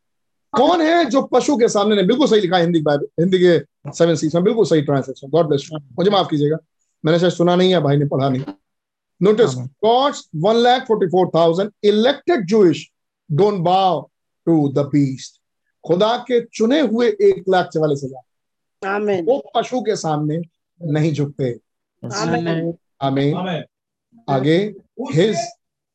कौन 0.56 0.80
है 0.82 1.04
जो 1.04 1.22
पशु 1.22 1.56
के 1.56 1.68
सामने 1.68 1.96
नहीं 1.96 2.06
बिल्कुल 2.06 2.26
सही 2.28 2.40
लिखा 2.40 2.56
है 2.56 2.62
हिंदी 2.62 2.80
बाइबल 2.82 3.06
हिंदी 3.20 3.38
के 3.38 3.58
सेवन 3.90 4.14
सीज 4.14 4.34
में 4.34 4.44
बिल्कुल 4.44 4.64
सही 4.66 4.82
ट्रांसलेशन 4.82 5.28
गॉड 5.28 5.46
ब्लेस 5.46 5.68
मुझे 5.72 6.10
माफ़ 6.10 6.28
कीजिएगा 6.28 6.56
मैंने 7.04 7.18
शायद 7.18 7.32
सुना 7.32 7.56
नहीं 7.56 7.72
है 7.72 7.80
भाई 7.80 7.96
ने 7.96 8.04
पढ़ा 8.04 8.28
नहीं। 8.28 8.42
Notice 9.20 9.54
God's 9.84 10.28
one 10.36 10.56
lakh 10.56 10.82
forty 10.82 11.06
four 11.06 11.30
thousand 11.34 11.70
elected 11.84 12.46
Jewish 12.46 12.86
don't 13.32 13.60
bow 13.60 14.10
to 14.46 14.68
the 14.68 14.78
beast 14.78 15.40
खुदा 15.84 16.16
के 16.18 16.40
चुने 16.44 16.80
हुए 16.80 17.08
एक 17.08 17.44
लाख 17.48 17.68
चवालीस 17.68 18.00
हज़ार। 18.04 18.22
वो 19.22 19.42
पशु 19.56 19.80
के 19.80 19.96
सामने 19.96 20.40
नहीं 20.80 21.12
झुकते। 21.12 21.50
आमीन 22.02 23.34
आमीन। 23.34 23.62
आगे 24.28 24.58
उसके- 24.98 25.26
हिज 25.26 25.36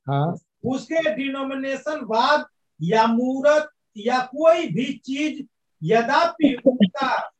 हाँ। 0.07 0.35
उसके 0.65 1.15
डिनोमिनेशन 1.15 1.99
वाद 2.05 2.45
या 2.81 3.05
मूर्त 3.07 3.69
या 3.97 4.19
कोई 4.19 4.67
भी 4.67 4.93
चीज़ 5.05 5.41
यद्यपि 5.81 6.55
उनका 6.65 7.31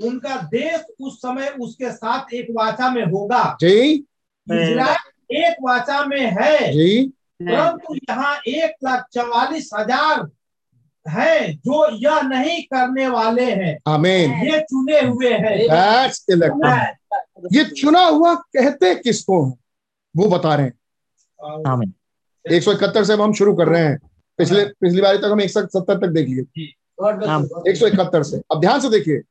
उनका 0.00 0.36
देश 0.36 0.84
उस 1.00 1.18
समय 1.18 1.48
उसके 1.60 1.90
साथ 1.92 2.32
एक 2.34 2.46
वाचा 2.50 2.90
में 2.90 3.04
होगा। 3.04 3.56
जी। 3.60 3.92
इजराइल 4.46 5.36
एक 5.36 5.56
वाचा 5.62 6.04
में 6.04 6.30
है। 6.40 6.72
जी। 6.72 7.12
परंतु 7.42 7.94
यहाँ 7.94 8.36
एक 8.48 8.74
लाख 8.84 9.06
चवालीस 9.12 9.70
हज़ार 9.74 10.26
है 11.06 11.52
जो 11.52 11.96
यह 11.96 12.20
नहीं 12.22 12.62
करने 12.62 13.08
वाले 13.08 13.44
हैं। 13.44 13.78
आमीन। 13.88 14.32
ये 14.46 14.60
चुने 14.60 15.00
हुए 15.00 15.32
हैं। 15.32 15.56
ये 17.52 17.64
चुना 17.64 18.04
हुआ 18.04 18.34
कहते 18.34 18.94
किसको 18.94 19.44
हैं? 19.44 19.52
वो 20.16 20.28
बता 20.28 20.54
रहे 20.54 20.66
हैं। 20.66 20.72
आमीन। 21.68 21.92
एक 22.52 22.62
सौ 22.62 22.72
इकहत्तर 22.72 23.04
से 23.04 23.12
अब 23.12 23.20
हम 23.20 23.32
शुरू 23.32 23.54
कर 23.54 23.68
रहे 23.68 23.82
हैं। 23.82 23.98
पिछले 24.38 24.64
पिछली 24.80 25.00
बारी 25.00 25.18
तक 25.18 25.30
हम 25.32 25.40
एक 25.40 25.50
सौ 25.50 25.60
सत्तर 25.62 25.98
तक 25.98 26.08
देख 26.08 26.28
लिए। 26.28 26.40
एक 27.70 27.76
सौ 27.76 27.86
इकहत्तर 27.86 28.22
से। 28.22 28.40
अब 28.52 28.60
ध्यान 28.60 28.80
से 28.80 28.90
देखिए 28.90 29.22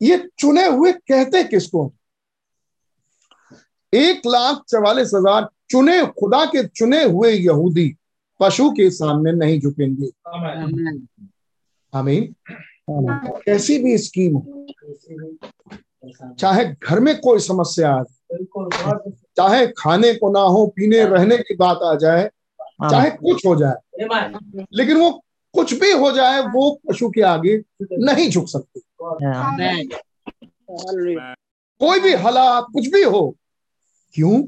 ये 0.00 0.16
चुने 0.38 0.66
हुए 0.66 0.92
कहते 0.92 1.42
किसको? 1.44 1.92
एक 3.92 4.26
लाख 4.26 4.62
चवालीस 4.68 5.10
हज़ार 5.14 5.48
चुने 5.70 6.00
खुदा 6.18 6.44
के 6.46 6.66
चुने 6.68 7.02
हुए 7.04 7.32
यहूदी 7.32 7.94
पशु 8.40 8.70
के 8.70 8.90
सामने 8.90 9.32
नहीं 9.32 9.60
झुकेंगे। 9.60 10.08
आमीन। 11.92 12.34
कैसी 13.40 13.78
भी 13.78 13.96
स्कीम 13.98 14.36
हो 14.36 14.66
चाहे 16.38 16.64
घर 16.64 17.00
में 17.00 17.14
कोई 17.20 17.38
समस्या 17.40 17.90
आ 17.90 18.02
जाए 18.02 19.10
चाहे 19.36 19.66
खाने 19.78 20.12
को 20.14 20.30
ना 20.30 20.40
हो 20.46 20.66
पीने 20.76 21.04
रहने 21.04 21.36
की 21.38 21.54
बात 21.56 21.82
आ 21.82 21.94
जाए 21.94 22.28
चाहे 22.90 23.10
कुछ 23.10 23.46
हो 23.46 23.54
जाए। 23.56 23.74
लेकिन 24.72 24.96
वो 24.96 25.10
कुछ 25.54 25.74
भी 25.80 25.92
हो 25.92 26.10
जाए 26.12 26.40
वो 26.40 26.80
पशु 26.88 27.08
के 27.10 27.20
आगे 27.22 27.56
नहीं 27.82 28.28
झुक 28.30 28.48
सकते। 28.48 28.80
कोई 31.78 32.00
भी 32.00 32.12
हालात 32.14 32.66
कुछ 32.72 32.86
भी 32.86 33.02
हो 33.02 33.36
क्यों? 34.14 34.42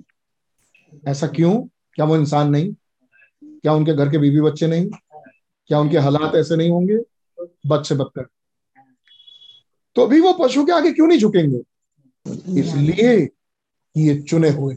ऐसा 1.09 1.27
क्यों? 1.27 1.53
क्या 1.95 2.05
वो 2.05 2.17
इंसान 2.17 2.51
नहीं? 2.51 2.73
क्या 3.45 3.73
उनके 3.73 3.95
घर 3.95 4.11
के 4.11 4.19
बीवी 4.19 4.41
बच्चे 4.41 4.67
नहीं? 4.67 4.89
क्या 5.67 5.79
उनके 5.81 5.99
हालात 5.99 6.35
ऐसे 6.35 6.57
नहीं 6.57 6.71
होंगे? 6.71 6.99
बच्चे 7.67 7.95
बदतर 7.95 8.27
तो 9.97 10.07
भी 10.07 10.21
वो 10.21 10.33
पशु 10.33 10.65
के 10.67 10.73
आगे 10.73 10.93
क्यों 10.93 11.07
नहीं 11.07 11.19
झुकेंगे? 11.19 11.59
इसलिए 12.61 13.29
ये 13.97 14.21
चुने 14.23 14.51
हुए। 14.51 14.75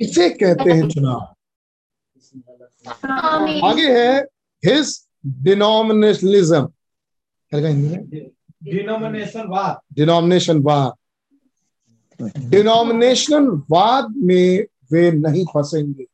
इसे 0.00 0.30
कहते 0.30 0.70
हैं 0.70 0.88
चुनाव। 0.88 1.20
आगे 3.66 4.00
है 4.00 4.22
हिज 4.64 5.08
डिनोमिनेशनलिज्म। 5.26 6.68
में 7.52 8.08
डिनोमिनेशन 8.64 9.46
वाद। 9.48 9.80
डिनोमिनेशन 9.92 10.62
वाद। 10.62 10.94
डिनोमिनेशन 12.38 13.46
वाद 13.70 14.14
में 14.16 14.66
वे 14.92 15.12
नहीं 15.12 15.44
फंसेंगे। 15.44 16.04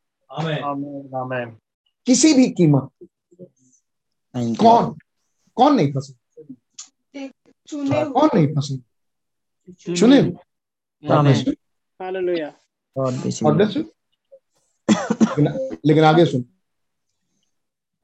किसी 2.07 2.35
भी 2.35 2.51
कीमत. 2.51 2.89
कौन? 4.37 4.99
कौन 5.57 5.75
नहीं 5.75 5.93
फंसेंगे? 5.93 7.31
चुने 7.66 8.05
कौन 8.05 8.29
नहीं 8.35 8.47
फंसेंगे? 8.49 9.95
चुने 9.97 10.23
और 12.97 13.12
लेकिन 15.86 16.05
आगे 16.05 16.26
सुन। 16.26 16.45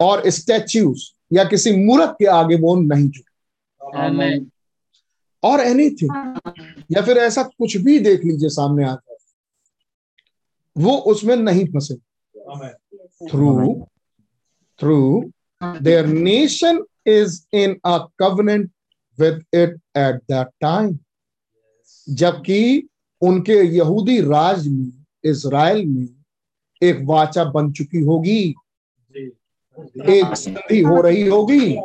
और 0.00 0.30
स्टैच्यूज 0.30 1.12
या 1.32 1.44
किसी 1.44 1.72
मूर्त 1.86 2.16
के 2.18 2.26
आगे 2.26 2.56
वो 2.56 2.74
नहीं 2.76 3.08
झुके। 3.08 3.28
Amen. 4.08 4.50
और 5.42 5.60
एनीथिंग 5.60 6.40
या 6.96 7.02
फिर 7.02 7.18
ऐसा 7.18 7.42
कुछ 7.42 7.76
भी 7.76 7.98
देख 7.98 8.24
लीजिए 8.24 8.48
सामने 8.48 8.84
आ 8.84 8.94
जाए। 8.94 9.16
वो 10.76 10.96
उसमें 10.96 11.36
नहीं 11.36 11.64
फंसे। 11.64 11.94
Through 13.28 13.88
through 14.80 15.32
their 15.62 16.06
nation 16.06 16.84
is 17.06 17.46
in 17.52 17.80
a 17.84 17.98
covenant 18.18 18.70
with 19.18 19.34
it 19.34 19.70
at 19.96 20.14
that 20.14 20.48
time 20.60 20.98
जबकि 22.10 22.88
उनके 23.22 23.62
यहूदी 23.76 24.20
राज 24.20 24.66
में 24.68 25.04
इसराइल 25.24 25.86
में 25.86 26.08
एक 26.82 27.00
वाचा 27.04 27.44
बन 27.44 27.72
चुकी 27.72 28.00
होगी। 28.00 28.40
एक 30.08 30.34
संधि 30.36 30.80
हो 30.82 31.00
रही 31.00 31.26
होगी। 31.26 31.76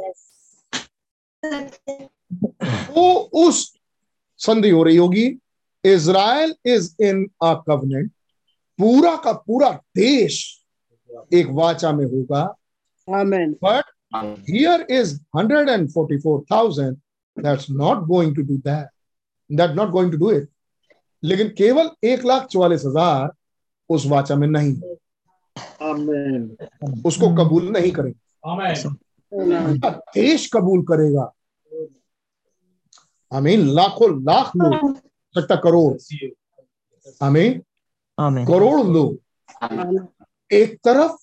वो 2.91 3.13
उस 3.47 3.73
संधि 4.39 4.69
हो 4.69 4.83
रही 4.83 4.97
होगी। 4.97 5.25
Israel 5.83 6.55
is 6.65 6.95
in 7.03 7.23
a 7.43 7.53
covenant 7.67 8.11
पूरा 8.79 9.15
का 9.15 9.31
पूरा 9.31 9.71
देश 9.95 10.35
एक 11.33 11.47
वाचा 11.51 11.91
में 11.91 12.05
होगा। 12.05 12.43
Amen 13.07 13.55
but 13.63 13.83
here 14.47 14.81
is 14.91 15.11
144,000 15.35 16.95
that's 17.37 17.69
not 17.69 18.03
going 18.07 18.35
to 18.35 18.41
do 18.41 18.57
that 18.57 18.87
that 19.49 19.71
not 19.71 19.89
going 19.89 20.11
to 20.11 20.17
do 20.17 20.31
it 20.31 20.47
लेकिन 21.23 21.49
केवल 21.49 21.89
एक 22.03 22.25
लाख 22.25 22.45
चौवालीस 22.45 22.83
हज़ार 22.85 23.31
उस 23.89 24.05
वाचा 24.05 24.35
में 24.35 24.47
नहीं। 24.47 24.73
है। 24.75 24.95
आमेन। 25.89 27.01
उसको 27.05 27.29
कबूल 27.35 27.69
नहीं 27.69 27.91
करेंगे। 27.91 28.49
आमेन। 28.49 29.79
देश 30.15 30.49
कबूल 30.53 30.81
करेगा। 30.83 31.31
आमीन। 33.31 33.67
लाखों 33.69 34.09
लाख 34.23 34.51
लोग 34.55 34.97
सकता 35.35 35.55
करोड़। 35.55 35.93
आमीन। 37.23 37.61
करोड़ 38.45 38.81
लोग। 38.87 39.17
एक 40.53 40.77
तरफ़ 40.85 41.15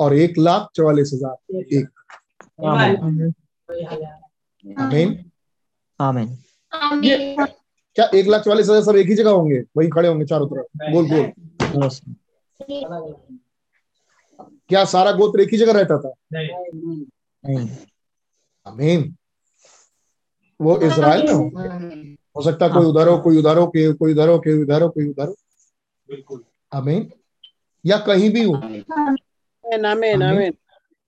और 0.00 0.14
एक 0.14 0.38
लाख 0.38 0.68
चौवालीस 0.74 1.10
हज़ार। 1.14 1.36
एक। 1.74 1.88
Amen. 2.60 3.32
आमीन। 4.78 5.24
Amen. 6.72 7.56
क्या 7.96 8.08
एक 8.14 8.26
लाख 8.26 8.42
चालीस 8.42 8.68
हज़ार 8.68 8.82
सब 8.82 8.96
एक 8.96 9.08
ही 9.08 9.14
जगह 9.14 9.30
होंगे? 9.30 9.58
वही 9.76 9.88
खड़े 9.88 10.08
होंगे 10.08 10.24
चारों 10.26 10.46
तरफ़। 10.46 10.92
गोल 10.92 11.08
गोल 11.08 11.32
क्या 14.68 14.84
सारा 14.84 15.12
गोत्र 15.12 15.40
एक 15.40 15.48
ही 15.52 15.58
जगह 15.58 15.72
रहता 15.72 15.98
था? 15.98 16.12
नहीं। 16.34 17.66
नहीं। 18.66 19.12
वो 20.60 20.78
इज़राइल 20.80 21.22
में 21.22 21.32
हो? 21.32 22.42
सकता 22.42 22.68
कोई 22.68 22.86
उधर 22.86 23.08
हो 23.08 23.18
कोई 23.18 23.36
उधर 23.38 23.58
हो 23.58 23.66
कोई 23.66 23.92
कोई 23.92 24.12
उधर 24.12 24.28
हो 24.28 24.38
कोई 24.38 24.62
उधर 24.62 24.82
हो 24.82 24.88
कोई 24.88 25.08
उधर 25.08 25.28
हो। 25.28 25.34
बिल्कुल। 26.08 26.44
आमीन। 26.72 27.10
या 27.84 27.98
कहीं 27.98 28.30
भी 28.30 28.42
हो। 28.44 28.54
आमेन 28.54 29.84
आमेन 29.86 30.22
आमेन। 30.22 30.54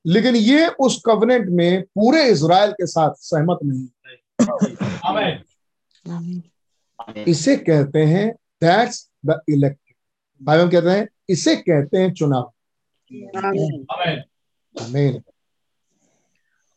लेकिन 0.05 0.37
ये 0.37 0.67
उस 0.81 1.01
कवनेंट 1.07 1.49
में 1.49 1.83
पूरे 1.83 2.23
इसराइल 2.31 2.73
के 2.73 2.87
साथ 2.87 3.15
सहमत 3.21 3.59
नहीं 3.65 3.87
आमेन। 5.05 6.43
इसे 7.29 7.57
कहते 7.57 8.03
हैं 8.03 8.33
दैट्स 8.33 9.11
द 9.27 9.41
इलेक्टेड 9.49 9.95
भाई 10.47 10.59
हम 10.59 10.71
कहते 10.71 10.89
हैं 10.89 11.09
इसे 11.29 11.57
कहते 11.57 11.99
हैं 11.99 12.13
चुनाव। 12.13 12.53
आमेन 13.37 13.87
आमेन 13.93 14.19
आमीन 14.83 15.23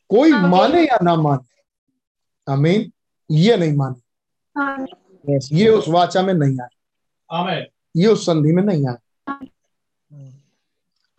कोई 0.09 0.31
माने 0.31 0.83
या 0.83 0.99
ना 1.03 1.15
माने? 1.15 1.61
अमीन 2.53 2.91
ये 3.31 3.57
नहीं 3.57 3.73
माने। 3.73 4.09
ये 5.53 5.69
उस 5.69 5.85
वाचा 5.87 6.21
में 6.21 6.33
नहीं 6.33 6.57
आए। 6.61 7.67
ये 7.97 8.07
उस 8.07 8.25
संधि 8.25 8.51
में 8.51 8.63
नहीं 8.63 8.87
आए। 8.87 8.95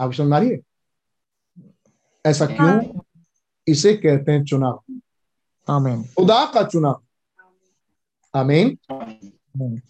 आप 0.00 0.12
समझ 0.12 0.42
रही 0.42 0.50
है? 0.50 0.58
ऐसा 2.26 2.46
क्यों? 2.46 3.00
इसे 3.68 3.94
कहते 3.94 4.32
हैं 4.32 4.44
चुनाव। 4.44 4.84
Amen. 5.70 6.14
खुदा 6.14 6.44
का 6.54 6.62
चुनाव। 6.62 7.02
आमीन 8.34 8.78
Amen. 8.92 8.99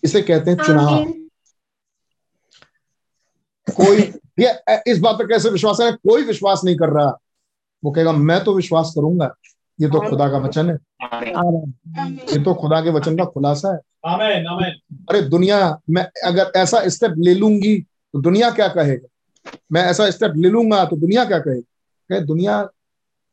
इसे 0.05 0.23
कहते 0.23 0.51
हैं 0.51 0.59
चुनाव। 0.59 1.05
कोई 3.69 3.99
ये 4.41 4.53
इस 4.93 4.99
बात 4.99 5.17
पर 5.17 5.27
कैसे 5.27 5.51
विश्वास 5.51 5.81
है 5.81 5.91
कोई 5.93 6.23
विश्वास 6.25 6.61
नहीं 6.65 6.77
कर 6.77 6.89
रहा। 6.91 7.11
वो 7.83 7.91
कहेगा 7.91 8.13
मैं 8.13 8.43
तो 8.45 8.55
विश्वास 8.55 8.93
करूँगा। 8.97 9.33
ये 9.79 9.89
तो 9.89 10.01
खुदा 10.09 10.29
का 10.31 10.39
वचन 10.39 10.71
है। 10.71 10.77
ये 12.31 12.43
तो 12.45 12.55
खुदा 12.55 12.81
के 12.81 12.91
वचन 12.91 13.17
का 13.19 13.25
खुलासा 13.25 13.73
है। 13.75 13.81
आमेन 14.07 14.47
आमेन। 14.47 15.05
अरे 15.11 15.23
दुनिया 15.23 15.79
मैं 15.91 16.07
अगर 16.25 16.53
ऐसा 16.57 16.89
स्टेप 16.89 17.15
ले 17.19 17.35
लूँगी 17.35 17.79
तो 17.81 18.21
दुनिया 18.21 18.51
क्या 18.51 18.69
कहेगा? 18.69 19.09
मैं 19.73 19.83
ऐसा 19.83 20.11
स्टेप 20.11 20.33
ले 20.37 20.51
लूँगा 20.51 20.85
तो 20.85 20.97
दुनिया 20.97 21.25
क्या 21.25 21.39
कहेगा? 21.39 21.61
कहे 22.11 22.21
दुनिया 22.21 22.59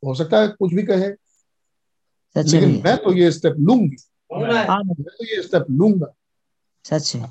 हो 0.02 0.14
सकता 0.14 0.40
है 0.40 0.48
कुछ 0.48 0.74
भी 0.74 0.82
कहे 0.82 1.08
लेकिन 2.36 2.82
मैं 2.84 2.96
तो 2.96 3.12
ये 3.14 3.30
स्टेप 3.32 3.54
लूँगी। 3.58 3.96
मैं 4.32 4.94
तो 4.94 5.24
ये 5.24 5.42
स्टेप 5.42 5.66
लूँगा। 5.70 6.06
सच 6.90 7.14
है. 7.16 7.22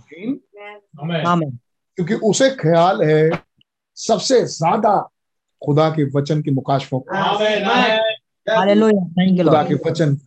क्योंकि 1.97 2.13
उसे 2.29 2.49
ख्याल 2.55 3.01
है 3.03 3.29
सबसे 3.97 4.41
ज़्यादा 4.45 4.97
खुदा 5.61 5.89
के 5.89 6.03
वचन 6.17 6.41
के 6.41 6.51
मुकाशफों 6.51 6.99
खुदा 6.99 7.21
के 9.63 9.75
वचन। 9.89 10.17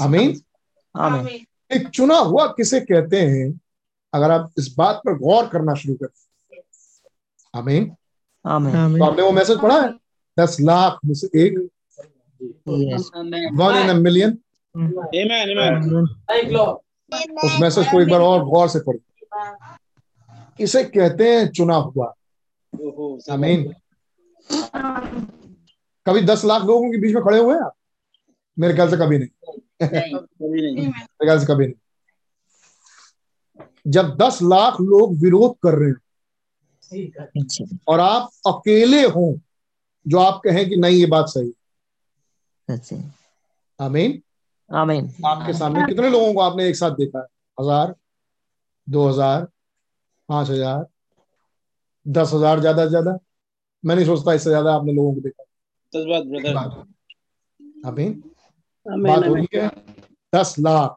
आमीन। 0.00 0.40
एक 1.70 1.88
चुना 1.88 2.16
हुआ 2.16 2.46
किसे 2.46 2.80
कहते 2.80 3.20
हैं? 3.20 3.60
अगर 4.12 4.30
आप 4.30 4.52
इस 4.58 4.74
बात 4.78 5.00
पर 5.06 5.18
गौर 5.18 5.46
करना 5.48 5.74
शुरू 5.74 5.94
करते 5.94 6.56
हैं 6.56 6.62
आमीन। 7.54 7.94
तो 8.98 9.04
आपने 9.04 9.22
वो 9.22 9.30
मैसेज 9.30 9.60
पढ़ा 9.60 9.80
है? 9.80 9.92
दस 10.36 10.56
लाख 10.60 10.98
में 11.04 11.14
से 11.14 11.26
एक। 11.44 11.58
One 13.58 13.90
in 13.90 13.96
million. 13.96 14.38
उस 17.12 17.60
मैसेज 17.60 17.86
को 17.90 18.00
एक 18.00 18.08
बार 18.08 18.20
और 18.20 18.44
गौर 18.44 18.68
से 18.68 18.78
पढ़ो 18.78 18.98
इसे 20.60 20.82
कहते 20.84 21.36
हैं 21.36 21.48
चुना 21.48 21.74
हुआ। 21.74 22.12
आमीन 23.32 23.64
कभी 26.06 26.20
दस 26.20 26.44
लाख 26.44 26.62
लोगों 26.62 26.90
के 26.92 26.98
बीच 26.98 27.14
में 27.14 27.22
खड़े 27.24 27.38
हुए 27.38 27.54
हैं 27.54 27.62
आप? 27.62 27.72
मेरे 28.58 28.74
ख्याल 28.74 28.90
से 28.90 28.96
कभी 28.96 29.18
नहीं। 29.18 29.28
मेरे 29.82 31.26
ख्याल 31.26 31.40
से 31.40 31.46
कभी 31.46 31.66
नहीं। 31.66 31.74
जब 33.86 34.16
दस 34.16 34.38
लाख 34.42 34.80
लोग 34.80 35.16
विरोध 35.22 35.56
कर 35.62 35.74
रहे 35.78 35.90
हैं 35.90 35.96
और 37.88 38.00
आप 38.00 38.30
अकेले 38.46 39.02
हो 39.06 39.38
जो 40.08 40.18
आप 40.18 40.40
कहें 40.44 40.68
कि 40.68 40.76
नहीं 40.76 40.98
ये 40.98 41.06
बात 41.06 41.26
सही 41.28 41.46
है। 41.46 41.54
आमीन। 44.70 45.10
आपके 45.26 45.52
सामने 45.52 45.84
कितने 45.86 46.10
लोगों 46.10 46.32
को 46.34 46.40
आपने 46.40 46.66
एक 46.68 46.76
साथ 46.76 46.90
देखा 46.96 47.18
है? 47.18 47.26
हज़ार 47.58 47.94
दो 48.86 49.08
हज़ार 49.08 49.46
पाँच 50.28 50.50
हज़ार 50.50 50.86
दस 52.06 52.32
हज़ार 52.34 52.60
ज़्यादा 52.60 52.84
से 52.84 52.88
ज़्यादा? 52.90 53.18
मैं 53.84 53.94
नहीं 53.96 54.06
सोचता 54.06 54.32
इससे 54.34 54.50
ज़्यादा 54.50 54.74
आपने 54.74 54.92
लोगों 54.92 55.14
को 55.14 55.20
देखा। 55.20 55.42
आमीन। 57.86 58.12
बात 58.86 59.26
हो 59.26 59.34
रही 59.34 59.46
है? 59.54 59.68
दस 60.32 60.54
लाख। 60.58 60.96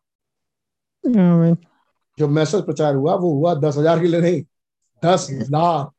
जो 2.17 2.27
मैसेज 2.27 2.65
प्रचार 2.65 2.95
हुआ 2.95 3.15
वो 3.15 3.33
हुआ 3.33 3.53
दस 3.55 3.77
हज़ार 3.77 3.99
के 3.99 4.07
लिए 4.07 4.21
नहीं 4.21 4.41
दस 5.03 5.27
लाख। 5.51 5.91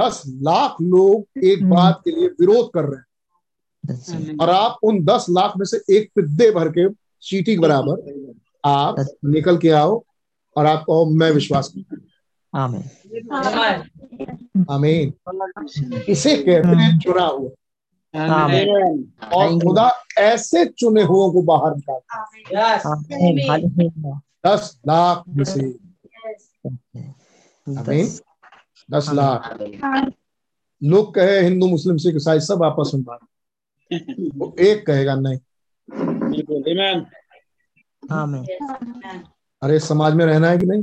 दस 0.00 0.22
लाख 0.42 0.76
लोग 0.82 1.44
एक 1.44 1.68
बात 1.70 2.00
के 2.04 2.10
लिए 2.10 2.28
विरोध 2.40 2.70
कर 2.74 2.84
रहे 2.84 2.98
है। 2.98 3.04
और 4.40 4.50
आप 4.50 4.78
उन 4.84 5.04
दस 5.04 5.26
लाख 5.30 5.52
में 5.56 5.64
से 5.66 5.80
एक 5.96 6.10
पिद्दे 6.14 6.50
भर 6.50 6.68
के 6.68 6.88
चीटी 7.22 7.54
के 7.54 7.60
बराबर 7.60 8.32
आप 8.64 8.96
निकल 9.24 9.58
के 9.58 9.70
आओ 9.70 10.02
और 10.56 10.66
आप 10.66 10.84
कहो 10.86 11.04
मैं 11.20 11.30
विश्वास 11.30 11.68
करता 11.76 11.96
हूँ। 11.96 12.04
आमीन 12.52 12.82
आमीन 14.70 15.12
इसे 16.08 16.36
कहते 16.36 16.68
हैं 16.82 16.98
चुना 16.98 17.24
हुआ। 17.24 17.50
आमीन 18.14 19.12
और 19.34 19.58
खुदा 19.58 19.90
ऐसे 20.18 20.64
चुने 20.66 21.02
हुओं 21.02 21.30
को 21.32 21.42
बाहर 21.42 21.72
हालेलुया 21.88 22.76
दस 24.46 24.78
लाख 24.88 25.24
में 25.28 25.44
से। 25.44 25.60
आमीन 27.66 27.82
दस 27.86 28.22
दस 28.90 29.10
लाख। 29.12 29.56
लोग 30.82 31.14
कहे 31.14 31.40
हिंदू 31.40 31.66
मुस्लिम 31.68 31.96
सिख 31.96 32.16
ईसाई 32.16 32.40
सब 32.40 32.62
आपस 32.62 32.90
में 32.94 33.02
बात 33.04 33.20
वो 34.36 34.56
एक 34.60 34.86
कहेगा 34.86 35.14
नहीं। 35.14 35.38
बिल्कुल 36.30 36.62
अरे 39.62 39.78
समाज 39.78 40.14
में 40.14 40.26
रहना 40.26 40.48
है 40.48 40.58
कि 40.58 40.66
नहीं? 40.66 40.82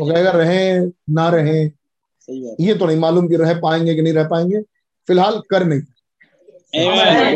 वो 0.00 0.14
कहेगा 0.14 0.30
रहे 0.30 0.86
ना 1.10 1.28
रहे। 1.28 1.68
सही 1.68 2.56
ये 2.60 2.74
तो 2.74 2.86
नहीं 2.86 2.96
मालूम 2.96 3.28
कि 3.28 3.36
रह 3.36 3.60
पाएँगे 3.60 3.94
कि 3.94 4.02
नहीं 4.02 4.12
रह 4.12 4.24
पाएँगे। 4.24 4.60
फ़िलहाल 5.06 5.42
कर 5.50 5.64
नहीं। 5.64 5.80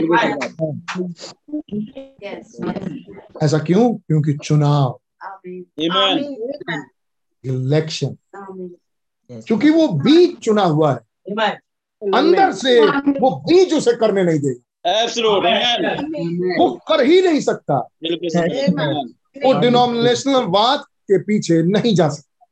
बात। 0.03 1.13
ऐसा 3.43 3.59
क्यों? 3.59 3.95
क्योंकि 3.95 4.33
चुनाव। 4.33 5.01
इलेक्शन. 7.45 8.17
क्योंकि 9.31 9.71
वो 9.71 9.89
बीच 9.89 10.39
चुना 10.39 10.63
हुआ 10.63 10.93
है. 10.93 11.01
अंदर 12.15 12.53
से 12.53 12.81
वो 13.21 13.31
बीज 13.49 13.75
उसे 13.75 13.93
करने 13.97 14.23
नहीं 14.25 14.39
देगा। 14.39 14.63
वो 16.59 16.71
कर 16.89 17.05
ही 17.05 17.21
नहीं 17.23 17.41
सकता. 17.41 17.75
वो 19.47 19.53
डिनोमिनेशनल 19.61 20.45
वाद 20.45 20.81
के 20.81 21.19
पीछे 21.23 21.63
नहीं 21.63 21.95
जा 21.95 22.09
सकता। 22.09 22.47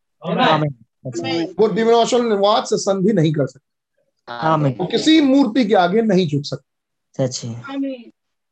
वो 1.58 1.66
डिनोमिनेशनल 1.66 2.36
वाद 2.38 2.64
से 2.64 2.76
संधि 2.76 3.12
नहीं 3.12 3.32
कर 3.32 3.46
सकता। 3.46 4.54
वो 4.78 4.86
किसी 4.86 5.20
मूर्ति 5.20 5.64
के 5.64 5.74
आगे 5.74 6.02
नहीं 6.02 6.28
झुक 6.28 6.44
सकता। 6.44 6.66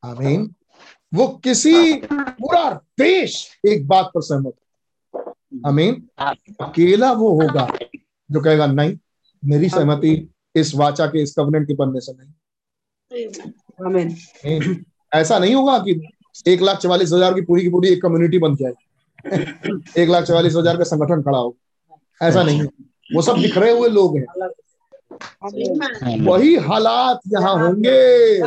आमीन 0.03 0.55
वो 1.15 1.29
किसी 1.45 1.93
पूरा 2.13 2.71
देश 2.99 3.49
एक 3.67 3.87
बात 3.89 4.11
पर 4.15 4.23
सहमत 4.23 4.53
है। 4.53 4.67
आमीन 5.67 6.09
अकेला 6.61 7.13
वो 7.13 7.29
होगा 7.43 7.69
जो 8.31 8.41
कहेगा 8.41 8.67
नहीं 8.67 8.97
मेरी 9.45 9.69
सहमति 9.69 10.29
इस 10.61 10.75
वाचा 10.75 11.07
के 11.07 11.23
इस 11.23 11.35
कवनेंट 11.35 11.67
के 11.67 11.75
बनने 11.75 12.01
से 12.01 12.13
नहीं। 12.13 12.31
आमीन। 13.87 14.85
ऐसा 15.15 15.39
नहीं 15.39 15.55
होगा 15.55 15.79
कि 15.79 16.09
एक 16.47 16.63
लाख 16.63 16.79
चवालीस 16.79 17.13
हज़ार 17.13 17.35
की 17.35 17.41
पूरी 17.41 17.63
की 17.63 17.69
पूरी 17.69 17.89
एक 17.89 18.03
कम्युनिटी 18.03 18.39
बन 18.39 18.57
जाए। 18.57 18.73
एक 19.99 20.09
लाख 20.09 20.25
चवालीस 20.25 20.55
हज़ार 20.57 20.77
का 20.77 20.85
संगठन 20.85 21.23
खड़ा 21.23 21.39
हो। 21.39 21.57
ऐसा 22.23 22.43
नहीं 22.43 22.59
है। 22.59 22.67
वो 23.15 23.23
सब 23.23 23.35
बिखरे 23.35 23.71
हुए 23.71 23.89
लोग 23.89 24.17
हैं। 24.17 24.27
वही 26.21 26.57
हालात 26.57 27.21
यहाँ 27.33 27.55
होंगे। 27.55 28.41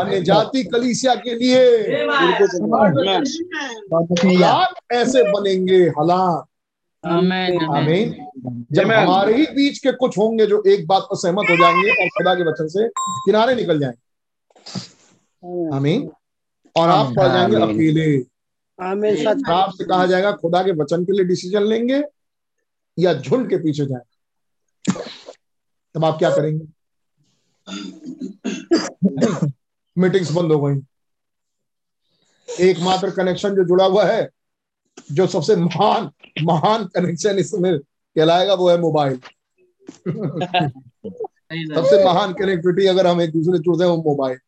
अन्य 0.00 0.20
जाति 0.20 0.64
कलीसिया 0.64 1.14
के 1.14 1.34
लिए. 1.34 1.60
हालात 4.24 4.74
ऐसे 4.92 5.22
बनेंगे 5.22 5.84
हालात। 5.88 6.44
आमीन 7.04 8.14
जब 8.72 8.90
हमारे 8.92 9.34
ही 9.36 9.46
बीच 9.46 9.78
के 9.78 9.92
कुछ 9.92 10.18
होंगे 10.18 10.46
जो 10.46 10.62
एक 10.66 10.86
बात 10.86 11.02
पर 11.02 11.16
सहमत 11.16 11.50
हो 11.50 11.56
जाएँगे 11.56 11.90
और 12.02 12.08
खुदा 12.08 12.34
के 12.34 12.42
वचन 12.42 12.68
से 12.68 12.88
किनारे 12.88 13.54
निकल 13.54 13.80
जाएँगे। 13.80 15.76
आमीन। 15.76 16.10
और 16.76 16.88
आप 16.88 17.12
पड़ 17.16 17.26
जाएँगे। 17.28 17.56
अकेले। 17.56 18.18
आमीन 18.78 19.16
सच 19.16 19.42
और 19.48 19.52
आपसे 19.52 19.84
कहा 19.84 20.06
जाएगा 20.06 20.32
खुदा 20.32 20.62
के 20.62 20.72
वचन 20.72 21.04
के 21.04 21.12
लिए 21.12 21.24
डिसीज़न 21.24 21.62
लेंगे 21.62 22.02
या 22.98 23.14
झुंड 23.14 23.48
के 23.50 23.56
पीछे 23.56 23.86
जाएँगे 23.86 24.16
तब 25.94 26.04
आप 26.04 26.18
क्या 26.18 26.30
करेंगे? 26.30 26.66
मीटिंग्स 29.96 30.30
बंद 30.32 30.52
हो 30.52 30.60
गई। 30.62 30.80
एकमात्र 32.48 33.10
कनेक्शन 33.10 33.54
जो 33.54 33.64
जुड़ा 33.64 33.84
हुआ 33.84 34.04
है 34.04 34.28
जो 35.12 35.26
सबसे 35.26 35.56
महान 35.56 36.10
महान 36.42 36.84
कनेक्शन 36.84 37.38
इसमें 37.38 37.78
कहलाएगा 37.78 38.54
वो 38.54 38.70
है 38.70 38.80
मोबाइल 38.80 39.18
सबसे 41.48 42.04
महान 42.04 42.32
कनेक्टिविटी 42.32 42.86
अगर 42.86 43.06
हम 43.06 43.20
एक 43.20 43.32
दूसरे 43.32 43.58
जुड़ते 43.58 43.84
हैं 43.84 43.90
वो 43.90 43.96
मोबाइल 43.96 44.38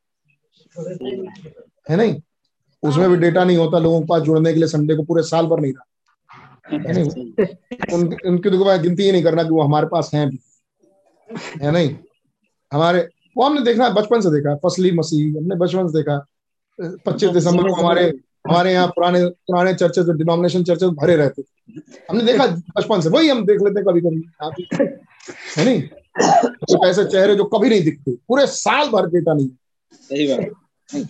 है 1.90 1.96
नहीं? 1.96 2.20
उसमें 2.82 3.10
भी 3.10 3.16
डेटा 3.16 3.44
नहीं 3.44 3.56
होता 3.56 3.78
लोगों 3.78 4.00
के 4.00 4.06
पास 4.06 4.22
जुड़ने 4.22 4.52
के 4.52 4.58
लिए 4.58 4.68
संडे 4.68 4.94
को 4.94 5.02
पूरे 5.02 5.22
साल 5.22 5.46
भर 5.46 5.60
नहीं 5.60 5.72
रहा. 5.72 5.84
है 6.72 7.02
उन, 7.94 8.16
उनकी 8.26 8.50
तो 8.50 8.64
मैं 8.64 8.82
गिनती 8.82 9.02
ही 9.02 9.12
नहीं 9.12 9.22
करना 9.22 9.42
कि 9.42 9.50
वो 9.50 9.62
हमारे 9.62 9.86
पास 9.86 10.10
हैं 10.14 10.28
भी. 10.30 10.38
है 11.62 11.70
नहीं? 11.70 11.96
हमारे 12.72 13.08
वो 13.36 13.44
हमने 13.44 13.60
देखा 13.62 13.84
है 13.84 13.92
बचपन 13.94 14.20
से 14.20 14.30
देखा 14.30 14.54
फसली 14.68 14.92
मसीह 14.92 15.38
हमने 15.38 15.56
बचपन 15.56 15.88
से 15.88 15.98
देखा 15.98 16.26
पच्चीस 17.06 17.30
दिसंबर 17.30 17.68
को 17.68 17.74
हमारे 17.74 18.12
हमारे 18.44 18.72
यहाँ 18.72 18.88
पुराने 18.88 19.24
पुराने 19.26 19.74
चर्चे 19.74 20.02
जो 20.04 20.12
डिनोमिनेशन 20.12 20.64
चर्चे 20.64 20.86
भरे 20.86 21.16
रहते 21.16 21.42
थे। 21.42 21.80
हमने 22.10 22.24
देखा 22.24 22.46
बचपन 22.46 23.00
से 23.00 23.08
वही 23.08 23.28
हम 23.28 23.44
देख 23.46 23.62
लेते 23.62 23.80
हैं 23.80 23.84
कभी 23.88 24.00
कभी। 24.00 24.86
है 25.56 25.64
नहीं? 25.64 25.82
कुछ 26.20 26.86
ऐसे 26.86 27.04
चेहरे 27.04 27.34
जो 27.36 27.44
कभी 27.44 27.68
नहीं 27.68 27.82
दिखते 27.84 28.12
पूरे 28.28 28.46
साल 28.46 28.88
भर 28.88 29.06
डेटा 29.06 29.34
नहीं। 29.34 29.48
सही 29.92 30.26
बात। 30.28 31.08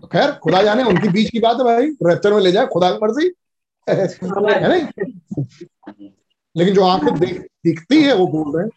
तो 0.00 0.06
खैर 0.06 0.32
खुदा 0.32 0.62
जाने 0.62 0.82
उनकी 0.82 1.08
बीच 1.08 1.30
की 1.30 1.38
बात 1.38 1.56
है 1.56 1.64
भाई। 1.64 1.86
रैप्चर 2.02 2.32
में 2.32 2.40
ले 2.40 2.52
जाए 2.52 2.66
खुदा 2.66 2.90
की 2.90 2.98
मर्ज़ी। 3.02 3.30
है 3.88 4.68
नहीं? 4.68 4.86
लेकिन 6.56 6.74
जो 6.74 6.84
आँखें 6.84 7.18
देख 7.20 7.40
दिखती 7.64 8.02
है 8.02 8.14
वो 8.14 8.26
बोल 8.26 8.56
रहे 8.56 8.64
हैं। 8.64 8.70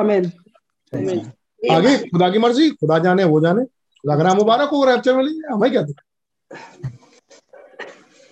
आमीन। 0.00 1.32
आगे 1.72 1.96
खुदा 1.98 2.30
की 2.30 2.38
मर्ज़ी 2.38 2.70
खुदा 2.70 2.98
जाने 2.98 3.24
वो 3.24 3.40
जाने। 3.40 3.64
लगना 4.04 4.34
मुबारक 4.34 4.68
हो 4.68 4.84
रैप्चर 4.84 5.16
में 5.16 5.24
ले 5.24 5.30
जाए। 5.30 5.54
हमें 5.54 5.70
क्या 5.70 5.82
दिक्कत? 5.82 6.04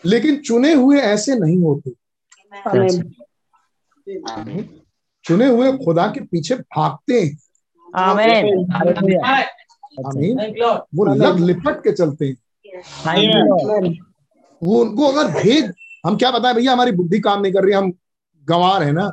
लेकिन 0.06 0.36
चुने 0.36 0.72
हुए 0.74 0.98
ऐसे 0.98 1.34
नहीं 1.38 1.58
होते। 1.58 1.90
चुने 5.24 5.46
हुए 5.46 5.72
खुदा 5.84 6.06
के 6.06 6.20
पीछे 6.20 6.54
भागते 6.54 7.20
हैं। 7.20 7.36
आमीन. 10.06 10.36
वो 10.94 11.04
लग 11.14 11.38
लिपट 11.38 11.82
के 11.84 11.92
चलते 11.92 12.26
हैं। 12.26 12.36
वो 14.62 14.80
उनको 14.80 15.06
अगर 15.06 15.42
भेद 15.42 15.72
हम 16.06 16.16
क्या 16.16 16.30
बताएँ 16.30 16.54
भैया 16.54 16.72
हमारी 16.72 16.92
बुद्धि 16.92 17.20
काम 17.20 17.40
नहीं 17.42 17.52
कर 17.52 17.64
रही 17.64 17.72
हम 17.72 17.92
गंवार 18.48 18.82
है 18.82 18.92
ना। 18.92 19.12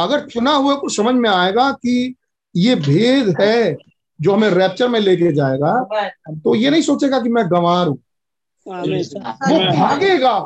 अगर 0.00 0.26
चुना 0.26 0.52
हुए 0.52 0.76
को 0.76 0.88
समझ 0.88 1.14
में 1.14 1.30
आएगा 1.30 1.70
कि 1.72 2.14
ये 2.56 2.74
भेद 2.76 3.34
है 3.40 3.76
जो 4.20 4.32
हमें 4.32 4.48
रैप्चर 4.50 4.88
में 4.88 5.00
लेके 5.00 5.32
जाएगा 5.32 5.72
तो 6.44 6.54
ये 6.54 6.70
नहीं 6.70 6.82
सोचेगा 6.82 7.20
कि 7.20 7.28
मैं 7.28 7.44
गंवार 7.50 7.86
हूँ। 7.86 7.98
वो 9.48 9.58
भागेगा। 9.76 10.38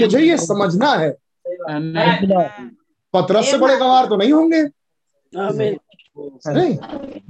मुझे 0.00 0.20
ये 0.20 0.36
समझना 0.38 0.94
है। 0.94 1.10
पतरस 3.14 3.50
से 3.50 3.58
बड़े 3.58 3.76
गंवार 3.76 4.06
तो 4.06 4.16
नहीं 4.16 4.32
होंगे। 4.32 4.62
नहीं 6.48 6.76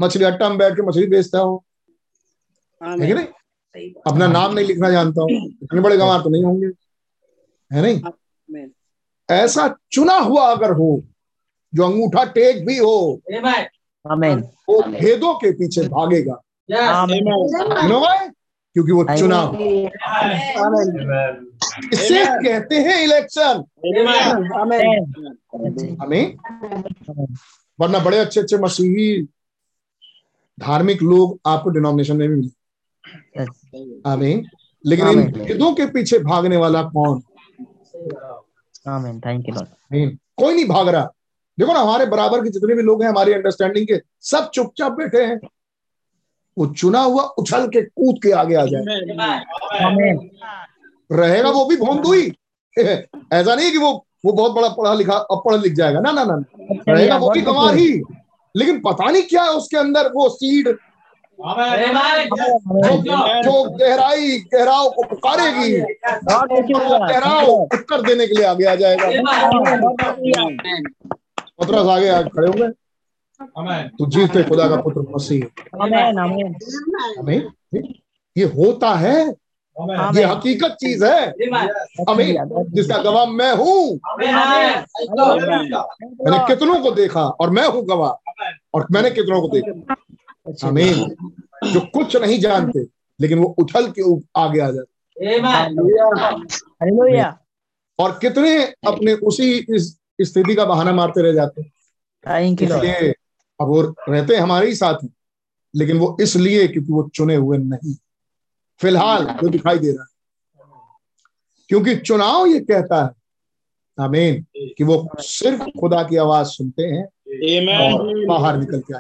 मछली 0.01 0.25
अट्टा 0.25 0.49
में 0.49 0.59
बैठ 0.59 0.73
के 0.73 0.83
मछली 0.83 1.07
बेचता 1.07 1.39
हो। 1.39 1.65
है 2.81 3.07
कि 3.07 3.15
नहीं? 3.15 3.27
अपना 4.07 4.27
नाम 4.27 4.55
नहीं 4.55 4.67
लिखना 4.67 4.91
जानता 4.91 5.23
हूँ। 5.23 5.31
इतने 5.63 5.81
बड़े 5.81 5.97
गंवार 5.97 6.21
तो 6.21 6.31
नहीं 6.31 6.45
होंगे। 6.45 6.67
है 7.71 7.83
नहीं? 7.83 8.01
ऐसा 9.31 9.75
चुना 9.93 10.15
हुआ 10.19 10.51
अगर 10.53 10.71
हो 10.71 11.03
जो 11.75 11.85
अंगूठा 11.85 12.25
टेक 12.25 12.67
भी 12.67 12.77
हो 12.79 13.21
वो 14.69 14.81
भेदों 14.83 15.35
के 15.35 15.51
पीछे 15.53 15.83
भागेगा। 15.89 16.41
क्योंकि 18.75 18.93
वो 18.93 19.05
चुनाव। 19.19 19.57
इसे 21.93 22.25
कहते 22.25 22.77
हैं 22.77 23.05
इलेक्शन। 23.05 23.65
हमें 26.03 26.37
वरना 27.81 27.99
बड़े 27.99 28.19
अच्छे 28.19 28.41
अच्छे 28.41 28.57
मसीही 28.57 29.23
धार्मिक 30.61 31.03
लोग 31.03 31.41
आपको 31.47 31.71
डिनोमिनेशन 31.71 32.17
में 32.17 32.29
भी 32.29 32.35
मिले। 32.35 32.51
आमीन। 34.07 34.47
लेकिन 34.87 35.09
इन। 35.09 35.33
भेदों 35.33 35.75
के 35.75 35.87
पीछे 35.87 36.19
भागने 36.19 36.57
वाला 36.57 36.83
कौन? 36.83 37.23
आमीन। 38.89 39.21
थैंक 39.21 39.49
यू 39.49 39.55
लॉर्ड 39.55 40.19
कोई 40.37 40.55
नहीं 40.55 40.67
भाग 40.67 40.89
रहा। 40.89 41.13
देखो 41.59 41.73
ना 41.73 41.81
हमारे 41.81 42.07
बराबर 42.07 42.45
के 42.45 42.51
जितने 42.51 42.75
भी 42.75 42.83
लोग 42.83 43.03
हैं 43.03 43.11
हमारी 43.11 43.33
अंडरस्टैंडिंग 43.33 43.87
के 43.87 44.01
सब 44.21 44.51
चुपचाप 44.51 44.93
बैठे 44.93 45.25
हैं। 45.25 45.41
वो 46.59 46.67
चुना 46.67 47.01
हुआ 47.01 47.23
उछल 47.23 47.67
के 47.67 47.83
कूद 47.83 48.23
के 48.23 48.31
आगे 48.31 48.55
आ 48.55 48.65
जाए। 48.65 48.83
रहेगा 51.13 51.51
वो 51.51 51.65
भी 51.65 51.77
भोंदू 51.77 52.13
ही। 52.13 52.33
ऐसा 52.79 53.55
नहीं 53.55 53.67
है 53.67 53.73
कि 53.73 53.79
वो 53.79 54.07
वो 54.25 54.33
बहुत 54.33 54.53
बड़ा 54.53 54.69
पढ़ा 54.69 54.95
लिखा 54.95 55.15
अब 55.15 55.43
पढ़ 55.47 55.57
लिख 55.57 55.73
जाएगा। 55.73 56.01
ना 56.01 56.13
ना 56.13 56.25
ना 56.25 56.45
रहेगा 56.89 57.17
वो 57.17 57.31
भी 57.31 57.41
गंवार 57.41 57.75
ही। 57.75 58.03
लेकिन 58.57 58.81
पता 58.81 59.11
नहीं 59.11 59.23
क्या 59.23 59.43
है 59.43 59.51
उसके 59.51 59.77
अंदर 59.77 60.09
वो 60.09 60.29
सीड। 60.29 60.79
जो 61.39 63.03
जो 63.43 63.71
गहराई 63.71 64.39
गहराव 64.39 64.91
को 64.91 65.03
पुकारेगी. 65.03 65.79
गहराव 67.13 67.51
उत्तर 67.51 68.03
देने 68.03 68.27
के 68.27 68.35
लिए 68.35 68.45
आगे 68.45 68.65
आ 68.65 68.75
जाएगा। 68.75 69.07
पतरस 71.61 71.87
आगे 71.87 72.09
आ 72.09 72.23
खड़े 72.23 72.49
होंगे 72.49 72.82
तू 73.89 74.07
जीते 74.07 74.43
खुदा 74.43 74.69
का 74.69 74.77
पुत्र 74.77 75.01
मसीह. 75.15 75.45
हमें 77.19 77.49
ये 78.37 78.45
होता 78.45 78.95
है। 78.95 79.35
ये 80.17 80.25
हकीकत 80.25 80.77
चीज़ 80.81 81.05
है। 81.05 81.27
अमीन 82.09 82.65
जिसका 82.69 82.99
गवाह 82.99 83.27
मैं 83.27 83.53
हूँ। 83.53 84.01
मैंने 86.25 86.47
कितनों 86.47 86.81
को 86.81 86.91
देखा 86.91 87.23
और 87.23 87.51
मैं 87.51 87.69
हूँ 87.69 87.85
गवाह। 87.85 88.13
और 88.75 88.87
मैंने 88.93 89.11
कितनों 89.11 89.41
को 89.41 89.49
देखा। 89.49 89.95
अमीन 90.69 91.17
जो 91.73 91.81
कुछ 91.81 92.17
नहीं 92.17 92.39
जानते 92.39 92.87
लेकिन 93.21 93.39
वो 93.39 93.55
उछल 93.59 93.93
के 93.99 94.03
आगे 94.41 94.61
आ 94.61 94.71
जाते। 94.71 94.93
और 97.99 98.19
कितने 98.19 98.65
अपने 98.65 99.13
उसी 99.15 99.67
इस 99.71 99.99
स्थिति 100.21 100.55
का 100.55 100.65
बहाना 100.65 100.93
मारते 100.93 101.23
रह 101.23 101.33
जाते। 101.33 101.63
हैं 102.89 103.15
अब 103.63 103.69
वो 103.69 103.83
रहते 104.09 104.35
हैं 104.35 104.41
हमारे 104.41 104.67
ही 104.67 104.75
साथ 104.75 104.95
हैं 105.05 105.11
लेकिन 105.77 105.99
वो 105.99 106.17
इसलिए 106.21 106.69
क्योंकि 106.69 106.93
वो 106.93 107.11
चुने 107.15 107.35
हुए 107.37 107.59
नहीं। 107.59 107.95
फ़िलहाल 108.81 109.25
जो 109.43 109.49
दिखाई 109.49 109.79
दे 109.79 109.91
रहा 109.93 110.03
है। 110.03 110.09
क्योंकि 111.69 111.97
चुनाव 111.97 112.47
ये 112.47 112.61
कहता 112.61 113.05
है 113.05 113.11
आमीन 114.05 114.47
कि 114.57 114.85
वो 114.85 115.09
सिर्फ़ 115.19 115.63
खुदा 115.81 116.03
की 116.03 116.17
आवाज़ 116.17 116.47
सुनते 116.47 116.83
हैं 116.83 117.05
और 117.81 118.27
बाहर 118.29 118.57
निकल 118.57 118.81
के 118.81 118.95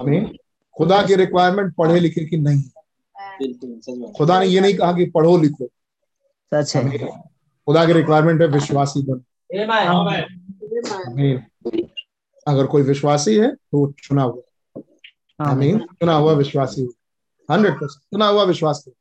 आमीन 0.00 0.36
खुदा 0.76 1.02
की 1.02 1.14
रिक्वायरमेंट 1.14 1.74
पढ़े 1.74 2.00
लिखे 2.00 2.24
की 2.24 2.36
नहीं 2.36 2.62
है। 2.62 2.70
खुदा 4.12 4.40
ने 4.40 4.46
ये 4.46 4.60
नहीं 4.60 4.74
कहा 4.74 4.92
कि 4.92 5.04
पढ़ो 5.10 5.36
लिखो। 5.38 5.68
सच 6.54 6.76
है। 6.76 6.82
खुदा 7.66 7.84
की 7.86 7.92
रिक्वायरमेंट 7.92 8.40
है 8.40 8.46
विश्वासी 8.48 9.02
बनो। 9.02 9.22
अगर 12.48 12.66
कोई 12.66 12.82
विश्वासी 12.82 13.34
है 13.36 13.54
तो 13.54 13.78
वो 13.78 13.92
चुना 14.02 14.22
हुआ 14.22 14.82
आमीन। 15.40 15.78
चुना 15.78 16.14
हुआ 16.14 16.32
विश्वासी 16.32 16.82
हंड्रेड 17.50 17.74
परसेंट 17.74 18.00
चुना 18.02 18.26
हुआ 18.26 18.44
विश्वासी 18.44 18.92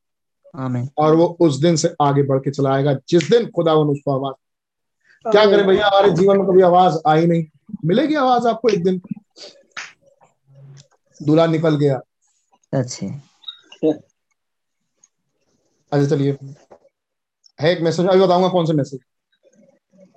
आमीन। 0.55 0.89
और 0.97 1.15
वो 1.15 1.37
उस 1.41 1.55
दिन 1.55 1.75
से 1.75 1.95
आगे 2.01 2.23
बढ़ 2.23 2.39
के 2.39 2.51
चला 2.51 2.73
आएगा 2.73 2.93
जिस 3.09 3.29
दिन 3.29 3.49
खुदा 3.49 3.73
उसको 3.73 4.11
आवाज़ 4.11 5.31
क्या 5.31 5.45
करें 5.45 5.67
भैया 5.67 5.87
हमारे 5.87 6.09
जीवन 6.11 6.37
में 6.37 6.47
कभी 6.47 6.61
आवाज़ 6.61 6.97
आई 7.07 7.25
नहीं? 7.25 7.45
मिलेगी 7.85 8.15
आवाज़ 8.15 8.47
आपको 8.47 8.69
एक 8.69 8.83
दिन? 8.83 9.01
दूल्हा 11.23 11.45
निकल 11.45 11.75
गया। 11.75 11.99
अच्छा। 12.73 13.07
अच्छा 15.91 16.05
चलिए। 16.15 16.37
है 17.61 17.71
एक 17.71 17.81
मैसेज 17.81 18.05
अभी 18.05 18.21
बताऊँगा 18.21 18.47
कौन 18.49 18.65
सा 18.65 18.73
मैसेज 18.73 18.99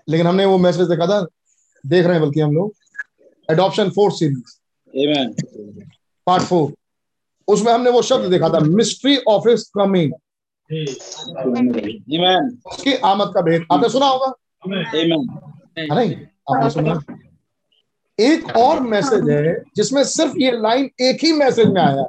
लेकिन 0.08 0.26
हमने 0.26 0.44
वो 0.44 0.58
मैसेज 0.58 0.88
देखा 0.88 1.06
था 1.06 1.26
देख 1.84 2.04
रहे 2.06 2.14
हैं 2.14 2.22
बल्कि 2.22 2.40
हम 2.40 2.54
लोग। 2.54 2.74
Adoption 3.50 3.90
four 3.90 4.12
series 4.12 4.54
part 6.26 6.42
four 6.42 6.72
उसमें 7.48 7.72
हमने 7.72 7.90
वो 7.90 8.02
शब्द 8.02 8.30
देखा 8.30 8.48
था 8.48 8.60
मिस्ट्री 8.60 9.16
ऑफ़ 9.28 9.48
इज़ 9.48 9.64
कमिंग 9.74 10.12
उसकी 12.66 12.94
आमद 12.94 13.32
का 13.34 13.40
भेद। 13.40 13.66
आपने 13.72 13.88
सुना 13.88 14.06
होगा? 14.06 14.32
नहीं 15.94 16.14
आपने 16.50 16.70
सुना। 16.70 17.00
एक 18.18 18.56
और 18.56 18.80
मैसेज 18.80 19.28
है 19.30 19.62
जिसमें 19.76 20.02
सिर्फ़ 20.04 20.36
ये 20.38 20.50
लाइन 20.50 20.90
एक 21.00 21.24
ही 21.24 21.32
मैसेज 21.32 21.68
में 21.68 21.80
आया। 21.82 22.06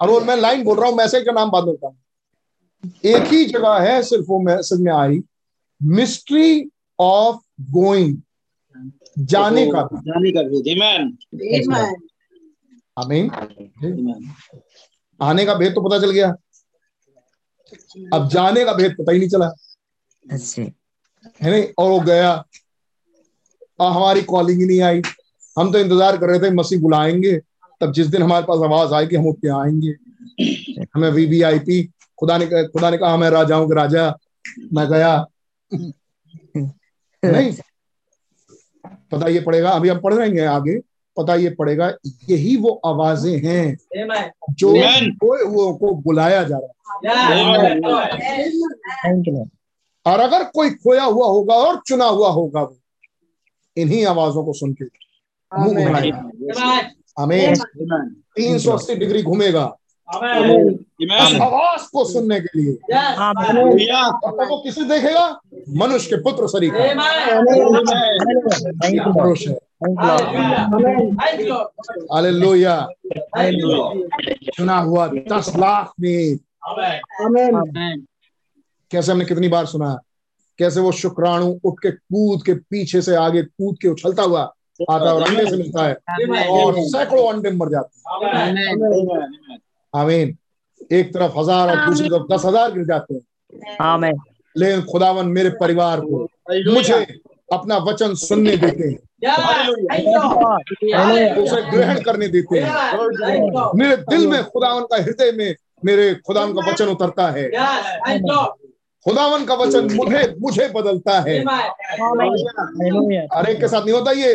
और 0.00 0.10
वो 0.10 0.20
मैं 0.20 0.36
लाइन 0.36 0.64
बोल 0.64 0.78
रहा 0.78 0.88
हूँ 0.88 0.96
मैसेज 0.96 1.24
का 1.26 1.32
नाम 1.32 1.50
बाद 1.50 1.64
में 1.64 1.74
बताऊँ। 1.74 1.96
एक 3.06 3.22
ही 3.22 3.44
जगह 3.44 3.78
है 3.80 4.02
सिर्फ़ 4.02 4.24
वो 4.28 4.38
मैसेज 4.40 4.80
में 4.80 4.92
आई। 4.92 5.20
मिस्ट्री 5.82 6.70
ऑफ़ 7.00 7.36
गोइंग 7.70 8.16
जाने 9.18 9.66
का 9.66 9.88
जाने 9.94 10.32
का 10.32 10.42
भेद 10.42 11.16
Amen. 11.64 11.96
आमीन 12.98 13.30
आने 15.22 15.44
का 15.44 15.54
भेद 15.54 15.74
तो 15.74 15.88
पता 15.88 15.98
चल 15.98 16.10
गया। 16.10 16.36
अब 18.14 18.28
जाने 18.28 18.64
का 18.64 18.72
भेद 18.72 18.92
पता 18.92 19.12
ही 19.12 19.18
नहीं 19.18 19.28
चला। 19.28 19.52
है 21.42 21.50
नहीं? 21.50 21.64
और 21.78 21.90
वो 21.90 22.00
गया। 22.00 22.46
और 23.80 23.92
हमारी 23.92 24.22
कॉलिंग 24.22 24.60
ही 24.60 24.66
नहीं 24.66 24.80
आई। 24.80 25.02
हम 25.58 25.72
तो 25.72 25.78
इंतज़ार 25.78 26.16
कर 26.16 26.26
रहे 26.26 26.40
थे 26.40 26.50
मसीह 26.50 26.80
बुलाएँगे। 26.80 27.40
तब 27.80 27.92
जिस 27.92 28.06
दिन 28.06 28.22
हमारे 28.22 28.44
पास 28.44 28.58
आवाज़ 28.64 28.94
आएगी 28.94 29.16
हम 29.16 29.26
उठ 29.26 29.36
के 29.36 29.48
आएँगे। 29.48 29.94
हमें 30.94 31.10
वीवीआईपी 31.10 31.84
खुदा 32.18 32.38
ने 32.38 32.46
कहा- 32.46 32.66
खुदा 32.66 32.90
ने 32.90 32.98
कहा 32.98 33.16
मैं 33.16 33.30
राजाओं 33.30 33.68
के 33.68 33.74
राजा। 33.74 34.18
मैं 34.72 34.86
गया। 34.88 35.26
नहीं? 37.24 37.71
पता 39.12 39.28
ये 39.28 39.40
पड़ेगा? 39.40 39.70
अभी 39.70 39.88
हम 39.88 40.00
पढ़ 40.00 40.14
रहेंगे 40.14 40.44
आगे। 40.46 40.78
पता 41.16 41.34
ये 41.34 41.50
पड़ेगा 41.50 41.86
यही 42.30 42.56
वो 42.56 42.70
आवाज़ें 42.86 43.38
हैं 43.38 43.76
जो 44.50 44.68
हुओं 45.46 45.72
को 45.76 45.94
बुलाया 46.02 46.42
जा 46.42 46.58
रहा 46.58 46.68
है। 49.04 49.44
और 50.06 50.20
अगर 50.20 50.44
कोई 50.44 50.70
खोया 50.70 51.04
हुआ 51.04 51.26
होगा 51.26 51.54
और 51.56 51.80
चुना 51.86 52.04
हुआ 52.06 52.28
होगा 52.30 52.62
वो 52.62 52.76
इन्हीं 53.76 54.04
आवाजों 54.06 54.44
को 54.44 54.52
सुन 54.52 54.72
के 54.72 54.84
मुँह 55.52 55.88
उठाएगा 55.88 56.80
हमें 57.18 57.54
तीन 58.36 58.58
सौ 58.58 58.72
अस्सी 58.72 58.94
डिग्री 58.94 59.22
घूमेगा. 59.22 59.64
आवाज़ 61.42 61.82
को 61.92 62.04
सुनने 62.04 62.40
के 62.40 62.58
लिए। 62.58 62.72
वो 64.46 64.56
किसे 64.62 64.84
देखेगा? 64.84 65.40
मनुष्य 65.76 66.10
के 66.10 66.16
पुत्र 66.22 66.48
शरीर 66.48 66.72
थैंक 66.72 67.56
यू 67.56 67.62
लॉर्ड 69.02 69.14
पुरुष 69.14 69.46
है? 69.48 69.54
Thank 69.54 71.40
you 71.40 71.46
lord 71.46 71.68
hallelujah 72.12 72.74
hallelujah 73.36 74.78
हुआ 74.78 75.06
दस 75.32 75.52
लाख 75.56 75.92
में। 76.00 76.36
कैसे 78.90 79.12
हमने 79.12 79.24
कितनी 79.24 79.48
बार 79.48 79.66
सुना? 79.66 79.98
कैसे 80.58 80.80
वो 80.80 80.92
शुक्राणु 80.92 81.54
उठ 81.64 81.74
के 81.82 81.90
कूद 81.90 82.42
के 82.46 82.54
पीछे 82.54 83.02
से 83.02 83.14
आगे 83.16 83.42
कूद 83.42 83.76
के 83.82 83.88
उछलता 83.88 84.22
हुआ 84.22 84.42
आता 84.90 85.08
है 85.08 85.14
और 85.14 85.22
अंडे 85.22 85.46
से 85.50 85.56
मिलता 85.56 85.84
है 85.84 85.94
और 86.48 86.74
सैकड़ों 86.78 87.32
अंडे 87.32 87.50
मर 87.50 87.68
जाते 87.68 88.28
हैं। 88.28 88.64
आमीन। 89.94 90.36
एक 90.92 91.12
तरफ़ 91.14 91.38
हज़ार 91.38 91.70
और 91.70 91.86
दूसरी 91.86 92.08
तरफ़ 92.08 92.34
दस 92.34 92.44
हज़ार 92.44 92.72
गिर 92.72 92.84
जाते 92.84 93.14
हैं। 93.14 93.76
आमीन। 93.80 94.20
लेकिन 94.56 94.82
खुदावन 94.82 95.26
मेरे 95.26 95.50
परिवार 95.50 96.00
को 96.00 96.28
मुझे 96.72 96.94
अपना 97.52 97.76
वचन 97.78 98.14
सुनने 98.14 98.56
देते 98.56 98.88
हैं। 98.88 98.98
उसे 101.36 101.62
ग्रहण 101.70 102.00
करने 102.00 102.28
देते 102.28 102.58
हैं। 102.58 102.72
मेरे 103.76 103.96
दिल 103.96 104.26
में 104.28 104.42
खुदावन 104.44 104.82
का 104.82 104.96
हृदय 104.96 105.32
में 105.32 105.54
मेरे 105.84 106.14
खुदावन 106.26 106.52
का 106.52 106.70
वचन 106.70 106.86
उतरता 106.86 107.28
है। 107.30 107.48
खुदावन 109.06 109.44
का 109.44 109.54
वचन 109.54 109.88
मुझे 109.94 110.34
मुझे 110.40 110.68
बदलता 110.74 111.18
है। 111.20 111.38
हर 113.34 113.48
एक 113.50 113.60
के 113.60 113.68
साथ 113.68 113.82
नहीं 113.82 113.94
होता 113.94 114.10
ये। 114.10 114.32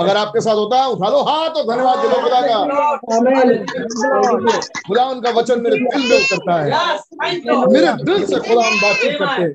अगर 0.00 0.16
आपके 0.16 0.40
साथ 0.40 0.54
होता 0.54 0.80
है 0.82 0.88
उठा 0.90 1.08
लो 1.08 1.20
हाँ 1.22 1.48
तो 1.48 1.62
धन्यवाद 1.70 1.98
दे 1.98 2.08
खुदा 2.22 2.40
का। 2.40 2.58
खुदावन 4.88 5.20
का 5.20 5.30
वचन 5.30 5.60
मेरे 5.60 5.76
दिल 5.76 6.08
में 6.10 6.16
उतरता 6.16 6.54
है। 6.60 6.70
मेरे 7.72 7.92
दिल 8.04 8.26
से 8.26 8.40
खुदावन 8.48 8.76
बातचीत 8.82 9.18
करते 9.18 9.42
हैं। 9.42 9.52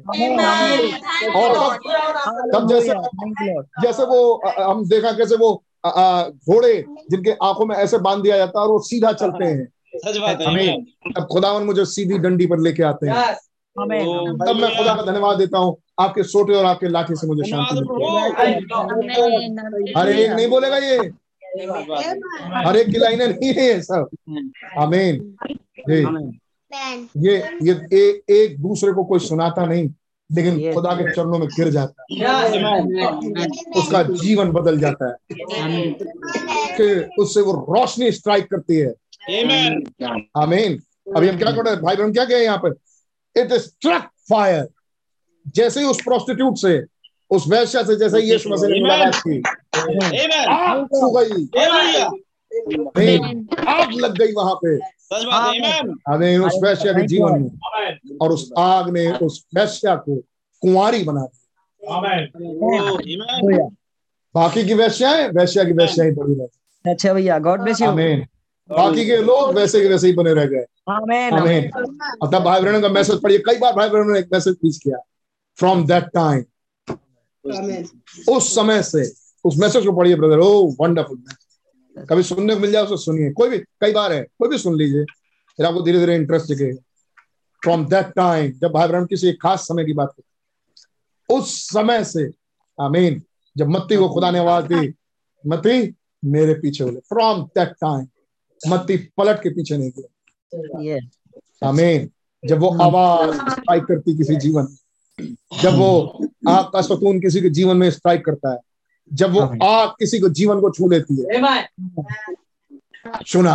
और 1.34 1.53
तब 1.55 2.55
तब 2.55 2.67
जैसे 2.69 2.93
जैसे 3.81 4.03
वो 4.03 4.19
हम 4.59 4.85
देखा 4.89 5.11
कैसे 5.11 5.35
वो 5.35 5.53
घोड़े 5.85 6.73
जिनके 7.11 7.31
आँखों 7.43 7.65
में 7.65 7.76
ऐसे 7.76 7.97
बाँध 7.97 8.23
दिया 8.23 8.38
जाता 8.38 8.59
है 8.59 8.65
और 8.65 8.71
वो 8.71 8.80
सीधा 8.80 9.11
चलते 9.11 9.45
हैं। 9.45 9.67
सच 9.95 10.17
बात 10.17 10.41
है। 10.41 10.47
हमें. 10.47 10.85
खुदावन 11.31 11.63
मुझे 11.63 11.85
सीधी 11.85 12.17
डंडी 12.17 12.45
पर 12.45 12.59
लेके 12.59 12.84
आते 12.84 13.07
हैं। 13.09 13.35
तब 13.84 14.56
मैं 14.56 14.77
खुदा 14.77 14.95
का 14.95 15.01
धन्यवाद 15.01 15.38
देता 15.38 15.57
हूँ। 15.57 15.77
आपके 15.99 16.23
सोटे 16.23 16.53
और 16.53 16.65
आपके 16.65 16.89
लाठी 16.89 17.15
से 17.15 17.27
मुझे 17.27 17.49
शांति 17.49 17.76
मिलती 17.76 17.93
हर 19.97 20.10
एक 20.10 20.31
नहीं 20.31 20.47
बोलेगा 20.47 20.77
ये? 20.77 20.97
हर 22.68 22.77
एक 22.77 22.88
की 22.88 22.97
लाइनें 22.97 23.27
नहीं 23.27 23.53
है 23.53 23.65
ये 23.65 23.81
सब। 23.81 24.07
आमीन 24.80 25.35
जी। 25.89 26.01
ये 27.18 27.38
ये 27.64 27.73
ए, 27.93 28.22
एक 28.30 28.61
दूसरे 28.61 28.91
को 28.91 29.03
कोई 29.03 29.19
सुनाता 29.19 29.65
नहीं 29.65 29.89
लेकिन 30.31 30.73
खुदा 30.73 30.93
के 30.93 31.11
चरणों 31.11 31.39
में 31.39 31.47
गिर 31.47 31.69
जाता 31.69 32.06
है। 32.11 32.18
उसका 33.77 34.03
जीवन 34.03 34.51
बदल 34.51 34.80
जाता 34.80 35.10
है। 35.10 35.15
कि 36.81 37.10
उससे 37.19 37.41
वो 37.41 37.51
रोशनी 37.51 38.11
स्ट्राइक 38.11 38.49
करती 38.53 38.76
है। 38.76 38.93
Amen. 39.30 39.91
आमीन 40.38 40.80
अभी 41.18 41.27
हम 41.30 41.38
क्या 41.38 41.51
कर 41.51 41.64
रहे 41.65 41.73
हैं? 41.73 41.84
भाई 41.84 41.95
बहन 41.95 42.14
क्या 42.14 42.26
कहे 42.26 42.43
यहाँ 42.43 42.57
पर? 42.57 42.76
इट 43.35 43.53
स्ट्रक 43.53 44.10
फायर 44.30 44.68
जैसे 45.56 45.80
ही 45.80 45.85
उस 45.85 46.01
प्रोस्टिट्यूट 46.03 46.57
से 46.57 46.84
उस 47.31 47.43
वैश्या 47.47 47.84
से 47.84 47.95
जैसे 47.95 48.19
यीशु 48.22 48.49
मसीह 48.49 48.69
ने 48.69 48.80
मुलाकात 48.81 49.15
की। 49.27 49.41
आग 50.49 50.85
छू 50.93 51.10
गई। 51.11 51.43
आग 53.68 53.91
लग 54.01 54.18
गई 54.18 54.31
वहाँ 54.34 54.56
पे। 54.56 54.77
सच 54.77 55.23
बात 55.26 55.47
आमेन 55.47 55.93
आमीन 56.14 56.41
उस 56.41 56.60
वैश्या 56.64 56.93
के 56.93 57.06
जीवन 57.07 57.41
में 57.41 58.18
और 58.22 58.31
उस 58.31 58.51
आग 58.57 58.89
ने 58.89 59.11
उस 59.18 59.45
वैश्या 59.56 59.95
को 59.95 60.15
कुंवारी 60.64 61.03
बना 61.03 61.22
दिया 61.22 61.38
बाकी 64.35 64.65
की 64.65 64.73
वैश्याएँ 64.73 65.27
वैश्या 65.30 65.64
की 65.64 65.72
वैश्याएँ 65.72 66.11
बड़ी 66.11 66.34
रह। 66.34 66.91
अच्छा 66.91 67.14
भैया 67.14 67.39
गॉड 67.39 67.61
ब्लेस 67.61 67.81
यू 67.81 67.88
बाकी 68.69 69.06
के 69.06 69.18
लोग 69.18 69.53
वैसे 69.53 69.81
के 69.81 69.88
वैसे 69.88 70.07
ही 70.07 70.14
बने 70.14 70.34
रह 70.34 70.45
गए। 70.45 70.65
और 72.21 72.29
तब 72.31 72.43
भाई 72.43 72.61
बहनों 72.61 72.81
का 72.81 72.89
मैसेज 72.89 73.21
पढ़िए 73.21 73.39
कई 73.45 73.57
बार 73.59 73.73
भाई 73.73 73.89
बहनों 73.89 74.13
ने 74.13 74.19
एक 74.19 74.29
मैसेज 74.33 74.55
पीस 74.55 74.77
किया। 74.83 74.97
फ्रॉम 75.57 75.85
दैट 75.87 76.03
टाइम 76.03 76.43
उस 78.27 78.53
समय 78.55 78.81
से 78.83 79.03
उस 79.45 79.57
मैसेज 79.57 79.85
को 79.85 79.91
पढ़िए 79.97 80.15
ब्रदर 80.15 80.39
ओ 80.39 80.49
वंडरफुल 80.81 81.23
कभी 82.09 82.23
सुनने 82.23 82.55
को 82.55 82.61
मिल 82.61 82.71
जाए 82.71 82.83
उसे 82.83 82.97
सुनिए। 82.97 83.31
कोई 83.31 83.49
भी 83.49 83.57
कई 83.57 83.91
बार 83.93 84.13
है 84.13 84.21
कोई 84.39 84.49
भी 84.49 84.57
सुन 84.57 84.75
लीजिए। 84.77 85.03
फिर 85.05 85.65
आपको 85.65 85.81
धीरे 85.81 85.99
धीरे 85.99 86.15
इंटरेस्ट 86.15 86.47
जगे 86.47 86.73
फ्रॉम 87.61 87.85
दैट 87.85 88.05
टाइम 88.05 88.51
जब 88.51 88.71
भाई 88.71 88.87
बहन 88.87 89.05
किसी 89.05 89.27
एक 89.27 89.41
खास 89.41 89.67
समय 89.67 89.85
की 89.85 89.93
बात 89.93 90.13
करते 90.17 91.35
उस 91.35 91.53
समय 91.69 92.03
से 92.03 92.29
आमीन 92.77 93.21
जब 93.57 93.67
मत्ती 93.67 93.95
को 93.95 94.09
खुदा 94.09 94.31
ने 94.31 94.39
आवाज़ 94.39 94.65
दी 94.65 94.93
मत्ती 95.43 95.95
मेरे 96.23 96.53
पीछे 96.53 96.83
बोले 96.83 96.99
फ्रॉम 96.99 97.43
दैट 97.57 97.69
टाइम 97.81 98.07
मत्ती 98.61 98.97
पलट 99.17 99.41
के 99.43 99.49
पीछे 99.49 99.77
नहीं 99.77 99.91
गए 99.91 100.01
ये 100.01 100.09
आमीन 101.63 102.09
जब 102.43 102.59
वो 102.59 102.69
आवाज़ 102.81 103.35
स्ट्राइक 103.51 103.84
करती 103.84 104.17
किसी 104.17 104.35
जीवन 104.35 104.67
जब 105.61 105.77
वो 105.77 105.91
आग 106.49 106.65
का 106.73 106.81
सतून 106.81 107.19
किसी 107.19 107.41
के 107.41 107.49
जीवन 107.49 107.77
में 107.77 107.91
स्ट्राइक 107.91 108.26
करता 108.26 108.51
है 108.53 108.59
जब 109.13 109.31
वो 109.31 109.41
आग 109.65 109.89
किसी 109.89 110.19
को 110.19 110.30
जीवन 110.30 110.61
को 110.61 110.69
छू 110.69 110.89
लेती 110.89 111.15
है। 111.15 111.41
चुना 113.27 113.53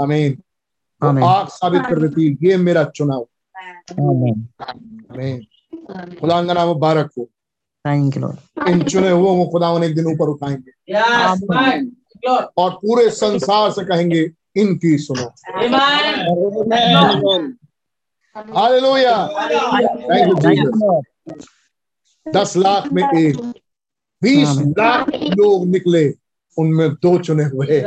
आमीन 0.00 0.42
आग 1.24 1.48
साबित 1.48 1.82
कर 1.82 2.00
देती 2.00 2.28
है 2.28 2.36
ये 2.42 2.56
मेरा 2.56 2.84
चुनाव। 2.84 3.26
खुदा 6.20 6.46
का 6.46 6.52
नाम 6.52 6.68
मुबारक 6.68 7.10
हो। 7.18 7.24
थैंक 7.86 8.16
यू 8.16 8.32
इन 8.68 8.82
चुने 8.82 9.10
को 9.10 9.46
खुदा 9.48 9.84
एक 9.84 9.94
दिन 9.94 10.06
ऊपर 10.06 10.28
उठाएँगे। 10.28 10.94
और 12.58 12.70
पूरे 12.70 13.10
संसार 13.10 13.70
से 13.70 13.84
कहेंगे 13.84 14.30
इनकी 14.56 14.96
सुनो 14.98 15.26
hallelujah 18.54 19.16
thank 19.28 20.28
you 20.28 20.34
thank 20.44 20.58
you 20.58 21.00
दस 22.26 22.56
लाख 22.56 22.92
में 22.92 23.02
एक 23.02 23.36
बीस 24.22 24.56
लाख 24.78 25.08
लोग 25.14 25.66
निकले 25.68 26.04
उनमें 26.56 26.88
दो 26.94 27.18
चुने 27.18 27.44
हुए 27.44 27.80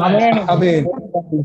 आमीन 0.00 0.38
आमीन 0.50 0.86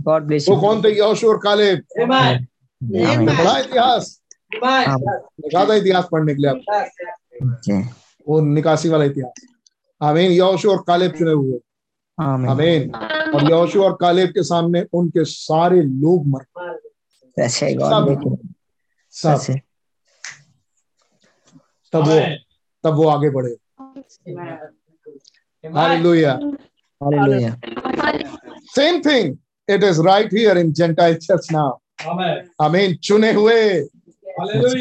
गॉड 0.03 0.23
ब्लेस 0.23 0.49
वो 0.49 0.55
कौन 0.61 0.83
थे 0.83 0.89
यहोशू 0.97 1.29
और 1.29 1.37
कालेब 1.43 1.83
आमीन 2.01 3.27
पढ़ा 3.27 3.57
इतिहास 3.59 4.19
ज़्यादा 4.53 5.73
इतिहास 5.73 6.07
पढ़ने 6.11 6.33
के 6.35 6.41
लिए 6.41 6.49
आप 6.51 7.85
वो 8.27 8.39
निकासी 8.41 8.89
वाला 8.89 9.05
इतिहास 9.05 9.45
आमीन 10.01 10.31
यहोशू 10.31 10.71
और 10.71 10.83
कालेब 10.87 11.11
चुने 11.17 11.31
हुए 11.31 11.59
आमीन। 12.19 12.91
और 13.35 13.49
यहोशू 13.49 13.83
और 13.83 13.97
कालेब 14.01 14.29
के 14.29 14.43
सामने 14.43 14.85
उनके 14.93 15.23
सारे 15.25 15.81
लोग 15.81 16.27
मर 16.27 16.45
यू 17.63 17.79
सब 19.11 19.39
तब 21.93 22.07
वो 22.07 22.19
तब 22.83 22.95
वो 22.95 23.07
आगे 23.09 23.29
बढ़े। 23.29 23.55
Hallelujah. 25.75 26.31
Hallelujah. 27.01 27.55
Same 28.75 29.01
thing 29.01 29.37
it 29.69 29.83
is 29.83 30.01
right 30.01 30.33
here 30.33 30.57
in 30.57 30.71
gentile 30.73 31.15
church 31.15 31.47
now 31.51 31.77
amen. 32.61 32.95
चुने 32.95 33.31
हुए। 33.33 33.59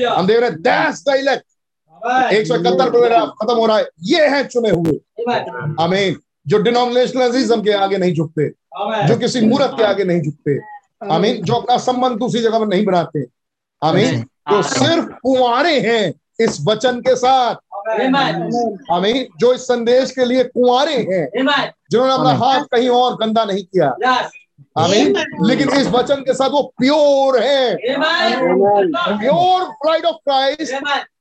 हम 0.06 0.26
देख 0.26 0.40
रहे 0.40 0.50
दैट्स 0.50 1.04
द 1.08 1.14
इलेक्ट 1.16 1.44
एक 2.32 2.46
सौ 2.46 2.54
इकहत्तर 2.54 2.90
खत्म 3.30 3.56
हो 3.56 3.66
रहा 3.66 3.78
है। 3.78 3.88
ये 4.02 4.28
है 4.28 4.44
चुने 4.48 4.70
हुए। 4.70 4.98
आमीन। 5.84 6.16
जो 6.46 6.58
डिनोमिनेशनलिज्म 6.58 7.62
के 7.62 7.72
आगे 7.72 7.96
नहीं 7.98 8.14
झुकते 8.14 8.48
जो 9.08 9.16
किसी 9.16 9.40
मूर्त 9.40 9.70
के 9.76 9.82
आगे 9.84 10.04
नहीं 10.04 10.20
झुकते। 10.22 10.58
आमीन। 11.12 11.42
जो 11.42 11.54
अपना 11.54 11.76
संबंध 11.78 12.18
दूसरी 12.18 12.40
जगह 12.42 12.58
पर 12.58 12.66
नहीं 12.66 12.84
बनाते। 12.84 13.24
आमीन। 13.82 14.20
जो 14.50 14.62
सिर्फ़ 14.62 15.06
कुंवारे 15.22 15.80
हैं 15.80 16.14
इस 16.40 16.58
वचन 16.68 17.00
के 17.00 17.16
साथ। 17.16 17.54
आमीन। 18.92 19.26
जो 19.38 19.52
इस 19.54 19.60
संदेश 19.60 20.10
के 20.10 20.24
लिए 20.24 20.44
कुंवारे 20.44 20.94
हैं 20.94 21.28
जिन्होंने 21.90 22.14
अपना 22.14 22.30
हाथ 22.44 22.64
कहीं 22.72 22.88
और 22.88 23.14
गंदा 23.16 23.44
नहीं 23.44 23.64
किया। 23.64 23.88
आमीन। 24.78 25.12
लेकिन 25.46 25.70
इस 25.70 25.86
वचन 25.86 26.14
के 26.14 26.34
साथ 26.34 26.50
वो 26.50 26.62
प्योर 26.78 27.42
है। 27.42 27.74
Pure 29.18 29.64
bride 29.64 30.04
of 30.04 30.16
Christ 30.16 30.74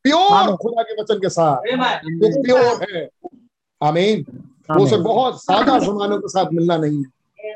pure 0.03 0.29
खुदा 0.55 0.81
के 0.83 1.01
वचन 1.01 1.15
के 1.15 1.29
साथ। 1.29 1.57
वो 2.03 2.43
प्योर 2.43 2.87
है। 2.91 3.09
आमीन। 3.83 4.25
वो 4.71 4.83
उसे 4.83 4.97
बहुत 4.97 5.43
सादा 5.43 5.79
जमानों 5.79 6.19
के 6.19 6.27
साथ 6.27 6.45
मिलना 6.53 6.77
नहीं 6.77 6.97
है। 6.97 7.05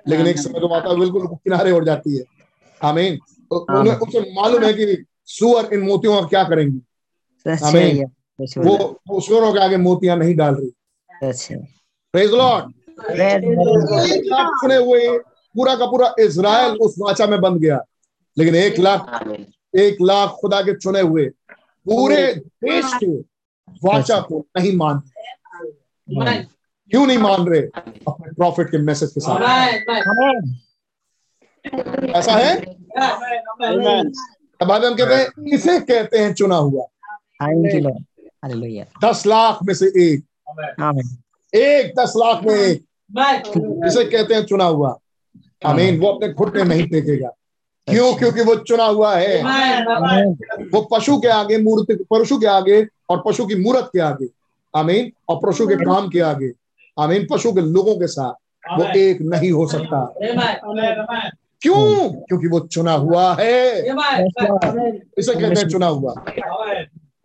लेकिन 0.08 0.28
एक 0.28 0.38
समय 0.38 0.60
तो 0.60 0.68
आता 0.68 0.90
है 0.90 1.00
बिल्कुल 1.00 1.28
किनारे 1.28 1.72
उड़ 1.72 1.86
जाती 1.86 2.18
है। 2.18 2.24
आमीन। 2.84 3.18
तो 3.18 3.80
उन्हें 3.80 3.96
उसे 3.96 4.20
मालूम 4.20 4.64
है 4.64 4.74
कि 4.74 5.06
सुअर 5.26 5.74
इन 5.74 5.80
मोतियों 5.80 6.22
का 6.22 6.28
क्या 6.28 6.44
करेंगे। 6.44 6.80
आमीन। 7.66 8.06
वो 8.42 9.00
वो 9.08 9.22
सुअरों 9.22 9.54
के 9.54 9.60
आगे 9.60 9.78
मोतियाँ 9.78 10.18
नहीं 10.18 10.36
डाल 10.36 10.56
रही। 10.56 10.72
Praise 12.14 12.32
lord 12.32 12.74
Praise 12.98 13.42
the 13.42 13.52
Lord. 13.52 14.12
एक 14.12 14.24
लाख 14.26 14.48
चुने 14.48 14.76
हुए 14.76 15.18
पूरा 15.56 15.76
का 15.76 15.86
पूरा 15.86 16.16
इसराइल 16.20 16.76
उस 16.76 16.96
वाचा 17.00 17.28
में 17.28 17.42
बंद 17.42 17.62
गया। 17.62 17.84
लेकिन 18.38 18.56
एक 18.56 18.80
लाख 18.80 19.28
एक 19.76 19.98
लाख 20.02 20.30
खुदा 20.30 20.62
के 20.62 20.74
चुने 20.74 21.02
हुए 21.02 21.26
पूरे 21.86 22.34
देश 22.36 22.92
के 22.94 23.20
वाचा 23.84 24.20
को 24.20 24.48
नहीं 24.58 24.76
मान 24.76 25.02
रहे 25.08 26.44
क्यों 26.92 27.06
नहीं 27.08 27.18
मान 27.18 27.46
रहे 27.48 27.62
अपने 28.08 28.34
प्रॉफिट 28.34 28.68
के 28.68 28.78
मैसेज 28.78 29.12
के 29.12 29.20
साथ? 29.20 29.40
ऐसा 32.16 32.32
है? 32.32 32.60
तब 34.60 34.72
हम 34.72 34.96
कहते 34.96 35.16
हैं 35.16 35.48
इसे 35.54 35.80
कहते 35.80 36.18
हैं 36.18 36.34
चुना 36.34 36.56
हुआ? 36.56 36.84
थैंक 37.44 37.74
यू 37.74 37.80
लॉर्ड 37.80 38.04
हालेलुया 38.44 38.86
दस 39.04 39.26
लाख 39.28 39.60
में 39.64 39.74
से 39.74 39.86
एक। 39.86 40.24
एक 41.54 41.94
दस 42.00 42.14
लाख 42.18 42.44
में 42.44 42.56
एक। 42.56 42.84
इसे 43.88 44.04
कहते 44.06 44.34
हैं 44.34 44.44
चुना 44.46 44.66
हुआ? 44.66 44.98
आमीन 45.66 46.00
वो 46.00 46.08
अपने 46.08 46.30
घुटने 46.34 46.64
नहीं 46.64 46.88
टेकेगा 46.88 47.30
क्यों? 47.88 48.14
क्योंकि 48.16 48.42
वो 48.42 48.56
चुना 48.56 48.86
हुआ 48.86 49.16
है। 49.16 49.44
वो 50.74 50.82
पशु 50.92 51.18
के 51.20 51.28
आगे 51.28 51.58
मूर्ति 51.58 51.96
पशु 52.12 52.38
के 52.40 52.48
आगे 52.48 52.86
और 53.10 53.24
पशु 53.28 53.46
की 53.46 53.56
मूर्त 53.56 53.90
के 53.94 54.00
आगे। 54.00 54.28
आमीन 54.76 55.12
और 55.30 55.40
पशु 55.46 55.68
के 55.68 55.76
काम 55.76 56.10
के 56.10 56.20
आगे। 56.20 56.52
आमीन 57.00 57.28
पशु 57.32 57.52
के 57.54 57.62
लोगों 57.62 57.96
के 57.96 58.08
साथ 58.08 58.34
वो 58.78 58.84
एक 58.98 59.22
नहीं 59.22 59.52
हो 59.52 59.68
सकता। 59.68 60.14
क्यों? 61.62 62.10
क्योंकि 62.14 62.48
वो 62.48 62.60
चुना 62.60 62.94
हुआ 62.94 63.36
है। 63.40 63.82
इसे 65.18 65.34
कहते 65.34 65.62
हैं 65.62 65.70
चुना 65.70 65.88
हुआ। 65.88 66.14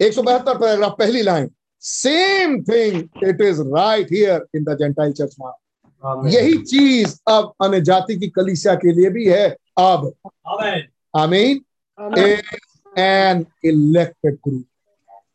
एक 0.00 0.12
सौ 0.12 0.22
बहत्तर 0.22 0.58
पैराग्राफ 0.58 0.96
पहली 0.98 1.22
line 1.22 1.50
same 1.80 2.62
thing 2.62 3.08
it 3.24 3.40
is 3.40 3.62
right 3.62 4.12
here 4.12 4.46
in 4.56 4.64
the 4.64 4.76
gentile 4.80 5.12
church 5.12 5.36
now 5.40 5.52
यही 6.28 6.58
चीज़ 6.58 7.20
अब 7.28 7.52
अन्य 7.62 7.80
जाति 7.80 8.16
की 8.16 8.28
कलिसिया 8.28 8.74
के 8.74 8.92
लिए 8.92 9.10
भी 9.10 9.26
है। 9.26 9.56
अब। 9.78 10.12
आमीन। 11.16 11.60
एन 12.98 13.46
इलेक्टेड 13.64 14.34
ग्रुप 14.34 14.64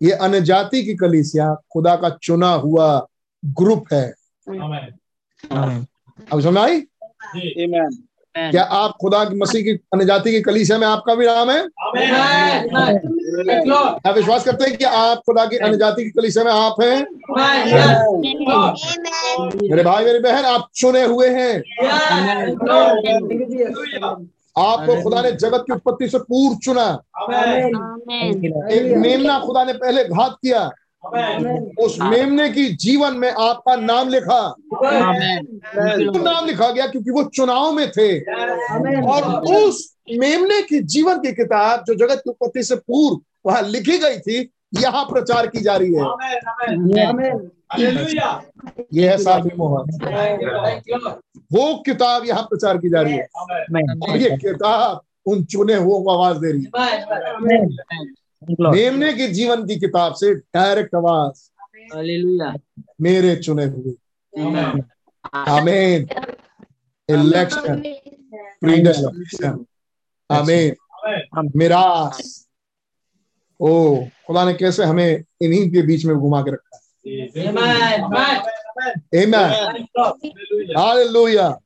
ये 0.01 0.11
अन्य 0.11 0.41
जाति 0.41 0.83
की 0.83 0.95
कलिसिया 0.95 1.53
खुदा 1.73 1.95
का 1.95 2.17
चुना 2.23 2.53
हुआ 2.53 3.07
ग्रुप 3.45 3.85
है। 3.93 4.13
अब 4.47 6.41
समझ 6.41 6.57
आई 6.57 6.75
आमेन 6.75 7.97
क्या 8.35 8.63
आप 8.63 8.91
खुदा 9.01 9.23
की 9.25 9.35
मसीह 9.35 9.63
की 9.63 9.71
अन्य 9.93 10.05
जाति 10.05 10.31
की 10.31 10.41
कलीसिया 10.41 10.77
में 10.77 10.87
आपका 10.87 11.15
भी 11.15 11.25
नाम 11.25 11.51
है? 11.51 11.59
आप 14.07 14.15
विश्वास 14.15 14.43
करते 14.43 14.65
हैं 14.65 14.77
कि 14.77 14.83
आप 14.83 15.17
खुदा 15.17 15.45
की 15.45 15.57
अन्य 15.57 15.77
जाति 15.77 16.03
की 16.03 16.09
कलीसिया 16.09 16.43
में 16.45 16.51
आप 16.51 16.75
हैं? 16.81 17.01
मेरे 19.69 19.83
भाई 19.83 20.05
मेरी 20.05 20.19
बहन 20.19 20.45
आप 20.45 20.69
चुने 20.75 21.03
हुए 21.03 21.29
हैं। 21.29 21.53
आपको 24.57 25.01
खुदा 25.03 25.21
ने 25.21 25.31
जगत 25.31 25.63
की 25.67 25.73
उत्पत्ति 25.73 26.09
से 26.09 26.19
पूर्व 26.19 26.55
चुना। 26.55 26.87
एक 28.71 28.93
मेमना 28.97 29.39
खुदा 29.39 29.63
ने 29.63 29.73
पहले 29.73 30.05
घात 30.05 30.37
किया। 30.41 30.71
उस 31.79 31.97
मेमने 32.01 32.49
की 32.49 32.67
जीवन 32.75 33.17
में 33.17 33.29
आपका 33.31 33.75
नाम 33.75 34.09
लिखा। 34.09 34.39
क्यों 34.73 36.23
नाम 36.23 36.45
लिखा 36.45 36.69
गया? 36.71 36.87
क्योंकि 36.87 37.11
वो 37.11 37.23
चुनाव 37.23 37.71
में 37.71 37.89
थे। 37.91 38.19
और 39.05 39.23
उस 39.55 39.95
मेमने 40.11 40.61
की 40.61 40.79
जीवन 40.79 41.19
की 41.19 41.31
किताब 41.31 41.83
जो 41.87 41.93
जगत 41.95 42.21
की 42.23 42.29
उत्पत्ति 42.29 42.63
से 42.63 42.75
पूर्व 42.75 43.19
वहाँ 43.45 43.61
लिखी 43.61 43.97
गई 43.97 44.17
थी 44.19 44.37
यहाँ 44.79 45.03
प्रचार 45.05 45.47
की 45.47 45.59
जा 45.61 45.75
रही 45.75 45.93
है। 45.93 46.01
आमेन 46.01 47.07
आमेन 47.07 47.49
ये 48.93 49.09
है 49.09 49.17
थैंक 49.17 50.83
यू 50.89 50.97
वो 51.53 51.75
किताब 51.85 52.25
यहाँ 52.25 52.43
प्रचार 52.43 52.77
की 52.77 52.89
जा 52.89 53.01
रही 53.01 53.13
है। 53.13 53.27
और 54.09 54.17
ये 54.17 54.29
किताब 54.37 55.01
उन 55.25 55.43
चुने 55.45 55.75
हुओं 55.75 56.01
को 56.03 56.09
आवाज़ 56.11 56.37
दे 56.37 56.51
रही 56.51 56.61
है. 56.61 56.69
मेमने 58.43 59.13
के 59.13 59.27
जीवन 59.27 59.67
की 59.67 59.75
किताब 59.79 60.13
से 60.13 60.33
डायरेक्ट 60.35 60.95
आवाज़ 60.95 61.49
मेरे 63.01 63.35
चुने 63.35 63.65
हुए। 63.65 63.93
आमेन 65.33 65.33
आमीन 65.33 66.07
इलेक्शन 67.09 67.81
प्रीडेस्टिनेशन 68.61 69.65
आमीन 70.29 70.75
मिरास 71.55 72.47
ओ 73.59 73.97
खुदा 74.27 74.45
ने 74.45 74.53
कैसे 74.53 74.83
हमें 74.83 75.23
इन्हीं 75.41 75.69
के 75.71 75.81
बीच 75.81 76.05
में 76.05 76.15
घुमा 76.15 76.41
के 76.41 76.51
रखा 76.51 76.77
आमेन 76.77 79.35
आमेन 79.35 79.35
है 79.35 79.51
हालेलुया. 80.77 81.59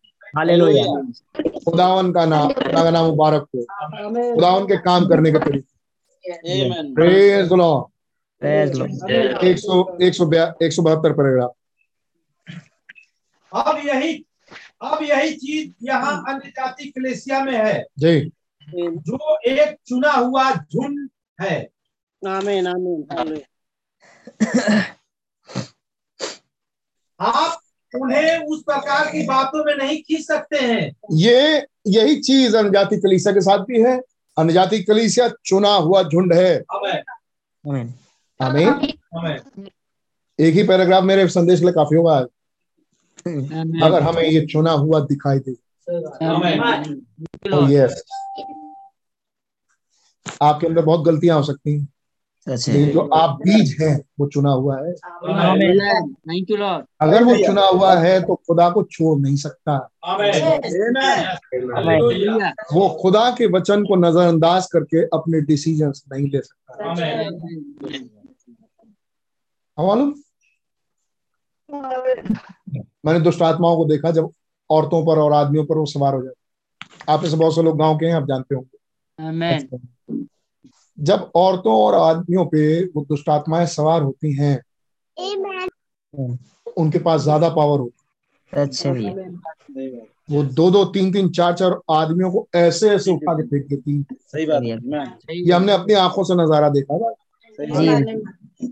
खुदावन 1.65 2.11
का 2.14 2.26
नाम 2.26 2.52
खुदा 2.53 2.84
का 2.84 2.89
नाम 2.89 3.06
मुबारक 3.06 3.48
हो। 3.56 3.61
खुदावन 4.35 4.65
के 4.65 4.77
काम 4.77 5.07
करने 5.07 5.31
के 5.31 5.39
तरीके। 5.39 5.70
एक 6.27 7.48
सौ 9.60 9.98
एक 10.02 10.14
सौ 10.14 10.31
एक 10.64 10.73
सौ 10.73 10.81
बहत्तर 10.81 11.14
पैराग्राफ 11.14 11.52
अब 13.53 13.81
यही 13.85 14.26
अब 14.81 15.03
यही 15.03 15.34
चीज़ 15.34 15.72
यहाँ 15.84 16.23
अन्य 16.27 16.49
जाति 16.49 16.85
कलेसिया 16.85 17.43
में 17.43 17.53
है। 17.53 17.85
जी। 17.99 18.31
जो 18.76 19.39
एक 19.39 19.77
चुना 19.88 20.11
हुआ 20.11 20.52
झुंड 20.52 21.10
है। 21.41 21.69
आमीन 22.27 22.68
आमीन 22.68 23.07
हालेलुया 23.11 23.48
आप 27.19 27.61
उन्हें 27.95 28.45
उस 28.45 28.64
प्रकार 28.64 29.11
की 29.11 29.27
बातों 29.27 29.65
में 29.65 29.76
नहीं 29.76 30.02
खींच 30.02 30.27
सकते 30.27 30.57
हैं। 30.57 30.95
ये 31.11 31.68
यही 31.88 32.22
चीज़ 32.22 32.57
अनजाति 32.57 32.98
कलीसिया 32.98 33.34
के 33.34 33.41
साथ 33.41 33.57
भी 33.57 33.81
है। 33.81 34.02
अनजाति 34.37 34.83
कलीसिया 34.83 35.29
चुना 35.45 35.69
हुआ 35.69 36.03
झुंड 36.03 36.33
है। 36.33 36.63
आमें। 36.71 37.03
आमें। 37.67 37.93
आमीन 38.41 39.69
एक 40.39 40.53
ही 40.53 40.63
पैराग्राफ 40.63 41.03
मेरे 41.03 41.27
संदेश 41.27 41.59
के 41.59 41.65
लिए 41.65 41.73
काफ़ी 41.73 41.97
होगा 41.97 42.15
अगर 43.85 44.03
हमें 44.03 44.23
ये 44.23 44.45
चुना 44.45 44.71
हुआ 44.71 44.99
दिखाई 44.99 45.39
दे। 45.39 45.51
यस 47.73 48.03
आपके 50.41 50.67
अंदर 50.67 50.81
बहुत 50.81 51.05
गलतियाँ 51.05 51.37
हो 51.37 51.43
सकती 51.43 51.79
हैं। 51.79 51.87
लेकिन 52.47 52.89
जो 52.91 53.01
आप 53.13 53.35
बीज 53.39 53.76
हैं 53.81 53.95
वो 54.19 54.27
चुना 54.27 54.51
हुआ 54.51 54.76
है। 54.77 54.93
आमीन। 55.41 55.80
थैंक 56.05 56.49
यू 56.51 56.57
लॉर्ड 56.57 56.85
अगर 57.01 57.23
वो 57.23 57.35
चुना 57.38 57.65
हुआ 57.65 57.93
है 57.95 58.22
तो 58.22 58.35
खुदा 58.47 58.69
को 58.69 58.84
छोड़ 58.84 59.18
नहीं 59.19 59.35
सकता। 59.35 59.76
वो 62.73 62.88
खुदा 63.01 63.30
के 63.31 63.45
वचन 63.47 63.84
को 63.84 63.95
नजरअंदाज 63.97 64.68
करके 64.73 65.03
अपने 65.13 65.41
डिसीजंस 65.41 66.03
नहीं 66.13 66.27
ले 66.31 66.41
सकता। 66.41 66.89
मालूम 69.77 70.13
मैंने 73.05 73.19
दुष्ट 73.19 73.41
आत्माओं 73.41 73.77
को 73.77 73.85
देखा 73.85 74.11
जब 74.11 74.31
औरतों 74.69 75.05
पर 75.05 75.19
और 75.19 75.34
आदमियों 75.34 75.65
पर 75.65 75.77
वो 75.77 75.85
सवार 75.85 76.13
हो 76.13 76.22
जाते। 76.23 77.11
आप 77.11 77.22
में 77.23 77.30
से 77.30 77.38
बहुत 77.38 77.55
से 77.55 77.61
लोग 77.63 77.77
गाँव 77.80 77.97
के 77.97 78.05
हैं 78.05 78.13
आप 78.13 78.27
जानते 78.27 78.55
होंगे। 78.55 78.77
आमीन 79.19 80.27
जब 81.02 81.32
औरतों 81.36 81.73
और 81.76 81.95
आदमियों 81.95 82.45
पे 82.45 82.64
वो 82.86 83.06
दुष्ट 83.10 83.30
आत्माएँ 83.30 83.65
सवार 83.68 84.02
होती 84.02 84.34
हैं 84.36 84.56
उनके 86.78 86.99
पास 86.99 87.22
ज़्यादा 87.22 87.49
पावर 87.52 87.80
होती 87.80 87.98
है। 88.84 89.14
भैया 89.72 90.06
वो 90.30 90.44
दो 90.45 90.69
दो 90.72 90.84
तीन 90.88 91.11
तीन 91.14 91.30
चार 91.32 91.53
चार 91.53 91.80
आदमियों 91.91 92.32
को 92.32 92.48
ऐसे 92.56 92.90
ऐसे 92.90 93.11
उठा 93.11 93.34
के 93.34 93.44
फेंक 93.44 93.65
देती 93.69 93.91
हैं। 93.91 94.06
सही 94.23 94.45
बात 94.45 94.61
है 94.61 95.38
ये 95.38 95.52
हमने 95.53 95.73
अपनी 95.73 95.94
आँखों 95.95 96.23
से 96.23 96.36
नज़ारा 96.36 96.69
देखा 96.69 96.98
था। 96.98 97.14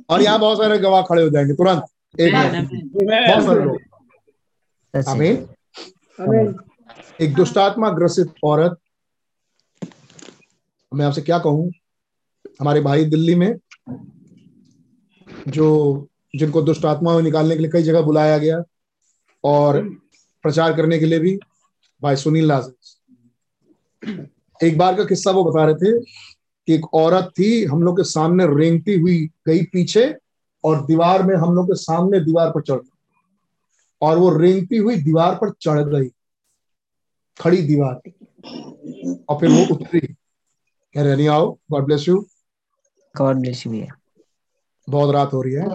और 0.10 0.22
यहाँ 0.22 0.40
बहुत 0.40 0.58
सारे 0.58 0.78
गवाह 0.80 1.02
खड़े 1.02 1.24
हो 1.24 1.30
जाएँगे 1.30 1.54
तुरंत। 1.54 1.84
एक 2.20 2.34
बहुत 2.34 3.44
सारे 3.46 3.64
लोग। 3.64 3.78
सच 4.94 5.08
है 5.08 5.14
आमीन 5.14 6.56
एक 7.22 7.34
दुष्टात्मा 7.36 7.90
ग्रसित 7.92 8.34
औरत। 8.44 8.78
मैं 10.92 11.06
आपसे 11.06 11.22
क्या 11.22 11.40
कहूँ? 11.40 11.70
हमारे 12.60 12.82
भाई 12.82 13.06
दिल्ली 13.06 13.36
में, 13.36 13.56
जो, 15.48 16.08
जिनको 16.36 16.62
दुष्ट 16.62 16.86
आत्माओं 16.86 17.22
निकालने 17.22 17.56
के 17.56 17.62
लिए 17.62 17.72
कई 17.72 17.84
जगह 17.84 18.02
बुलाया 18.02 18.38
गया 18.38 18.64
और 19.44 19.82
प्रचार 20.44 20.76
करने 20.78 21.00
के 21.00 21.06
लिए 21.06 21.20
भी 21.20 21.40
भाई 22.02 22.16
सुनील 22.16 22.46
लाजर 22.46 24.28
एक 24.64 24.78
बार 24.78 24.96
का 24.96 25.04
किस्सा 25.06 25.32
वो 25.32 25.44
बता 25.44 25.66
रहे 25.66 25.76
थे 25.76 26.00
कि 26.68 26.74
एक 26.74 26.94
औरत 26.94 27.32
थी, 27.40 27.64
हम 27.66 27.84
लोग 27.84 27.98
के 27.98 28.04
सामने 28.04 28.46
रेंगती 28.56 29.00
हुई 29.00 29.30
गई 29.48 29.64
पीछे 29.64 30.16
और 30.64 30.86
दीवार 30.86 31.24
में 31.24 31.36
हम 31.36 31.56
लोग 31.56 31.68
के 31.68 31.76
सामने 31.76 32.20
दीवार 32.20 32.50
पर 32.52 32.62
चढ़ 32.62 32.80
और 34.02 34.18
वो 34.18 34.38
रेंगती 34.38 34.78
हुई 34.78 34.96
दीवार 34.96 35.36
पर 35.36 35.50
चढ़ 35.62 35.80
गई, 35.80 36.10
खड़ी 37.40 37.62
दीवार। 37.62 38.02
और 39.30 39.40
फिर 39.40 39.50
वो 39.50 39.76
उतरी। 39.76 40.00
कह 40.96 41.04
रहे 41.04 41.28
आओ 41.28 41.52
God 41.72 41.86
bless 41.86 42.08
you 42.08 42.26
God 43.18 43.36
bless 43.36 43.66
you 43.66 43.72
भैया। 43.72 43.96
बहुत 44.90 45.14
रात 45.16 45.34
हो 45.34 45.42
रही 45.42 45.54
है। 45.54 45.68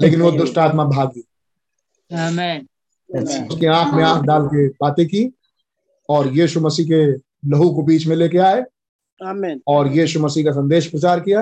लेकिन 0.00 0.22
वो 0.22 0.30
दुष्ट 0.32 0.58
आत्मा 0.58 0.84
भागी 0.84 1.24
आमीन 2.10 2.66
सच 3.10 3.30
है 3.30 3.46
उसकी 3.46 3.66
आँख 3.66 3.94
में 3.94 4.02
आँख 4.04 4.24
डाल 4.24 4.46
के 4.46 4.68
बातें 4.68 5.06
की 5.06 5.32
और 6.08 6.28
यीशु 6.28 6.60
मसीह 6.60 6.86
के 6.86 7.06
लहू 7.50 7.70
को 7.74 7.82
बीच 7.82 8.06
में 8.06 8.16
लेके 8.16 8.38
आए। 8.38 8.62
और 9.68 9.88
यीशु 9.88 10.20
मसीह 10.20 10.44
का 10.44 10.52
संदेश 10.52 10.86
प्रचार 10.86 11.20
किया 11.20 11.40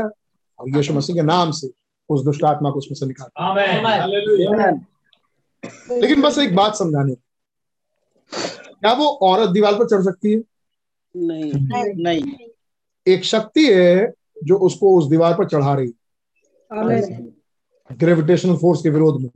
और 0.58 0.76
यीशु 0.76 0.94
मसीह 0.94 1.16
के 1.16 1.22
नाम 1.22 1.50
से 1.50 1.70
उस 2.08 2.24
दुष्ट 2.24 2.44
आत्मा 2.44 2.70
को 2.70 2.78
उसमें 2.78 2.94
से 2.94 3.06
निकाला। 3.06 3.30
लेकिन 5.92 6.20
बस 6.22 6.38
एक 6.38 6.54
बात 6.56 6.76
समझाने 6.76 7.14
क्या 8.32 8.92
वो 8.92 9.06
औरत 9.22 9.50
दीवार 9.50 9.74
पर 9.74 9.86
चढ़ 9.86 10.02
सकती 10.02 10.32
है? 10.32 10.38
नहीं 11.16 11.52
नहीं। 12.02 12.47
एक 13.12 13.24
शक्ति 13.24 13.66
है 13.74 14.12
जो 14.44 14.58
उसको 14.58 14.98
उस 14.98 15.08
दीवार 15.10 15.34
पर 15.34 15.48
चढ़ा 15.48 15.74
रही 15.74 15.86
है। 15.86 15.92
ग्रेविटेशनल 17.92 18.56
फोर्स 18.56 18.82
के 18.82 18.90
विरोध 18.90 19.20
में। 19.22 19.30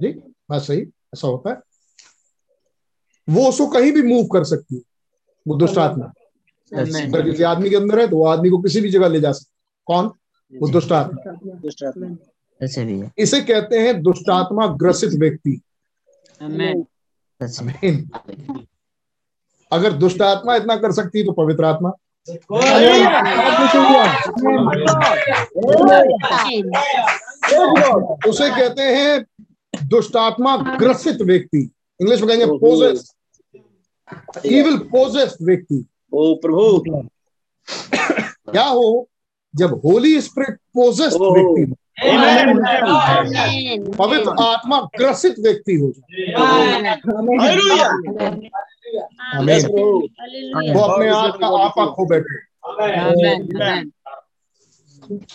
जी। 0.00 0.08
बात 0.50 0.62
सही 0.62 0.80
ऐसा 0.80 1.28
होता 1.28 1.50
है। 1.50 1.56
वो 3.28 3.48
उसको 3.48 3.66
कहीं 3.66 3.92
भी 3.92 4.02
मूव 4.02 4.26
कर 4.26 4.44
सकती 4.44 4.74
है 4.74 4.82
वो 5.46 5.56
दुष्ट 5.56 5.78
आत्मा 5.78 6.12
अगर 6.72 7.30
किसी 7.30 7.42
आदमी 7.42 7.70
के 7.70 7.76
अंदर 7.76 8.00
है 8.00 8.08
तो 8.08 8.16
वो 8.16 8.26
आदमी 8.26 8.50
को 8.50 8.58
किसी 8.58 8.80
भी 8.80 8.90
जगह 8.90 9.08
ले 9.08 9.20
जा 9.20 9.32
सकती 9.32 9.50
है। 9.50 9.84
कौन? 9.86 10.06
वो 10.52 10.68
दुष्ट 10.68 10.92
आत्मा 10.92 11.32
दुष्ट 11.54 11.84
आत्मा 11.84 12.14
सच 12.60 12.78
है। 12.78 13.12
इसे 13.18 13.40
कहते 13.40 13.78
हैं 13.78 14.02
दुष्टात्मा 14.02 14.66
ग्रसित 14.66 15.10
व्यक्ति 15.10 15.60
आमीन 16.42 16.82
सच 17.42 17.62
है 17.62 17.68
आमीन। 17.68 18.10
अगर 19.72 19.92
दुष्ट 19.92 20.22
आत्मा 20.22 20.56
इतना 20.56 20.76
कर 20.76 20.92
सकती 20.92 21.18
है 21.18 21.24
तो 21.24 21.32
पवित्र 21.32 21.64
आत्मा। 21.64 21.90
उसे 28.28 28.50
कहते 28.50 28.82
हैं 28.82 29.24
दुष्टात्मा 29.84 30.56
ग्रसित 30.56 31.22
व्यक्ति। 31.22 31.60
इंग्लिश 32.00 32.20
में 32.20 32.28
कहेंगे 32.28 32.46
पोजेस 32.46 33.10
इविल 34.46 34.76
पोजेस्ड 34.78 35.36
व्यक्ति। 35.42 35.84
ओ 36.12 36.34
प्रभु। 36.34 37.06
क्या 38.52 38.64
हो? 38.64 39.08
जब 39.54 39.80
होली 39.84 40.20
स्प्रिट 40.20 40.56
पोजेस्ड 40.74 41.20
ओह। 41.20 41.34
व्यक्ति 41.34 41.62
हो, 41.62 41.76
पवित्र 43.92 44.30
आत्मा 44.42 44.80
ग्रसित 44.96 45.34
व्यक्ति 45.38 45.74
हो 45.74 45.88
जाए। 45.90 46.14
आमीन 48.98 49.66
वो 50.74 50.80
अपने 50.80 51.08
आप 51.08 51.36
का 51.36 51.64
आपा 51.64 51.86
खो 51.86 52.06
बैठे। 52.06 52.46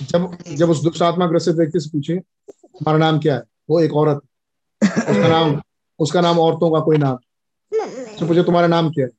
जब 0.05 0.37
जब 0.55 0.69
उस 0.69 0.83
दुष्ट 0.83 1.01
आत्मा 1.01 1.27
ग्रसित 1.27 1.55
व्यक्ति 1.55 1.79
से 1.79 1.89
पूछे 1.89 2.15
तुम्हारा 2.15 2.97
नाम 2.97 3.19
क्या 3.19 3.35
है? 3.35 3.43
वो 3.69 3.79
एक 3.79 3.93
औरत। 3.93 4.17
उसका 4.83 5.27
नाम 5.27 5.61
उसका 5.99 6.21
नाम 6.21 6.39
औरतों 6.39 6.71
का 6.71 6.79
कोई 6.79 6.97
नाम। 6.97 7.15
तो 8.19 8.27
पूछे 8.27 8.43
तुम्हारा 8.43 8.67
नाम 8.67 8.89
क्या 8.89 9.05
है? 9.05 9.11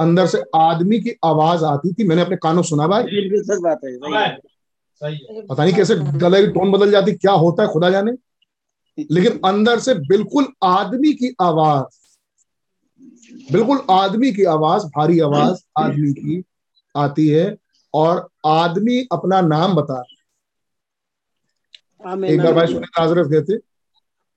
अंदर 0.00 0.26
से 0.26 0.42
आदमी 0.56 1.00
की 1.00 1.10
आवाज़ 1.24 1.64
आती 1.64 1.92
थी 1.92 2.04
मैंने 2.04 2.22
अपने 2.22 2.36
कानों 2.36 2.62
सुना 2.62 2.86
भाई। 2.86 3.02
सच 3.02 3.58
बात 3.62 3.80
है 3.84 3.90
है। 3.92 4.36
सही 4.36 5.26
है। 5.30 5.46
पता 5.46 5.64
नहीं 5.64 5.74
कैसे 5.74 5.94
गले 5.94 6.40
की 6.40 6.46
टोन 6.46 6.72
बदल 6.72 6.90
जाती 6.90 7.12
क्या 7.12 7.32
होता 7.32 7.62
है 7.62 7.68
खुदा 7.68 7.90
जाने। 7.90 8.12
लेकिन 9.10 9.40
अंदर 9.44 9.78
से 9.78 9.94
बिल्कुल 9.94 10.46
आदमी 10.62 11.12
की 11.12 11.34
आवाज़ 11.40 11.99
बिल्कुल 13.32 13.86
आदमी 13.90 14.32
की 14.32 14.44
आवाज़ 14.44 14.82
भारी 14.86 15.20
आवाज़ 15.20 15.58
आदमी 15.78 16.12
की 16.12 16.42
आती 16.96 17.28
है 17.28 17.56
और 17.94 18.28
आदमी 18.46 19.08
अपना 19.12 19.40
नाम 19.40 19.74
बता 19.74 19.94
रहा 19.94 20.14
एक 22.26 22.40
बार 22.42 22.52
भाई 22.54 22.66
सुने 22.66 22.86
नाजरत 22.86 23.26
गए 23.26 23.42
थे 23.42 23.60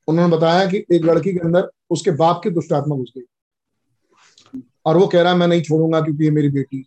उन्होंने 0.08 0.38
बताया 0.38 0.66
कि 0.66 0.78
एक 0.92 1.04
लड़की 1.06 1.34
के 1.34 1.40
अंदर 1.40 1.70
उसके 1.90 2.12
बाप 2.12 2.42
की 2.44 2.50
दुष्ट 2.50 2.74
आत्मा 2.74 2.96
घुस 2.96 3.14
गई। 3.18 3.24
और 4.86 4.98
वो 4.98 5.08
कह 5.08 5.22
रहा 5.22 5.32
है 5.34 5.38
मैं 5.38 5.48
नहीं 5.48 5.62
छोड़ूँगा 5.62 6.02
क्योंकि 6.02 6.24
ये 6.24 6.32
मेरी 6.32 6.50
बेटी 6.50 6.78
है। 6.78 6.84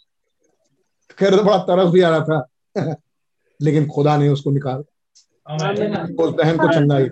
खैर 1.18 1.36
तो 1.36 1.42
बड़ा 1.42 1.58
तरस 1.58 1.90
भी 1.90 2.00
आ 2.00 2.16
रहा 2.16 2.20
था 2.20 2.46
लेकिन 3.62 3.88
खुदा 3.88 4.16
ने 4.16 4.28
उसको 4.28 4.50
निकाल। 4.50 4.84
उस 6.14 6.34
बहन 6.34 6.56
को 6.58 6.68
चंगा 6.68 6.98
ही। 6.98 7.08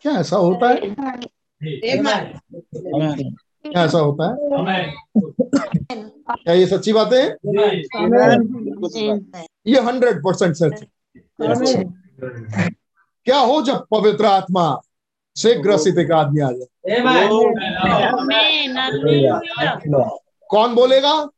क्या 0.00 0.12
ऐसा 0.12 0.36
होता 0.36 0.68
है? 0.68 0.94
आमीन 0.94 1.28
क्या 3.66 3.84
ऐसा 3.84 3.98
होता 3.98 4.24
है? 4.28 4.36
क्या 6.30 6.54
ये 6.54 6.66
सच्ची 6.66 6.92
बात 6.92 7.12
है? 7.12 7.22
ये 9.66 9.80
हंड्रेड 9.80 10.18
परसेंट 10.18 10.54
सच 10.54 10.84
क्या 13.26 13.38
हो 13.38 13.62
जब 13.62 13.86
पवित्र 13.90 14.24
आत्मा 14.24 14.80
से 15.36 15.54
ग्रसित 15.54 15.98
एक 15.98 16.10
आदमी 16.12 16.40
आ 16.40 16.50
जाए? 16.50 16.66
कौन 20.50 20.74
बोलेगा? 20.74 21.28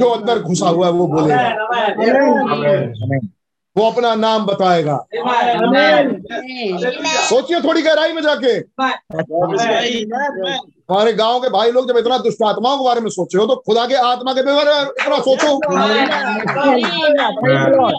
जो 0.00 0.08
अंदर 0.08 0.38
घुसा 0.38 0.68
हुआ 0.68 0.86
है 0.86 0.92
वो 0.92 1.06
बोलेगा। 1.06 1.48
वो 3.78 3.90
अपना 3.90 4.14
नाम 4.16 4.44
बताएगा। 4.46 4.96
सोचिए 7.28 7.60
थोड़ी 7.60 7.82
गहराई 7.82 8.12
में 8.12 8.22
जाके। 8.22 8.52
हमारे 10.90 11.12
गाँव 11.12 11.40
के 11.40 11.48
भाई 11.50 11.70
लोग 11.70 11.88
जब 11.88 11.96
इतना 11.98 12.18
दुष्ट 12.18 12.42
आत्माओं 12.42 12.78
के 12.78 12.84
बारे 12.84 13.00
में 13.00 13.10
सोचे 13.10 13.38
हो 13.38 13.46
तो 13.46 13.56
खुदा 13.66 13.86
के 13.86 13.94
आत्मा 13.94 14.32
के 14.32 14.42
बारे 14.42 14.74
में 14.74 14.82
इतना 14.82 15.18
सोचो। 15.20 15.58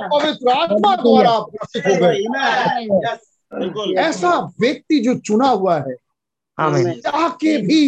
पवित्र 0.09 0.49
आत्मा 0.51 0.95
द्वारा 0.95 1.31
आप 1.31 1.45
हो 1.87 1.95
गए। 2.01 2.17
ऐसा 4.01 4.31
व्यक्ति 4.61 4.99
जो 4.99 5.13
चुना 5.21 5.47
हुआ 5.47 5.75
है 5.77 5.95
आमीन 6.57 6.91
चाह 6.99 7.27
के 7.41 7.57
भी 7.57 7.81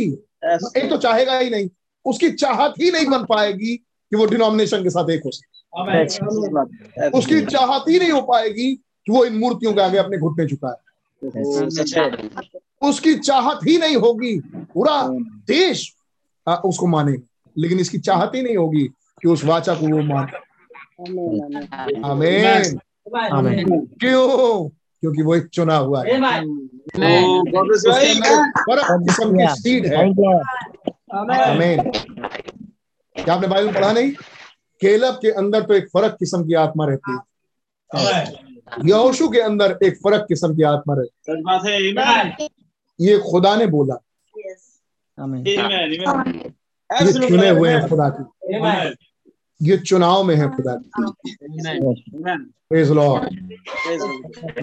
एक 0.78 0.90
तो 0.90 0.98
चाहेगा 0.98 1.38
ही 1.38 1.50
नहीं 1.50 1.70
उसकी 2.06 2.30
चाहत 2.34 2.74
ही 2.82 2.92
नहीं 2.92 3.06
बन 3.06 3.24
पाएगी 3.26 3.76
कि 3.76 4.16
वो 4.18 4.26
डिनोमिनेशन 4.26 4.84
के 4.84 4.90
साथ 4.90 5.10
एक 5.10 5.22
हो 5.26 5.32
सके। 5.32 5.51
उसकी 7.18 7.41
चाहत 7.45 7.85
ही 7.89 7.99
नहीं 7.99 8.11
हो 8.11 8.22
पाएगी 8.22 8.76
कि 8.76 9.11
वो 9.11 9.26
इन 9.26 9.34
मूर्तियों 9.34 9.73
के 9.73 9.81
आगे 9.81 9.98
अपने 9.98 10.18
घुटने 10.18 10.45
झुकाए। 10.45 10.76
उसकी 12.81 13.14
चाहत 13.15 13.60
ही 13.68 13.77
नहीं 13.77 13.95
होगी। 13.95 14.39
पूरा 14.73 15.02
देश 15.48 15.93
आ, 16.48 16.56
उसको 16.56 16.88
माने 16.88 17.15
लेकिन 17.57 17.80
इसकी 17.80 17.98
चाहत 17.98 18.31
ही 18.35 18.41
नहीं 18.41 18.57
होगी 18.57 18.84
कि 19.22 19.27
उस 19.30 19.43
वाचा 19.45 19.73
को 19.76 19.88
वो 19.88 20.02
माने 20.03 20.39
आमीन 22.06 22.80
आमीन 23.34 23.85
क्यों 23.85 24.69
क्योंकि 24.69 25.22
वो 25.22 25.35
एक 25.35 25.48
चुना 25.48 25.76
हुआ 25.76 26.03
है। 26.03 26.11
सीड 29.56 29.85
है। 29.85 29.98
थैंक 29.98 30.15
क्या 33.15 33.34
आपने 33.35 33.48
बाइबल 33.48 33.73
पढ़ा 33.73 33.91
नहीं? 33.91 34.11
केलब 34.82 35.20
के 35.22 35.32
अंदर 35.32 35.62
तो 35.62 35.74
एक 35.74 35.88
फ़र्क 35.88 36.16
किस्म 36.20 36.48
की 36.48 36.53
आत्मा 36.53 36.86
रहती 36.86 37.12
है। 37.12 37.20
यहोशू 38.86 39.28
के 39.30 39.40
अंदर 39.40 39.78
एक 39.84 39.98
फ़र्क 39.98 40.26
किस्म 40.28 40.56
की 40.56 40.64
आत्मा 40.64 40.94
रहती 40.98 41.32
है। 41.32 41.38
ये 42.99 43.18
खुदा 43.20 43.56
ने 43.56 43.68
बोला। 43.68 43.95
ये 47.02 47.14
चुने 47.28 47.49
हुए 47.49 47.70
हैं 47.70 47.88
खुदा 47.88 48.10
की। 48.10 48.24
ये 49.62 49.78
चुनाव 49.78 50.24
में 50.24 50.36
है 50.36 50.49
खुदा 50.49 50.76
की। 50.76 50.90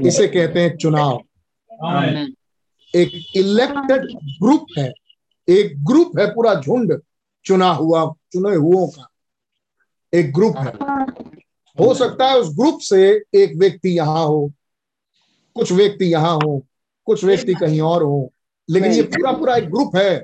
इसे 0.08 0.26
कहते 0.28 0.60
हैं 0.60 0.76
चुनाव। 0.76 1.22
एक 2.94 3.10
इलेक्टेड 3.36 4.06
ग्रुप 4.42 4.66
है। 4.78 4.92
एक 5.48 5.84
ग्रुप 5.84 6.18
है 6.18 6.26
पूरा 6.34 6.54
झुंड 6.54 7.00
चुना 7.44 7.70
हुआ 7.70 8.04
चुने 8.32 8.56
हुओं 8.56 8.86
का। 8.88 9.08
एक 10.14 10.32
ग्रुप 10.34 10.56
है। 10.58 10.72
हो। 11.78 11.94
सकता 11.94 12.26
है 12.26 12.38
उस 12.38 12.48
ग्रुप 12.56 12.78
से 12.80 13.08
एक 13.34 13.56
व्यक्ति 13.56 13.88
यहाँ 13.88 14.24
हो 14.26 14.52
कुछ 15.54 15.72
व्यक्ति 15.72 16.04
यहाँ 16.04 16.34
हो 16.36 16.66
कुछ 17.06 17.24
व्यक्ति 17.24 17.54
कहीं 17.54 17.80
और 17.80 18.02
हो 18.02 18.32
लेकिन 18.70 18.92
ये 18.92 19.02
पूरा 19.02 19.32
पूरा 19.32 19.56
एक 19.56 19.70
ग्रुप 19.70 19.96
है। 19.96 20.16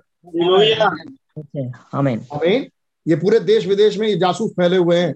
आमीन। 1.95 2.21
आमीन। 2.35 2.67
ये 3.09 3.17
पूरे 3.17 3.41
देश 3.41 3.67
विदेश 3.67 3.99
में 3.99 4.09
ये 4.09 4.17
जासूस 4.17 4.51
फैले 4.51 4.77
हुए 4.77 4.99
हैं। 4.99 5.15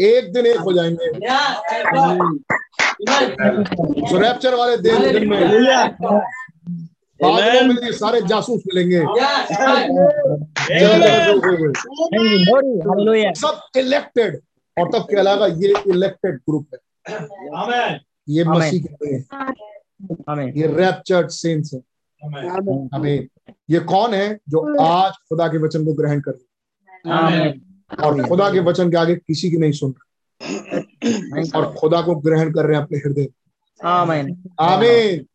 एक 0.00 0.32
दिन 0.32 0.46
एक 0.46 0.58
हो 0.58 0.72
जाएँगे। 0.72 1.10
तो 4.00 4.18
रैप्चर 4.18 4.54
वाले 4.54 4.76
दिन 4.76 5.12
दिन 5.12 5.28
में 5.28 5.40
में 7.24 7.92
सारे 7.92 8.20
जासूस 8.20 8.62
मिलेंगे। 8.66 8.98
सब 13.34 13.60
इलेक्टेड 13.76 14.40
और 14.80 14.88
तब 14.88 15.06
ये 15.62 15.74
इलेक्टेड 15.90 16.34
ग्रुप 16.34 16.66
है। 16.74 16.78
ये 18.28 18.44
मसीह 18.44 18.82
के 18.84 19.14
हैं। 19.14 19.24
आमीन 20.28 20.52
ये 20.56 20.66
रैप्चर्ड 20.66 21.28
सेंट्स 21.28 21.74
है। 21.74 21.80
आमीन 22.94 23.28
ये 23.70 23.78
कौन 23.80 24.14
है 24.14 24.38
जो 24.48 24.82
आज 24.82 25.12
खुदा 25.12 25.48
के 25.48 25.58
वचन 25.58 25.84
को 25.84 25.92
ग्रहण 25.92 26.20
कर 26.20 26.30
रहे 26.30 27.50
और 28.06 28.28
खुदा 28.28 28.50
के 28.50 28.60
वचन 28.60 28.90
के 28.90 28.96
आगे 28.96 29.16
किसी 29.16 29.50
की 29.50 29.56
नहीं 29.56 29.72
सुन 29.72 29.94
रहे। 29.98 31.50
और 31.50 31.74
खुदा 31.74 32.02
को 32.02 32.14
ग्रहण 32.14 32.52
कर 32.52 32.64
रहे 32.64 32.76
हैं 32.76 32.82
अपने 32.84 32.98
हृदय। 32.98 33.20
में। 33.20 33.28
आमीन 33.84 34.42
आमीन 34.60 35.26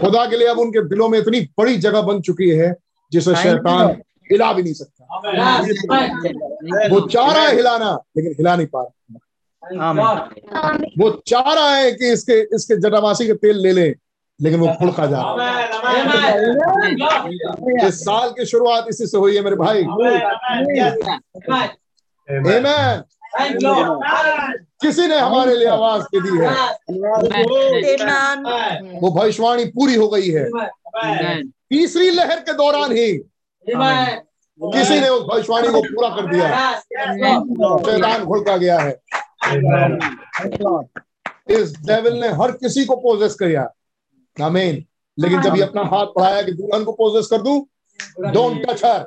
खुदा 0.00 0.24
के 0.26 0.36
लिए 0.36 0.48
अब 0.48 0.58
उनके 0.58 0.82
दिलों 0.88 1.08
में 1.08 1.18
इतनी 1.18 1.40
बड़ी 1.58 1.76
जगह 1.76 2.02
बन 2.02 2.20
चुकी 2.20 2.48
है 2.50 2.74
जिसे 3.12 3.34
शैतान 3.42 3.90
हिला 4.32 4.52
भी 4.52 4.62
नहीं 4.62 4.74
सकता। 4.74 5.04
वो 6.88 7.00
चाह 7.08 7.32
रहा 7.32 7.46
है 7.46 7.54
हिलाना 7.56 7.92
लेकिन 8.16 8.32
हिला 8.32 8.56
नहीं 8.56 8.66
पा 8.66 8.82
रहा। 8.82 8.92
वो 10.98 11.10
चाह 11.26 11.52
रहा 11.52 11.74
है 11.74 11.92
कि 11.92 12.12
इसके 12.12 12.40
इसके 12.54 12.76
जटामासी 12.80 13.26
के 13.26 13.34
तेल 13.34 13.56
ले 13.56 13.72
लें 13.72 13.94
लेकिन 14.40 14.60
वो 14.60 14.66
फुड़का 14.78 15.06
जा 15.06 15.20
रहा 15.22 15.50
है। 15.50 15.62
इस 17.88 18.00
साल 18.00 18.28
की 18.30 18.44
शुरुआत 18.46 18.86
इसी 18.88 19.06
से 19.06 19.18
हुई 19.18 19.36
है 19.36 19.42
मेरे 19.42 19.56
भाई। 19.56 19.82
Amen. 22.28 22.66
किसी 24.82 25.06
ने 25.06 25.18
हमारे 25.18 25.56
लिए 25.56 25.68
आवाज़ 25.68 26.02
दे 26.04 26.20
दी 26.20 26.38
है? 26.38 26.50
वो 29.00 29.10
भविष्यवाणी 29.10 29.64
पूरी 29.76 29.94
हो 29.94 30.08
गई 30.08 30.30
है। 30.30 30.44
तीसरी 31.70 32.10
लहर 32.10 32.40
के 32.40 32.52
दौरान 32.52 32.92
ही 32.92 33.12
किसी 34.60 35.00
ने 35.00 35.08
उस 35.08 35.22
भविष्यवाणी 35.22 35.68
को 35.68 35.80
पूरा 35.82 36.08
कर 36.16 36.26
दिया। 36.32 36.46
शैतान 37.86 38.24
घुड़का 38.24 38.56
गया 38.56 38.78
है। 38.78 38.92
इस 41.50 41.72
डेविल 41.86 42.20
ने 42.20 42.28
हर 42.42 42.52
किसी 42.52 42.84
को 42.84 42.96
पोजेस 42.96 43.34
किया। 43.42 43.68
आमीन 44.36 44.84
लेकिन 45.18 45.40
जब 45.42 45.56
ये 45.56 45.62
अपना 45.62 45.82
हाथ 45.92 46.06
बढ़ाया 46.16 46.42
कि 46.42 46.52
दुल्हन 46.52 46.84
को 46.84 46.92
पोजेस 46.92 47.26
कर 47.26 47.42
दूँ 47.42 47.60
don't 48.32 48.66
touch 48.66 48.84
her 48.84 49.04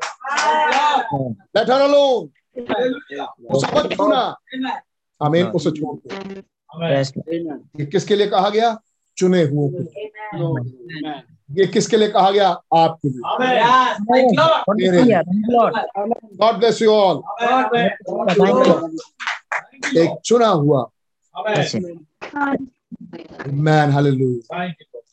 let 1.58 1.70
her 1.70 1.82
alone 1.82 2.30
उसे 2.58 3.68
मत 3.78 3.94
छूना 3.94 4.22
आमीन 5.22 5.46
उसे 5.48 5.72
छोड़ 5.72 5.98
दो 5.98 6.10
ये 7.80 7.86
किसके 7.86 8.16
लिए 8.16 8.28
कहा 8.28 8.50
गया? 8.50 8.78
चुने 9.18 9.44
हुए 9.44 9.70
के। 9.74 9.84
ये 11.62 11.66
किसके 11.68 11.98
लिए 11.98 12.08
कहा 12.08 12.32
गया? 12.32 12.50
आपके 12.76 13.10
लिए। 13.10 13.22
गॉड 16.38 16.56
ब्लेस 16.56 16.82
यू 16.82 16.92
ऑल 16.92 17.22
एक 19.98 20.20
चुना 20.26 20.48
हुआ। 20.48 20.82
मैन 23.48 23.92
हालेलुया 23.92 24.64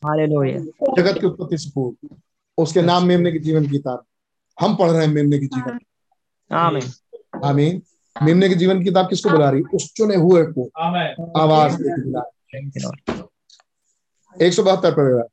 हालेलुया 0.07 0.57
जगत 0.97 1.19
की 1.19 1.25
उत्पत्ति 1.27 1.57
से 1.57 1.69
पूर्व 1.75 2.15
उसके 2.57 2.81
नाम 2.81 3.05
मेमने 3.07 3.31
के 3.31 3.39
जीवन 3.39 3.63
की 3.65 3.71
किताब 3.71 4.03
हम 4.57 4.75
पढ़ 4.75 4.89
रहे 4.91 5.05
हैं 5.05 5.13
मेमने 5.13 5.39
की 5.39 5.45
जीवन। 5.45 5.79
आमीन 6.51 6.91
आमीन। 7.43 7.81
मेमने 8.15 8.49
की 8.49 8.55
जीवन 8.55 8.79
की 8.79 8.85
किताब 8.85 9.09
किसको 9.09 9.29
बुला 9.29 9.49
रही? 9.49 9.61
उस 9.73 9.93
चुने 9.97 10.15
हुए 10.15 10.43
को। 10.43 10.69
आवाज़ 11.39 11.83
एक 14.43 14.53
सौ 14.53 14.63
बहत्तर 14.63 14.91
पर 14.91 15.27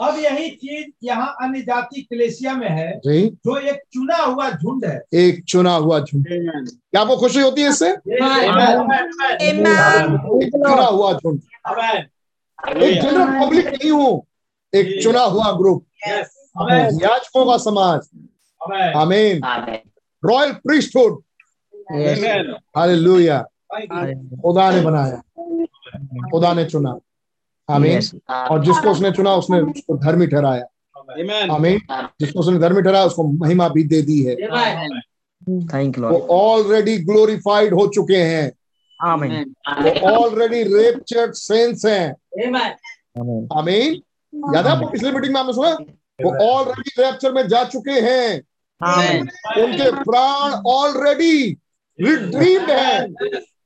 अब 0.00 0.18
यही 0.18 0.50
चीज़ 0.50 0.86
यहाँ 1.04 1.36
अन्य 1.42 1.60
जाति 1.60 2.02
कलेसिया 2.02 2.54
में 2.54 2.68
है 2.68 2.98
जी। 2.98 3.26
जो 3.26 3.58
एक 3.58 3.82
चुना 3.92 4.16
हुआ 4.16 4.50
झुंड 4.50 4.84
है। 4.84 5.02
एक 5.14 5.44
चुना 5.44 5.74
हुआ 5.74 6.00
झुंड। 6.00 6.26
क्या 6.28 7.00
आपको 7.00 7.16
खुशी 7.16 7.40
होती 7.40 7.62
है 7.62 7.68
इससे? 7.68 7.90
एक 7.90 8.02
चुना 10.52 10.84
हुआ 10.84 11.12
झुंड। 11.12 11.40
एक 12.82 13.02
जनरल 13.02 13.44
पब्लिक 13.44 13.66
नहीं 13.66 13.90
हूँ। 13.90 14.26
एक 14.74 15.02
चुना 15.02 15.20
हुआ 15.20 15.52
ग्रुप 15.52 15.84
Amen. 16.60 17.02
याजकों 17.02 17.46
का 17.46 17.58
समाज। 17.58 18.00
Amen. 18.60 18.94
आमीन 18.96 19.40
रॉयल 20.22 20.52
प्रीस्टहुड 20.52 21.22
Yes. 21.92 22.18
Amen. 22.18 22.48
हालेलुया 22.76 23.42
खुदा 24.42 24.70
ने 24.70 24.80
बनाया 24.80 25.22
खुदा 26.30 26.52
ने 26.54 26.64
चुना 26.64 26.98
आमीन 27.68 28.00
Yes. 28.00 28.14
और 28.30 28.64
जिसको 28.64 28.90
उसने 28.90 29.12
चुना 29.12 29.34
उसने 29.34 29.60
उसको 29.60 29.96
धर्मी 29.96 30.26
ठहराया। 30.26 30.64
Amen. 31.20 31.50
आमीन 31.50 31.80
जिसको 32.20 32.40
उसने 32.40 32.58
धर्मी 32.58 32.82
ठहराया 32.82 33.04
उसको 33.04 33.22
महिमा 33.24 33.68
भी 33.68 33.84
दे 33.84 34.02
दी 34.02 34.22
है। 34.22 34.36
Amen. 34.36 35.00
Thank 35.72 35.98
you, 35.98 36.04
वो 36.04 36.18
ऑलरेडी 36.30 36.96
ग्लोरीफाइड 36.98 37.74
हो 37.74 37.86
चुके 37.86 38.16
हैं। 38.16 38.52
Amen. 39.00 39.44
वो 39.82 40.10
ऑलरेडी 40.10 40.62
रेपचर्ड 40.62 41.32
सेंस 41.32 41.84
हैं. 41.86 42.10
आमीन 43.58 43.94
याद 44.54 44.66
है 44.66 44.72
आपको 44.72 44.90
पिछली 44.90 45.10
मीटिंग 45.12 45.34
में 45.34 45.40
आपने 45.40 45.52
सुना? 45.52 45.70
वो 46.24 46.30
ऑलरेडी 46.50 47.02
रैप्चर 47.02 47.32
में 47.32 47.48
जा 47.48 47.64
चुके 47.64 48.00
हैं. 48.00 48.42
उनके 48.82 49.90
प्राण 49.90 50.52
ऑलरेडी 50.66 51.58
रिड्रीम्ड 52.00 52.70
है। 52.70 53.08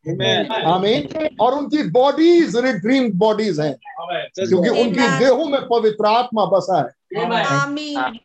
Amen. 0.09 0.51
आमीन 0.67 1.29
और 1.41 1.53
उनकी 1.55 1.83
बॉडीज 1.83 2.57
रिड्रीम 2.57 3.11
बॉडीज 3.13 3.61
हैं। 3.61 3.75
क्योंकि 4.49 4.69
उनकी 4.69 5.19
देहों 5.19 5.45
में 5.45 5.61
पवित्र 5.69 6.07
आत्मा 6.07 6.45
बसा 6.45 6.79
है। 6.79 7.21
आमीन 7.45 8.21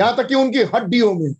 यहाँ 0.00 0.16
तक 0.16 0.26
कि 0.26 0.34
उनकी 0.34 0.62
हड्डियों 0.74 1.14
में. 1.14 1.34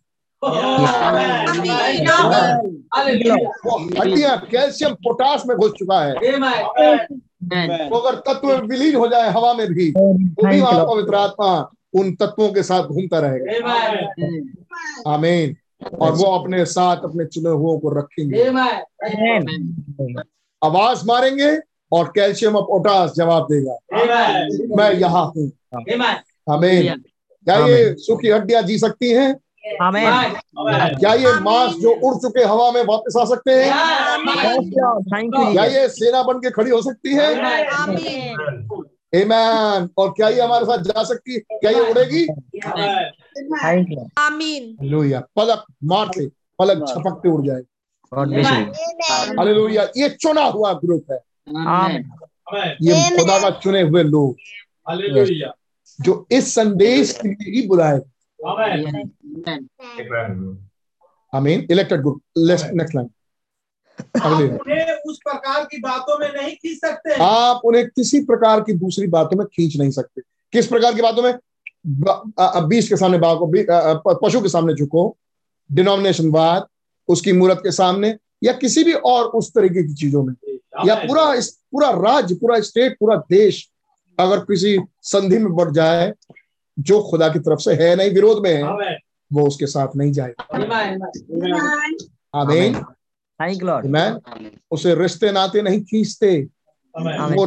वो 3.67 3.79
हड्डियाँ 4.01 4.37
कैल्शियम 4.51 4.95
पोटास 4.95 5.43
में 5.47 5.57
घुस 5.57 5.73
चुका 5.73 6.01
है. 6.05 6.13
वो 7.89 7.99
अगर 7.99 8.19
तत्व 8.19 8.53
विलीन 8.67 8.95
हो 8.95 9.09
जाए 9.09 9.31
हवा 9.31 9.55
में 9.55 9.67
भी 9.67 9.91
तो 9.93 10.47
भी 10.49 10.61
वहाँ 10.61 10.85
पवित्र 10.85 11.15
आत्मा 11.15 11.71
उन 11.95 12.15
तत्वों 12.15 12.53
के 12.53 12.63
साथ 12.63 12.83
घूमता 12.83 13.19
रहेगा. 13.19 13.53
आमीन। 15.07 15.57
और 16.01 16.13
वो 16.13 16.25
अपने 16.25 16.65
साथ 16.65 16.97
अपने 17.05 17.25
चुने 17.25 17.51
हुओं 17.51 17.79
को 17.79 17.91
रखेंगे. 17.99 18.45
आवाज़ 20.63 21.05
मारेंगे 21.07 21.51
और 21.93 22.09
कैल्शियम 22.09 22.57
और 22.57 22.63
पोटास 22.63 23.13
जवाब 23.17 23.47
देगा। 23.51 23.77
मैं 24.77 24.93
यहाँ 24.93 25.25
हूँ. 25.37 25.51
आमीन। 26.51 27.03
क्या 27.47 27.57
ये 27.67 27.95
सूखी 27.99 28.29
हड्डियाँ 28.29 28.63
जी 28.63 28.79
सकती 28.79 29.11
हैं. 29.11 29.35
क्या 29.67 31.13
ये 31.15 31.33
मांस 31.41 31.73
जो 31.73 31.91
उड़ 31.91 32.15
चुके 32.15 32.45
हवा 32.45 32.71
में 32.73 32.83
वापस 32.85 33.17
आ 33.21 33.25
सकते 33.25 33.53
हैं। 33.53 33.73
क्या 35.53 35.65
ये 35.65 35.89
सेना 35.89 36.23
बन 36.23 36.39
के 36.39 36.51
खड़ी 36.51 36.71
हो 36.71 36.81
सकती 36.83 37.15
है। 37.15 37.35
आमीन 37.73 38.37
Amen. 39.15 39.89
और 39.99 40.11
क्या 40.11 40.29
ये 40.29 40.41
हमारे 40.41 40.65
साथ 40.65 40.79
जा 40.79 41.05
सकती 41.05 41.35
है? 41.35 41.39
क्या 41.39 41.71
ये 41.71 41.81
उड़ेगी? 41.81 42.27
आमीन 44.19 44.77
हालेलुया 44.81 45.21
पलक 45.37 45.65
मारते 45.85 46.27
पलक 46.59 46.89
छपकते 46.89 47.29
उड़ 47.29 47.47
जाए। 47.47 47.63
You. 48.15 48.45
हालेलुया 49.39 49.83
ये 49.97 50.09
चुना 50.09 50.45
हुआ 50.45 50.73
ग्रुप 50.73 51.05
है। 51.13 51.19
Amen. 51.19 52.03
Amen. 52.49 52.71
ये 52.83 53.19
खुदा 53.19 53.39
का 53.41 53.51
चुने 53.51 53.81
हुए 53.81 54.03
लोग। 54.03 54.37
जो 56.01 56.27
इस 56.31 56.55
संदेश 56.55 57.19
के 57.23 57.29
लिए 57.29 57.61
ही 57.61 57.67
बुलाए. 57.67 58.01
आमीन 61.35 61.67
इलेक्टेड 61.71 62.01
ग्रुप 62.01 62.21
नेक्स्ट 62.39 62.95
लाइन 62.95 63.11
उन्हें 64.51 64.97
उस 65.07 65.19
प्रकार 65.19 65.65
की 65.65 65.81
बातों 65.81 66.19
में 66.19 66.43
नहीं 66.43 66.57
खींच 66.57 66.79
सकते। 66.79 67.15
आप 67.15 67.61
उन्हें 67.65 67.87
किसी 67.87 68.25
प्रकार 68.25 68.61
की 68.61 68.73
दूसरी 68.73 69.07
बातों 69.07 69.39
में 69.39 69.47
खींच 69.47 69.77
नहीं 69.77 69.91
सकते। 69.91 70.23
किस 70.53 70.67
प्रकार 70.67 70.95
की 70.95 71.03
बातों 71.03 71.23
में? 71.23 71.35
बीस 72.69 72.89
के 72.89 72.97
सामने 72.97 73.19
बाको 73.19 73.47
बी- 73.47 73.67
प- 73.71 74.21
पशु 74.25 74.41
के 74.41 74.49
सामने 74.49 74.75
झुको 74.75 75.17
डिनोमिनेशन 75.73 76.31
वाद 76.31 76.67
उसकी 77.09 77.33
मूर्त 77.33 77.59
के 77.59 77.73
सामने 77.73 78.17
या 78.45 78.53
किसी 78.53 78.85
भी 78.85 78.93
और 78.93 79.25
उस 79.25 79.53
तरीके 79.55 79.89
की 79.89 79.95
चीज़ों 79.95 80.25
में। 80.25 80.35
या 80.87 80.95
पूरा 80.95 81.35
इस 81.35 81.49
पूरा 81.73 81.91
राज्य 81.91 82.35
पूरा 82.35 82.61
स्टेट 82.61 82.97
पूरा 83.01 83.17
देश 83.31 83.71
अगर 84.19 84.39
किसी 84.39 84.79
संधि 85.03 85.39
में 85.39 85.55
बढ़ 85.55 85.71
जाए 85.71 86.15
जो 86.79 87.03
खुदा 87.03 87.29
की 87.29 87.39
तरफ़ 87.39 87.61
से 87.61 87.75
है 87.75 87.97
नहीं 87.97 88.11
विरोध 88.11 88.43
में 88.43 88.55
है 88.55 88.63
वो 89.33 89.47
उसके 89.47 89.67
साथ 89.67 89.89
नहीं 89.97 90.13
जाए 90.13 90.35
Amen. 90.55 91.03
आमीन। 92.35 92.75
उसे 94.71 94.95
रिश्ते 94.95 95.33
नाते 95.33 95.63
नहीं 95.63 95.81
खींचते। 95.81 96.49
वो 97.37 97.45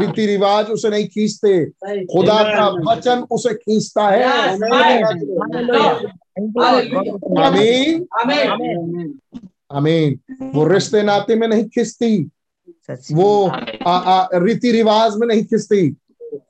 रीति 0.00 0.26
रिवाज 0.26 0.70
उसे 0.70 0.88
नहीं 0.88 1.06
खींचते। 1.06 1.64
खुदा 2.04 2.42
का 2.42 2.92
वचन 2.92 3.18
उसे 3.30 3.54
खींचता 3.54 4.08
है. 4.08 4.22
आमीन 7.46 8.06
आमीन 9.72 10.20
वो 10.42 10.66
रिश्ते 10.66 11.02
नाते 11.02 11.34
में 11.36 11.48
नहीं 11.48 11.64
खींचती। 11.64 12.30
वो 13.14 13.48
आ- 13.86 13.98
आ- 13.98 14.28
रीति 14.34 14.72
रिवाज 14.72 15.16
में 15.16 15.28
नहीं 15.28 15.44
खींचती। 15.44 15.96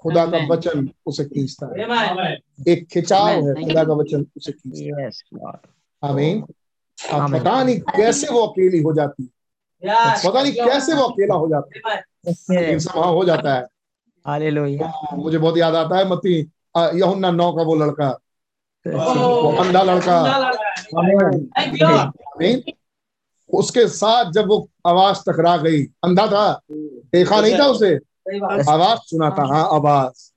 खुदा 0.00 0.26
का 0.26 0.38
वचन 0.50 0.88
उसे 1.06 1.24
खींचता 1.24 1.66
है। 1.66 1.88
एक 2.68 2.86
खिंचाव 2.86 3.26
है 3.26 3.54
खुदा 3.54 3.84
का 3.84 3.92
वचन 3.92 4.26
उसे 4.36 4.52
खींचता 4.52 5.02
है। 5.02 5.06
आमीन 6.04 6.44
अब 7.12 7.20
पता 7.38 7.62
नहीं 7.62 7.80
कैसे 7.80 8.26
वो 8.28 8.46
अकेली 8.46 8.82
हो 8.82 8.92
जाती 8.94 9.22
है। 9.22 9.28
पता 10.28 10.42
नहीं 10.42 10.52
कैसे 10.52 10.94
वो 10.94 11.02
अकेला 11.02 11.34
हो 11.34 11.48
जाता 11.48 11.90
है। 11.90 12.02
लेकिन. 12.50 12.78
हो 12.96 13.24
जाता 13.24 13.54
है। 13.54 13.66
मुझे 15.14 15.38
बहुत 15.38 15.56
याद 15.58 15.74
आता 15.74 15.96
है 15.98 16.08
मती 16.08 16.50
यहुन्ना 16.78 17.30
नौ 17.30 17.52
का 17.52 17.62
वो 17.62 17.74
लड़का। 17.74 18.08
वो. 18.86 19.56
अंधा 19.56 19.82
लड़का। 19.82 20.22
उसके 23.54 23.88
साथ 23.88 24.32
जब 24.32 24.46
वो 24.48 24.70
आवाज़ 24.86 25.20
टकरा 25.30 25.56
गई 25.56 25.84
अंधा 25.84 26.26
था। 26.26 26.60
देखा 26.72 27.40
नहीं 27.40 27.58
था 27.58 27.66
उसे? 27.66 27.94
आवाज़ 28.72 28.98
सुना 28.98 29.30
था 29.30 29.46
हाँ 29.54 29.68
आवाज़। 29.72 30.32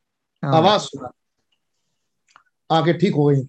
आवाज़ 0.56 0.82
सुना। 0.82 1.12
आँखें 2.72 2.98
ठीक 2.98 3.16
हो 3.16 3.26
गई। 3.26 3.48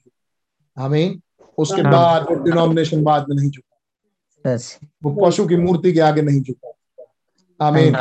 आमीन। 0.78 1.21
उसके 1.58 1.82
हाँ। 1.82 1.92
बाद 1.92 2.22
वो 2.22 2.34
डिनोमिनेशन 2.34 3.02
बाद 3.02 3.26
में 3.28 3.36
नहीं 3.36 3.50
झुका 3.50 3.68
वो 5.04 5.26
पशु 5.26 5.46
की 5.46 5.56
मूर्ति 5.56 5.92
के 5.92 6.00
आगे 6.00 6.22
नहीं 6.22 6.40
झुका 6.42 6.72
आमीन। 7.60 7.96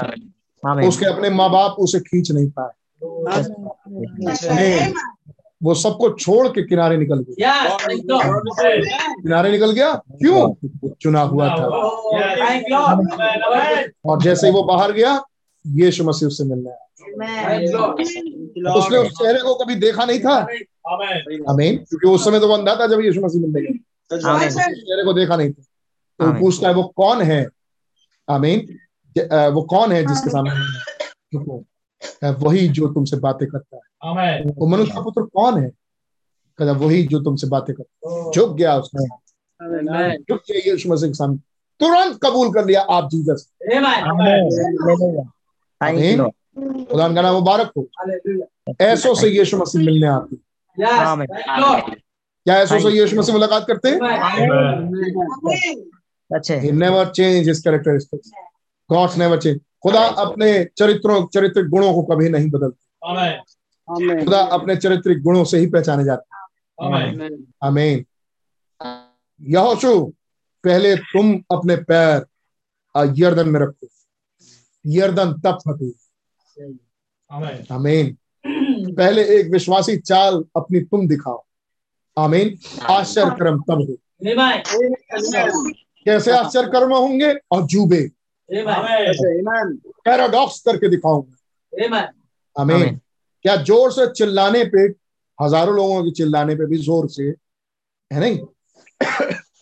उसके 0.87 1.05
अपने 1.05 1.29
माँ 1.29 1.49
बाप 1.51 1.75
उसे 1.79 1.99
खींच 1.99 2.31
नहीं 2.31 2.49
पाए। 2.59 2.71
वो 5.63 5.73
सबको 5.73 6.09
छोड़ 6.09 6.47
के 6.47 6.63
किनारे 6.63 6.97
निकल 6.97 7.19
गया 7.19 7.53
Yes. 7.53 7.71
Thank 7.81 8.03
you. 8.03 8.19
किनारे 9.21 9.51
निकल 9.51 9.71
गया? 9.71 9.93
क्यों? 9.95 10.53
चुना 11.01 11.21
हुआ 11.21 11.47
था. 11.49 11.65
और 14.05 14.21
जैसे 14.21 14.47
ही 14.47 14.53
वो 14.53 14.63
बाहर 14.63 14.91
गया 14.91 15.23
यीशु 15.67 16.03
मसीह 16.03 16.27
उससे 16.27 16.43
मिलने 16.43 16.69
आया। 16.69 16.85
उसने 18.73 18.97
उस 18.97 19.07
चेहरे 19.07 19.39
को 19.39 19.55
कभी 19.55 19.75
देखा 19.75 20.05
नहीं 20.05 20.19
था. 20.19 20.47
आमीन 20.85 21.77
क्योंकि 21.77 22.07
उस 22.07 22.25
समय 22.25 22.39
तो 22.39 22.47
वो 22.47 22.53
अंधा 22.53 22.75
था 22.75 22.87
जब 22.87 22.99
यीशु 22.99 23.21
मसीह 23.21 23.41
मिलने 23.41 23.61
गया 23.61 24.47
चेहरे 24.49 25.03
को 25.05 25.13
देखा 25.13 25.35
नहीं 25.35 25.51
था। 25.51 25.61
तो 26.19 26.39
पूछता 26.39 26.67
है 26.67 26.73
वो 26.73 26.83
कौन 26.95 27.21
है? 27.21 27.45
आमीन 28.27 28.59
वो 29.53 29.61
कौन 29.69 29.91
है 29.91 30.05
जिसके 30.05 30.29
सामने? 30.29 30.53
वही 32.39 32.67
जो 32.69 32.87
तुमसे 32.93 33.17
बातें 33.17 33.47
करता 33.47 33.75
है। 33.75 33.81
वो 34.43 34.67
मनुष्य 34.67 34.93
का 34.93 35.01
पुत्र 35.01 35.21
कौन 35.33 35.61
है? 35.63 35.69
कहता 36.59 36.71
वही 36.77 37.03
जो 37.03 37.19
तुमसे 37.23 37.47
बातें 37.47 37.75
करता 37.75 38.09
है। 38.09 38.15
Oh. 38.17 38.33
झुक 38.33 38.55
गया 38.57 38.75
उसने। 38.77 39.05
झुक 40.17 40.39
गया 40.39 40.71
यीशु 40.71 40.89
मसीह 40.89 41.09
के 41.09 41.13
सामने। 41.13 41.37
तुरंत 41.79 42.19
कबूल 42.23 42.53
कर 42.53 42.65
लिया 42.65 42.81
आप 42.91 43.09
जीसस 43.11 43.49
आमीन 45.83 46.23
खुदा 46.85 47.07
का 47.13 47.21
नाम 47.21 47.33
मुबारक 47.35 47.71
हो। 47.77 47.87
ऐसो 48.81 49.13
से 49.15 49.27
यीशु 49.29 49.57
मसीह 49.57 49.81
मिलने 49.85 50.07
आते 50.07 50.35
हैं। 50.79 51.95
क्या 52.45 52.55
ऐसों 52.57 52.79
से 52.79 52.89
यीशु 52.89 53.15
मसीह 53.17 53.35
मुलाकात 53.35 53.65
करते 53.67 53.89
हैं? 53.89 53.97
Amen. 53.97 55.81
अच्छे। 56.35 56.59
He 56.61 56.71
never 56.71 57.05
change 57.19 57.47
his 57.49 57.59
characteristics. 57.67 58.31
God 58.89 59.09
never 59.17 59.37
change. 59.37 59.59
खुदा 59.83 60.01
अपने 60.23 60.47
चरित्रों 60.77 61.27
चरित्रिक 61.27 61.67
गुणों 61.69 61.93
को 61.93 62.03
कभी 62.03 62.29
नहीं 62.29 62.49
बदलते। 62.49 64.23
खुदा 64.23 64.39
अपने 64.39 64.75
चरित्रिक 64.75 65.21
गुणों 65.23 65.43
से 65.43 65.57
ही 65.57 65.67
पहचाने 65.67 66.03
जाते 66.03 66.25
Amen. 66.85 67.21
हैं 67.21 67.53
आमीन 67.63 68.05
यहोशू 69.41 70.13
पहले 70.63 70.95
तुम 70.95 71.43
अपने 71.51 71.75
पैर 71.75 72.25
यर्दन 72.95 73.49
में 73.49 73.59
रखो। 73.59 73.87
यर्दन 74.85 75.33
तब 75.33 75.57
फटे 75.67 75.89
Amen. 77.31 77.71
आमीन 77.71 78.17
पहले 78.91 79.23
एक 79.37 79.51
विश्वासी 79.51 79.97
चाल 79.97 80.43
अपनी 80.55 80.79
तुम 80.81 81.07
दिखाओ। 81.07 81.43
आमीन। 82.17 82.57
आश्चर्य 82.89 83.35
कर्म 83.39 83.59
तब 83.61 83.81
हो। 83.81 83.95
कैसे 86.05 86.31
आश्चर्य 86.31 86.67
कर्म 86.71 86.93
होंगे? 86.93 87.33
और 87.51 87.65
जूबे. 87.65 88.01
पैराडॉक्स 90.05 90.59
करके 90.61 90.89
दिखाऊँगा. 90.89 91.35
आमीन। 92.55 92.73
आमीन। 92.73 92.99
क्या 93.45 93.55
ज़ोर 93.57 93.91
से 93.91 94.07
चिल्लाने 94.13 94.63
पे 94.65 94.81
हज़ारों 95.39 95.75
लोगों 95.75 96.03
के 96.03 96.11
चिल्लाने 96.11 96.55
पे 96.55 96.65
भी 96.65 96.77
ज़ोर 96.77 97.07
से 97.09 97.23
है 97.23 98.19
नहीं? 98.19 98.39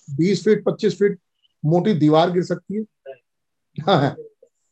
बीस 0.09 0.43
फीट 0.43 0.63
पच्चीस 0.65 0.97
फीट 0.99 1.17
मोटी 1.63 1.93
दीवार 1.93 2.31
गिर 2.31 2.43
सकती 2.43 2.75
है। 2.75 2.83
हाँ, 3.77 4.15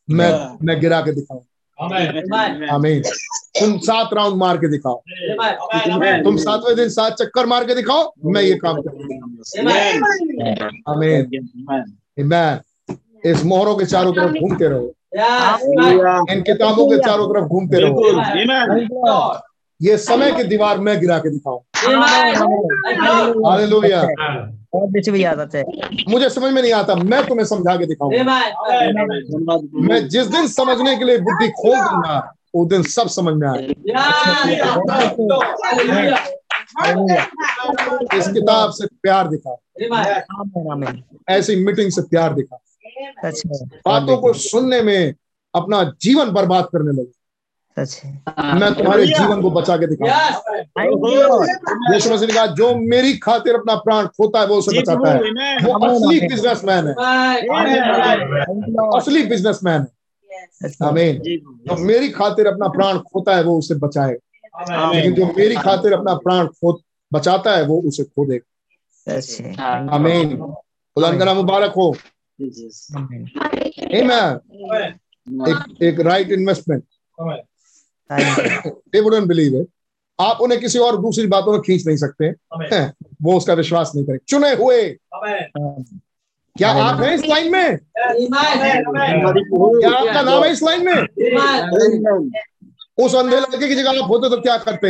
मैं 0.08 0.58
मैं 0.62 0.80
गिरा 0.80 1.00
के 1.00 1.12
दिखाऊँ 1.12 1.44
आमीन 1.80 3.02
तुम 3.60 3.76
सात 3.78 4.10
राउंड 4.14 4.36
मार 4.36 4.56
के 4.58 4.68
दिखाओ। 4.70 5.02
तुम 6.24 6.36
सातवें 6.36 6.76
दिन 6.76 6.88
सात 6.88 7.12
चक्कर 7.14 7.46
मार 7.46 7.64
के 7.64 7.74
दिखाओ 7.74 8.12
मैं 8.24 8.42
ये 8.42 8.54
काम 8.64 8.80
करूँगा 8.82 9.16
आमीन 10.92 11.30
इस 13.26 13.44
मोहरों 13.44 13.76
के 13.76 13.84
चारों 13.86 14.12
तरफ़ 14.14 14.32
घूमते 14.40 14.68
रहो। 14.68 14.92
इन 16.32 16.42
किताबों 16.42 16.88
के 16.88 16.98
चारों 16.98 17.26
तरफ़ 17.28 17.44
घूमते 17.44 17.80
रहो। 17.80 17.94
ये 19.80 19.96
समय 19.98 20.32
की 20.32 20.42
दीवार 20.44 20.78
मैं 20.78 20.98
गिरा 21.00 21.18
के 21.18 21.30
दिखाऊँ। 21.30 21.60
हालेलुया 23.44 24.00
और 24.74 24.86
पीछे 24.92 25.10
भी 25.10 25.22
याद 25.24 25.40
आता 25.40 25.58
है। 25.58 25.64
मुझे 26.08 26.28
समझ 26.30 26.52
में 26.52 26.60
नहीं 26.62 26.72
आता 26.72 26.94
मैं 26.94 27.26
तुम्हें 27.26 27.46
समझा 27.46 27.76
के 27.76 27.86
दिखाऊँगा 27.86 28.22
मैं 29.82 30.08
जिस 30.08 30.26
दिन 30.26 30.48
समझने 30.48 30.96
के 30.96 31.04
लिए 31.04 31.18
बुद्धि 31.18 31.48
खोल 31.50 31.76
दूँगा 31.76 32.16
उस 32.54 32.68
दिन 32.68 32.82
सब 32.82 33.08
समझ 33.08 33.34
में 33.34 33.48
आएगा। 33.48 33.72
इस 38.16 38.28
किताब 38.28 38.70
से 38.70 38.86
प्यार 39.02 39.28
दिखा 39.28 39.56
ऐसी 41.28 41.56
मीटिंग 41.64 41.90
से 41.90 42.02
प्यार 42.02 42.34
दिखा 42.34 42.58
बातों 43.86 44.16
को 44.16 44.32
सुनने 44.32 44.80
में 44.82 45.14
अपना 45.54 45.82
जीवन 46.02 46.30
बर्बाद 46.30 46.64
करने 46.72 46.92
लगे। 46.92 47.17
सच 47.78 48.00
है 48.04 48.22
मैं 48.54 48.74
तुम्हारे 48.74 49.06
जीवन 49.06 49.42
को 49.42 49.50
बचा 49.50 49.76
के 49.76 49.86
दिखाऊँगा. 49.86 50.28
यीशु 51.94 52.10
मसीह 52.10 52.28
ने 52.28 52.34
कहा 52.34 52.46
जो 52.46 52.74
मेरी 52.74 53.18
खातिर 53.18 53.54
अपना 53.54 53.74
प्राण 53.74 54.06
खोता 54.06 54.40
है 54.40 54.46
वो 54.46 54.56
उसे 54.56 54.82
बचाता 54.82 55.10
है। 55.10 55.16
वो 55.56 55.86
असली 55.86 56.20
बिजनेसमैन 56.20 56.88
है. 56.88 56.94
असली 58.98 59.22
बिजनेसमैन 59.22 59.80
है। 59.80 59.86
है। 60.64 60.88
आमीन 60.88 61.18
जो 61.66 61.84
मेरी 61.84 62.08
खातिर 62.08 62.46
अपना 62.46 62.68
प्राण 62.68 62.98
खोता 62.98 63.36
है 63.36 63.42
वो 63.42 63.58
उसे 63.58 63.74
बचाएगा। 63.74 64.90
लेकिन 64.92 65.14
जो 65.14 65.26
मेरी 65.26 65.56
खातिर 65.56 65.92
अपना 65.92 66.14
प्राण 66.14 66.46
खो 66.46 66.80
बचाता 67.12 67.56
है 67.56 67.64
वो 67.64 67.82
उसे 67.82 68.04
खो 68.04 68.26
देगा। 68.26 68.54
आमीन 69.94 70.36
खुदा 70.36 71.18
का 71.18 71.24
नाम 71.24 71.36
मुबारक 71.36 71.70
हो। 71.70 71.96
एक 75.48 75.82
एक 75.82 76.00
right 76.00 76.30
investment. 76.30 76.84
They 78.12 79.00
wouldn't 79.00 79.28
believe 79.28 79.60
it 79.60 79.66
आप 80.18 80.40
उन्हें 80.40 80.60
किसी 80.60 80.78
और 80.78 80.96
दूसरी 81.02 81.26
बातों 81.26 81.52
में 81.52 81.60
खींच 81.60 81.86
नहीं 81.86 81.96
सकते। 81.96 82.30
वो 83.22 83.36
उसका 83.36 83.54
विश्वास 83.54 83.92
नहीं 83.94 84.04
करें। 84.06 84.18
चुने 84.28 84.52
हुए। 84.54 84.82
क्या 86.56 86.70
आप 86.82 87.00
हैं 87.00 87.14
इस 87.14 87.24
लाइन 87.26 87.52
में? 87.52 87.78
क्या 87.98 89.90
आपका 89.90 90.22
नाम 90.22 90.44
है 90.44 90.50
इस 90.52 90.62
लाइन 90.62 90.84
में? 90.86 90.94
उस 92.98 93.14
अंधे 93.14 93.36
लड़के 93.36 93.68
की 93.68 93.74
जगह 93.74 94.02
आप 94.02 94.08
होते 94.10 94.30
तो 94.30 94.40
क्या 94.40 94.56
करते? 94.58 94.88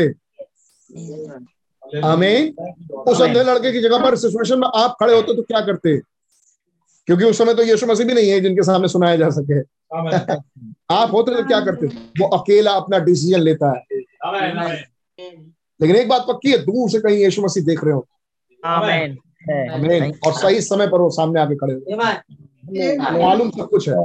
हमें 2.04 2.52
उस 2.92 3.20
अंधे 3.22 3.42
लड़के 3.44 3.72
की 3.72 3.80
जगह 3.80 3.98
पर 3.98 4.16
सिचुएशन 4.16 4.58
में 4.60 4.68
आप 4.74 4.96
खड़े 5.00 5.14
होते 5.14 5.34
तो 5.36 5.42
क्या 5.42 5.60
करते? 5.60 5.96
क्योंकि 7.08 7.24
उस 7.24 7.38
समय 7.38 7.54
तो 7.54 7.62
यीशु 7.62 7.86
मसीह 7.86 8.06
भी 8.06 8.14
नहीं 8.14 8.30
है 8.30 8.40
जिनके 8.40 8.62
सामने 8.62 8.88
सुनाया 8.88 9.16
जा 9.16 9.28
सके। 9.30 9.60
आप 10.90 11.12
होते 11.12 11.34
तो 11.34 11.46
क्या 11.46 11.60
करते? 11.60 11.86
वो 11.86 12.28
अकेला 12.28 12.72
अपना 12.72 12.98
डिसीज़न 12.98 13.40
लेता 13.40 13.68
है। 13.70 13.84
लेकिन 15.80 15.96
एक 15.96 16.08
बात 16.08 16.24
पक्की 16.28 16.50
है 16.50 16.58
दूर 16.58 16.90
से 16.90 17.00
कहीं 17.00 17.16
यीशु 17.16 17.42
मसीह 17.42 17.64
देख 17.64 17.84
रहे 17.84 17.94
हो। 17.94 18.08
आमीन 18.64 19.18
है। 19.50 19.74
आमीन 19.74 20.00
Thank 20.00 20.26
और 20.26 20.32
सही 20.32 20.60
समय 20.60 20.86
पर 20.86 21.00
वो 21.00 21.10
सामने 21.10 21.40
आके 21.40 21.56
खड़े 21.56 21.74
हो। 21.74 21.80
मालूम 23.22 23.50
सब 23.50 23.68
कुछ 23.70 23.88
है। 23.88 23.96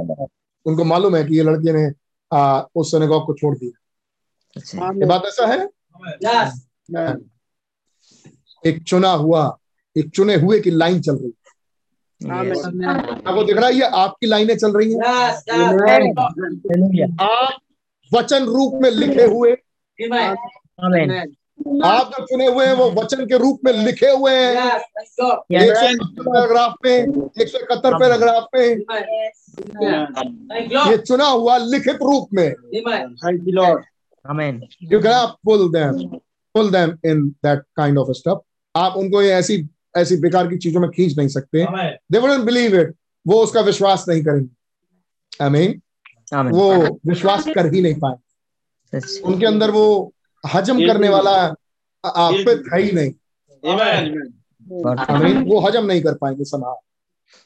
उनको 0.66 0.84
मालूम 0.84 1.16
है 1.16 1.24
कि 1.24 1.36
ये 1.36 1.42
लड़के 1.42 1.72
ने 1.72 1.92
आ, 2.32 2.62
उस 2.74 2.90
सिनेगॉग 2.90 3.26
को 3.26 3.34
छोड़ 3.34 3.58
दिया। 3.58 4.90
ये 4.92 5.06
बात 5.06 5.22
ऐसा 5.26 5.46
है? 5.46 5.68
एक 8.66 8.82
चुना 8.82 9.10
हुआ 9.10 9.58
एक 9.96 10.10
चुने 10.10 10.34
हुए 10.34 10.60
की 10.60 10.70
लाइन 10.70 11.00
चल 11.00 11.16
रही 11.16 11.26
है. 11.26 11.43
आपको 12.30 13.44
दिख 13.44 13.56
रहा 13.56 13.66
है 13.66 13.74
ये 13.74 13.82
आपकी 13.82 14.26
लाइनें 14.26 14.56
चल 14.56 14.72
रही 14.72 14.92
हैं? 14.92 15.00
आप 17.20 17.52
वचन 18.14 18.44
रूप 18.44 18.72
में 18.82 18.90
लिखे 18.90 19.24
हुए। 19.24 19.52
आप 21.84 22.10
जो 22.12 22.24
चुने 22.26 22.46
हुए 22.46 22.66
हैं 22.66 22.74
वो 22.74 22.90
वचन 22.90 23.26
के 23.26 23.38
रूप 23.38 23.60
में 23.64 23.72
लिखे 23.72 24.10
हुए 24.10 24.32
हैं। 24.32 24.54
एक 25.60 25.76
सौ 25.76 26.06
पैराग्राफ 26.22 26.74
पे 26.82 26.94
एक 27.42 27.48
सौ 27.48 27.58
इकहत्तर 27.58 27.98
पैराग्राफ 27.98 28.46
में। 28.54 28.66
ये 30.90 30.96
चुना 30.96 31.26
हुआ 31.26 31.56
लिखित 31.56 32.02
रूप 32.02 32.28
में। 32.34 32.54
You 34.90 34.98
cannot 35.00 35.30
pull 35.46 35.62
them 35.70 35.92
pull 36.54 36.68
them 36.70 36.90
in 37.04 37.16
that 37.42 37.60
kind 37.78 37.96
of 37.98 38.06
stuff 38.14 38.38
आप 38.76 38.96
उनको 38.96 39.22
ये 39.22 39.32
ऐसी 39.32 39.56
ऐसी 39.96 40.16
बेकार 40.20 40.46
की 40.48 40.56
चीज़ों 40.58 40.80
में 40.80 40.90
खींच 40.90 41.16
नहीं 41.18 41.28
सकते। 41.28 41.64
They 42.12 42.20
wouldn't 42.22 42.46
believe 42.48 42.74
it. 42.74 42.88
वो 43.26 43.42
उसका 43.42 43.60
विश्वास 43.62 44.04
नहीं 44.08 44.22
करेंगे। 44.24 45.44
आई 45.44 45.50
मीन 45.50 45.80
वो 46.52 46.64
विश्वास 47.06 47.44
कर 47.54 47.72
ही 47.74 47.80
नहीं 47.82 47.94
पाए 48.00 48.16
उनके 49.24 49.46
अंदर 49.46 49.70
वो 49.70 50.12
हजम 50.44 50.86
करने 50.86 51.08
वाला 51.08 51.32
आफत 52.04 52.62
है 52.72 52.80
ही 52.82 52.90
नहीं। 52.92 53.12
मीन 55.20 55.42
वो 55.48 55.60
हजम 55.66 55.84
नहीं 55.86 56.02
कर 56.02 56.14
पाएँगे 56.20 56.44
सना 56.44 56.74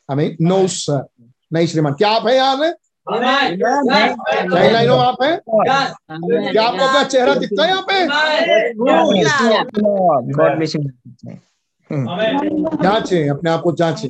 आई 0.08 0.16
मीन 0.16 0.36
नो 0.48 0.66
सर 0.68 1.06
नहीं 1.52 1.66
श्रीमान। 1.66 1.92
क्या 1.94 2.10
आप 2.10 2.26
है 2.26 2.34
यहाँ 2.36 2.56
में 2.56 2.72
नहीं 3.08 4.70
नहीं 4.72 4.86
नो 4.86 4.94
आप 4.94 5.22
हैं? 5.22 5.38
क्या 5.46 6.62
आपको 6.62 6.84
अपना 6.84 7.02
चेहरा 7.04 7.34
दिखता 7.34 7.62
है 7.62 7.68
यहाँ 7.68 7.84
पे? 7.90 7.94
Bless 11.92 12.82
जांचे 12.82 13.28
अपने 13.28 13.50
आप 13.50 13.60
को 13.60 13.72
जांचे। 13.72 14.08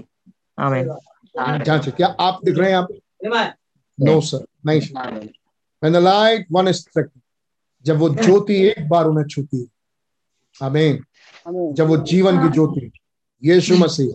जांचे। 1.64 1.90
क्या 1.90 2.06
आप 2.20 2.40
दिख 2.44 2.56
रहे 2.58 2.66
हैं 2.66 2.72
यहाँ 2.72 2.86
पे 2.86 3.00
नो 3.98 4.20
सर 4.20 4.44
नहीं 4.66 4.80
When 5.82 5.92
the 5.92 6.00
light 6.00 6.44
one 6.52 6.68
is 6.68 6.78
जब 7.86 7.98
वो 7.98 8.08
ज्योति 8.08 8.54
एक 8.66 8.88
बार 8.88 9.04
उन्हें 9.06 9.24
छूती 9.26 9.60
है। 9.60 9.66
आमीन 10.66 11.04
जब 11.74 11.86
वो 11.86 11.96
जीवन 11.96 12.42
की 12.42 12.48
ज्योति 12.54 12.90
यीशु 13.44 13.76
मसीह 13.76 14.12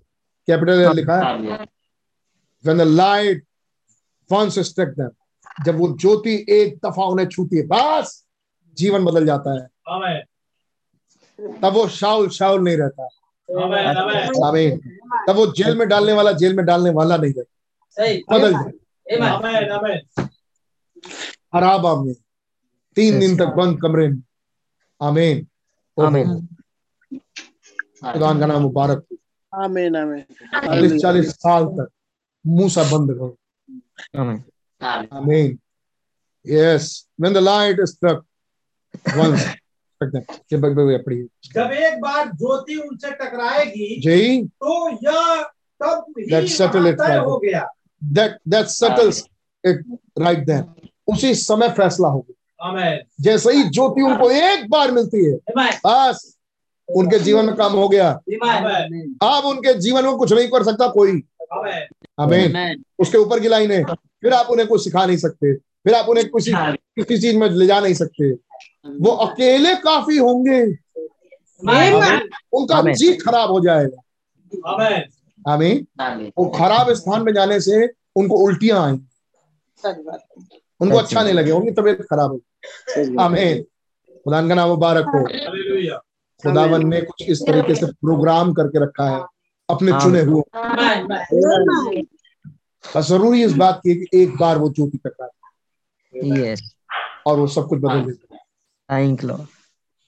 कैपिटल 0.48 0.96
लिखा 0.96 1.18
है? 1.18 1.58
When 2.66 2.78
the 2.78 2.88
light 2.88 3.42
once 4.30 4.58
struck 4.72 4.92
them 5.00 5.12
जब 5.66 5.78
वो 5.78 5.88
ज्योति 6.02 6.36
एक 6.50 6.78
दफ़ा 6.86 7.06
उन्हें 7.06 7.28
छूती 7.28 7.58
है 7.58 7.64
बस 7.68 8.26
जीवन 8.78 9.06
बदल 9.06 9.26
जाता 9.26 9.54
है। 9.54 9.68
तब 11.62 11.74
वो 11.74 11.88
शाउल 11.88 12.30
शाउल 12.30 12.62
नहीं 12.64 12.78
रहता। 12.78 13.08
आमीन 13.50 14.78
तब 15.28 15.36
वो 15.36 15.46
जेल 15.58 15.78
में 15.78 15.88
डालने 15.88 16.14
वाला 16.14 16.32
जेल 16.32 16.56
में 16.56 16.66
डालने 16.66 16.90
वाला 16.90 17.18
नहीं 17.18 17.34
रहता 17.34 18.38
बदल 18.38 18.56
हराबा 21.56 21.96
में 22.04 22.14
तीन 22.98 23.20
दिन 23.20 23.38
तक 23.38 23.54
बंद 23.58 23.80
कमरे 23.82 24.08
में। 24.08 24.22
आमीन। 25.02 25.48
आमीन। 25.98 26.48
खुदा 28.06 28.34
का 28.40 28.46
नाम 28.46 28.62
मुबारक 28.62 29.06
हो। 29.12 29.18
आमीन 29.54 29.96
आमीन। 29.96 30.22
चालीस 30.66 31.02
चालीस 31.02 31.32
साल 31.36 31.66
तक 31.66 31.90
मूसा 32.46 32.84
बंद 32.84 33.12
रहो 33.12 33.38
आमीन। 34.20 34.44
आमीन। 35.14 35.60
Yes 36.46 36.86
when 37.22 37.34
the 37.34 37.38
light 37.38 37.80
is 37.80 37.92
struck 37.92 38.26
once 39.18 39.46
ये 40.16 40.58
बग 40.58 40.76
बग 40.76 41.04
पड़ी 41.06 41.18
जब 41.54 41.72
एक 41.72 42.02
बार 42.02 42.28
ज्योति 42.28 42.76
उनसे 42.76 43.12
टकराएगी 43.12 44.02
जी। 44.02 44.44
तो 44.48 44.90
यह 44.90 45.44
तब 45.84 46.06
ही 46.20 46.26
That 46.26 46.44
settle 46.44 46.88
it, 46.92 47.08
तय 47.08 47.18
हो 47.18 47.38
गया। 47.38 47.68
That 48.04 48.38
that 48.48 48.66
settles 48.66 49.28
it 49.66 49.98
right 50.20 50.40
then 50.40 50.66
उसी 51.08 51.36
समय 51.36 51.70
फैसला 51.70 52.08
हो 52.08 52.20
गया 52.20 52.68
आमीन 52.68 53.00
जैसे 53.22 53.54
ही 53.54 53.64
ज्योति 53.64 54.02
उनको 54.02 54.32
एक 54.32 54.70
बार 54.70 54.92
मिलती 54.92 55.26
है 55.26 55.38
बस 55.60 56.38
उनके 56.96 57.20
जीवन 57.20 57.46
में 57.46 57.56
काम 57.56 57.74
हो 57.74 57.90
गया। 57.90 58.12
अब 59.22 59.44
उनके 59.46 59.74
जीवन 59.74 60.06
में 60.06 60.16
कुछ 60.16 60.34
नहीं 60.34 60.48
कर 60.48 60.64
सकता 60.64 60.88
कोई। 60.88 61.24
आमीन 61.54 62.56
आमीन 62.56 62.84
उसके 63.00 63.18
ऊपर 63.18 63.40
की 63.40 63.48
लाइन 63.48 63.72
है। 63.72 63.84
फिर 63.94 64.34
आप 64.34 64.48
उन्हें 64.50 64.68
कुछ 64.68 64.84
सिखा 64.84 65.06
नहीं 65.06 65.18
सकते। 65.18 65.56
फिर 65.56 65.94
आप 65.94 66.10
उन्हें 66.10 66.28
किसी 66.28 66.52
किसी 67.04 67.18
चीज़ 67.22 67.38
में 67.38 67.50
ले 67.50 67.66
जा 67.66 67.80
नहीं 67.80 67.94
सकते। 67.94 68.36
वो 68.86 69.12
अकेले 69.26 69.74
काफ़ी 69.76 70.18
होंगे। 70.18 70.62
उनका। 72.54 72.82
जी 72.94 73.14
खराब 73.14 73.52
हो 73.52 73.60
जाएगा। 73.60 74.72
आमीन। 74.74 75.86
आमीन। 76.00 76.32
वो 76.38 76.46
खराब 76.50 76.92
स्थान 76.94 77.22
में 77.24 77.34
जाने 77.34 77.60
से 77.60 77.86
उनको 78.16 78.38
उल्टियाँ 78.38 78.86
आई। 78.86 79.00
उनको 80.82 80.98
अच्छा 80.98 81.24
नहीं 81.24 81.34
लगे 81.34 81.52
उनकी 81.52 81.72
तबीयत 81.72 82.02
खराब 82.02 82.32
हो 82.32 83.22
आमीन। 83.22 83.64
खुदा 84.26 84.48
का 84.48 84.56
नाम 84.56 84.70
मुबारक 84.70 85.06
हो। 85.06 85.20
हालेलुया। 85.20 85.98
खुदावन 86.44 86.88
ने 86.88 87.02
कुछ 87.02 87.24
इस 87.30 87.42
तरीके 87.48 87.76
से 87.76 87.86
प्रोग्राम 87.86 88.54
करके 88.54 88.84
रखा 88.84 89.10
है 89.10 89.22
अपने। 89.70 89.92
चुने 90.02 90.22
हुए। 90.22 90.42
बस 92.96 93.08
ज़रूरी 93.08 93.44
इस 93.44 93.54
बात 93.54 93.80
की 93.84 93.90
है 93.90 93.96
कि 93.96 94.22
एक 94.22 94.38
बार 94.38 94.58
वो 94.58 94.70
ज्योति 94.70 94.98
टकरा 94.98 95.30
यस 96.14 96.62
और 97.28 97.40
वो 97.40 97.48
सब 97.48 97.68
कुछ 97.68 97.80
बदल 97.80 98.02
देता 98.06 98.33
थैंक 98.90 99.24
लॉर्ड 99.24 99.48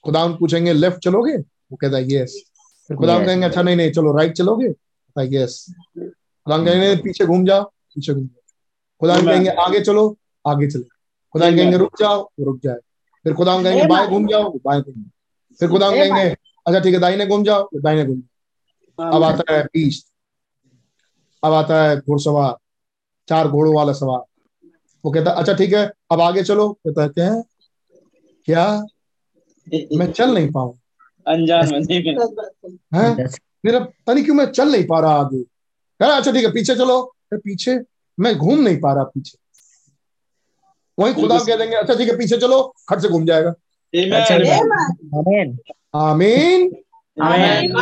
खुदावन 0.04 0.34
पूछेंगे 0.36 0.72
लेफ़्ट 0.72 0.98
चलोगे? 1.04 1.36
वो 1.36 1.76
कहता 1.76 1.96
है 1.96 2.12
यस 2.12 2.42
फिर 2.90 2.96
खुदा 2.96 3.18
कहेंगे 3.18 3.46
अच्छा 3.46 3.62
नहीं 3.62 3.76
नहीं 3.76 3.90
चलो 3.92 4.16
राइट 4.16 4.32
चलोगे? 4.36 4.68
कहता 4.68 5.22
यस 5.36 5.64
खुदावन 5.98 6.64
कहेंगे 6.64 6.96
पीछे 7.02 7.26
घूम 7.26 7.44
जाओ 7.46 7.62
पीछे 7.64 8.14
घूम 8.14 8.26
जाओ 8.26 9.14
Amen. 9.14 9.26
कहेंगे 9.26 9.50
आगे 9.62 9.80
चलो 9.80 10.16
आगे 10.44 10.66
चलो. 10.70 10.84
खुदा 11.34 11.50
कहेंगे 11.50 11.76
रुक 11.78 11.98
जाओ 12.00 12.20
वो 12.22 12.44
रुक 12.44 12.60
जाए. 12.64 12.78
फिर 13.24 13.34
खुदावन 13.34 13.64
कहेंगे 13.64 13.86
बाएँ 13.86 14.08
घूम 14.08 14.26
जाओ 14.28 14.42
वो 14.42 14.60
बाएँ 14.64 14.80
घूम 14.82 14.94
जाओ. 14.94 15.56
फिर 15.60 15.68
खुदावन 15.70 15.94
कहेंगे 15.94 16.28
अच्छा 16.66 16.80
ठीक 16.80 16.94
है 16.94 17.00
दाहिने 17.00 17.26
घूम 17.26 17.44
जाओ 17.44 17.62
वो 17.64 17.80
दाहिने 17.80 18.04
घूम 18.04 18.20
जाओ. 18.20 19.10
अब 19.12 19.22
आता 19.22 19.52
है 19.52 19.62
बीस्ट 19.64 20.06
अब 21.42 21.52
आता 21.52 21.82
है 21.82 21.96
घुड़सवार 22.00 22.56
चार 23.28 23.48
घोड़ों 23.48 23.74
वाला 23.74 23.92
सवार। 23.92 24.22
वो 25.04 25.10
कहता 25.12 25.30
है 25.30 25.36
अच्छा 25.36 25.54
ठीक 25.54 25.72
है 25.74 25.84
अब 26.12 26.20
आगे 26.20 26.42
चलो. 26.42 26.72
कहता 26.72 27.02
है 27.02 27.08
क्या 27.08 27.30
क्या? 28.48 28.66
मैं 29.98 30.10
चल 30.12 30.34
नहीं 30.34 30.50
पाऊँ। 30.52 30.74
अनजान 31.26 31.72
है? 32.94 33.26
मेरा 33.64 33.78
पता 33.78 34.14
क्यों 34.24 34.34
मैं 34.34 34.44
चल 34.46 34.72
नहीं 34.72 34.84
पा 34.86 35.00
रहा 35.00 35.12
आगे। 35.20 35.42
कह 35.42 36.06
रहा 36.06 36.16
अच्छा 36.16 36.32
ठीक 36.32 36.44
है 36.44 36.52
पीछे 36.52 36.74
चलो। 36.74 37.00
पीछे 37.34 37.78
मैं 38.18 38.34
घूम 38.38 38.60
नहीं 38.60 38.78
पा 38.80 38.92
रहा 38.94 39.04
पीछे। 39.04 39.38
वही 40.98 41.14
खुदा 41.14 41.38
कह 41.38 41.56
देंगे 41.56 41.76
अच्छा 41.76 41.94
ठीक 41.94 42.08
है 42.10 42.16
पीछे 42.18 42.36
चलो 42.36 42.62
खट 42.88 43.00
से 43.00 43.08
घूम 43.08 43.24
जाएगा। 43.26 43.50
अच्छा 44.16 44.34
आमीन 44.34 45.56
आमीन 45.94 46.70
आमीन 47.16 47.74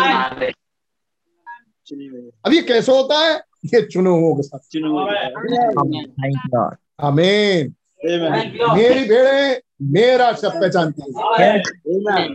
अब 2.46 2.52
ये 2.52 2.60
कैसे 2.62 2.92
होता 2.92 3.18
है? 3.18 3.34
ये 3.74 3.80
चुनो 3.86 4.14
हुओं 4.20 4.34
के 4.36 4.42
साथ। 4.42 4.58
थैंक 4.58 6.36
लॉर्ड 6.54 6.76
आमीन. 7.04 7.74
मेरी 8.74 9.04
भेड़े 9.08 9.60
मेरा 9.92 10.32
शब्द 10.32 10.60
पहचानती 10.60 11.02
है। 11.02 11.62
Amen. 11.94 12.28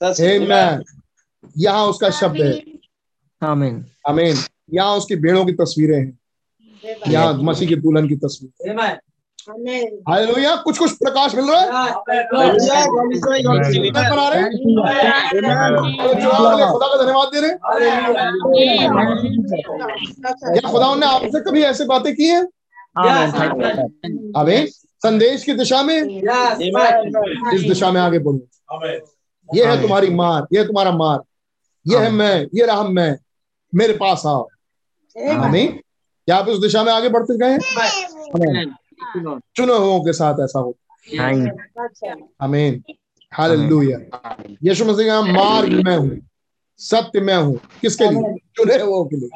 That's 0.00 0.20
Amen. 0.20 0.82
यहाँ 1.58 1.86
उसका 1.86 2.10
शब्द 2.20 2.40
है। 2.42 2.52
आमीन 3.42 3.84
आमीन 4.08 4.36
यहाँ 4.74 4.96
उसकी 4.96 5.16
भेड़ों 5.16 5.44
की 5.46 5.52
तस्वीरें 5.52 5.98
हैं। 5.98 6.18
यहाँ 7.08 7.32
मसीह 7.42 7.68
की 7.68 7.76
दुल्हन 7.76 8.08
की 8.08 8.16
तस्वीर। 8.16 8.72
Amen. 8.72 8.94
हालेलुया 10.08 10.54
कुछ 10.64 10.78
कुछ 10.78 10.92
प्रकाश 10.96 11.34
मिल 11.34 11.44
रहा 11.50 11.60
है? 11.60 11.66
आ 11.66 12.42
रहे 14.28 14.40
हैं 14.40 14.50
तो 15.98 16.14
जो 16.14 16.30
आपने 16.30 16.66
खुदा 16.72 16.86
का 16.86 16.96
धन्यवाद 17.02 17.28
दे 17.34 17.40
रहे 17.40 17.50
हैं। 17.50 17.56
या 20.56 20.62
खुदा 20.70 20.94
ने 20.94 21.06
आपसे 21.06 21.40
कभी 21.40 21.62
ऐसे 21.62 21.84
बातें 21.84 22.14
की 22.14 22.26
हैं? 22.26 22.44
अबे 24.36 24.58
संदेश 25.02 25.44
की 25.44 25.52
दिशा 25.52 25.82
में? 25.82 26.02
इस 27.54 27.62
दिशा 27.68 27.90
में 27.92 28.00
आगे 28.00 28.18
बढ़ो 28.18 28.40
ये 29.48 29.64
है 29.64 29.80
तुम्हारी 29.82 30.10
मार 30.10 30.46
ये 30.52 30.64
तुम्हारा 30.64 30.90
मार। 30.90 31.20
ये 31.86 31.98
है 31.98 32.10
मैं 32.10 32.46
ये 32.54 32.66
रहा 32.66 32.82
मैं। 32.82 33.16
मेरे 33.74 33.92
पास 33.92 34.22
आओ। 34.26 34.48
आमीन। 35.16 35.72
क्या 36.26 36.36
आप 36.36 36.48
इस 36.48 36.58
दिशा 36.58 36.82
में 36.84 36.92
आगे 36.92 37.08
बढ़ते 37.08 37.36
गए 37.38 37.52
हैं? 37.52 37.58
चुने 39.56 39.72
हुओं 39.72 40.00
के 40.00 40.12
साथ 40.12 40.34
ऐसा 40.44 40.58
हो। 40.58 40.76
आमीन। 42.40 42.82
हालेलुया। 43.32 43.98
यीशु 44.64 44.84
मसीह 44.84 45.06
का 45.06 45.20
मार्ग 45.22 45.72
मैं 45.86 45.96
हूँ 45.96 46.20
सत्य 46.78 47.20
मैं 47.20 47.36
हूँ। 47.36 47.58
किसके 47.80 48.10
लिए? 48.10 48.36
चुने 48.56 48.78
हुओं 48.82 49.04
के 49.04 49.16
लिए। 49.16 49.28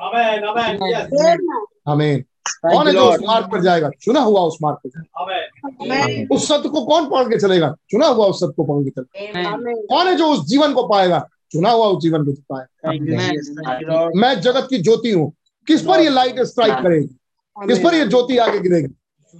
Amen. 1.88 2.33
कौन 2.48 2.86
है 2.86 2.92
जो 2.92 3.00
उस 3.00 3.20
मार्ग 3.26 3.50
पर 3.52 3.60
जाएगा? 3.60 3.90
चुना 4.00 4.20
हुआ 4.20 4.40
उस 4.40 4.58
मार्ग 4.62 4.76
पर 4.76 4.88
जाएगा। 4.88 6.34
उस 6.34 6.48
सत्य 6.48 6.68
को 6.68 6.84
कौन 6.84 7.06
पकड़ 7.06 7.28
के 7.28 7.38
चलेगा? 7.38 7.76
चुना 7.90 8.06
हुआ 8.06 8.26
उस 8.26 8.40
सत्य 8.40 8.52
को 8.56 8.64
पकड़ 8.64 8.84
के 8.84 8.90
चलेगा। 8.90 9.50
कौन 9.74 10.06
है 10.06 10.16
जो 10.16 10.26
उस 10.26 10.46
जीवन 10.46 10.72
को 10.72 10.82
पाएगा? 10.88 11.28
चुना 11.52 11.70
हुआ 11.70 11.86
उस 11.86 12.02
जीवन 12.02 12.24
को 12.24 12.32
पाएगा। 12.32 12.92
You, 12.92 13.92
Lord. 13.92 14.10
मैं 14.16 14.40
जगत 14.40 14.66
की 14.70 14.78
ज्योति 14.78 15.10
हूँ। 15.10 15.32
किस 15.66 15.82
पर 15.82 16.00
ये 16.00 16.08
लाइट 16.08 16.40
स्ट्राइक 16.40 16.74
करेगी? 16.74 17.16
किस 17.56 17.78
पर 17.78 17.94
ये 17.94 18.06
ज्योति 18.06 18.38
आगे 18.38 18.58
गिरेगी? 18.58 18.94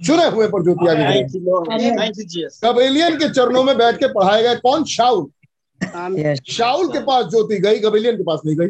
चुने 0.05 0.25
हुए 0.25 0.47
पर 0.47 0.63
ज्योति 0.63 0.87
आगे 0.87 1.03
गिरेगी. 1.03 1.39
गबेलियन 2.65 3.15
के 3.15 3.29
चरणों 3.29 3.63
में 3.63 3.77
बैठ 3.77 3.97
के 3.97 4.07
पढ़ाया 4.07 4.41
गया 4.41 4.55
कौन? 4.55 4.83
शाउल 4.83 5.27
शाउल 6.51 6.87
के 6.87 6.99
पास 6.99 7.25
ज्योति 7.25 7.57
गई 7.57 7.79
गबेलियन 7.79 8.17
के 8.17 8.23
पास 8.23 8.39
नहीं 8.45 8.55
गई। 8.55 8.67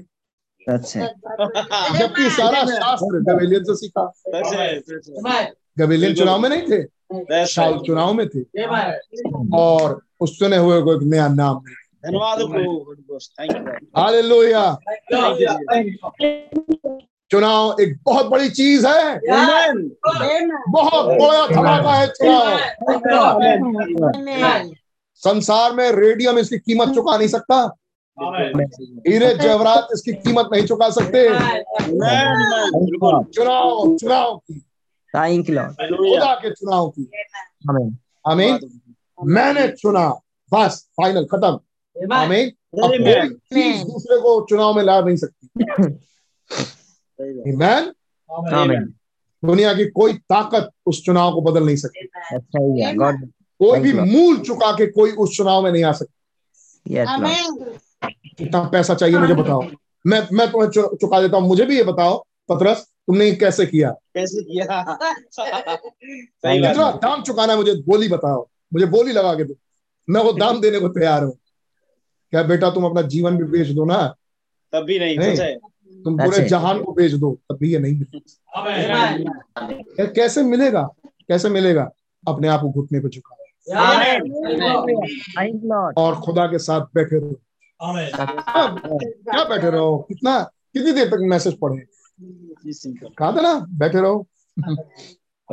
जबकि 1.99 2.29
सारा 2.29 2.65
शास्त्र 2.65 3.33
गबेलियन 3.33 3.63
से 3.63 3.75
सीखा। 3.75 4.13
That's 4.33 4.51
it. 4.53 4.83
That's 4.89 5.09
it. 5.09 5.25
Amen. 5.25 5.45
गबेलियन 5.79 6.13
चुनाव 6.15 6.39
में 6.39 6.49
नहीं 6.49 6.61
थे? 6.61 6.83
Right. 6.83 7.85
चुनाव 7.85 8.13
में 8.13 8.27
थे। 8.29 8.39
और 9.57 10.01
उस 10.19 10.39
चुने 10.39 10.57
हुए 10.57 10.81
को 10.81 10.95
एक 10.95 11.01
नया 11.03 11.27
नाम 11.27 11.59
धन्यवाद. 12.05 12.39
चुनाव 17.31 17.75
एक 17.81 17.99
बहुत 18.03 18.25
बड़ी 18.25 18.49
चीज़ 18.49 18.87
है। 18.87 19.19
बहुत 20.69 21.05
बड़ा 21.05 21.47
धमाका 21.47 21.93
है 21.93 22.07
चुनाव। 22.07 22.57
संसार 25.15 25.73
में 25.73 25.91
रेडियम 25.91 26.37
इसकी 26.37 26.57
कीमत 26.57 26.95
चुका 26.95 27.17
नहीं 27.17 27.27
सकता. 27.27 27.75
हीरे 28.19 29.33
जवाहरात 29.33 29.87
इसकी 29.93 30.13
कीमत 30.13 30.49
नहीं 30.53 30.65
चुका 30.65 30.89
सकते। 30.89 31.29
Amen. 31.29 31.41
Amen. 31.41 32.85
बिल्कुल. 32.85 33.23
चुनाव 33.23 33.97
चुनाव 33.97 34.37
की। 34.37 34.59
Thank 35.15 35.47
Hallelujah. 35.47 35.71
खुदा 35.73 36.35
के 36.35 36.51
चुनाव 36.51 36.89
की। 36.89 37.11
आमीन। 37.69 37.97
आमीन 38.27 38.79
मैंने 39.23 39.67
चुना। 39.67 40.09
बस 40.53 40.89
फाइनल 41.01 41.25
खत्म। 41.25 41.59
Amen. 41.99 42.13
आमीन। 42.13 42.49
अब 42.49 42.89
कोई 42.89 42.97
Amen. 42.97 43.33
चीज़ 43.33 43.83
दूसरे 43.83 44.17
को 44.17 44.45
चुनाव 44.49 44.73
में 44.73 44.83
ला 44.83 45.01
नहीं 45.01 45.17
सकती। 45.17 45.47
आमीन 47.51 47.93
आमीन 48.53 48.93
दुनिया 49.45 49.73
की 49.73 49.85
कोई 49.85 50.13
ताकत 50.13 50.71
उस 50.85 51.05
चुनाव 51.05 51.33
को 51.33 51.41
बदल 51.41 51.65
नहीं 51.65 51.75
सकती। 51.75 52.07
अच्छा 52.35 52.73
ही 52.73 52.81
है 52.81 52.95
गॉड 52.95 53.27
कोई 53.59 53.79
भी 53.79 53.93
मूल 53.93 54.37
चुका 54.37 54.71
के 54.71 54.87
कोई 54.87 55.11
उस 55.11 55.37
चुनाव 55.37 55.63
में 55.63 55.71
नहीं 55.71 55.83
आ 55.83 55.91
सकता। 55.91 56.11
कितना 58.03 58.63
पैसा 58.63 58.93
चाहिए 58.93 59.17
मुझे 59.17 59.33
बताओ। 59.33 59.63
मैं 60.07 60.27
मैं 60.33 60.51
तुम्हें 60.51 60.69
चु- 60.69 60.85
चुका 60.85 61.21
देता 61.21 61.37
हूँ। 61.37 61.47
मुझे 61.47 61.65
भी 61.65 61.77
ये 61.77 61.83
बताओ 61.83 62.25
पतरस 62.49 62.87
तुमने 63.07 63.31
कैसे 63.31 63.65
किया? 63.65 63.91
कैसे 63.91 64.43
किया? 64.43 64.93
कितना 66.69 66.91
दाम 66.91 67.21
चुकाना 67.21 67.53
है 67.53 67.59
मुझे 67.59 67.73
बोली 67.73 68.07
बताओ। 68.07 68.47
मुझे 68.73 68.85
बोली 68.85 69.11
लगा 69.11 69.33
के 69.33 69.43
दो। 69.43 69.53
मैं 70.09 70.21
वो 70.21 70.31
दाम 70.31 70.61
देने 70.61 70.79
को 70.79 70.87
तैयार 70.87 71.23
हूँ। 71.23 71.37
क्या 72.31 72.43
बेटा 72.43 72.69
तुम 72.69 72.85
अपना 72.85 73.01
जीवन 73.01 73.37
भी 73.37 73.43
बेच 73.43 73.67
दो 73.67 73.85
ना? 73.85 74.15
तब 74.73 74.79
भी 74.79 74.99
नहीं। 74.99 75.17
नहीं। 75.17 75.37
तुम 76.03 76.17
पूरे 76.17 76.37
जहान 76.49 76.83
को 76.83 76.91
बेच 76.91 77.11
दो 77.11 77.39
तब 77.49 77.57
भी 77.61 77.73
ये 77.73 77.79
नहीं 77.79 77.93
मिलेगा। 77.93 80.05
कैसे 80.05 80.43
मिलेगा? 80.43 80.89
कैसे 81.07 81.49
मिलेगा? 81.49 81.89
अपने 82.27 82.47
आप 82.47 82.61
को 82.61 82.69
घुटने 82.69 82.99
पे 82.99 83.09
झुकाओ। 83.09 83.37
और 85.97 86.15
खुदा 86.15 86.47
के 86.47 86.59
साथ 86.59 86.81
बैठे 86.81 87.19
रहो. 87.19 87.27
हाँ, 87.27 87.44
क्या 87.83 89.43
बैठे 89.43 89.69
रहो? 89.69 89.97
कितना 89.97 90.39
कितनी 90.73 90.91
देर 90.91 91.07
तक 91.07 91.17
मैसेज 91.21 91.59
पढ़े? 91.59 91.85
कहा 93.19 93.31
था 93.31 93.41
ना 93.41 93.65
बैठे 93.69 94.01
रहो। 94.01 94.27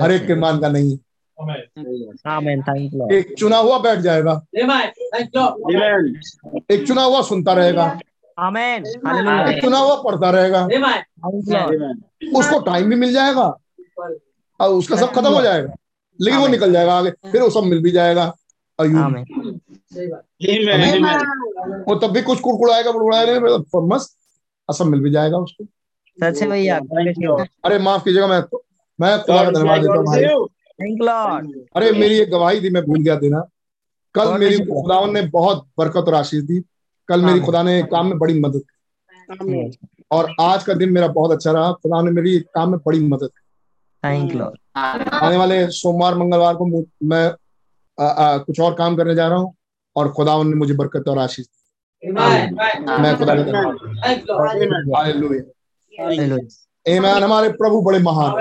हर 0.03 0.13
एक 0.13 0.27
के 0.27 0.35
मान 0.35 0.61
का 0.61 0.69
नहीं। 0.69 0.99
एक 3.19 3.35
चुना 3.39 3.57
हुआ 3.57 3.79
बैठ 3.79 3.99
जाएगा। 3.99 4.43
Amen. 4.57 4.87
Thank 5.15 5.29
you. 5.37 5.49
Amen. 5.49 6.71
एक 6.71 6.87
चुना 6.87 7.03
हुआ 7.03 7.23
सुनता 7.23 7.53
रहेगा। 7.53 7.99
एक 9.49 9.63
चुना 9.63 9.79
हुआ 9.79 10.03
पढ़ता 10.03 10.31
रहेगा. 10.31 10.65
उसको 12.39 12.61
टाइम 12.61 12.91
भी 12.91 12.97
मिल 12.97 13.13
जाएगा। 13.13 13.57
और 14.61 14.69
उसका 14.69 14.97
सब 14.97 15.13
खत्म 15.13 15.35
हो 15.35 15.43
जाएगा। 15.43 15.75
लेकिन 16.21 16.41
वो 16.41 16.47
निकल 16.47 16.73
जाएगा 16.73 16.95
आगे। 16.95 17.11
फिर 17.11 17.43
वो 17.43 17.51
सब 17.51 17.63
मिल 17.63 17.83
भी 17.83 17.91
जाएगा। 17.91 18.37
और 18.81 18.87
वो 21.89 21.95
तब 21.95 22.11
भी 22.11 22.23
कुछ 22.23 22.41
कुड़कुड़ाएगा 22.41 22.93
बुड़कुड़ाएगा 22.93 23.59
तो 23.59 23.87
मस्त 23.87 24.17
और 24.69 24.75
सब 24.75 24.87
मिल 24.87 25.01
भी 25.01 25.11
जाएगा 25.11 25.39
उसको। 25.39 25.65
सच 26.19 26.43
है 26.43 26.49
भैया 26.49 26.81
अरे 27.65 27.79
माफ़ 27.79 28.05
कीजिएगा 28.05 28.27
मैं 28.27 28.41
मैं 29.01 29.19
खुदा 29.23 29.45
का 29.45 29.51
धन्यवाद 29.51 29.81
देता 29.81 29.93
हूँ 29.93 30.07
भाई 30.07 30.25
अरे 31.77 31.93
मेरी 31.93 32.19
एक 32.19 32.31
गवाही 32.31 32.61
थी 32.61 32.71
मैं 32.71 32.83
भूल 32.83 33.03
गया 33.03 33.15
देना 33.15 33.49
कल 34.15 34.39
मेरी 34.39 34.59
खुदावन 34.59 35.15
ने 35.15 35.23
बहुत 35.23 35.69
बरकत 35.79 36.05
और 36.09 36.15
आशीष 36.15 36.43
दी। 36.43 36.63
कल 37.09 37.23
मेरी 37.23 37.41
खुदा 37.41 37.63
ने 37.63 37.83
काम 37.83 38.07
में 38.07 38.19
बड़ी 38.19 38.41
मदद 38.41 38.61
की। 38.61 39.79
और 40.11 40.35
आज 40.41 40.65
का 40.65 40.75
दिन 40.75 40.93
मेरा 40.93 41.09
बहुत 41.09 41.31
अच्छा 41.31 41.53
रहा। 41.53 41.73
खुदा 41.73 42.03
ने 42.03 42.11
मेरी 42.11 42.39
काम 42.41 42.71
में 42.71 42.81
बड़ी 42.87 43.01
मदद 43.01 43.29
की। 43.29 44.09
थैंक 44.09 44.33
लॉर्ड 44.33 44.59
आने 44.77 45.37
वाले 45.37 45.67
सोमवार 45.69 46.15
मंगलवार 46.15 46.55
को 46.55 46.85
मैं 47.03 47.35
आ, 48.01 48.07
आ, 48.07 48.39
कुछ 48.39 48.61
और 48.61 48.75
काम 48.75 48.97
करने 48.97 49.15
जा 49.15 49.29
रहा 49.29 49.39
हूँ। 49.39 49.55
और 49.97 50.13
खुदावन 50.13 50.49
ने 50.49 50.55
मुझे 50.55 50.75
बरकत 50.75 51.05
और 51.09 51.19
आशीष 51.19 51.47
दी। 51.47 51.59
मैं 53.03 53.17
खुदा 53.19 53.35
का 53.35 53.59
आमेन 56.99 57.23
हमारे 57.23 57.49
प्रभु 57.49 57.83
बड़े 57.83 57.99
महान 57.99 58.35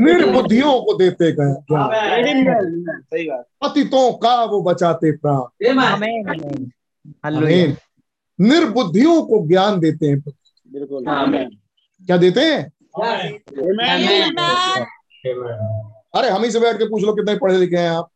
निर्बुद्धियों 0.00 0.80
को 0.80 0.98
देते 0.98 1.32
गए। 1.32 1.54
ज्ञान 1.62 3.00
सही 3.00 3.30
बात। 3.30 3.44
पतितों 3.64 4.12
का 4.12 4.44
वो 4.44 4.62
बचाते 4.62 5.12
प्राण। 5.12 5.66
निर्बुद्धियों 8.40 9.22
को 9.22 9.48
ज्ञान 9.48 9.80
देते 9.80 10.06
हैं। 10.06 10.20
बिल्कुल। 10.72 11.04
क्या 12.06 12.16
देते 12.16 12.40
हैं? 12.40 12.72
अरे 16.14 16.30
हम 16.30 16.44
ही 16.44 16.50
से 16.50 16.60
बैठ 16.60 16.76
के 16.76 16.84
पूछ 16.84 17.02
लो 17.02 17.12
कितने 17.12 17.36
पढ़े 17.36 17.58
लिखे 17.58 17.76
हैं 17.76 17.90
आप। 17.90 18.10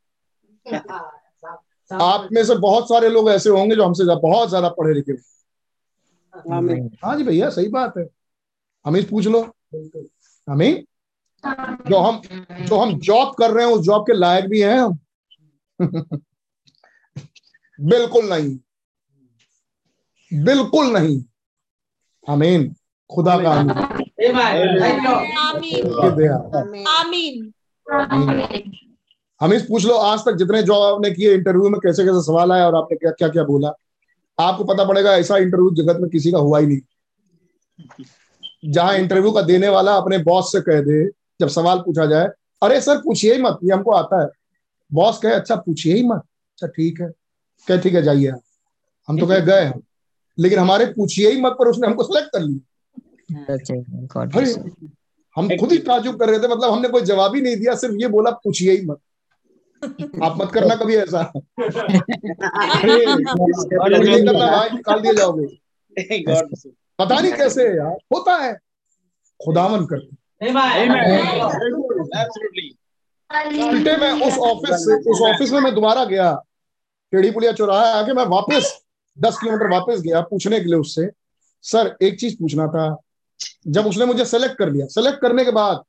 आप 1.92 2.28
में 2.32 2.44
से 2.44 2.54
बहुत 2.54 2.88
सारे 2.88 3.08
लोग 3.08 3.30
ऐसे 3.30 3.50
होंगे 3.50 3.76
जो 3.76 3.84
हमसे 3.84 4.04
ज्यादा- 4.04 4.22
बहुत 4.22 4.48
ज़्यादा 4.48 4.68
पढ़े 4.68 4.94
लिखे 4.94 5.12
हैं। 5.12 5.22
हाँ 7.04 7.16
जी 7.16 7.24
भैया 7.24 7.50
सही 7.50 7.68
बात 7.68 7.94
है। 7.98 8.08
हमें 8.86 9.00
से 9.02 9.08
पूछ 9.08 9.26
लो। 9.26 9.40
हमें 10.48 10.84
जो 11.88 11.98
हम 11.98 12.22
जो 12.64 12.76
हम 12.78 12.98
जॉब 12.98 13.34
कर 13.34 13.50
रहे 13.50 13.66
हैं 13.66 13.72
उस 13.72 13.80
जॉब 13.80 14.02
के 14.02 14.12
लायक 14.12 14.44
भी 14.44 14.60
हैं 14.60 14.78
हम। 14.78 14.98
बिल्कुल 17.80 18.28
नहीं। 18.32 18.58
बिल्कुल 20.44 20.86
नहीं। 20.86 21.24
आमीन। 22.30 22.74
खुदा 23.10 23.42
का 23.42 23.50
आमीन। 23.50 23.70
आमीन। 25.36 25.94
आमीन। 26.88 27.52
हमें 29.40 29.66
पूछ 29.66 29.85
लो 29.86 29.94
आज 29.94 30.20
तक 30.20 30.32
जितने 30.32 30.62
जॉब 30.62 30.82
आपने 30.82 31.11
किए 31.11 31.35
इंटरव्यू 31.35 31.69
में 31.69 31.81
कैसे 31.81 32.05
कैसे 32.05 32.23
सवाल 32.23 32.52
आया 32.52 32.66
और 32.66 32.74
आपने 32.74 32.97
क्या 32.97 33.11
क्या 33.11 33.28
क्या 33.28 33.44
बोला? 33.44 33.73
आपको 34.40 34.65
पता 34.65 34.85
पड़ेगा 34.85 35.16
ऐसा 35.16 35.36
इंटरव्यू 35.36 35.70
जगत 35.70 35.97
में 36.01 36.11
किसी 36.11 36.32
का 36.32 36.39
हुआ 36.39 36.59
ही 36.59 36.66
नहीं। 36.66 36.81
जहाँ 38.70 38.94
इंटरव्यू 38.94 39.32
का 39.32 39.43
देने 39.43 39.69
वाला 39.69 39.94
अपने 39.94 40.19
बॉस 40.19 40.52
से 40.52 40.61
कह 40.61 40.81
दे 40.81 41.09
जब 41.40 41.48
सवाल 41.48 41.78
पूछा 41.78 42.06
जाए 42.06 42.28
अरे 42.62 42.81
सर 42.81 42.98
पूछिए 42.98 43.35
ही 43.35 43.43
मत 43.43 43.59
ये 43.65 43.73
हमको 43.73 43.90
आता 43.90 44.23
है। 44.23 44.28
बॉस 44.93 45.19
कहे 45.19 45.32
अच्छा 45.32 45.56
पूछिए 45.56 45.94
ही 45.94 46.02
मत। 46.05 46.19
अच्छा 46.19 46.66
ठीक 46.66 47.01
है। 47.01 47.09
कह 47.69 47.78
ठीक 47.78 47.94
है 47.94 48.02
जाइए 48.02 48.28
आप। 48.28 48.40
हम 49.09 49.19
तो 49.19 49.27
कहे 49.27 49.40
गए 49.40 49.65
हम। 49.65 49.82
लेकिन 50.39 50.59
हमारे 50.59 50.86
पूछिए 50.86 51.31
ही 51.31 51.40
मत 51.40 51.56
पर 51.59 51.69
उसने 51.69 51.86
हमको 51.86 52.02
सेलेक्ट 52.02 52.28
कर 52.32 52.40
लिया। 52.40 52.61
है। 54.36 54.43
अरे 54.43 54.52
हम 55.36 55.48
खुद 55.48 55.73
ही 55.73 55.78
ताजुब 55.78 56.19
कर 56.20 56.28
रहे 56.28 56.39
थे 56.39 56.48
मतलब 56.48 56.73
हमने 56.73 56.89
कोई 56.89 57.02
जवाब 57.02 57.35
ही 57.35 57.40
नहीं 57.40 57.56
दिया 57.56 57.74
सिर्फ़ 57.74 57.94
ये 57.94 58.09
बोला 58.09 58.31
पूछिए 58.31 58.73
ही 58.73 58.86
मत। 58.86 58.98
आप 60.23 60.39
मत 60.39 60.52
करना 60.52 60.74
कभी 60.74 60.97
ऐसा। 60.97 61.32
भाई 64.51 64.70
निकाल 64.70 65.01
दिए 65.01 65.15
जाओगे। 65.15 65.47
पता 66.98 67.20
नहीं 67.20 67.32
कैसे 67.32 67.65
यार 67.65 67.97
होता 68.15 68.36
है। 68.36 68.59
खुदावन 69.44 69.86
करते 69.86 70.16
एब्सोल्युटली 72.20 72.77
उल्टे 73.62 73.97
में 73.97 74.27
उस 74.27 74.39
ऑफ़िस 74.39 74.77
से 74.77 75.11
उस 75.11 75.35
ऑफ़िस 75.35 75.52
में 75.52 75.61
मैं 75.61 75.74
दोबारा 75.74 76.05
गया। 76.05 76.43
टेढ़ी 77.12 77.31
पुलिया 77.31 77.52
चौराहा 77.52 77.82
आके 77.82 78.12
मैं 78.12 78.24
वापस 78.24 78.85
दस 79.20 79.39
किलोमीटर 79.39 79.70
वापस 79.70 80.01
गया 80.01 80.20
पूछने 80.20 80.61
के 80.61 80.66
लिए 80.66 80.74
उससे। 80.74 81.11
सर 81.62 81.97
एक 82.02 82.20
चीज़ 82.20 82.36
पूछना 82.36 82.66
था। 82.66 83.01
जब 83.69 83.86
उसने 83.86 84.05
मुझे 84.05 84.24
सेलेक्ट 84.24 84.59
कर 84.59 84.73
लिया। 84.73 84.86
सेलेक्ट 84.86 85.20
करने 85.20 85.44
के 85.44 85.51
बाद 85.51 85.82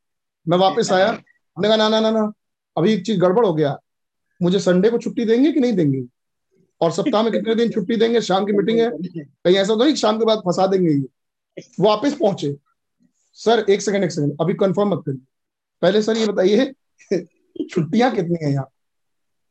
मैं 0.47 0.57
वापस 0.57 0.91
आया। 0.91 1.11
मैंने 1.11 1.67
कहा, 1.67 1.77
ना 1.77 1.89
ना 1.89 1.99
ना 1.99 2.11
ना, 2.11 2.31
अभी 2.77 2.93
एक 2.93 3.05
चीज़ 3.05 3.19
गड़बड़ 3.19 3.45
हो 3.45 3.53
गया। 3.53 3.79
मुझे 4.41 4.59
संडे 4.59 4.89
को 4.89 4.97
छुट्टी 4.97 5.25
देंगे 5.25 5.51
कि 5.51 5.59
नहीं 5.59 5.73
देंगे? 5.73 6.03
और 6.81 6.91
सप्ताह 6.91 7.23
में 7.23 7.31
कितने 7.31 7.55
दिन 7.55 7.69
छुट्टी 7.69 7.95
देंगे? 7.95 8.21
शाम 8.21 8.45
की 8.45 8.51
मीटिंग 8.51 8.79
है। 8.79 8.91
कहीं 9.21 9.55
ऐसा 9.55 9.75
तो 9.75 9.83
नहीं 9.83 9.95
शाम 9.95 10.19
के 10.19 10.25
बाद 10.25 10.37
फंसा 10.37 10.67
देंगे 10.67 10.91
ये 10.91 11.05
वापस 11.79 12.13
पहुँचे। 12.13 12.57
सर, 13.33 13.65
एक 13.69 13.81
सेकंड 13.81 14.03
एक 14.03 14.11
सेकंड 14.11 14.37
अभी 14.41 14.53
कंफर्म 14.53 14.89
मत 14.89 15.03
करिए। 15.05 15.21
पहले 15.81 16.01
सर 16.01 16.17
ये 16.17 16.25
बताइए, 16.25 16.73
छुट्टियाँ 17.69 18.15
कितनी 18.15 18.45
है 18.45 18.51
यहाँ? 18.51 18.69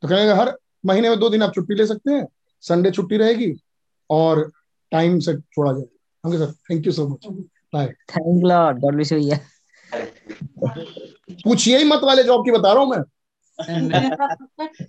तो 0.03 0.09
कहेंगे 0.09 0.33
हर 0.33 0.59
महीने 0.87 1.09
में 1.09 1.19
दो 1.19 1.29
दिन 1.29 1.43
आप 1.43 1.55
छुट्टी 1.55 1.75
ले 1.75 1.87
सकते 1.87 2.13
हैं। 2.13 2.27
संडे 2.61 2.91
छुट्टी 2.91 3.17
रहेगी 3.17 3.61
और 4.11 4.53
टाइम 4.91 5.19
से 5.19 5.35
छोड़ा 5.35 5.73
जाएगा। 5.73 6.29
Okay 6.29 6.39
sir 6.39 6.53
thank 6.53 6.87
you 6.87 6.93
so 6.93 7.09
much 7.09 7.45
thank 7.75 8.45
Lord 8.45 8.79
God 8.79 8.95
bless 8.95 9.13
you 9.13 9.19
भैया. 9.19 9.39
पूछिए 11.45 11.79
ही 11.79 11.85
मत 11.85 12.01
वाले 12.05 12.23
जॉब 12.23 12.45
की 12.45 12.51
बता 12.51 12.73
रहा 12.73 12.83
हूँ 12.83 12.91
मैं। 12.91 12.99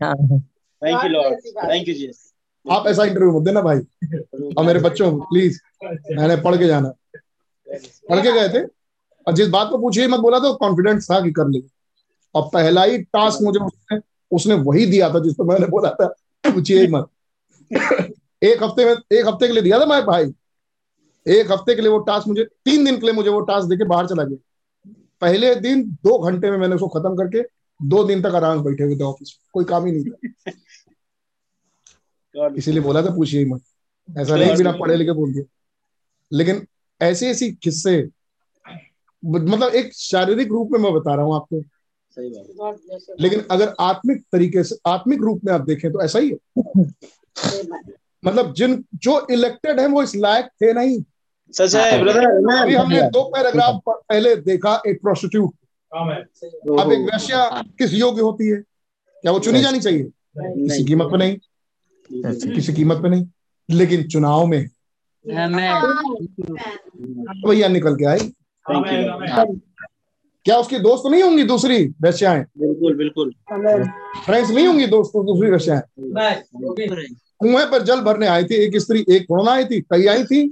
हाँ, 0.04 0.16
thank 0.82 1.04
you 1.04 1.10
Lord 1.10 1.36
thank 1.58 1.88
you 1.88 1.94
Jesus 1.94 2.32
आप 2.66 2.88
ऐसा 2.88 3.04
इंटरव्यू 3.04 3.40
मत 3.40 3.46
देना 3.46 3.62
भाई। 3.62 3.78
और 4.58 4.66
मेरे 4.66 4.80
बच्चों 4.80 5.12
प्लीज़ 5.20 5.60
मैंने 5.86 6.36
पढ़ 6.36 6.56
के 6.58 6.68
जाना। 6.68 6.90
पढ़ 8.10 8.22
के 8.22 8.32
गए 8.32 8.50
थे? 8.50 8.64
और 9.28 9.34
जिस 9.34 9.48
बात 9.48 9.70
को 9.70 9.78
पूछिए 9.78 10.08
मत 10.08 10.20
बोला 10.20 10.40
तो 10.40 10.54
कॉन्फिडेंस 10.54 11.12
था 11.12 11.20
कि 11.22 11.32
कर 11.32 11.48
लेंगे। 11.48 11.68
और 12.36 12.50
पहला 12.54 12.84
ही 12.84 12.98
टास्क 12.98 13.42
मुझे 13.42 13.60
उसने 13.60 14.00
उसने 14.32 14.54
वही 14.54 14.86
दिया 14.86 15.10
था 15.10 15.20
जिसको 15.20 15.44
मैंने 15.44 15.68
बोला 15.68 15.90
था 15.90 16.08
पूछिए 16.46 16.88
मत। 16.88 17.08
एक 18.44 18.64
हफ़्ते 18.64 18.86
में 18.86 18.92
एक 18.92 19.28
हफ़्ते 19.28 19.48
के 19.48 19.54
लिए 19.54 19.62
दिया 19.62 19.80
था 19.80 19.86
मैं 19.86 20.06
भाई। 20.06 20.26
एक 21.26 21.52
हफ़्ते 21.52 21.76
के 21.76 21.82
लिए 21.82 21.92
वो 21.92 21.98
टास्क 22.00 22.28
मुझे 22.28 22.44
तीन 22.44 22.86
दिन 22.86 22.98
के 22.98 23.06
लिए 23.06 23.14
मुझे 23.14 23.30
वो 23.30 23.40
टास्क 23.42 23.68
देके 23.68 23.84
बाहर 23.84 24.08
चला 24.08 24.24
गया। 24.24 24.38
पहले 25.22 25.54
दिन 25.56 25.84
दो 26.04 26.18
घंटे 26.20 26.52
में 26.52 26.58
मैंने 26.58 26.76
उसको 26.76 26.88
खत्म 26.88 27.16
करके 27.16 27.42
दो 27.80 28.04
दिन 28.04 28.22
तक 28.22 28.36
आराम 28.36 28.58
से 28.58 28.64
बैठे 28.64 28.84
हुए 28.84 28.96
थे 28.96 29.04
ऑफ़िस 29.04 29.40
कोई 29.54 29.66
काम 29.66 29.86
ही 29.86 29.92
नहीं 29.92 30.04
था। 30.06 30.52
इसीलिए 32.58 32.82
बोला 32.82 33.02
था 33.02 33.16
पूछिए 33.16 33.44
ही 33.44 33.46
मत। 33.46 33.62
ऐसा 34.10 34.36
नहीं 34.36 34.56
बिना 34.58 34.72
पढ़े 34.72 34.96
लिखे 34.96 35.12
बोल 35.12 35.34
दिया। 35.34 35.44
लेकिन 36.32 36.66
ऐसे 37.02 37.30
ऐसी 37.30 37.52
किस्से 37.54 38.10
मतलब 39.26 39.76
एक 39.76 39.94
शारीरिक 39.94 40.48
रूप 40.48 40.72
में 40.72 40.80
मैं 40.80 40.94
बता 40.94 41.16
रहा 41.16 41.26
हूँ 41.26 41.36
आपको। 41.36 41.62
सही 42.18 42.30
बात। 42.30 43.16
लेकिन 43.20 43.40
अगर 43.52 43.74
आत्मिक 43.80 44.22
तरीके 44.32 44.64
से 44.64 44.76
आत्मिक 44.86 45.22
रूप 45.22 45.42
में 45.46 45.54
आप 45.54 45.62
देखें 45.62 45.92
तो 45.92 46.02
ऐसा 46.02 46.20
ही 46.20 46.30
है। 46.30 46.38
मतलब 48.26 48.54
जिन 48.54 48.84
जो 48.96 49.28
इलेक्टेड 49.32 49.80
है 49.80 49.88
वो 49.88 50.04
इस 50.04 50.16
लायक 50.16 50.46
थे 50.62 50.74
नहीं। 50.74 51.04
सच 51.54 51.76
है 51.76 52.00
ब्रदर 52.02 52.26
अभी 52.56 52.74
हमने 52.76 53.02
दो 53.10 53.24
पैराग्राफ 53.36 53.82
पहले 53.88 54.36
देखा 54.36 54.82
एक 54.88 55.02
प्रोस्टिट्यूट 55.02 55.54
अब 56.80 56.92
एक 56.92 57.00
वैश्या 57.12 57.44
किस 57.80 57.94
योग्य 57.94 58.22
होती 58.22 58.48
है? 58.48 58.58
क्या 58.58 59.32
वो 59.32 59.40
चुनी 59.40 59.62
जानी 59.62 59.80
चाहिए? 59.80 60.04
किसी 60.38 60.84
कीमत 60.86 61.08
पे 61.12 61.18
नहीं? 61.18 61.38
किसी 62.54 62.74
कीमत 62.74 62.98
पे 62.98 63.10
नहीं? 63.10 63.26
लेकिन 63.70 64.04
चुनाव 64.08 64.46
में। 64.46 64.66
भैया 67.48 67.68
निकल 67.68 67.96
के 67.96 68.06
आई। 68.06 68.32
क्या 70.46 70.58
उसकी 70.58 70.80
दोस्त 70.80 71.04
नहीं 71.12 71.24
होंगी 71.24 71.44
दूसरी 71.44 71.86
वैश्याएँ? 72.02 72.44
बिल्कुल 72.58 72.96
बिल्कुल। 72.96 73.34
फ्रेंड्स 74.26 74.50
नहीं 74.52 74.68
होंगी 74.68 74.86
दोस्तों 74.88 75.26
दूसरी 75.26 75.50
वैश्याएँ? 75.52 75.82
कुएँ 77.40 77.66
पर 77.66 77.84
जल 77.84 78.02
भरने 78.02 78.28
आई 78.28 78.44
थी 78.44 78.56
एक 78.56 78.78
स्त्री 78.78 79.06
एक 79.10 79.24
थोड़ा 79.24 79.52
आई 79.54 79.66
थी 79.66 79.82
कई 79.82 80.06
आई 80.08 80.24
थी। 80.24 80.48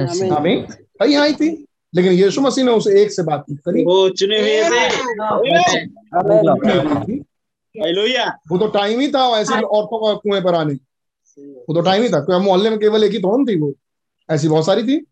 आमीन 0.00 0.66
कई 1.00 1.14
आई 1.14 1.32
थी। 1.32 1.66
लेकिन 1.94 2.12
यीशु 2.12 2.40
मसीह 2.40 2.64
ने 2.64 2.72
उसे 2.72 3.02
एक 3.02 3.12
से 3.12 3.22
बात 3.22 3.44
करी। 3.50 3.84
वो 3.84 4.08
चुने 4.08 4.40
हुए 4.40 4.62
थे। 4.62 4.88
वो 8.50 8.58
तो 8.58 8.66
टाइम 8.66 9.00
ही 9.00 9.08
था 9.08 9.40
ऐसी 9.40 9.54
औरतों 9.54 10.06
का 10.06 10.14
कुएँ 10.14 10.40
पर 10.40 10.54
आने। 10.54 10.74
वो 11.42 11.74
तो 11.74 11.80
टाइम 11.80 12.02
ही 12.02 12.08
था 12.08 12.20
क्योंकि 12.20 12.46
मोहल्ले 12.46 12.70
में 12.70 12.78
केवल 12.78 13.04
एक 13.04 13.12
ही 13.12 13.18
थोड़ी 13.18 13.54
थी 13.54 13.60
वो। 13.60 13.74
ऐसी 14.30 14.48
बहुत 14.48 14.66
सारी 14.66 14.82
थी। 14.82 15.06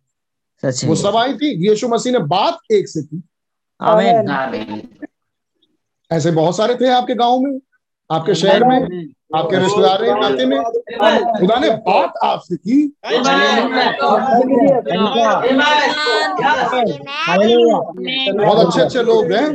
वो 0.87 0.95
सब 0.97 1.17
आई 1.17 1.35
थी। 1.35 1.69
यीशु 1.71 1.89
मसीह 1.89 2.13
ने 2.13 2.19
बात 2.19 2.59
एक 2.73 2.89
से 2.89 3.03
की। 3.03 3.23
ऐसे 6.11 6.31
बहुत 6.31 6.57
सारे 6.57 6.75
थे 6.75 6.89
आपके 6.89 7.15
गाँव 7.15 7.41
में। 7.41 7.59
आपके 8.11 8.35
शहर 8.35 8.65
में 8.65 8.77
आपके 9.37 9.57
रिश्तेदार 9.57 10.05
इलाके 10.05 10.45
में? 10.47 10.59
खुदा 11.39 11.59
ने 11.61 11.71
बात 11.71 12.15
आपसे 12.25 12.57
की। 12.57 12.79
बहुत 18.39 18.67
अच्छे 18.67 18.81
अच्छे 18.81 19.03
लोग 19.03 19.33
हैं। 19.33 19.47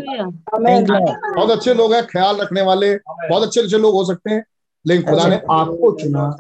बहुत 1.36 1.52
अच्छे 1.52 1.74
लोग 1.74 1.94
हैं 1.94 2.04
ख्याल 2.08 2.36
रखने 2.38 2.62
वाले। 2.62 2.96
बहुत 2.96 3.44
अच्छे 3.44 3.62
अच्छे 3.62 3.78
लोग 3.78 3.94
हो 3.94 4.04
सकते 4.06 4.32
हैं 4.32 4.44
लेकिन 4.86 5.04
खुदा 5.10 5.28
ने 5.28 5.36
आपको 5.52 5.92
चुना। 5.92 6.36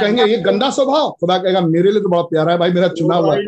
कहेंगे 0.00 0.24
ये 0.24 0.36
गंदा 0.38 0.70
स्वभाव? 0.70 1.10
खुदा 1.20 1.38
कहेगा 1.38 1.60
मेरे 1.60 1.90
लिए 1.92 2.02
तो 2.02 2.08
बहुत 2.08 2.28
प्यारा 2.30 2.52
है 2.52 2.58
भाई 2.58 2.70
मेरा 2.72 2.88
चुना 2.88 3.16
हुआ 3.16 3.34
है। 3.34 3.40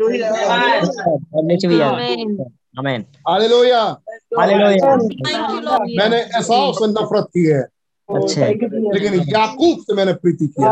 मैंने 5.97 6.17
एसाव 6.17 6.73
से 6.73 6.87
नफरत 6.87 7.25
की 7.25 7.45
है। 7.45 7.61
अच्छा। 8.09 8.45
लेकिन 8.93 9.13
याकूब 9.13 9.79
से 9.79 9.93
मैंने 9.93 10.13
प्रीति 10.13 10.47
किया। 10.47 10.69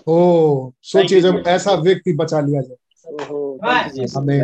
ओ 0.08 0.70
सोचिए 0.82 1.20
जब 1.20 1.42
ऐसा 1.46 1.72
व्यक्ति 1.72 2.12
बचा 2.12 2.40
लिया 2.40 2.60
जाए। 2.60 2.76
हमें 4.16 4.42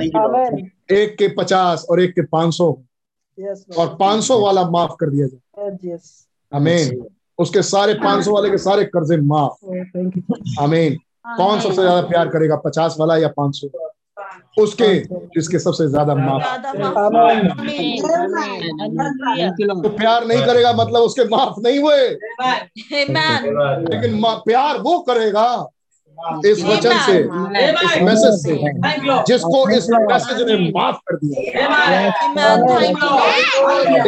एक 0.90 1.16
के 1.18 1.28
पचास 1.28 1.86
और 1.90 2.00
एक 2.00 2.10
के 2.10 2.22
पाँच 2.22 2.54
सौ। 2.54 2.82
और 3.78 3.96
पाँच 3.96 4.24
सौ 4.24 4.40
वाला 4.40 4.70
माफ़ 4.70 4.92
कर 5.00 5.10
दिया 5.10 5.26
जाए। 5.26 5.40
अमीन 6.52 7.06
उसके 7.38 7.62
सारे 7.62 7.94
पाँच 7.94 8.24
सौ 8.24 8.32
वाले 8.32 8.50
के 8.50 8.58
सारे 8.58 8.84
कर्जे 8.84 9.16
माफ़। 9.26 9.54
अमीन 10.62 10.96
कौन 11.36 11.60
सबसे 11.60 11.82
ज़्यादा 11.82 12.00
प्यार 12.08 12.28
करेगा 12.28 12.56
पचास 12.64 12.96
वाला 13.00 13.16
या 13.16 13.28
पाँच 13.36 13.56
सौ? 13.56 13.68
उसके 14.58 14.88
जिसके 15.34 15.58
सबसे 15.58 15.86
ज़्यादा 15.88 16.14
माफ़। 16.14 16.42
तो 19.82 19.88
प्यार 19.88 20.26
नहीं 20.26 20.42
करेगा 20.46 20.72
मतलब 20.72 21.00
उसके 21.02 21.24
माफ़ 21.28 21.60
नहीं 21.60 21.78
हुए। 21.78 22.08
लेकिन 23.90 24.20
प्यार 24.46 24.78
वो 24.78 24.98
करेगा 25.08 25.46
इस 26.46 26.62
वचन 26.64 26.98
से 27.06 27.18
इस 27.18 28.02
मैसेज 28.02 28.34
से 28.42 28.54
जिसको 29.28 29.68
इस 29.76 29.86
मैसेज 29.90 30.42
ने 30.48 30.56
माफ़ 30.70 30.98
कर 31.08 31.16
दिया। 31.16 31.38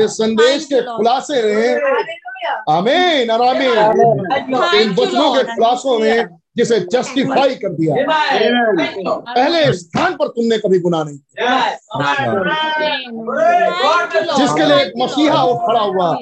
इस 0.04 0.10
संदेश 0.12 0.64
के 0.72 0.80
खुलासे 0.86 1.42
ने 1.44 1.68
आमीन 2.70 3.30
और 3.30 3.42
आमीन। 3.48 3.78
इन 4.80 4.94
वचनों 4.94 5.34
के 5.34 5.42
खुलासों 5.44 5.98
में 5.98 6.26
जिसे 6.56 6.78
जस्टिफाई 6.80 7.54
कर 7.54 7.68
दिया। 7.68 7.94
पहले 9.34 9.72
स्थान 9.72 10.14
पर 10.16 10.28
तुमने 10.28 10.58
कभी 10.58 10.78
गुनाह 10.78 11.04
नहीं 11.04 11.16
किया। 11.16 11.46
जिसके 14.36 14.64
लिए 14.64 14.76
एक 14.76 14.92
मसीहा 14.98 15.42
वो 15.44 15.54
खड़ा 15.54 15.80
हुआ। 15.80 16.12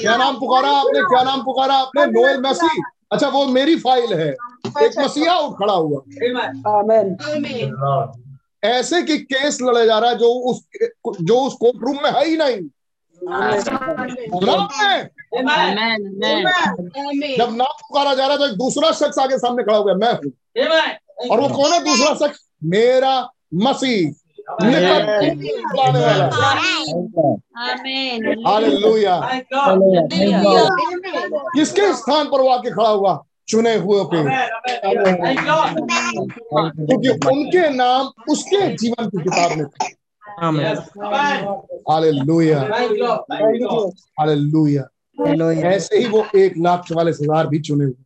क्या 0.00 0.16
नाम 0.16 0.34
पुकारा 0.34 0.68
आपने? 0.68 1.00
क्या 1.00 1.22
नाम 1.22 1.42
पुकारा 1.42 1.74
आपने? 1.74 2.06
Noel 2.06 2.40
Massey. 2.40 2.82
अच्छा 3.12 3.28
वो 3.28 3.44
मेरी 3.46 3.76
फ़ाइल 3.76 4.14
है। 4.14 4.28
एक 4.84 4.98
मसीहा 4.98 5.38
वो 5.38 5.50
खड़ा 5.50 5.72
हुआ। 5.72 6.02
ऐसे 8.64 9.02
की 9.02 9.18
केस 9.18 9.58
लड़े 9.62 9.86
जा 9.86 9.98
रहा 9.98 10.10
है 10.10 10.16
जो 10.18 10.26
उस 10.26 10.60
जो 11.20 11.36
उस 11.36 11.54
कोर्ट 11.54 11.76
रूम 11.82 11.96
में 12.02 12.10
है 12.10 12.24
ही 12.26 12.36
नहीं? 12.36 12.56
जब 17.38 17.50
नाम 17.52 17.72
पुकारा 17.80 18.14
जा 18.14 18.26
रहा 18.26 18.32
है 18.32 18.38
तो 18.38 18.46
एक 18.46 18.52
दूसरा 18.58 18.90
शख्स 18.92 19.18
आगे 19.18 19.38
सामने 19.38 19.62
खड़ा 19.62 19.76
हो 19.76 19.84
गया 19.84 19.94
मैं 19.94 20.12
हूँ। 20.12 20.30
और 21.30 21.40
वो 21.40 21.48
कौन 21.48 21.72
है 21.72 21.80
दूसरा 21.84 22.14
शख्स? 22.20 22.38
मेरा 22.64 23.14
मसीह 23.64 24.00
निकट 24.62 25.02
बुलाने 25.64 26.00
वाला। 26.00 26.24
हालेलूया। 28.48 29.16
किसके 31.54 31.92
स्थान 31.94 32.24
पर 32.26 32.40
वो 32.40 32.48
आके 32.48 32.70
खड़ा 32.70 32.88
हुआ? 32.88 33.12
चुने 33.48 33.74
हुए 33.74 34.04
पे। 34.04 34.18
क्योंकि 36.86 37.10
उनके 37.28 37.68
नाम 37.74 38.02
उसके 38.30 38.60
जीवन 38.76 39.08
की 39.08 39.18
किताब 39.22 39.50
में 39.58 39.66
थे 40.38 40.64
हालेलुया 41.90 42.60
हालेलुया 44.20 44.84
ऐसे 45.70 45.98
ही 45.98 46.06
वो 46.08 46.24
एक 46.38 46.54
लाख 46.66 46.84
चवालीस 46.88 47.18
हज़ार 47.22 47.46
भी 47.46 47.58
चुने 47.68 47.84
हुए 47.84 48.04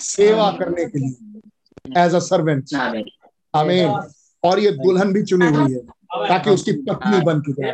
सेवा 0.00 0.50
करने 0.58 0.84
के 0.86 0.98
लिए। 0.98 2.02
एज 2.04 2.14
अ 2.14 2.18
सर्वेंट 2.28 2.74
आमीन 3.54 3.88
और 4.42 4.58
ये 4.60 4.70
दुल्हन 4.84 5.12
भी 5.12 5.22
चुनी 5.24 5.46
हुई 5.56 5.72
है 5.72 5.80
ताकि 6.28 6.50
उसकी 6.50 6.72
पत्नी 6.88 7.20
बन 7.24 7.40
के 7.48 7.52
जाए 7.52 7.72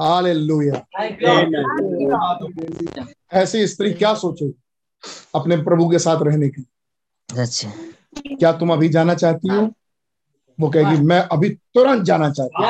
हालेलुया 0.00 0.74
ऐसी 3.42 3.66
स्त्री 3.66 3.92
क्या 3.94 4.14
सोचे 4.22 4.52
अपने 5.34 5.56
प्रभु 5.64 5.88
के 5.90 5.98
साथ 5.98 6.22
रहने 6.26 6.48
की 6.48 6.64
अच्छा 7.28 7.70
क्या 8.18 8.52
तुम 8.52 8.72
अभी 8.72 8.88
जाना 8.88 9.14
चाहती 9.14 9.48
हो? 9.48 9.62
वो 10.58 10.68
कहेगी 10.70 11.02
मैं 11.06 11.20
अभी 11.32 11.48
तुरंत 11.74 12.02
जाना 12.04 12.30
चाहती 12.30 12.62
हूँ। 12.62 12.68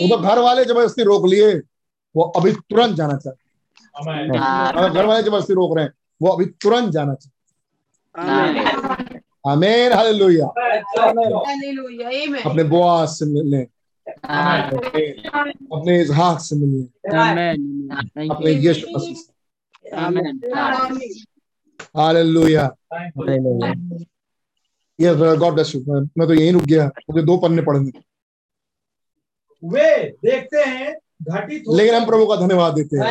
वो 0.00 0.08
तो 0.08 0.18
घर 0.22 0.38
वाले 0.38 0.64
ज़बरदस्ती 0.64 1.02
रोक 1.02 1.26
लिए 1.26 1.52
वो 2.14 2.22
अभी 2.22 2.52
तुरंत 2.52 2.96
जाना 2.96 3.16
चाहते 3.16 3.42
हैं। 4.10 4.90
घर 4.90 5.06
वाले 5.06 5.22
ज़बरदस्ती 5.22 5.54
रोक 5.54 5.76
रहे 5.76 5.84
हैं 5.84 5.92
वो 6.22 6.28
अभी 6.28 6.44
तुरंत 6.62 6.90
जाना 6.92 7.14
चाहते 7.14 8.22
हैं। 8.22 9.20
आमीन। 9.46 9.92
हालेलुया। 9.92 10.46
अपने 12.46 12.64
बुआ 12.64 13.04
से 13.06 13.26
मिलने। 13.26 13.62
अपने 15.72 16.00
इजहाक 16.00 16.38
से 16.40 16.56
मिलने। 16.56 16.84
अपने 18.28 18.52
यीशु 18.52 18.86
मसीह 18.96 19.14
से। 19.14 19.30
हालेलुया 21.96 22.64
यस 24.98 25.16
गॉड 25.38 25.52
ब्लेस 25.54 25.74
यू 25.74 25.80
मैं 26.18 26.26
तो 26.28 26.34
यहीं 26.34 26.52
रुक 26.52 26.62
गया 26.64 26.86
मुझे 27.10 27.22
दो 27.22 27.36
पन्ने 27.38 27.62
पढ़ने। 27.62 27.90
वे 29.62 29.88
देखते 30.24 30.62
हैं 30.62 30.94
घटित 31.22 31.64
लेकिन 31.68 31.94
हम 31.94 32.04
प्रभु 32.06 32.26
का 32.26 32.36
धन्यवाद 32.36 32.74
देते 32.74 32.96
हैं। 32.96 33.04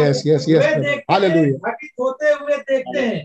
यस 0.00 0.22
यस 0.26 0.44
वे 0.48 0.54
यस 0.54 0.64
देखते 0.64 0.88
हैं, 0.88 0.96
हालेलुया 1.10 1.70
घटित 1.70 1.90
होते 2.00 2.32
हुए 2.32 2.56
देखते 2.58 3.00
हैं। 3.00 3.22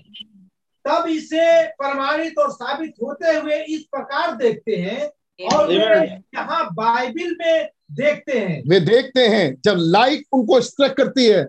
तब 0.85 1.07
इसे 1.10 1.45
प्रमाणित 1.72 2.38
और 2.39 2.49
साबित 2.52 2.93
होते 3.03 3.35
हुए 3.35 3.57
इस 3.65 3.81
प्रकार 3.91 4.35
देखते 4.35 4.76
हैं 4.77 5.02
और 5.48 5.72
यहाँ 5.73 6.64
बाइबिल 6.73 7.35
में 7.39 7.69
देखते 7.93 8.39
हैं। 8.39 8.61
वे 8.69 8.80
देखते 8.80 9.27
हैं 9.27 9.45
जब 9.65 9.76
लाइट 9.77 10.26
उनको 10.34 10.60
स्ट्रक 10.61 10.95
करती 10.98 11.26
है 11.26 11.43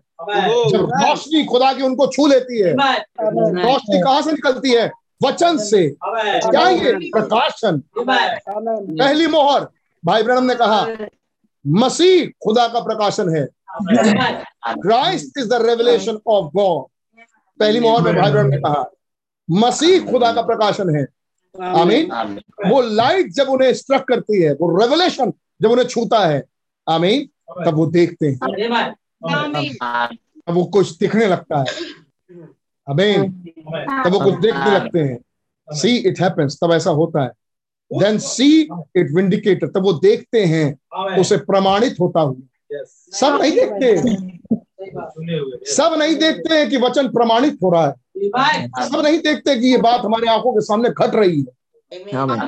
जब 0.71 0.91
रोशनी 0.95 1.45
खुदा 1.45 1.73
की 1.73 1.83
उनको 1.83 2.07
छू 2.07 2.27
लेती 2.27 2.61
है। 2.63 2.73
रोशनी 3.65 4.01
कहाँ 4.01 4.23
से 4.23 4.33
निकलती 4.33 4.71
है? 4.71 4.91
वचन 5.25 5.59
से। 5.59 5.89
क्या 6.51 6.69
ये? 6.69 6.93
प्रकाशन। 7.11 7.83
पहली 8.99 9.27
मोहर 9.27 9.69
भाई 10.05 10.23
ब्रह्म 10.23 10.45
ने 10.45 10.55
कहा 10.55 10.87
मसीह 11.67 12.27
खुदा 12.45 12.67
का 12.69 12.81
प्रकाशन 12.81 13.37
है। 13.37 13.45
Christ 14.83 15.39
is 15.39 15.49
the 15.49 15.53
revelation 15.67 16.19
of 16.27 16.47
God 16.57 16.85
पहली 17.61 17.81
मोहर 17.81 18.03
में 18.03 18.15
भाई 18.23 18.31
ब्रह्म 18.33 18.47
ने 18.47 18.57
कहा 18.57 18.85
मसीह 19.51 20.11
खुदा 20.11 20.33
का 20.33 20.43
प्रकाशन 20.43 20.97
है। 20.97 21.07
आमीन। 21.63 22.11
वो 22.67 22.81
लाइट 22.83 23.33
जब 23.33 23.49
उन्हें 23.49 23.73
स्ट्रक 23.75 24.05
करती 24.09 24.43
है 24.43 24.53
वो 24.53 24.77
रेवलेशन 24.81 25.33
जब 25.63 25.71
उन्हें 25.71 25.87
छूता 25.87 26.27
है। 26.27 26.43
आमीन। 26.89 27.29
तब 27.65 27.75
वो 27.75 27.87
देखते 27.87 28.27
हैं। 28.27 28.39
तब 30.47 30.55
वो 30.55 30.65
कुछ 30.65 30.99
दिखने 30.99 31.27
लगता 31.27 31.59
है। 31.59 31.65
आमीन 32.91 33.33
तब 34.05 34.13
वो 34.13 34.21
कुछ 34.21 34.35
देखने 34.35 34.71
लगते 34.71 34.99
हैं। 34.99 35.19
सी 35.69 35.97
इट 35.97 36.21
हैपेंस 36.21 36.59
तब 36.65 36.73
ऐसा 36.73 36.91
होता 36.91 37.23
है। 37.23 37.31
देन 37.91 38.19
सी 38.19 38.61
इट 38.97 39.11
विंडिकेटेड 39.15 39.73
तब 39.73 39.83
वो 39.83 39.93
देखते 39.93 40.45
हैं। 40.45 40.79
उसे 41.21 41.37
प्रमाणित 41.37 41.97
होता 42.01 42.21
हुआ। 42.21 42.37
सब 42.85 43.39
नहीं 43.43 43.53
देखते। 43.53 43.97
सब 45.75 45.95
नहीं 45.99 46.15
देखते 46.17 46.55
हैं 46.55 46.71
कि 46.71 46.77
वचन 46.77 47.09
प्रमाणित 47.09 47.59
हो 47.63 47.71
रहा 47.71 47.87
है। 47.87 47.95
सब 48.69 49.01
नहीं 49.01 49.19
देखते 49.19 49.61
कि 49.61 49.67
ये 49.67 49.77
बात 49.77 50.01
हमारे 50.01 50.29
आँखों 50.29 50.53
के 50.53 50.61
सामने 50.61 50.91
घट 50.91 51.15
रही 51.15 51.39
है। 51.41 51.61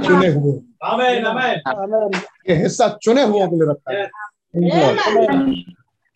चुने 0.02 0.28
हुए। 0.28 0.60
आमेन 0.84 1.26
आमेन। 1.26 2.14
ये 2.50 2.54
हिस्सा 2.56 2.98
चुने 3.02 3.22
हुओं 3.22 3.48
के 3.48 3.56
लिए 3.56 3.70
रखा 3.70 3.92
है। 3.92 4.10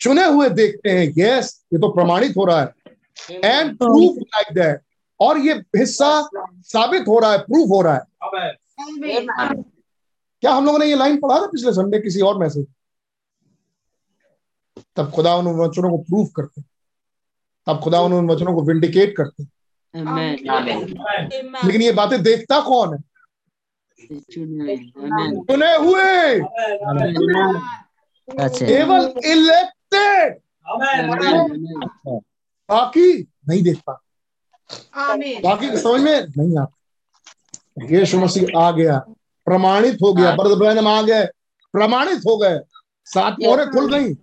चुने 0.01 0.25
हुए 0.25 0.49
देखते 0.51 0.91
हैं 0.91 1.07
यस 1.19 1.47
ये 1.73 1.79
तो 1.79 1.89
प्रमाणित 1.93 2.37
हो 2.37 2.45
रहा 2.45 2.61
है। 2.61 2.69
एंड 3.31 3.77
प्रूफ 3.79 4.19
लाइक 4.19 4.53
दैट 4.55 4.81
और 5.20 5.39
ये 5.39 5.55
हिस्सा 5.77 6.11
साबित 6.66 7.09
हो 7.09 7.19
रहा 7.19 7.33
है 7.33 7.39
प्रूफ 7.41 7.69
हो 7.70 7.81
रहा 7.83 7.95
है। 7.95 8.03
क्या 10.43 10.53
हम 10.53 10.66
लोगों 10.66 10.79
ने 10.79 10.87
ये 10.87 10.97
लाइन 10.97 11.16
पढ़ा 11.20 11.39
था 11.41 11.47
पिछले 11.47 11.73
संडे 11.73 11.99
किसी 12.01 12.20
और 12.20 12.39
मैसेज 12.39 12.66
तब 14.97 15.11
खुदा 15.11 15.35
उन 15.37 15.47
वचनों 15.59 15.91
को 15.91 15.99
प्रूफ 16.01 16.31
करते 16.37 16.62
तब 17.66 17.81
खुदा 17.81 18.01
उन 18.01 18.29
वचनों 18.31 18.55
को 18.55 18.62
विंडिकेट 18.65 19.15
करते 19.16 19.45
लेकिन 21.66 21.83
ये 21.83 21.93
बातें 21.93 22.23
देखता 22.23 22.61
कौन 22.61 22.95
है? 22.95 23.01
चुने 24.31 25.75
हुए। 25.77 26.41
अच्छा 28.39 28.66
केवल 28.66 29.12
इलेक्टेड 29.25 29.77
आमेन 29.94 31.10
बाकी? 32.70 33.12
नहीं 33.48 33.62
देखता 33.62 33.93
बाकी 35.44 35.77
समझ 35.77 36.01
में? 36.01 36.27
नहीं 36.36 36.59
आता 36.59 36.74
यीशु 37.90 38.19
मसीह 38.19 38.59
आ 38.59 38.70
गया। 38.70 38.98
प्रमाणित 39.44 39.98
हो 40.02 40.12
गया। 40.12 40.35
बरद 40.36 40.59
ब्रहणम 40.59 40.89
आ 40.89 41.02
गए। 41.02 41.27
प्रमाणित 41.73 42.19
हो 42.19 42.36
गए। 42.36 42.59
सात 43.05 43.36
मोहरें 43.43 43.69
खुल 43.70 43.86
गई। 43.94 44.15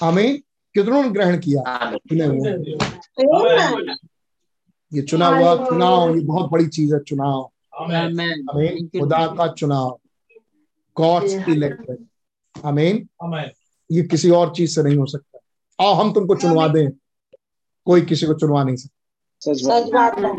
हमें 0.00 0.38
कितनों 0.74 1.02
ने 1.02 1.10
ग्रहण 1.10 1.38
किया? 1.38 1.62
चुने 1.96 2.24
हुए? 2.24 2.50
ये 4.92 5.02
चुना 5.02 5.26
हुआ। 5.26 5.54
चुनाव 5.56 6.14
ये 6.16 6.24
बहुत 6.24 6.50
बड़ी 6.50 6.66
चीज़ 6.66 6.94
है 6.94 7.00
चुनाव। 7.00 7.50
हमें 7.74 8.86
खुदा 9.00 9.26
का 9.26 9.46
चुनाव। 9.52 9.98
गॉड्स 10.96 11.32
इलेक्टेड 11.48 12.06
आमीन। 12.64 13.08
आमेन 13.22 13.50
ये 13.92 14.02
किसी 14.02 14.30
और 14.30 14.54
चीज़ 14.54 14.74
से 14.74 14.82
नहीं 14.82 14.96
हो 14.96 15.06
सकता। 15.06 15.38
आओ 15.84 15.94
हम 15.94 16.12
तुमको 16.12 16.34
चुनवा 16.34 16.68
दें। 16.68 16.90
कोई 17.84 18.02
किसी 18.02 18.26
को 18.26 18.34
चुनवा 18.34 18.64
नहीं 18.64 18.76
सकता। 18.76 19.54
सच 19.54 19.64
बात। 19.64 20.18
है। 20.18 20.36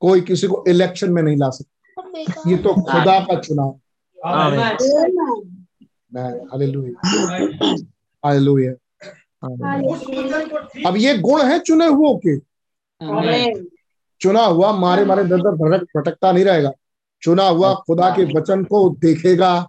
कोई 0.00 0.20
किसी 0.20 0.46
को 0.46 0.64
इलेक्शन 0.68 1.10
में 1.10 1.22
नहीं 1.22 1.36
ला 1.36 1.50
सकता। 1.50 1.92
ये 2.50 2.56
तो 2.56 2.74
खुदा 2.74 3.20
का 3.20 3.40
चुनाव। 3.40 3.80
अब 10.86 10.94
ये 10.96 11.18
गुण 11.18 11.42
है 11.42 11.58
चुने 11.58 11.86
हुओं 11.86 12.18
के। 12.26 12.38
चुना 14.20 14.44
हुआ 14.44 14.72
मारे 14.72 15.04
मारे 15.04 15.24
दर 15.24 15.36
दर 15.36 15.50
भटक 15.50 15.84
भटकता 15.96 16.32
नहीं 16.32 16.44
रहेगा। 16.44 16.72
चुना 17.22 17.44
हुआ 17.44 17.74
खुदा 17.74 18.10
के 18.10 18.24
वचन 18.24 18.64
को 18.64 18.90
देखेगा। 18.90 19.68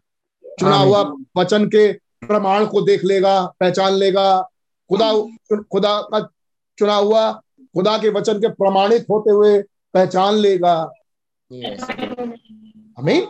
चुना 0.59 0.75
हुआ 0.75 1.13
वचन 1.37 1.67
के 1.67 2.08
प्रमाण 2.27 2.65
को 2.65 2.81
देख 2.81 3.03
लेगा 3.03 3.45
पहचान 3.59 3.93
लेगा। 3.93 4.41
खुदा 4.89 5.11
खुदा 5.71 6.01
का 6.01 6.19
चुना 6.77 6.95
हुआ 6.95 7.31
खुदा 7.59 7.97
के 7.97 8.09
वचन 8.09 8.39
के 8.39 8.47
प्रमाणित 8.49 9.05
होते 9.09 9.31
हुए 9.31 9.61
पहचान 9.93 10.35
लेगा। 10.35 10.91
हमें 12.99 13.25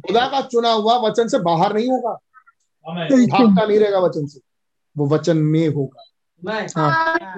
खुदा 0.00 0.26
का 0.28 0.40
चुना 0.40 0.72
हुआ 0.72 0.96
वचन 0.98 1.28
से 1.28 1.38
बाहर 1.38 1.74
नहीं 1.74 1.88
होगा। 1.90 2.12
भागता 3.26 3.66
नहीं 3.66 3.78
रहेगा 3.78 3.98
वचन 3.98 4.26
से। 4.26 4.40
वो 4.98 5.06
वचन 5.06 5.36
में 5.36 5.68
होगा। 5.68 6.02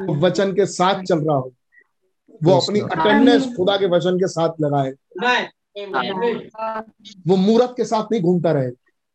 वो 0.07 0.15
वचन 0.15 0.53
के 0.53 0.67
साथ 0.67 1.03
चल 1.03 1.19
रहा 1.19 1.37
होगा। 1.37 1.57
वो 2.45 2.61
अपनी 2.61 2.81
अटेंडेंस 2.81 3.57
खुदा 3.57 3.77
के 3.77 3.87
वचन 3.87 4.17
के 4.17 4.29
साथ 4.29 4.51
लगाए। 4.61 4.93
वो 7.27 7.37
मूरत 7.37 7.75
के 7.77 7.85
साथ 7.85 8.05
नहीं 8.13 8.23
घूमता 8.23 8.53
रहे। 8.53 8.71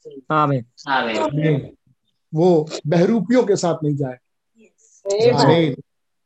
नहीं, 0.07 1.59
वो 2.33 2.67
बहरूपियों 2.87 3.43
के 3.43 3.55
साथ 3.55 3.83
नहीं 3.83 3.95
जाए। 3.95 4.17
आमीन। 5.33 5.75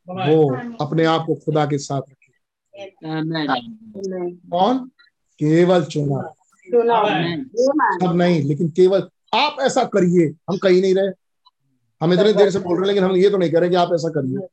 वो 0.07 0.35
अपने 0.81 1.05
आप 1.05 1.23
को 1.27 1.35
खुदा 1.35 1.65
के 1.65 1.77
साथ 1.77 2.01
रखे। 2.01 2.27
कौन? 4.49 4.79
केवल 5.39 5.83
चुना। 5.83 6.21
सब 7.99 8.11
नहीं 8.15 8.41
लेकिन 8.43 8.69
केवल 8.69 9.07
आप 9.33 9.57
ऐसा 9.61 9.83
करिए 9.83 10.25
हम 10.49 10.57
कहीं 10.57 10.81
नहीं 10.81 10.95
रहे। 10.95 11.11
हम 12.01 12.13
इतनी 12.13 12.33
देर 12.33 12.49
से 12.49 12.59
बोल 12.59 12.73
रहे 12.73 12.81
हैं 12.81 12.87
लेकिन 12.87 13.03
हम 13.03 13.15
ये 13.15 13.29
तो 13.29 13.37
नहीं 13.37 13.51
कह 13.51 13.59
रहे 13.59 13.69
कि 13.69 13.75
आप 13.75 13.89
ऐसा 13.93 14.09
करिए। 14.09 14.47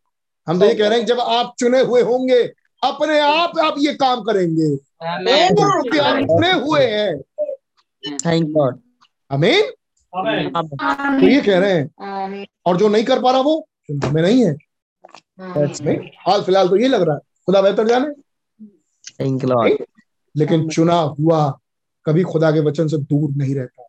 हम 0.47 0.59
तो 0.61 0.67
ये 0.67 0.75
कह 0.75 0.89
रहे 0.89 0.99
हैं 0.99 1.07
जब 1.07 1.21
आप 1.21 1.55
चुने 1.59 1.81
हुए 1.81 2.03
होंगे 2.03 2.43
अपने 2.83 3.19
आप 3.21 3.59
आप 3.59 3.75
ये 3.79 3.95
काम 3.95 4.23
करेंगे। 4.23 4.77
चुने 6.23 6.53
हुए 6.53 6.85
हैं। 6.85 7.21
थैंक 8.27 8.51
गॉड 8.51 8.81
अमीन 9.31 9.71
तो 11.21 11.27
ये 11.27 11.41
कह 11.41 11.59
रहे 11.59 11.73
हैं। 11.73 11.89
और 12.67 12.77
जो 12.77 12.89
नहीं 12.89 13.05
कर 13.05 13.23
पा 13.23 13.31
रहा 13.31 13.41
वो 13.41 13.69
हमें 14.05 14.23
नहीं 14.23 14.45
है। 14.45 14.53
हाल 16.29 16.43
फ़िलहाल 16.43 16.69
तो 16.69 16.77
ये 16.77 16.89
लग 16.89 17.03
रहा 17.03 17.15
है। 17.15 17.21
खुदा 17.47 17.63
बेहतर 17.63 17.89
जाने। 17.89 18.07
लेकिन 20.35 20.69
चुना 20.69 20.95
हुआ 21.19 21.59
कभी 22.07 22.23
खुदा 22.23 22.51
के 22.51 22.61
वचन 22.61 22.89
से 22.89 22.99
दूर 22.99 23.31
नहीं 23.31 23.55
रहता। 23.55 23.83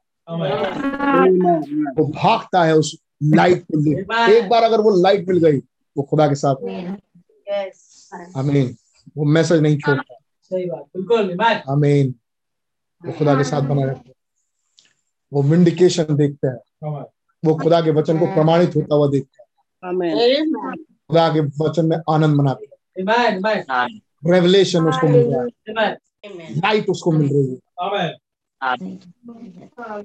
वो 1.97 2.05
भागता 2.07 2.63
है 2.63 2.73
उस 2.75 2.95
लाइट 3.23 3.63
को 3.63 3.79
ले। 3.79 3.91
एक 4.37 4.49
बार 4.49 4.63
अगर 4.63 4.81
वो 4.81 5.01
लाइट 5.01 5.27
मिल 5.27 5.37
गई 5.39 5.57
वो 5.95 6.03
खुदा 6.03 6.27
के 6.27 6.35
साथ। 6.35 6.55
अमीन 8.35 8.75
वो 9.17 9.25
मैसेज 9.25 9.61
नहीं 9.61 9.77
छोड़ता। 9.77 10.15
सही 10.51 10.65
बात। 10.65 10.85
बिल्कुल 10.95 11.35
अमीन 11.69 12.13
वो 13.01 13.11
खुदा 13.11 13.35
के 13.35 13.43
साथ 13.43 13.61
बना 13.61 13.83
रहता 13.83 14.03
है। 14.07 14.13
वो 15.33 15.41
विंडिकेशन 15.43 16.03
देखते 16.11 16.47
हैं। 16.47 16.57
वो 17.45 17.55
खुदा 17.55 17.81
के 17.81 17.91
वचन 17.91 18.19
को 18.19 18.25
प्रमाणित 18.33 18.75
होता 18.75 18.95
हुआ 18.95 19.07
देखता 19.09 19.43
है। 19.43 19.47
खुदा 20.81 21.29
के 21.29 21.39
वचन 21.39 21.85
में 21.85 21.97
आनंद 22.09 22.35
मनाता 22.35 22.75
है। 22.75 23.03
रेवलेशन 24.25 24.85
उसको 24.87 25.07
मिल 25.07 25.33
रहा 25.33 25.41
है। 25.41 25.47
लाइट 26.57 26.89
उसको 26.89 27.11
मिल 27.11 27.33
रही 27.33 27.47
है। 27.47 27.59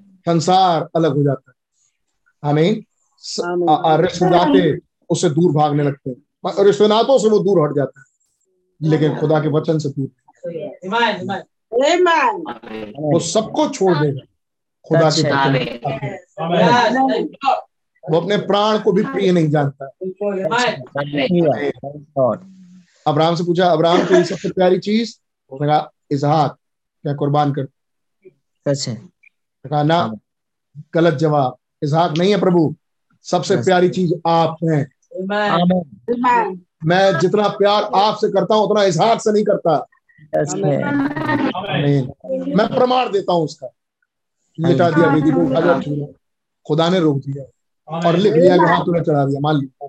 संसार 0.05 0.89
अलग 0.97 1.17
हो 1.17 1.23
जाता 1.23 1.53
है। 1.53 1.55
हमें 2.51 2.83
रिश्तेदाते 3.97 4.79
उससे 5.11 5.31
दूर 5.31 5.53
भागने 5.53 5.83
लगते 5.83 6.11
हैं। 6.11 6.17
रिश्तेनातों 6.65 7.19
से 7.19 7.29
वो 7.29 7.39
दूर 7.39 7.69
हट 7.69 7.77
जाता 7.77 8.01
है। 8.01 8.13
लेकिन 8.91 9.17
खुदा 9.17 9.41
के 9.41 9.49
वचन 9.49 9.79
से 9.79 9.89
दूर। 9.89 10.09
वो 12.99 13.19
सबको 13.19 13.69
छोड़ 13.69 13.99
देगा। 13.99 14.21
खुदा 14.89 15.11
के 15.11 15.23
वो 18.05 18.21
अपने 18.21 18.37
प्राण 18.37 18.79
को 18.79 18.93
भी 18.93 19.03
प्रिय 19.03 19.33
नहीं 19.33 19.51
जानता। 19.51 19.87
अब्राहम 23.07 23.35
से 23.35 23.45
पूछा 23.45 23.67
अब्राहम 23.67 24.05
की 24.07 24.25
सबसे 24.25 24.49
प्यारी 24.49 24.79
चीज़? 24.79 25.15
उसने 25.51 25.67
कहा 25.69 26.47
क्या 26.49 27.15
कुर्बान 27.15 27.53
कर 27.53 27.63
अच्छा 28.67 28.93
कहा 29.65 29.83
ना 29.83 30.13
गलत 30.95 31.15
जवाब। 31.15 31.57
इसहाक 31.83 32.13
नहीं 32.19 32.31
है 32.31 32.41
प्रभु 32.41 32.75
सबसे 33.23 33.57
प्यारी 33.57 33.89
चीज़ 33.89 34.13
आप 34.27 34.57
हैं। 34.65 34.85
मैं 36.85 37.19
जितना 37.19 37.49
प्यार 37.49 37.83
आपसे 37.95 38.29
करता 38.29 38.55
हूँ 38.55 38.65
उतना 38.65 38.85
इसहाक 38.85 39.21
से 39.21 39.33
नहीं 39.33 39.45
करता। 39.45 39.87
मैं 42.57 42.69
प्रमाण 42.69 43.13
देता 43.13 43.33
हूँ 43.33 43.45
उसका। 43.45 43.69
लिटा 44.59 44.91
दिया 44.91 45.09
बेटी 45.11 45.31
को 45.31 45.41
उठा 45.41 45.61
दिया। 45.61 46.07
खुदा 46.67 46.89
ने 46.89 46.99
रोक 47.01 47.19
दिया। 47.19 47.45
और 47.89 48.17
लिख 48.17 48.35
लिया 48.35 48.57
कि 48.57 48.65
हाँ 48.65 48.85
तूने 48.85 49.01
चढ़ा 49.01 49.25
दिया। 49.27 49.41
मान 49.41 49.57
लिया। 49.57 49.89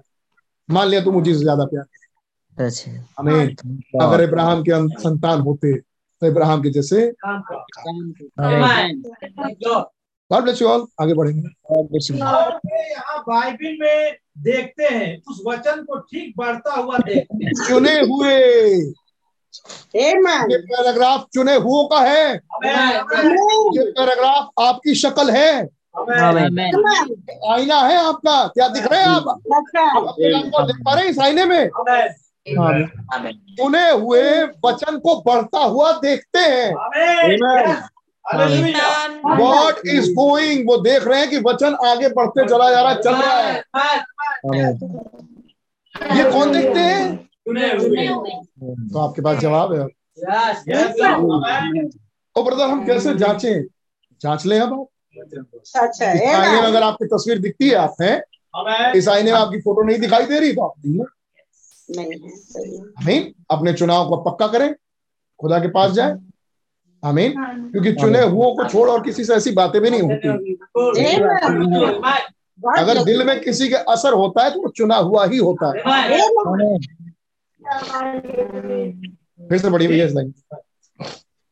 मान 0.69 0.87
लिया 0.87 1.01
तू 1.03 1.11
मुझे 1.11 1.33
से 1.33 1.39
ज़्यादा 1.39 1.65
प्यार 1.65 1.85
हमें 3.19 3.55
अगर 4.01 4.21
इब्राहिम 4.23 4.61
के 4.63 4.71
संतान 4.99 5.39
होते 5.41 5.73
तो 5.77 6.27
इब्राहिम 6.27 6.61
के 6.63 6.69
जैसे 6.69 7.05
गॉड 10.31 10.43
ब्लेस 10.43 10.61
यू 10.61 10.67
ऑल 10.67 10.85
आगे 11.01 11.13
बढ़ेंगे। 11.13 11.49
यहाँ 12.91 13.19
बाइबिल 13.27 13.77
में 13.81 14.15
देखते 14.43 14.83
हैं 14.85 15.17
उस 15.29 15.41
वचन 15.47 15.83
को 15.83 15.97
ठीक 15.99 16.33
बढ़ता 16.37 16.73
हुआ 16.73 16.97
देखते 16.97 17.45
हैं। 17.45 17.53
चुने 17.67 17.99
हुए। 18.01 18.35
ये 20.51 20.57
पैराग्राफ 20.57 21.25
चुने 21.33 21.55
हुओं 21.55 21.85
का 21.87 21.99
है। 21.99 22.33
ये 23.77 23.91
पैराग्राफ 23.91 24.49
आपकी 24.61 24.95
शक्ल 24.95 25.29
है। 25.31 25.69
आईना 27.53 27.79
है 27.79 27.97
आपका। 28.05 28.47
क्या 28.47 28.67
दिख 28.67 28.85
रहे 28.91 28.99
हैं 28.99 29.07
आप? 29.07 29.27
अपने 29.27 29.81
आप 30.37 30.65
देख 30.65 30.75
पा 30.85 30.93
रहे 30.93 31.03
हैं 31.03 31.11
इस 31.11 31.19
आईने 31.19 31.45
में? 31.45 31.69
चुने 33.57 33.89
हुए 33.91 34.21
वचन 34.65 34.97
को 34.99 35.15
बढ़ता 35.21 35.59
हुआ 35.59 35.91
देखते 35.91 36.39
हैं। 36.39 36.73
वॉट 39.37 39.81
इज़ 39.85 40.11
गोइंग 40.13 40.69
वो 40.69 40.77
देख 40.77 41.07
रहे 41.07 41.19
हैं 41.19 41.29
कि 41.29 41.37
वचन 41.37 41.75
आगे 41.85 42.09
बढ़ते 42.09 42.47
चला 42.49 42.69
जा 42.71 42.81
रहा 42.81 42.93
चल 42.93 43.15
रहा 43.15 43.37
है। 43.37 43.63
ये 46.17 46.31
कौन 46.31 46.51
देखते 46.51 46.79
हैं? 46.79 47.29
तो 48.63 48.99
आपके 48.99 49.21
पास 49.21 49.37
जवाब 49.37 49.73
है। 49.73 49.85
ओ 52.35 52.43
ब्रदर 52.43 52.69
हम 52.69 52.85
कैसे 52.85 53.13
जांचे? 53.15 53.53
जाँच 54.21 54.45
लें 54.45 54.59
अब 54.59 54.85
इस 55.17 55.75
आईने 55.77 56.61
में 56.61 56.67
अगर 56.67 56.83
आपकी 56.83 57.05
तस्वीर 57.05 57.39
दिखती 57.39 57.69
है 57.69 57.75
आप 57.75 57.95
हैं 58.01 58.21
इस 58.95 59.07
आईने 59.07 59.31
में 59.31 59.39
आपकी 59.39 59.59
फ़ोटो 59.61 59.83
नहीं 59.83 59.97
दिखाई 59.99 60.25
दे 60.25 60.39
रही 60.39 60.53
तो 60.53 60.61
आप 60.61 60.73
नहीं 60.85 60.99
नहीं। 63.05 63.21
अपने 63.51 63.73
चुनाव 63.73 64.09
को 64.09 64.17
पक्का 64.21 64.47
करें 64.47 64.73
खुदा 65.39 65.59
के 65.59 65.67
पास 65.67 65.91
जाए। 65.91 66.15
आमीन। 67.03 67.33
क्योंकि 67.71 67.91
चुने 67.93 68.21
हुओं 68.21 68.55
को 68.55 68.67
छोड़ 68.69 68.89
और 68.89 69.01
किसी 69.03 69.23
से 69.25 69.33
ऐसी 69.35 69.51
बातें 69.51 69.81
भी 69.81 69.89
नहीं 69.89 70.01
होती। 70.01 70.55
अगर 72.79 73.03
दिल 73.03 73.23
में 73.27 73.39
किसी 73.41 73.67
के 73.69 73.75
असर 73.75 74.13
होता 74.13 74.43
है 74.43 74.51
तो 74.51 74.61
वो 74.61 74.69
चुना 74.69 74.95
हुआ 74.97 75.25
ही 75.25 75.37
होता 75.37 75.67
है। 75.67 75.81
फिर 79.49 79.57
से 79.57 79.69
बढ़िया 79.69 79.89
भैया 79.89 80.07
लाइन 80.07 80.33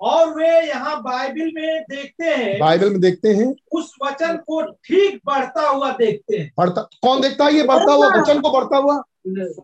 और 0.02 0.34
वे 0.36 0.48
यहाँ 0.68 1.02
बाइबिल 1.04 1.52
में 1.56 1.82
देखते 1.90 2.26
हैं। 2.26 2.60
बाइबल 2.60 2.90
में 2.90 3.00
देखते 3.02 3.30
हैं। 3.30 3.54
उस 3.72 3.94
वचन 4.04 4.38
को 4.48 4.62
ठीक 4.62 5.20
बढ़ता 5.26 5.68
हुआ 5.68 5.92
देखते 5.92 6.38
हैं। 6.38 6.52
बढ़ता 6.58 6.82
कौन 7.02 7.22
देखता 7.22 7.46
है? 7.46 7.54
ये 7.54 7.64
बढ़ता 7.64 7.94
हुआ 7.94 8.08
वचन 8.16 8.40
को 8.42 8.52
बढ़ता 8.52 8.78
हुआ? 8.78 9.02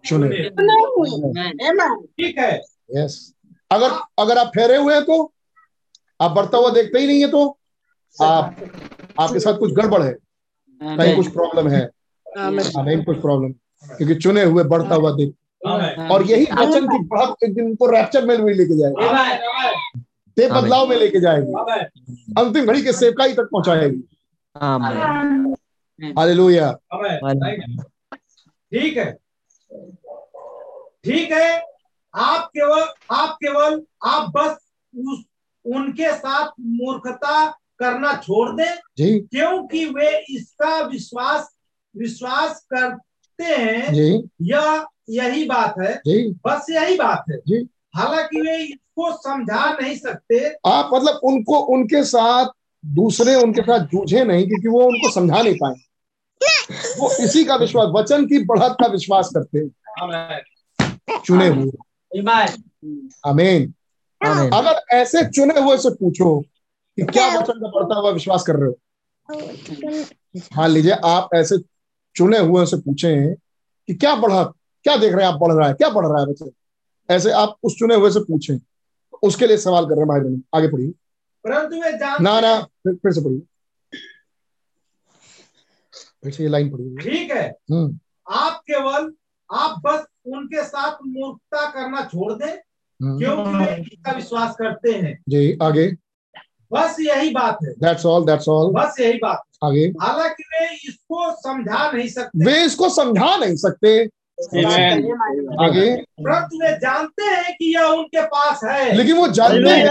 चुने 0.05 0.29
ठीक 2.17 2.37
है। 2.37 2.61
यस 2.95 3.33
अगर 3.71 3.91
अगर 4.19 4.37
आप 4.37 4.47
फेरे 4.47 4.77
हुए 4.77 4.93
हैं 4.93 5.03
तो 5.03 5.21
आप 6.21 6.31
बढ़ता 6.31 6.57
हुआ 6.57 6.69
देखते 6.71 6.99
ही 6.99 7.07
नहीं 7.07 7.21
है 7.21 7.27
तो 7.31 7.47
आप 8.17 8.55
आपके 9.19 9.39
साथ 9.39 9.57
कुछ 9.59 9.71
गड़बड़ 9.73 10.01
है। 10.01 10.13
कहीं 10.81 11.15
कुछ 11.15 11.31
प्रॉब्लम 11.33 11.67
है। 11.69 11.89
नहीं 12.27 13.03
कुछ 13.03 13.21
प्रॉब्लम 13.21 13.51
क्योंकि 13.97 14.15
चुने 14.15 14.43
हुए 14.43 14.63
बढ़ता 14.65 14.95
हुआ 14.95 15.11
देख 15.11 15.33
और 16.11 16.23
यही 16.23 16.45
वचन 16.45 16.87
की 16.87 16.99
बढ़त 17.05 17.43
एक 17.43 17.53
दिन 17.55 17.75
को 17.75 17.85
रैप्चर 17.91 18.25
में 18.25 18.41
भी 18.41 18.53
लेके 18.53 18.77
जाएगी। 18.77 19.99
ते 20.37 20.47
बदलाव 20.47 20.87
में 20.87 20.95
लेके 20.97 21.19
जाएगी। 21.19 21.53
अंतिम 22.37 22.65
घड़ी 22.65 22.81
के 22.81 22.93
सेवकाई 22.93 23.33
तक 23.33 23.49
पहुंचाएगी। 23.51 24.01
हालेलुया। 26.17 26.71
ठीक 28.73 28.97
है। 28.97 29.11
ठीक 31.05 31.31
है। 31.31 31.61
आप 32.15 32.47
केवल 32.47 32.83
आप 33.11 33.37
केवल 33.43 33.81
आप 34.05 34.29
बस 34.29 34.57
उस 34.93 35.23
उनके 35.65 36.11
साथ 36.13 36.51
मूर्खता 36.59 37.49
करना 37.79 38.13
छोड़ 38.13 38.49
दें 38.55 38.75
क्योंकि 39.01 39.85
वे 39.85 40.09
इसका 40.29 40.79
विश्वास 40.81 41.49
विश्वास 41.95 42.65
करते 42.73 43.43
हैं। 43.43 43.93
जी। 43.93 44.29
यह 44.41 44.85
यही 45.09 45.45
बात 45.45 45.75
है। 45.81 45.95
जी। 45.95 46.31
बस 46.45 46.65
यही 46.69 46.95
बात 46.95 47.23
है। 47.31 47.37
जी। 47.37 47.69
हालाँकि 47.95 48.41
वे 48.41 48.57
इसको 48.57 49.11
समझा 49.17 49.77
नहीं 49.81 49.97
सकते। 49.97 50.49
आप 50.65 50.89
मतलब 50.93 51.19
उनको 51.23 51.59
उनके 51.59 52.03
साथ 52.03 52.45
दूसरे 52.85 53.35
उनके 53.35 53.61
साथ 53.61 53.79
जूझे 53.79 54.23
नहीं 54.23 54.47
क्योंकि 54.47 54.67
वो 54.67 54.83
उनको 54.83 55.11
समझा 55.11 55.41
नहीं 55.41 55.55
पाए। 55.63 55.73
वो 56.99 57.23
इसी 57.23 57.43
का 57.43 57.55
विश्वास 57.55 57.87
वचन 57.95 58.25
की 58.25 58.45
बढ़त 58.45 58.77
का 58.81 58.87
विश्वास 58.87 59.29
करते 59.37 59.59
हैं। 59.59 60.41
चुने 61.25 61.47
हुए। 61.47 61.71
आमेन 62.19 63.73
आमीन 64.25 64.51
अगर 64.51 64.81
ऐसे 64.91 65.25
चुने 65.25 65.59
हुए 65.59 65.77
से 65.77 65.89
पूछो 65.89 66.41
कि 66.97 67.03
क्या 67.03 67.27
वचन 67.27 67.53
का 67.53 67.67
बढ़ता 67.67 67.95
हुआ 67.95 68.11
विश्वास 68.11 68.43
कर 68.43 68.55
रहे 68.55 68.69
हो? 68.69 68.79
मान 70.57 70.69
लीजिए 70.69 70.91
आप 70.91 71.29
ऐसे 71.35 71.57
चुने 72.15 72.37
हुए 72.37 72.65
से 72.65 72.77
पूछे 72.77 73.35
कि 73.87 73.93
क्या 73.93 74.15
बढ़ा 74.15 74.53
क्या 74.87 74.97
देख 74.97 75.13
रहे 75.13 75.25
हैं 75.25 75.33
आप 75.33 75.39
पढ़ 75.39 75.53
रहा 75.53 75.67
है 75.67 75.73
क्या 75.73 75.89
पढ़ 75.89 76.07
रहा 76.07 76.19
है 76.19 76.25
बच्चे? 76.25 76.51
ऐसे 77.13 77.31
आप 77.31 77.55
उस 77.63 77.75
चुने 77.79 77.95
हुए 77.95 78.11
से 78.11 78.19
पूछे। 78.19 78.59
उसके 79.23 79.47
लिए 79.47 79.57
सवाल 79.57 79.83
कर 79.85 79.91
रहे 79.91 79.99
हैं 79.99 80.07
भाई 80.07 80.19
बहन 80.19 80.43
आगे 80.55 80.67
पढ़िए। 80.67 80.89
परंतु 81.43 81.75
वे 81.75 81.91
ना 82.23 82.39
ना 82.41 82.61
फिर, 82.61 82.95
फिर 82.95 83.11
से 83.11 83.21
पढ़िए। 83.21 83.41
फिर 86.23 86.31
से 86.31 86.43
ये 86.43 86.49
लाइन 86.49 86.69
पढ़िए। 86.71 86.95
ठीक 86.97 87.31
है। 87.31 87.57
हम्म। 87.71 87.99
आप 88.29 88.53
केवल 88.53 89.13
आप 89.53 89.81
बस 89.85 90.05
उनके 90.25 90.63
साथ 90.63 90.97
मूर्खता 91.07 91.69
करना 91.69 92.01
छोड़ 92.05 92.33
दें 92.33 92.51
हम्म, 92.51 93.19
क्योंकि 93.19 93.81
इसका 93.81 94.11
विश्वास 94.11 94.55
करते 94.55 94.91
हैं। 94.91 95.23
जी 95.29 95.57
आगे। 95.61 95.95
बस 96.71 96.97
यही 96.99 97.29
बात 97.29 97.57
है। 97.63 97.71
दैट्स 97.71 98.05
ऑल 98.05 98.25
दैट्स 98.25 98.49
ऑल 98.49 98.73
बस 98.73 98.99
यही 98.99 99.17
बात 99.17 99.41
आगे। 99.63 99.93
हालाँकि 100.01 100.43
वे 100.43 100.75
इसको 100.75 101.41
समझा 101.41 101.91
नहीं 101.91 102.09
सकते। 102.09 102.45
वे 102.45 102.65
इसको 102.65 102.89
समझा 102.89 103.37
नहीं 103.37 103.55
सकते। 103.55 104.09
आगे। 105.63 105.95
परंतु 105.95 106.57
वे 106.63 106.77
जानते 106.77 107.23
हैं 107.23 107.53
कि 107.53 107.75
यह 107.75 107.83
उनके 107.83 108.21
पास 108.21 108.63
है। 108.63 108.93
लेकिन 108.93 109.17
वो 109.17 109.27
जानते 109.27 109.69
हैं। 109.69 109.87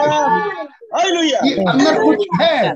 कि 1.45 1.53
अंदर 1.53 2.05
कुछ 2.05 2.27
है। 2.41 2.69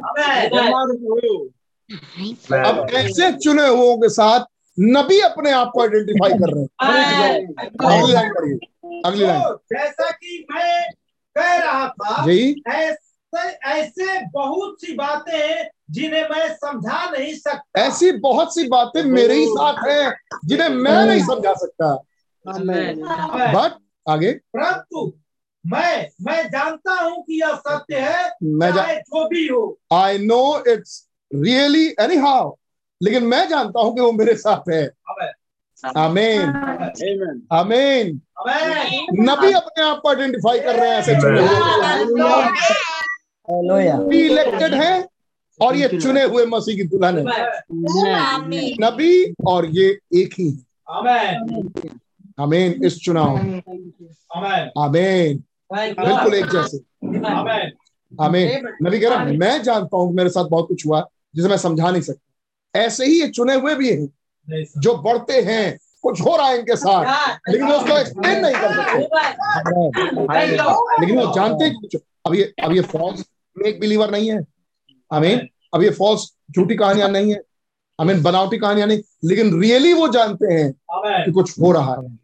अब 2.64 2.86
ऐसे 2.94 3.32
चुने 3.32 3.66
हुओं 3.68 3.96
के 3.98 4.08
साथ 4.08 4.40
नबी 4.80 5.20
अपने 5.20 5.50
आप 5.50 5.70
को 5.74 5.82
आइडेंटिफाई 5.82 6.30
कर 6.30 6.54
रहे 6.54 6.60
हैं। 6.60 6.68
अगली 7.64 8.12
लाइन 8.12 8.30
पढ़िए 8.30 8.58
अगली 9.04 9.26
लाइन 9.26 9.42
तो 9.42 9.54
जैसा 9.72 10.10
कि 10.10 10.46
मैं 10.52 10.90
कह 11.38 11.56
रहा 11.56 11.88
था 11.88 12.26
जी। 12.26 12.62
ऐसे 13.36 13.68
ऐसे 13.70 14.26
बहुत 14.26 14.76
सी 14.80 14.94
बातें 14.94 15.48
हैं 15.48 15.70
जिन्हें 15.90 16.22
मैं 16.22 16.54
समझा 16.54 17.10
नहीं 17.10 17.34
सकता। 17.34 17.80
ऐसी 17.80 18.12
बहुत 18.12 18.54
सी 18.54 18.68
बातें 18.68 19.04
मेरे 19.04 19.34
ही 19.34 19.46
साथ 19.46 19.88
हैं। 19.88 20.16
जिन्हें 20.44 20.68
मैं 20.68 21.06
नहीं 21.06 21.22
समझा 21.22 21.54
सकता। 21.54 22.04
बट 22.46 23.72
आगे। 24.08 24.32
परंतु 24.32 25.12
मैं 25.66 26.08
मैं 26.22 26.48
जानता 26.48 27.02
हूँ 27.02 27.22
कि 27.22 27.40
यह 27.42 27.54
सत्य 27.54 27.96
है 27.96 28.30
मैं 28.42 28.74
जा, 28.74 28.82
चाहे 28.82 28.96
जो 28.96 29.28
भी 29.28 29.48
हो। 29.48 29.78
I 29.92 30.18
know 30.18 30.64
it's 30.68 31.08
really 31.34 31.94
anyhow 32.16 32.56
लेकिन 33.02 33.24
मैं 33.24 33.48
जानता 33.48 33.80
हूँ 33.80 33.94
कि 33.94 34.00
वो 34.00 34.12
मेरे 34.12 34.34
साथ 34.34 34.70
है। 34.70 34.90
आमेन 35.96 36.40
आमीन 36.42 37.40
आमीन 37.52 38.20
नबी 39.30 39.52
अपने 39.52 39.82
आप 39.82 40.00
को 40.02 40.08
आइडेंटिफाई 40.08 40.60
कर 40.60 40.76
रहे 40.76 40.90
हैं 40.90 40.96
ऐसे 40.96 41.14
हालेलुया 43.50 43.94
इलेक्टेड 44.18 44.74
हैं 44.74 44.96
और 45.60 45.76
ये 45.76 45.88
चुने 45.98 46.22
हुए 46.24 46.44
मसीह 46.46 46.76
की 46.76 46.84
दुल्हन 46.88 47.18
है। 47.18 47.24
नबी 48.84 49.34
और 49.46 49.66
ये 49.78 49.86
एक 50.20 50.34
ही। 50.38 50.48
है 51.06 51.36
आमेन 52.40 52.84
इस 52.84 52.98
चुनाव 53.04 53.36
आमीन 54.78 55.42
बिल्कुल 55.72 56.34
एक 56.34 56.46
जैसे। 56.52 56.78
आमेन 57.30 57.72
आमीन 58.12 58.68
नबी 58.82 59.00
कह 59.00 59.08
रहा 59.08 59.24
मैं 59.24 59.62
जानता 59.62 59.96
हूँ 59.96 60.12
मेरे 60.14 60.30
साथ 60.30 60.44
बहुत 60.50 60.68
कुछ 60.68 60.86
हुआ 60.86 61.00
जिसे 61.36 61.48
मैं 61.48 61.56
समझा 61.56 61.90
नहीं 61.90 62.02
सकता। 62.02 62.80
ऐसे 62.80 63.06
ही 63.06 63.20
ये 63.20 63.28
चुने 63.28 63.54
हुए 63.54 63.74
भी 63.74 63.90
हैं 63.90 64.08
जो 64.80 64.94
बढ़ते 65.02 65.40
हैं 65.42 65.78
कुछ 66.02 66.20
हो 66.20 66.36
रहा 66.36 66.46
है 66.48 66.58
इनके 66.58 66.76
साथ 66.76 67.38
लेकिन 67.48 67.66
वो 67.68 67.74
उसको 67.74 67.98
एक्सप्लेन 67.98 68.40
नहीं 68.40 68.54
कर 68.54 68.74
सकते। 68.74 68.98
लेकिन 71.00 71.18
वो 71.18 71.32
जानते 71.34 71.64
हैं 71.64 71.74
कुछ 71.80 71.96
अब 72.26 72.34
ये 72.34 72.52
अब 72.64 72.72
ये 72.72 72.80
फॉल्स 72.92 73.24
मेक 73.58 73.80
बिलीवर 73.80 74.10
नहीं 74.10 74.30
है। 74.30 74.40
आमीन 75.12 75.48
अब 75.74 75.82
ये 75.82 75.90
फॉल्स 75.90 76.36
झूठी 76.50 76.76
कहानियाँ 76.76 77.08
नहीं 77.08 77.32
है। 77.34 77.42
आमीन 78.00 78.22
बनावटी 78.22 78.58
कहानियाँ 78.58 78.88
नहीं। 78.88 79.00
लेकिन 79.24 79.60
रियली 79.60 79.92
वो 79.92 80.08
जानते 80.08 80.54
हैं 80.54 80.72
कि 81.24 81.32
कुछ 81.32 81.60
हो 81.60 81.72
रहा 81.72 81.94
है। 81.94 82.18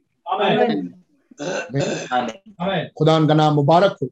खुदा 2.98 3.26
का 3.26 3.34
नाम 3.34 3.54
मुबारक 3.54 3.96
हो। 4.02 4.08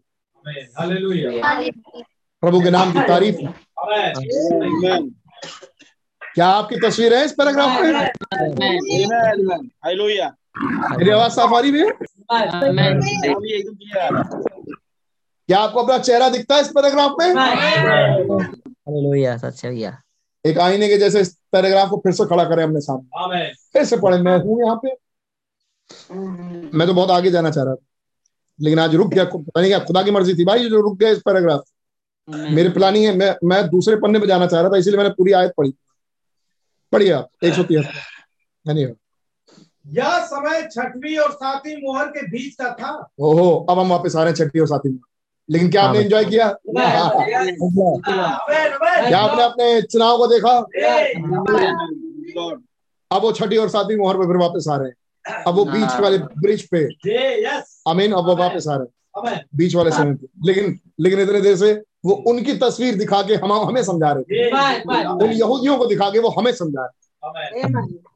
प्रभु 2.40 2.60
के 2.60 2.70
नाम 2.70 2.92
की 2.92 2.98
तारीफ़ 2.98 3.36
हो। 3.36 3.52
क्या 6.34 6.46
आपकी 6.46 6.76
तस्वीर 6.76 7.14
है 7.14 7.24
इस 7.24 7.32
पैराग्राफ 7.32 7.80
में? 7.82 7.92
मेरी 10.98 11.10
आवाज़ 11.10 11.32
साफ़ 11.32 11.54
आ 11.54 11.60
रही 11.60 11.70
है? 11.70 11.86
अभी 13.34 13.52
एकदम 13.52 13.74
क्लियर 13.74 14.14
क्या 15.48 15.58
आपको 15.60 15.82
अपना 15.82 15.98
चेहरा 15.98 16.28
दिखता 16.28 16.54
है 16.54 16.60
इस 16.60 16.68
पैराग्राफ 16.68 17.16
में? 17.20 17.34
हालेलुया 18.86 19.36
सच 19.36 19.64
भैया। 19.66 20.00
एक 20.44 20.58
आईने 20.58 20.88
के 20.88 20.96
जैसे 20.98 21.20
इस 21.20 21.32
पैराग्राफ 21.52 21.88
को 21.90 21.96
फिर 21.96 22.12
से 22.12 22.24
खड़ा 22.26 22.44
करें 22.44 22.62
अपने 22.64 22.80
सामने। 22.80 23.48
फिर 23.72 23.84
से 23.84 23.96
पढ़े 23.96 24.18
मैं 24.22 24.36
हूँ 24.38 24.58
यहाँ 24.60 24.76
पे। 24.84 24.94
मैं 26.78 26.86
तो 26.86 26.94
बहुत 26.94 27.10
आगे 27.10 27.30
जाना 27.30 27.50
चाह 27.50 27.64
रहा 27.64 27.74
था। 27.74 27.84
लेकिन 28.58 28.78
आज 28.78 28.94
रुक 28.94 29.08
गया 29.08 29.24
पता 29.24 29.60
नहीं 29.60 29.70
क्या 29.70 29.78
खुदा 29.84 30.02
की 30.02 30.10
मर्ज़ी 30.10 30.34
थी। 30.34 30.44
भाई 30.44 30.68
जो 30.68 30.80
रुक 30.80 30.98
गया 30.98 31.10
इस 31.10 31.18
पैराग्राफ 31.18 31.62
मेरे 32.28 32.68
प्लानिंग 32.70 33.04
है 33.04 33.14
मैं 33.16 33.34
मैं 33.44 33.68
दूसरे 33.70 33.96
पन्ने 33.96 34.18
पे 34.20 34.26
जाना 34.26 34.46
चाह 34.46 34.60
रहा 34.60 34.70
था 34.70 34.76
इसीलिए 34.76 34.98
मैंने 34.98 35.10
पूरी 35.14 35.32
आयत 35.32 35.52
पढ़ी। 35.56 35.74
पढ़िए 36.92 37.10
आप 37.12 37.44
एक 37.44 37.54
सौ 37.54 37.62
तिहत्तर। 37.62 38.00
धन्यवाद 38.66 38.96
यह 39.86 40.18
समय 40.26 40.62
छठवीं 40.72 41.16
और 41.18 41.32
सातवीं 41.32 41.76
मोहर 41.76 42.06
के 42.06 42.26
बीच 42.28 42.54
का 42.54 42.70
था। 42.74 42.92
ओहो 43.20 43.50
अब 43.70 43.78
हम 43.78 43.88
वापस 43.88 44.16
आ 44.16 44.22
रहे 44.22 44.32
हैं 44.32 44.36
छठी 44.36 44.60
और 44.60 44.66
सातवीं 44.66 44.92
में 44.92 45.00
लेकिन 45.50 45.70
क्या 45.70 45.82
आपने 45.82 45.98
एंजॉय 46.00 46.24
किया? 46.24 46.46
आमेन 46.46 46.84
आमेन 46.84 47.56
क्या। 49.08 49.18
आपने 49.18 49.42
अपने 49.44 49.82
चुनाव 49.82 50.18
को 50.18 50.26
देखा? 50.26 50.56
अब 53.10 53.22
वो 53.22 53.32
छठी 53.32 53.56
और 53.56 53.68
सातवीं 53.68 53.96
मोहर 53.96 54.16
पे 54.16 54.26
फिर 54.26 54.36
वापस 54.36 54.66
आ 54.70 54.76
रहे 54.76 54.88
हैं। 54.88 54.94
अब 55.46 55.54
वो 55.54 55.64
बीच 55.64 56.00
वाले 56.00 56.18
ब्रिज 56.18 56.68
पे। 56.74 56.84
अमीन 57.90 58.12
अब 58.12 58.24
वो 58.26 58.36
वापस 58.36 58.68
आ 58.68 58.76
रहे 58.76 58.84
हैं। 58.84 59.44
बीच 59.56 59.74
वाले 59.74 59.90
समय 59.90 60.14
पे। 60.14 60.26
लेकिन 60.46 60.80
लेकिन 61.00 61.20
इतने 61.20 61.40
देर 61.40 61.56
से 61.56 61.72
वो 62.04 62.12
उनकी 62.28 62.52
तस्वीर 62.56 62.94
दिखा 62.94 63.22
के 63.22 63.34
हम 63.34 63.52
हमें 63.52 63.82
समझा 63.82 64.12
रहे 64.12 64.22
थे। 64.22 64.50
उन 65.06 65.30
यहूदियों 65.30 65.78
को 65.78 65.86
दिखा 65.86 66.10
के 66.10 66.18
वो 66.18 66.28
हमें 66.28 66.52
समझा 66.52 66.82
रहे 66.82 67.60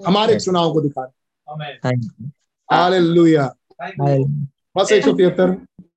हमारे 0.07 0.41
चुनाव 0.41 0.73
को 0.73 0.81
दिखा 0.81 1.03
रहे 1.03 1.65
आमेन 1.85 2.31
हालेलुया 2.73 3.55
बस 4.77 4.93
एक 4.93 5.05
सौ 5.05 5.13
तिहत्तर 5.13 5.51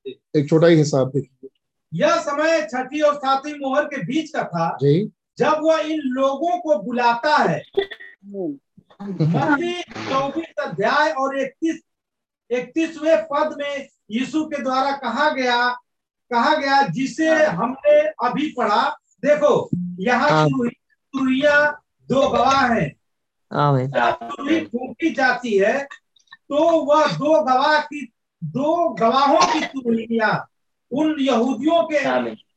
एक 0.08 0.50
छोटा 0.50 0.68
ही 0.68 0.76
हिसाब 0.76 1.08
देखिए। 1.08 1.50
यह 1.94 2.16
समय 2.16 2.68
छठी 2.72 3.02
और 3.02 3.16
सातवीं 3.16 3.54
मोहर 3.54 3.84
के 3.84 4.04
बीच 4.04 4.32
का 4.32 4.44
था। 4.44 4.78
जी। 4.82 5.12
जब 5.38 5.58
वह 5.62 5.80
इन 5.80 6.00
लोगों 6.00 6.58
को 6.58 6.78
बुलाता 6.84 7.36
है। 7.38 7.62
चौबीस 10.10 10.64
अध्याय 10.64 11.12
और 11.12 11.40
इकतीस 11.40 11.82
इकतीसवें 12.52 13.24
पद 13.24 13.56
में 13.60 13.88
यीशु 14.12 14.46
के 14.46 14.62
द्वारा 14.64 14.92
कहा 14.92 15.30
गया 15.30 15.70
कहा 16.32 16.56
गया 16.56 16.88
जिसे 16.88 17.30
हमने 17.46 18.00
अभी 18.02 18.54
पढ़ा। 18.58 18.98
देखो 19.26 19.70
यहाँ 20.00 20.30
हाँ। 20.32 20.48
दो 22.10 22.30
गवाह 22.30 22.74
है। 22.74 22.94
आमीन। 23.54 23.88
जब 23.88 24.18
तुरही 24.24 24.60
फूंकी 24.66 25.10
जाती 25.10 25.58
है 25.58 25.84
तो 26.50 26.82
वह 26.82 27.08
दो 27.08 27.42
गवाह 27.44 27.80
की 27.82 28.14
दो 28.44 28.90
गवाहों 28.90 29.40
की 29.54 29.66
तुरहियाँ 29.66 30.34
उन 30.92 31.16
यहूदियों 31.20 31.84
के 31.84 31.98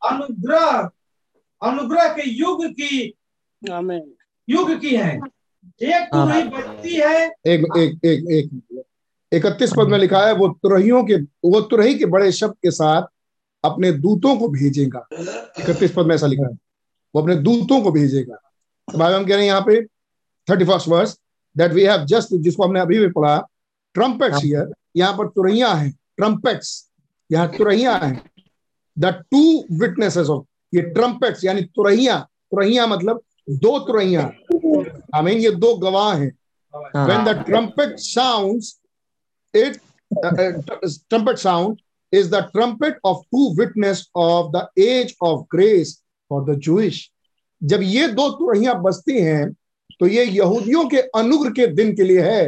अनुग्रह 0.08 0.90
अनुग्रह 1.62 2.08
के 2.14 2.28
युग 2.30 2.64
की 2.70 3.14
युग 4.48 4.74
की 4.80 4.96
है। 4.96 5.14
एक 5.82 6.08
तुरही 6.12 6.42
बजती 6.42 6.94
है। 6.94 7.26
एक 7.46 7.64
एक 7.76 8.04
एक 8.04 8.28
एक 8.30 8.82
इकतीस 9.32 9.72
पद 9.78 9.88
में 9.88 9.98
लिखा 9.98 10.26
है 10.26 10.32
वो 10.34 10.48
तुरहियों 10.62 11.04
के 11.04 11.16
वो 11.48 11.60
तुरही 11.60 11.94
के 11.94 12.06
बड़े 12.06 12.32
शब्द 12.32 12.54
के 12.62 12.70
साथ 12.70 13.06
अपने 13.64 13.92
दूतों 13.92 14.36
को 14.36 14.48
भेजेगा। 14.48 15.06
इकतीस 15.60 15.92
पद 15.96 16.06
में 16.06 16.14
ऐसा 16.14 16.26
लिखा 16.26 16.46
है। 16.46 16.58
वो 17.14 17.22
अपने 17.22 17.36
दूतों 17.36 17.80
को 17.82 17.90
भेजेगा। 17.92 18.36
तो 18.88 18.98
भाई 18.98 19.12
हम 19.12 19.24
कह 19.24 19.34
रहे 19.34 19.44
हैं 19.44 19.48
यहाँ 19.48 19.64
पे 19.66 19.82
thirty 20.48 20.64
first 20.64 20.88
verse 20.88 21.18
that 21.56 21.72
we 21.72 21.82
have 21.82 22.04
just 22.04 22.34
जिसको 22.34 22.64
हमने 22.64 22.80
अभी 22.80 22.98
भी 22.98 23.08
पढ़ा 23.08 23.36
ट्रम्पेट्स 23.94 24.42
हियर 24.44 24.72
यहाँ 24.96 25.12
पर 25.18 25.28
तुरैया 25.36 25.72
हैं 25.74 25.90
ट्रम्पेट्स 26.16 26.70
यहाँ 27.32 27.48
तुरैया 27.56 27.94
हैं। 27.96 28.22
द 28.96 29.04
टू 29.30 29.42
विटनेसेस 29.80 30.28
ऑफ़ 30.30 30.44
ये 30.76 30.82
ट्रम्पेट्स 30.94 31.44
यानी 31.44 31.62
तुरैया 31.76 32.18
तुरैया 32.50 32.86
मतलब 32.86 33.20
दो 33.64 33.78
तुरैया। 33.86 34.22
आई 35.14 35.22
मीन 35.22 35.38
ये 35.38 35.50
दो 35.50 35.74
गवाह 35.76 36.14
हैं। 36.16 36.32
when 37.06 37.24
the 37.24 37.34
trumpet 37.48 38.00
sounds 38.00 38.80
it 39.54 39.80
uh, 40.10 40.30
uh, 40.44 40.52
trumpet 41.10 41.38
sound 41.38 41.80
is 42.12 42.30
the 42.30 42.40
trumpet 42.54 42.96
of 43.04 43.20
two 43.34 43.54
witness 43.58 44.00
of 44.14 44.50
the 44.52 44.62
age 44.76 45.14
of 45.22 45.48
grace 45.48 45.92
for 46.30 46.44
the 46.44 46.56
jewish. 46.56 46.98
जब 47.62 47.82
ये 47.82 48.08
दो 48.08 48.28
तुरहियाँ 48.38 48.74
बजती 48.82 49.20
हैं 49.20 49.52
तो 50.00 50.06
ये 50.06 50.24
यहूदियों 50.24 50.84
के 50.88 51.00
अनुग्रह 51.18 51.52
के 51.52 51.66
दिन 51.74 51.94
के 51.96 52.02
लिए 52.02 52.22
है। 52.22 52.44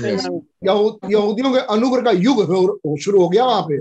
यहूदियों 0.00 1.52
के 1.52 1.58
अनुग्रह 1.74 2.02
का 2.02 2.10
युग 2.10 2.98
शुरू 3.00 3.22
हो 3.22 3.28
गया 3.28 3.44
वहाँ 3.44 3.66
पे। 3.70 3.76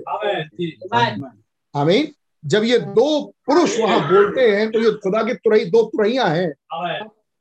आमीन। 1.75 2.07
जब 2.45 2.63
ये 2.63 2.77
दो 2.79 3.05
पुरुष 3.45 3.79
वहाँ 3.79 3.99
बोलते 4.11 4.41
हैं 4.51 4.71
तो 4.71 4.79
ये 4.79 4.91
खुदा 5.03 5.23
की 5.23 5.33
तुरही 5.33 5.65
दो 5.65 5.83
तुरहिया 5.83 6.25
हैं। 6.27 6.51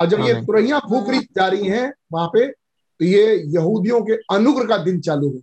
और 0.01 0.07
जब 0.07 0.21
ये 0.21 0.35
तुरहिया 0.35 0.79
फूकरी 0.79 1.19
जा 1.19 1.47
रही 1.47 1.69
हैं 1.69 1.93
वहाँ 2.13 2.29
पे 2.29 2.47
तो 2.47 3.05
ये 3.05 3.37
यहूदियों 3.47 4.01
के 4.03 4.13
अनुग्रह 4.35 4.67
का 4.67 4.77
दिन 4.77 5.01
चालू 5.01 5.29
हो। 5.29 5.39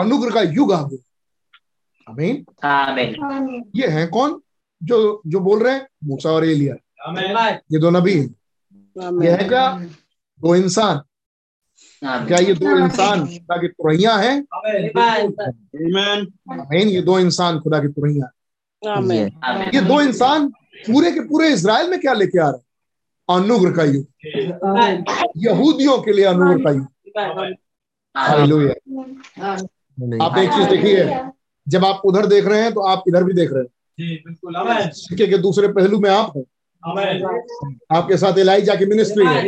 अनुग्रह 0.00 0.30
का 0.30 0.42
युग 0.42 0.72
आ 0.72 0.82
गया। 0.82 2.12
आमीन। 2.12 2.44
आमीन 3.24 3.70
ये 3.76 3.88
है 3.88 4.06
कौन? 4.06 4.40
जो 4.82 5.22
जो 5.26 5.40
बोल 5.40 5.62
रहे 5.62 5.74
हैं 5.74 5.86
मूसा 6.04 6.30
और 6.30 6.44
एलिया। 6.44 6.74
ये 7.72 7.78
दो 7.78 7.90
नबी 7.90 8.18
हैं। 8.18 8.28
ये 9.24 9.30
है 9.30 9.44
क्या? 9.48 9.72
दो 10.40 10.54
इंसान। 10.56 11.00
क्या 12.02 12.38
ये 12.38 12.54
दो 12.54 12.76
इंसान 12.78 13.26
खुदा 13.26 13.56
की 13.56 13.68
तुरहियाँ 13.68 14.18
है? 14.18 14.32
आमीन 16.52 16.88
ये 16.88 17.02
दो 17.02 17.18
इंसान 17.18 17.58
खुदा 17.58 17.78
की 17.78 17.88
आमीन 18.82 19.70
ये 19.74 19.80
दो 19.80 20.00
इंसान 20.00 20.48
पूरे 20.86 21.12
के 21.12 21.20
पूरे 21.20 21.48
इसराइल 21.48 21.90
में 21.90 22.00
क्या 22.00 22.12
लेके 22.12 22.38
आ 22.38 22.48
रहे 22.48 22.52
हैं? 22.52 22.64
अनुग्रह 23.28 23.72
का 23.72 23.84
युग। 23.84 24.06
यहूदियों 25.36 25.98
के 26.02 26.12
लिए 26.12 26.24
अनुग्रह 26.24 26.64
का 26.64 26.70
युग। 26.70 26.86
आप 30.22 30.38
एक 30.38 30.50
चीज़ 30.50 30.68
देखिए 30.68 31.20
जब 31.68 31.84
आप 31.84 32.02
उधर 32.04 32.26
देख 32.26 32.46
रहे 32.46 32.62
हैं 32.62 32.72
तो 32.72 32.80
आप 32.80 33.04
इधर 33.08 33.24
भी 33.24 33.32
देख 33.32 33.50
रहे 33.52 33.62
हैं। 33.62 33.68
सिक्के 34.90 35.26
के 35.26 35.38
दूसरे 35.38 35.68
पहलू 35.68 35.98
में 35.98 36.10
आप 36.10 36.32
हैं। 36.36 36.44
आपके 37.96 38.16
साथ 38.16 38.38
एलाइजा 38.38 38.74
की 38.74 38.86
मिनिस्ट्री 38.86 39.26
है। 39.26 39.42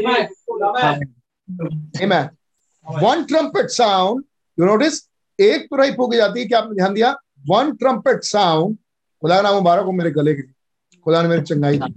One 2.86 3.26
trumpet 3.26 3.70
sound, 3.70 4.24
you 4.58 4.66
notice, 4.66 4.98
एक 5.38 5.64
तुरई 5.70 5.90
फूकी 5.92 6.16
जाती 6.16 6.40
है 6.40 6.46
क्या 6.46 6.58
आपने 6.58 6.74
ध्यान 6.74 6.94
दिया? 6.94 7.10
वन 7.48 7.72
ट्रम्पेट 7.76 8.22
साउंड 8.24 8.76
खुदा 9.22 9.36
का 9.36 9.42
नाम 9.42 9.54
मुबारक 9.54 9.84
हो 9.84 9.92
मेरे 9.92 10.10
गले 10.10 10.34
के। 10.34 10.42
लिए 10.42 11.00
खुदा 11.04 11.22
ने 11.22 11.28
मेरी 11.28 11.42
चंगाई 11.42 11.78
दी। 11.78 11.92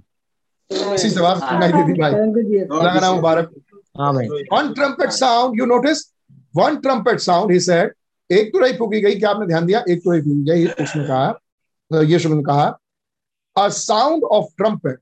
इसी 0.96 1.10
से 1.10 1.22
बात 1.22 1.38
चंगाई 1.38 1.72
दी 1.72 1.84
थी 1.90 2.00
भाई। 2.00 2.12
खुदा 2.66 2.94
का 2.94 3.00
नाम 3.00 3.16
मुबारक 3.16 3.52
one 4.54 4.74
trumpet 4.74 5.12
sound 5.12 5.60
you 5.60 5.66
notice 5.66 6.04
one 6.56 6.76
trumpet 6.82 7.20
sound 7.20 7.52
he 7.52 7.60
said 7.60 7.94
एक 8.30 8.52
तुरई 8.54 8.74
फूकी 8.74 9.02
गई 9.02 9.16
क्या 9.16 9.30
आपने 9.30 9.48
ध्यान 9.48 9.66
दिया? 9.66 9.84
एक 9.90 10.00
तुरई 10.00 10.22
फूकी 10.22 10.44
गई 10.52 10.68
उसने 10.68 11.04
कहा 11.08 12.02
यीशु 12.02 12.36
ने 12.36 12.44
कहा 12.44 12.68
अ 13.56 13.68
साउंड 13.78 14.24
ऑफ़ 14.24 14.46
ट्रम्पेट 14.58 15.00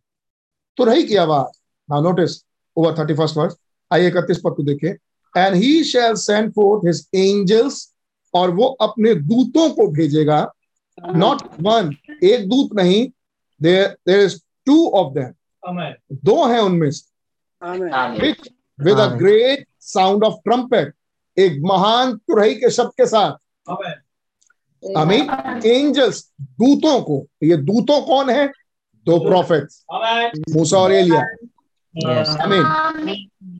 तुरई 0.77 1.03
की 1.03 1.15
आवाज़। 1.15 2.03
Notice 2.03 2.43
over 2.77 2.97
thirty 2.99 3.13
first 3.13 3.37
verse 3.37 3.55
आइए 3.91 4.07
इकतीस 4.07 4.37
पद 4.45 4.53
को 4.57 4.63
देखिए 4.63 4.97
and 5.37 5.55
he 5.55 5.83
shall 5.83 6.13
send 6.15 6.51
forth 6.51 6.87
his 6.87 7.07
angels 7.15 7.93
और 8.33 8.51
वो 8.55 8.67
अपने 8.81 9.13
दूतों 9.15 9.69
को 9.69 9.87
भेजेगा। 9.87 10.39
नॉट 11.15 11.41
वन 11.61 11.95
एक 12.23 12.47
दूत 12.49 12.69
नहीं। 12.75 13.09
There 13.61 13.97
there 14.07 14.19
is 14.19 14.39
two 14.65 14.89
of 14.89 15.13
them 15.13 15.33
दो 16.25 16.45
हैं 16.47 16.59
उनमें 16.59 16.91
से। 16.91 17.05
With 18.79 18.99
a 18.99 19.05
Amen. 19.05 19.19
great 19.19 19.61
sound 19.83 20.23
of 20.25 20.33
trumpet 20.47 20.91
एक 21.37 21.61
महान 21.61 22.15
तुरही 22.17 22.55
के 22.55 22.69
शब्द 22.69 22.91
के 22.97 23.05
साथ। 23.05 23.31
अमीन 24.97 25.61
एंजल्स 25.65 26.31
दूतों 26.41 27.01
को। 27.01 27.27
ये 27.43 27.57
दूतों 27.57 28.01
कौन 28.01 28.29
है? 28.29 28.47
दो 29.05 29.17
प्रॉफिट्स 29.19 29.85
मूसा 30.55 30.77
और 30.77 30.91
एलिया। 30.91 31.21
यस 31.95 32.27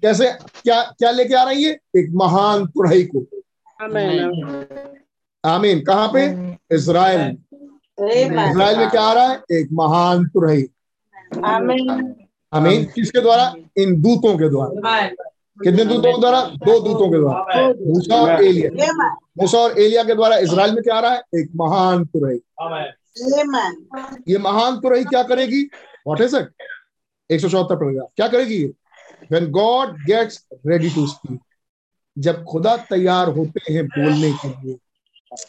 कैसे 0.01 0.31
क्या 0.63 0.81
क्या 0.97 1.11
लेके 1.11 1.33
आ 1.35 1.43
रही 1.43 1.63
है? 1.63 1.71
एक 1.97 2.09
महान 2.15 2.65
तुरही 2.67 3.03
को। 3.05 3.25
आमीन। 5.43 5.79
कहाँ 5.85 6.07
पे? 6.13 6.23
इसराइल 6.75 7.21
इसराइल 7.99 8.77
में 8.77 8.89
क्या 8.89 9.01
आ 9.01 9.13
रहा 9.13 9.27
है? 9.27 9.41
एक 9.59 9.67
महान 9.73 10.25
तुरही 10.27 10.67
आमीन। 12.53 12.83
किसके 12.95 13.21
द्वारा? 13.21 13.53
इन 13.77 14.01
दूतों 14.01 14.37
के 14.37 14.49
द्वारा। 14.49 15.05
कितने 15.57 15.85
दूतों 15.85 16.11
के 16.13 16.19
द्वारा? 16.19 16.41
दो 16.41 16.79
दूतों 16.79 17.09
के 17.11 17.17
द्वारा। 17.17 17.67
मूसा 17.87 18.15
और 18.15 18.43
एलिया। 18.43 18.69
मूसा 19.39 19.57
और 19.57 19.79
एलिया 19.79 20.03
के 20.03 20.15
द्वारा 20.15 20.37
इसराइल 20.37 20.73
में 20.73 20.83
क्या 20.83 20.95
आ 20.95 20.99
रहा 20.99 21.11
है? 21.11 21.21
एक 21.35 21.49
महान 21.55 22.05
तुरही 22.05 22.39
ये 24.29 24.37
महान 24.37 24.77
तुरही 24.79 25.03
क्या 25.05 25.23
करेगी? 25.23 25.63
व्हाट 26.07 26.21
इज़ 26.21 26.35
इट 26.37 26.49
एक 27.29 27.41
सौ 27.41 27.49
चौहत्तर 27.49 27.75
पड़ेगा 27.75 28.03
क्या 28.15 28.27
करेगी 28.27 28.55
ये? 28.55 28.71
When 29.31 29.49
God 29.51 29.95
gets 30.05 30.45
ready 30.67 30.89
to 30.89 31.07
speak 31.07 31.39
जब 32.17 32.43
खुदा 32.43 32.75
तैयार 32.77 33.27
होते 33.29 33.73
हैं 33.73 33.85
बोलने 33.87 34.31
के 34.33 34.47
लिए 34.47 34.77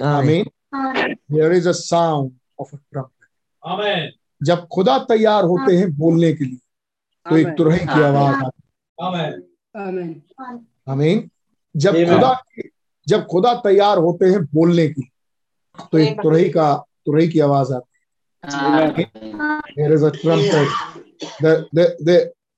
आमीन। 0.05 0.45
आमीन 0.75 1.15
there 1.33 1.53
is 1.53 1.69
a 1.69 1.73
sound 1.73 2.33
of 2.61 2.75
a 2.77 2.79
trumpet 2.93 3.29
आमीन 3.65 4.11
जब 4.43 4.67
खुदा 4.67 4.99
तैयार 4.99 5.45
होते 5.45 5.77
हैं 5.77 5.97
बोलने 5.97 6.33
के 6.33 6.45
लिए 6.45 6.59
तो 7.27 7.37
एक 7.37 7.47
तुरही 7.59 7.79
की 7.79 8.03
आवाज़ 8.03 8.45
आती 8.45 8.63
है। 8.63 8.69
आमीन। 10.89 11.31
जब 11.77 11.93
खुदा 12.15 12.43
जब 13.07 13.27
खुदा 13.27 13.55
तैयार 13.55 13.99
होते 13.99 14.27
हैं 14.27 14.45
बोलने 14.45 14.89
की 14.89 15.03
तो 15.93 15.99
एक 15.99 16.21
तुरही 16.23 16.51
का 16.51 16.75
तुरही 17.07 17.29
की 17.29 17.41
आवाज़ 17.41 17.73
आती 17.73 17.99
है। 17.99 18.07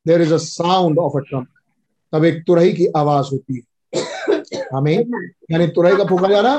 There 0.06 0.20
is 0.22 0.35
a 0.35 0.39
sound 0.39 0.98
of 0.98 1.16
a 1.18 1.22
trumpet 1.31 1.59
तब 2.12 2.24
एक 2.24 2.43
तुरही 2.47 2.72
की 2.72 2.86
आवाज़ 2.97 3.27
होती 3.32 3.55
है। 3.55 3.62
हमें 4.74 4.97
यानी 5.51 5.66
तुरही 5.74 5.97
का 5.97 6.05
पुकार 6.05 6.31
जाना 6.31 6.56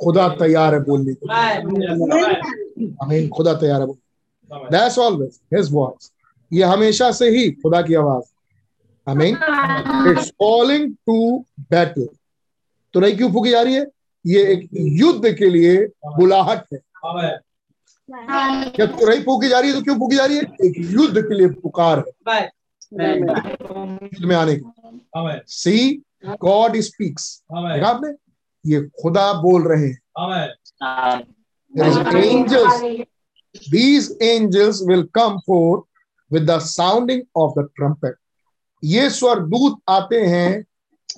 खुदा 0.00 0.28
तैयार 0.38 0.74
है 0.74 0.80
बोलने 0.84 1.14
के 1.14 1.26
हमें 3.02 3.28
खुदा 3.36 3.54
तैयार 3.60 3.80
है 3.80 3.86
दैट्स 4.70 4.98
ऑलवेज 4.98 5.40
हिज 5.54 5.72
वॉइस 5.72 6.10
ये 6.52 6.64
हमेशा 6.64 7.10
से 7.12 7.28
ही 7.30 7.50
खुदा 7.62 7.80
की 7.82 7.94
आवाज़। 7.94 8.24
हमें 9.06 9.30
इट्स 9.30 10.30
कॉलिंग 10.38 10.92
टू 11.06 11.38
बैटल 11.70 12.08
तुरही 12.94 13.12
क्यों 13.12 13.32
फूकी 13.32 13.50
जा 13.50 13.62
रही 13.62 13.74
है? 13.74 13.86
ये 14.26 14.42
एक 14.52 14.68
युद्ध 14.72 15.32
के 15.38 15.48
लिए 15.50 15.76
बुलाहट 16.16 16.64
है। 16.72 16.78
जब 18.76 18.98
तुरही 18.98 19.20
फूकी 19.22 19.48
जा 19.48 19.58
रही 19.58 19.70
है 19.70 19.76
तो 19.76 19.82
क्यों 19.84 19.98
फूकी 19.98 20.16
जा 20.16 20.24
रही 20.24 20.36
है? 20.36 20.42
एक 20.64 20.74
युद्ध 20.78 21.18
के 21.18 21.34
लिए 21.34 21.48
पुकार 21.62 21.98
है। 21.98 22.04
में 22.92 24.36
आने 24.36 24.56
की 24.56 25.40
सी 25.46 26.02
गॉड 26.26 26.76
स्पीक्स 26.76 27.42
देखा 27.52 27.88
आपने? 27.88 28.10
ये 28.70 28.80
खुदा 29.02 29.32
बोल 29.32 29.68
रहे 29.68 29.86
हैं। 29.86 29.98
Angels. 32.22 32.82
These 33.72 34.06
angels 34.22 34.76
will 34.88 35.04
come 35.18 35.36
forth 35.50 35.82
with 36.32 36.46
the 36.46 36.58
sounding 36.60 37.22
of 37.36 37.54
the 37.58 37.64
trumpet. 37.78 38.14
ये 38.84 39.10
स्वरदूत 39.10 39.80
आते 39.88 40.20
हैं 40.20 40.62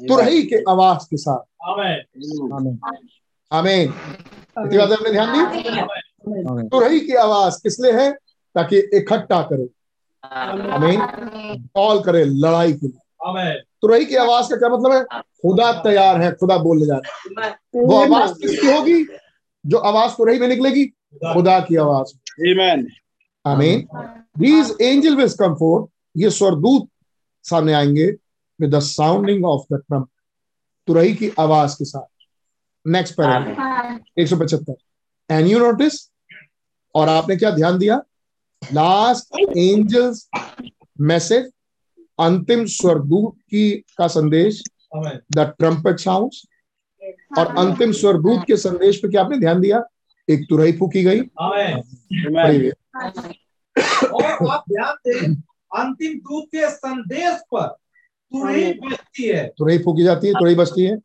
तुरही 0.08 0.42
के 0.42 0.56
आवाज़ 0.70 1.06
के 1.06 1.16
साथ। 1.16 1.40
आमीन 2.52 2.78
आमीन 3.52 3.94
इतनी 4.66 4.78
बात 4.78 4.92
आपने 4.92 5.10
ध्यान 5.10 5.28
दी? 5.32 5.62
तुरही 6.68 7.00
की 7.00 7.14
आवाज़ 7.14 7.62
किस 7.62 7.80
लिए 7.80 7.92
है? 7.92 8.12
ताकि 8.54 8.78
इकट्ठा 8.78 9.42
करे। 9.42 9.77
आमीन। 10.24 11.00
कॉल 11.74 12.00
करे 12.00 12.24
लड़ाई 12.24 12.72
के 12.72 12.86
लिए। 12.86 13.60
तुरही 13.82 14.06
की 14.06 14.14
आवाज़ 14.14 14.50
का 14.50 14.56
क्या 14.56 14.68
मतलब 14.68 14.92
है? 14.92 15.04
खुदा 15.22 15.72
तैयार 15.72 16.20
है 16.20 16.32
खुदा 16.32 16.56
बोलने 16.58 16.86
जा 16.86 16.94
रहा 16.94 17.46
है। 17.46 17.58
वो 17.76 17.96
आवाज़ 17.96 18.32
किसकी 18.32 18.66
होगी? 18.66 19.04
जो 19.66 19.78
आवाज़ 19.78 20.12
तुरही 20.12 20.38
में 20.38 20.48
निकलेगी 20.48 20.86
खुदा। 21.14 21.60
की 21.60 21.76
आवाज़। 21.76 22.06
Amen. 22.48 22.86
आमीन। 23.46 23.88
These 24.38 24.76
angel 24.82 25.16
with 25.16 25.36
come 25.40 25.54
forth 25.54 25.90
ये 26.16 26.30
स्वरदूत 26.30 26.88
सामने 27.42 27.72
आएँगे 27.72 28.06
with 28.60 28.74
the 28.74 28.78
sounding 28.78 29.44
of 29.44 29.74
the 29.74 29.76
trump 29.76 30.08
तुरही 30.86 31.14
की 31.14 31.32
आवाज़ 31.40 31.74
के 31.74 31.84
साथ। 31.84 32.06
नेक्स्ट 32.86 33.14
पैरा 33.14 33.98
एक 34.18 34.28
सौ 34.28 34.36
पचहत्तर। 34.36 34.74
एंड 35.30 35.46
यू 35.46 35.58
नोटिस 35.58 36.10
और 36.94 37.08
आपने 37.08 37.36
क्या 37.36 37.50
ध्यान 37.50 37.78
दिया? 37.78 38.02
लास्ट 38.62 39.40
एंजल्स 39.56 40.28
मैसेज 41.00 41.50
अंतिम 42.18 42.64
स्वरदूत 42.66 43.36
की 43.50 43.70
का 43.98 44.06
संदेश 44.08 44.62
द 45.36 45.40
ट्रम्पेट 45.58 45.98
साउंड्स 46.00 46.42
और 47.38 47.54
अंतिम 47.58 47.92
स्वरदूत 47.92 48.44
के 48.46 48.56
संदेश 48.56 48.96
पे 49.02 49.08
क्या 49.08 49.22
आपने 49.22 49.38
ध्यान 49.38 49.60
दिया 49.60 49.82
एक 50.28 50.44
तुरही 50.50 50.72
फूकी 50.78 51.02
गई। 51.04 51.20
और 54.04 54.48
आप 54.50 54.64
ध्यान 54.70 54.94
दें 55.06 55.34
अंतिम 55.78 56.18
दूत 56.18 56.44
के 56.54 56.70
संदेश 56.70 57.40
पर 57.54 57.66
तुरही 58.32 58.72
बजती 58.80 59.28
है 59.28 59.46
तुरही 59.58 59.78
फूकी 59.78 60.02
जाती 60.04 60.26
है 60.26 60.32
तुरही 60.34 60.54
बजती 60.54 60.84
है 60.84 60.96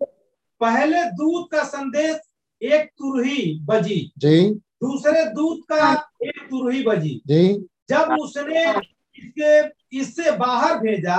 पहले 0.61 1.03
दूत 1.11 1.47
का 1.51 1.63
संदेश 1.63 2.19
एक 2.61 2.89
तुरही 2.99 3.59
बजी 3.65 3.99
जी 4.17 4.37
दूसरे 4.83 5.23
दूत 5.25 5.61
का 5.71 5.91
एक 6.23 6.39
तुरही 6.49 6.83
बजी। 6.83 7.21
जी। 7.27 7.53
जब 7.89 8.15
उसने 8.21 8.69
इसके 9.15 9.51
इससे 9.99 10.31
बाहर 10.37 10.77
भेजा 10.79 11.17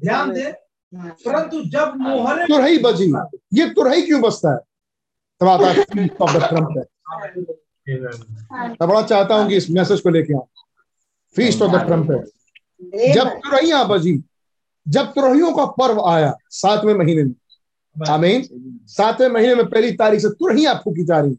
ध्यान 0.00 0.32
दे 0.32 0.52
परंतु 0.94 1.62
जब 1.70 1.94
मोहरे 1.96 2.44
तुरही 2.46 2.78
बजी। 2.78 3.12
ये 3.52 3.68
तुरही 3.70 4.02
क्यों 4.02 4.20
बजता 4.20 4.52
है? 4.52 4.58
तब 5.40 5.48
आता 5.48 5.66
है। 5.68 5.84
मैं 7.88 8.88
बड़ा 8.88 9.02
चाहता 9.02 9.34
हूँ 9.34 9.48
कि 9.48 9.56
इस 9.56 9.70
मैसेज 9.70 10.00
को 10.00 10.10
लेके 10.10 10.34
आऊँ। 10.34 10.46
फीस्ट 11.36 11.62
ऑफ़ 11.62 11.72
द 11.72 11.84
ट्रम्पेट 11.86 13.14
जब 13.14 13.28
तुरहियाँ 13.38 13.86
बजी 13.88 14.22
जब 14.86 15.12
तुरहियों 15.12 15.52
का 15.52 15.64
पर्व 15.78 16.00
आया 16.08 16.32
सातवें 16.50 16.94
महीने 16.94 17.24
में। 17.24 17.34
आमीन। 18.08 18.42
सातवें 18.88 19.28
महीने 19.28 19.54
में 19.54 19.66
पहली 19.66 19.92
तारीख 19.92 20.20
से 20.20 20.28
तुरहियाँ 20.28 20.74
फूकी 20.84 21.04
जा 21.04 21.20
रही 21.20 21.36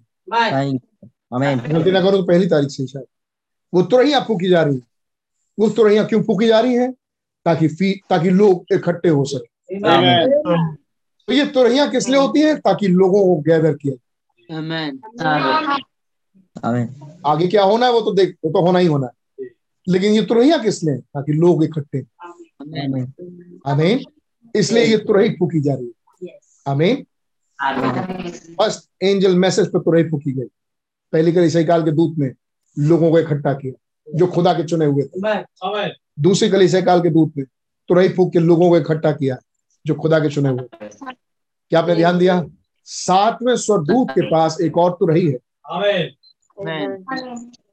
आमीन 1.31 1.59
गलती 1.73 1.91
ना 1.91 2.01
करो 2.01 2.17
तो 2.17 2.23
पहली 2.23 2.45
तारीख 2.49 2.69
से 2.69 2.85
शायद। 2.87 3.05
वो 3.73 3.81
तुरहियाँ 3.81 4.21
फूकी 4.27 4.49
जा 4.49 4.61
रही 4.63 4.75
है। 4.75 4.81
वो 5.57 5.69
तुरहियाँ 5.69 6.05
क्यों 6.07 6.21
फूकी 6.23 6.47
जा 6.47 6.59
रही 6.59 6.73
है? 6.75 6.91
ताकि 7.45 7.67
फ़ी 7.67 7.91
ताकि 8.09 8.29
लोग 8.29 8.65
इकट्ठे 8.73 9.09
हो 9.09 9.23
सके। 9.25 9.77
तो 11.27 11.33
ये 11.33 11.45
तुरहियाँ 11.45 11.89
किस 11.91 12.07
लिए 12.09 12.19
होती 12.19 12.41
हैं? 12.41 12.55
ताकि 12.59 12.87
लोगों 12.87 13.23
को 13.25 13.35
गैदर 13.41 13.73
किया 13.77 13.93
आमीन 16.65 17.19
आगे 17.25 17.47
क्या 17.47 17.63
होना 17.63 17.85
है 17.85 17.91
वो 17.91 18.01
तो 18.01 18.13
देख 18.13 18.35
वो 18.45 18.51
तो 18.51 18.61
होना 18.65 18.79
ही 18.79 18.87
होना 18.87 19.07
है। 19.07 19.47
लेकिन 19.87 20.13
ये 20.13 20.21
तुरहियाँ 20.25 20.61
किस 20.63 20.83
लिए? 20.83 20.97
ताकि 20.97 21.33
लोग 21.33 21.63
इकट्ठे 21.63 21.99
आमीन 22.61 23.13
आमीन 23.67 24.03
इसलिए 24.55 24.83
ये 24.85 24.97
तुरही 24.97 25.29
फूकी 25.29 25.61
जा 25.61 25.73
रही 25.73 25.85
है। 25.85 26.37
आमीन 26.65 27.05
फ़र्स्ट 28.55 28.89
एंजल 29.03 29.35
मैसेज 29.37 29.67
पे 29.67 29.79
तुरही 29.79 30.03
फूकी 30.09 30.31
गई। 30.31 30.47
पहली 31.13 31.31
कली 31.31 31.49
सही 31.49 31.65
काल 31.65 31.83
के 31.83 31.91
दूत 31.91 32.17
ने 32.17 32.31
लोगों 32.77 33.09
को 33.11 33.19
इकट्ठा 33.19 33.53
किया 33.53 33.73
जो 34.07 34.27
खुदा 34.27 34.53
के 34.53 34.63
चुने 34.63 34.85
हुए 34.85 35.03
थे। 35.03 35.19
दूसरी 36.19 36.49
कली 36.49 36.67
सही 36.67 36.81
काल 36.81 37.01
के 37.01 37.09
दूत 37.09 37.33
ने 37.37 37.43
तुरही 37.89 38.09
फूक 38.09 38.31
के 38.33 38.39
लोगों 38.39 38.69
को 38.69 38.77
इकट्ठा 38.77 39.11
किया 39.11 39.37
जो 39.85 39.95
खुदा 39.95 40.19
के 40.19 40.29
चुने 40.29 40.49
हुए 40.49 40.63
थे। 40.63 40.89
क्या 41.11 41.79
आपने 41.79 41.95
ध्यान 41.95 42.17
दिया? 42.17 42.43
सातवें 42.87 43.55
स्वरदूत 43.55 44.11
के 44.11 44.21
पास 44.31 44.57
एक 44.61 44.77
और 44.77 44.91
तुरही 44.99 45.27
है। 45.27 45.37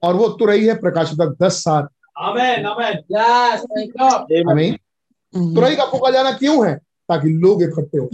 और 0.02 0.14
वो 0.16 0.28
तुरही 0.28 0.66
है 0.66 0.74
प्रकाश 0.80 1.12
तक 1.12 1.36
दस 1.42 1.62
सात 1.64 1.88
आमेन 2.18 2.66
आमेन 2.66 2.98
यस 3.12 3.60
थैंक 3.62 3.92
यू 4.00 4.50
आमीन। 4.50 4.74
तुरही 5.54 5.76
का 5.76 5.84
फूका 5.84 6.10
जाना 6.10 6.32
क्यों 6.32 6.66
है? 6.68 6.74
ताकि 6.76 7.28
लोग 7.28 7.62
इकट्ठे 7.62 7.98
हो। 7.98 8.08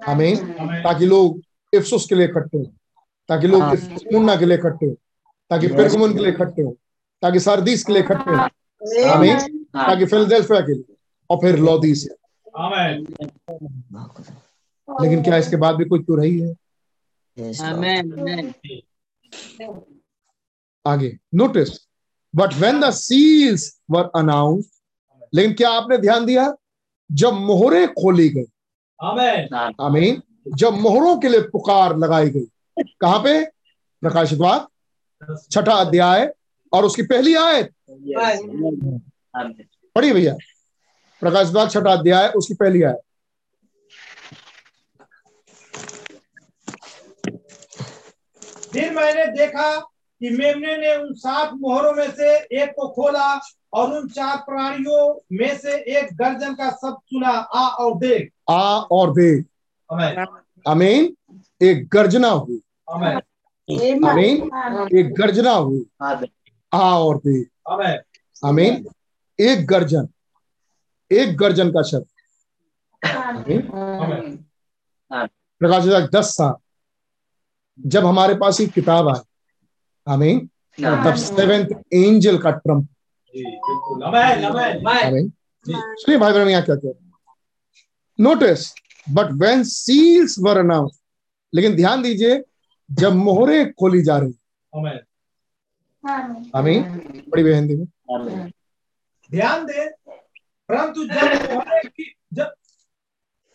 हमें 0.00 0.36
ताकि 0.82 1.06
लोग 1.06 1.40
इफ्सुस 1.72 2.06
के 2.06 2.14
लिए 2.14 2.26
इकट्ठे 2.26 2.58
हो। 2.58 2.64
ताकि 3.28 3.46
लोग 3.46 3.62
हाँ। 3.62 3.74
मुन्ना 4.12 4.36
के 4.36 4.44
लिए 4.46 4.56
इकट्ठे 4.58 4.86
हो 4.86 4.92
ताकि 5.50 5.68
पेरगमुन 5.68 6.12
के 6.12 6.18
लिए 6.18 6.28
इकट्ठे 6.32 6.62
हो 6.62 6.76
ताकि 7.22 7.40
सरदीस 7.40 7.84
के 7.84 7.92
लिए 7.92 8.02
इकट्ठे 8.02 8.30
हो 8.30 9.08
आमीन 9.10 9.38
ताकि 9.76 10.06
फिलडेल्फिया 10.06 10.60
के 10.60 10.74
लिए 10.74 10.94
और 11.30 11.36
फिर 11.36 11.58
लौदीस 11.58 12.08
आमेन। 12.58 13.06
लेकिन 14.88 15.22
क्या 15.22 15.36
इसके 15.36 15.56
बाद 15.56 15.76
भी 15.76 15.84
कोई 15.84 16.02
तुरही 16.02 16.38
है 16.40 16.54
Yes, 17.38 17.58
Lord. 17.60 17.74
Amen. 18.18 18.52
आगे 20.86 21.18
notice 21.34 21.68
but 22.36 22.54
when 22.54 22.80
the 22.80 22.90
seals 22.90 23.80
were 23.90 24.10
announce 24.16 24.70
लेकिन 25.34 25.52
क्या 25.54 25.70
आपने 25.70 25.98
ध्यान 25.98 26.26
दिया? 26.26 26.54
जब 27.12 27.32
मोहरे 27.32 27.86
खोली 27.86 28.28
गई। 28.28 28.44
आमेन। 29.02 29.72
आमीन। 29.80 30.22
जब 30.56 30.74
मोहरों 30.74 31.16
के 31.20 31.28
लिए 31.28 31.40
पुकार 31.40 31.96
लगाई 31.98 32.30
गई। 32.30 32.46
कहाँ 32.82 33.18
पे? 33.18 33.44
प्रकाशित 34.02 34.38
वाक्य 34.38 35.36
छठा 35.50 35.74
अध्याय 35.74 36.32
और 36.72 36.84
उसकी 36.84 37.02
पहली 37.02 37.34
आयत। 37.34 37.72
पढ़िए 39.96 40.12
भैया। 40.12 40.34
प्रकाशित 41.20 41.54
वाक्य 41.54 41.80
छठा 41.80 41.92
अध्याय 41.92 42.28
उसकी 42.28 42.54
पहली 42.54 42.82
आयत। 42.82 43.00
फिर 48.72 48.92
मैंने 48.94 49.26
देखा 49.26 49.80
कि 50.20 50.30
मेमने 50.30 50.76
ने 50.76 50.96
उन 50.96 51.12
सात 51.14 51.50
मोहरों 51.54 51.92
में 51.92 52.10
से 52.10 52.36
एक 52.62 52.70
को 52.70 52.88
खोला 52.88 53.40
और 53.72 53.92
उन 53.92 54.08
चार 54.08 54.36
प्राणियों 54.36 55.20
में 55.32 55.58
से 55.58 55.76
एक 55.98 56.16
गर्जन 56.16 56.54
का 56.54 56.70
शब्द 56.70 56.96
सुना 57.04 57.28
आ 57.28 57.68
और 57.68 57.98
देख। 57.98 58.32
आ 58.50 58.78
और 58.78 59.10
देख। 59.10 59.44
अमीन 60.66 61.16
एक 61.62 61.88
गर्जना 61.88 62.28
हुई। 62.28 62.60
आमेन 62.88 64.04
आमीन 64.08 64.36
एक 64.98 65.12
गर्जना 65.18 65.52
हुई। 65.52 65.84
आ 66.02 66.82
और 66.98 67.20
आमेन 67.72 67.98
आमीन 68.48 68.84
एक 69.38 69.66
गर्जन। 69.68 70.08
एक 71.10 71.36
गर्जन 71.38 71.70
का 71.72 71.82
शब्द। 71.90 72.06
आमीन 73.02 73.60
आमेन 74.02 74.36
प्रकाशित 75.10 75.92
वाक्य 75.92 76.08
दस 76.18 76.34
साल। 76.36 76.54
जब 77.78 78.06
हमारे 78.06 78.34
पास 78.34 78.60
ये 78.60 78.66
किताब 78.66 79.08
आई 79.08 79.20
आमीन 80.06 80.46
तब 80.78 81.14
सेवेंथ 81.16 81.66
एंजल 81.94 82.38
का 82.38 82.50
ट्रंप 82.50 82.84
जी 83.34 83.44
बिल्कुल। 83.44 84.02
आमेन 84.04 84.44
आमेन 84.44 84.86
आमीन 84.88 85.30
सुनिए 85.66 86.18
भाई 86.18 86.32
बहन 86.32 86.48
यहाँ 86.48 86.62
क्या 86.64 86.74
कह 86.76 86.92
notice 88.18 88.72
but 89.06 89.32
when 89.42 89.62
seals 89.64 90.36
were 90.42 90.58
announce 90.58 91.00
लेकिन 91.52 91.76
ध्यान 91.76 92.02
दीजिए 92.02 92.42
जब 92.90 93.12
मोहरे 93.12 93.64
खोली 93.64 94.02
जा 94.02 94.18
रही। 94.18 94.38
आमेन। 94.76 94.98
आमीन 96.56 96.82
बड़ी 97.28 97.44
बहन 97.44 97.64
में? 97.64 98.50
ध्यान 99.30 99.66
दे 99.66 99.88
परंतु 100.68 101.04
जब 101.04 101.52
मोहरों 101.52 101.88
की 101.88 102.14
जब 102.32 102.54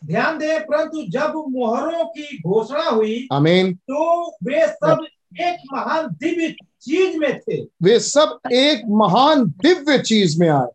ध्यान 0.05 0.38
दे 0.38 0.60
परंतु 0.60 1.07
जब 1.10 1.34
मोहरों 1.49 2.05
की 2.05 2.38
घोषणा 2.38 2.84
हुई 2.84 3.27
आमीन। 3.34 3.73
तो 3.73 4.30
वे 4.30 4.68
सब 4.68 5.05
एक 5.41 5.57
महान 5.73 6.07
दिव्य 6.07 6.51
चीज़ 6.81 7.18
में 7.18 7.39
थे। 7.39 7.61
वे 7.64 7.99
सब 7.99 8.39
एक 8.53 8.81
महान 8.88 9.45
दिव्य 9.45 9.99
चीज़ 9.99 10.39
में 10.39 10.49
आए। 10.49 10.69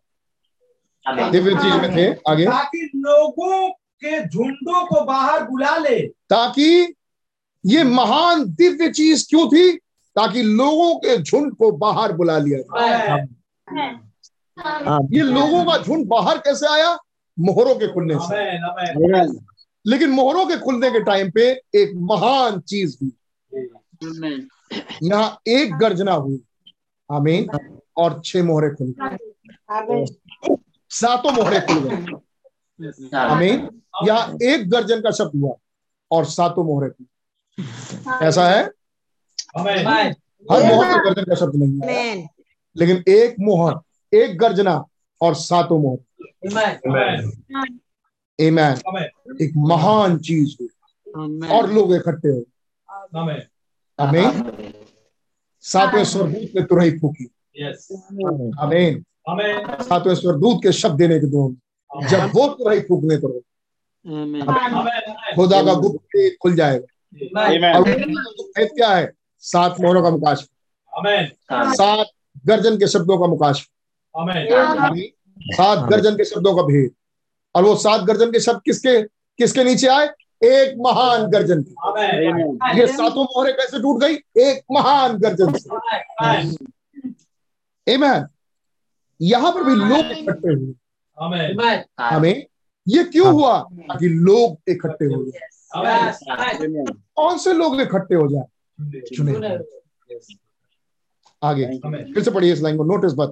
दिव्य 1.31 1.51
चीज़ 1.51 1.73
में 1.73 1.91
थे। 1.97 2.31
आगे। 2.31 2.45
ताकि 2.45 2.91
लोगों 2.95 3.69
के 3.71 4.27
झुंडों 4.27 4.85
को 4.85 5.05
बाहर 5.05 5.43
बुला 5.43 5.77
ले। 5.77 6.07
ताकि 6.07 6.93
ये 7.65 7.83
महान 7.83 8.45
दिव्य 8.45 8.91
चीज़ 8.91 9.29
क्यों 9.29 9.47
थी? 9.47 9.77
ताकि 10.15 10.43
लोगों 10.43 10.95
के 10.95 11.17
झुंड 11.17 11.55
को 11.55 11.71
बाहर 11.71 12.13
बुला 12.13 12.37
लिया 12.37 12.59
जाए। 12.59 13.27
ये 15.11 15.21
लोगों 15.21 15.65
का 15.65 15.77
झुंड 15.77 16.07
बाहर 16.07 16.37
कैसे 16.37 16.67
आया? 16.67 16.97
मोहरों 17.39 17.75
के 17.75 17.87
खुलने 17.87 18.13
से। 18.13 18.57
आमेन 18.57 19.15
आमेन। 19.15 19.45
लेकिन 19.87 20.09
मोहरों 20.09 20.45
के 20.45 20.57
खुलने 20.57 20.91
के 20.91 20.99
टाइम 20.99 21.31
पे 21.31 21.51
एक 21.51 21.91
महान 21.95 22.59
चीज़ 22.59 22.97
हुई। 23.03 23.11
यहाँ 25.03 25.39
एक 25.47 25.77
गर्जना 25.77 26.13
हुई। 26.13 26.41
आमीन। 27.11 27.47
और 27.97 28.21
छह 28.25 28.43
मोहरे 28.43 28.69
खुल 28.69 28.95
गए। 29.01 29.17
सातों 30.89 31.31
मोहरे 31.31 31.59
खुल 31.59 31.79
गए। 31.79 33.17
आमीन। 33.17 33.81
यहाँ 34.03 34.37
एक 34.43 34.69
गर्जन 34.69 35.01
का 35.01 35.11
शब्द 35.11 35.31
हुआ 35.35 35.55
और 36.11 36.25
सातों 36.25 36.63
मोहरे 36.63 36.89
खुल 36.89 37.05
ऐसा 38.23 38.49
है? 38.49 38.63
हर 40.51 40.63
मोहर 40.63 40.87
में 40.87 40.97
गर्जन 41.05 41.23
का 41.23 41.35
शब्द 41.35 41.55
नहीं 41.55 41.79
है। 41.83 42.27
लेकिन 42.77 43.03
एक 43.07 43.35
मोहर 43.39 43.79
एक 44.15 44.37
गर्जना 44.39 44.85
और 45.21 45.35
सातों 45.35 45.79
मोहर। 45.79 45.97
एमैन 48.39 48.73
एक 49.41 49.53
महान 49.57 50.17
चीज़ 50.17 50.55
हुई। 50.61 50.69
और 51.49 51.71
लोग 51.73 51.95
इकट्ठे 51.95 52.29
हो 52.29 52.43
आमेन 53.19 53.41
आमीन 53.99 54.51
सातवें 55.61 56.03
स्वरदूत 56.03 56.51
ने 56.55 56.61
तुरही 56.61 56.91
फूकी। 56.99 57.29
यस 57.57 57.87
आमीन 58.59 59.05
आमेन 59.29 59.65
सातवें 59.83 60.15
स्वरदूत 60.15 60.59
के 60.63 60.71
शब्द 60.71 60.97
देने 60.97 61.19
के 61.19 61.27
दो 61.27 61.55
जब 62.09 62.19
वो 62.35 62.47
तुरही 62.47 62.79
फूकने 62.79 63.17
को 63.17 63.27
आमेन 64.07 65.35
खुदा 65.35 65.61
का 65.63 65.73
गुप्त 65.73 66.35
खुल 66.41 66.55
जाएगा। 66.55 66.85
भेद 67.15 68.69
क्या 68.75 68.89
है? 68.89 69.11
सात 69.39 69.75
मोहरों 69.81 70.03
का 70.03 70.09
मुकाश। 70.09 70.47
सात 71.51 72.07
गर्जन 72.45 72.77
के 72.77 72.87
शब्दों 72.87 73.17
का 73.19 73.25
मुकाश। 73.25 73.69
सात 75.39 75.89
गर्जन 75.89 76.15
के 76.15 76.25
शब्दों 76.25 76.55
का 76.55 76.61
भेद। 76.61 76.91
और 77.55 77.63
वो 77.63 77.75
सात 77.75 78.01
गर्जन 78.01 78.31
के 78.31 78.39
शब्द 78.39 78.61
किसके 78.65 79.01
किसके 79.03 79.63
नीचे 79.63 79.87
आए? 79.87 80.05
एक 80.43 80.75
महान 80.77 81.25
गर्जन 81.27 81.61
की। 81.61 81.75
ये 82.79 82.87
सातों 82.87 83.23
मोहरे 83.23 83.53
कैसे 83.53 83.79
टूट 83.79 84.01
गई? 84.01 84.13
एक 84.41 84.63
महान 84.71 85.17
गर्जन 85.17 85.53
से। 85.53 85.69
Amen. 87.97 88.23
यहाँ 89.21 89.51
पर 89.51 89.63
भी 89.63 89.75
लोग 89.75 90.11
इकट्ठे 90.11 90.53
हुए। 90.53 90.73
हमें 91.99 92.45
ये 92.87 93.03
क्यों 93.03 93.33
हुआ? 93.33 93.59
ताकि 93.59 94.09
लोग 94.09 94.61
इकट्ठे 94.67 95.05
हो 95.05 95.15
आमेन 95.15 95.31
कौन 97.15 97.37
से 97.37 97.53
लोग 97.53 97.81
इकट्ठे 97.81 98.15
हो 98.15 98.27
जाए? 98.27 98.45
चुने 99.15 99.33
आगे। 101.43 101.65
फिर 102.13 102.23
से 102.23 102.31
पढ़िए 102.31 102.53
इस 102.53 102.61
लाइन 102.61 102.77
को। 102.77 102.83
नोटिस 102.83 103.13
पर 103.13 103.25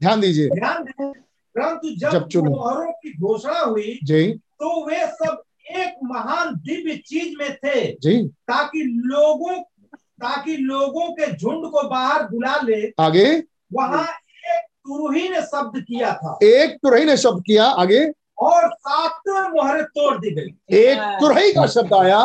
ध्यान 0.00 0.20
दीजिए। 0.20 0.48
परंतु 0.48 1.96
जब 1.96 2.10
जब 2.10 2.28
चुने। 2.28 2.50
मोहरों 2.50 2.92
की 2.92 3.10
घोषणा 3.18 3.58
हुई 3.58 3.98
जी। 4.04 4.32
तो 4.32 4.86
वे 4.86 5.06
सब 5.06 5.42
एक 5.70 5.94
महान 6.04 6.54
दिव्य 6.54 6.96
चीज़ 6.96 7.38
में 7.38 7.56
थे 7.56 7.92
जी। 7.92 8.28
ताकि 8.28 8.82
लोगों 9.04 9.62
ताकि 9.96 10.56
लोगों 10.56 11.12
के 11.12 11.26
झुंड 11.26 11.64
को 11.70 11.88
बाहर 11.88 12.22
बुला 12.22 12.56
ले। 12.56 12.92
आगे। 13.00 13.42
वहाँ 13.72 14.04
एक 14.34 14.60
तुरही 14.60 15.28
ने 15.28 15.42
शब्द 15.42 15.80
किया 15.82 16.14
था। 16.14 16.38
एक 16.42 16.76
तुरही 16.76 17.04
ने 17.04 17.16
शब्द 17.16 17.42
किया। 17.46 17.64
आगे। 17.64 18.23
और 18.38 18.68
सातवें 18.72 19.48
मोहरे 19.48 19.82
तोड़ 19.82 20.18
दी 20.18 20.30
गई। 20.30 20.76
एक 20.76 20.98
तुरही 21.20 21.52
का 21.52 21.66
शब्द 21.66 21.94
आया 21.94 22.18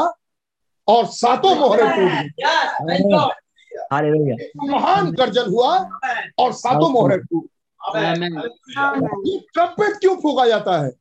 और 0.88 1.06
सातों 1.06 1.56
मोहरें 1.56 1.90
टूट 1.90 2.11
गई। 2.11 2.30
हालेलुया। 3.91 4.36
महान 4.72 5.11
गर्जन 5.11 5.52
हुआ 5.52 5.90
और 6.40 6.53
सातों 6.53 6.90
मोहरें 6.90 7.19
टूट 7.19 7.49
ये 9.27 9.40
ट्रम्पेट 9.53 9.99
क्यों 9.99 10.15
फूका 10.15 10.48
जाता 10.48 10.86
है? 10.86 10.91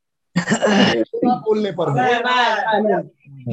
बोलने 1.25 1.73
पर 1.73 1.91
है 1.99 2.15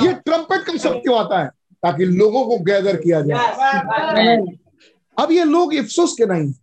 ये 0.05 0.13
ट्रम्पेट 0.13 0.61
का 0.61 0.77
शब्द 0.77 0.95
क्यों 0.95 1.19
आता 1.19 1.43
है? 1.43 1.47
ताकि 1.83 2.05
लोगों 2.05 2.45
को 2.45 2.57
गैदर 2.57 2.95
किया 2.95 3.21
जाए। 3.21 3.37
अब 5.19 5.31
ये 5.31 5.43
लोग 5.43 5.73
इफ्सुस 5.73 6.13
के 6.13 6.25
नहीं। 6.25 6.53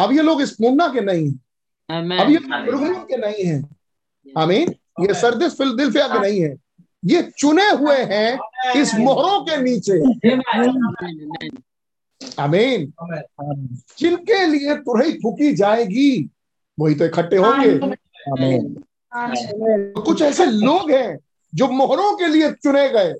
अब 0.00 0.12
ये 0.12 0.22
लोग 0.22 0.42
स्पूर्णा 0.42 0.88
के 0.88 1.00
नहीं। 1.00 1.26
हैं। 1.26 1.40
अब 2.20 2.30
ये 2.30 2.38
लोग 2.38 3.08
के 3.08 3.16
नहीं 3.16 3.44
है। 3.44 3.62
आमीन। 4.38 4.74
ये 5.00 5.14
सरदिस 5.14 5.56
फिलदिल्फिया 5.58 6.06
के 6.08 6.18
नहीं 6.18 6.40
है। 6.40 6.56
ये 7.04 7.22
चुने 7.38 7.70
हुए 7.70 7.96
हैं 7.96 8.38
इस 8.80 8.94
मोहरों 8.94 9.40
के 9.40 9.56
नीचे। 9.56 9.98
आमीन। 12.42 12.92
जिनके 13.98 14.46
लिए 14.46 14.74
तुरही 14.74 15.12
फूकी 15.12 15.54
जाएगी 15.54 16.30
वही 16.80 16.94
तो 16.94 17.04
इकट्ठे 17.04 17.36
होंगे। 17.36 17.70
आमीन। 18.30 18.84
तो 19.92 20.02
कुछ 20.02 20.22
ऐसे 20.22 20.46
लोग 20.46 20.90
हैं 20.90 21.18
जो 21.54 21.68
मोहरों 21.68 22.16
के 22.16 22.26
लिए 22.26 22.52
चुने 22.52 22.88
गए। 22.88 23.14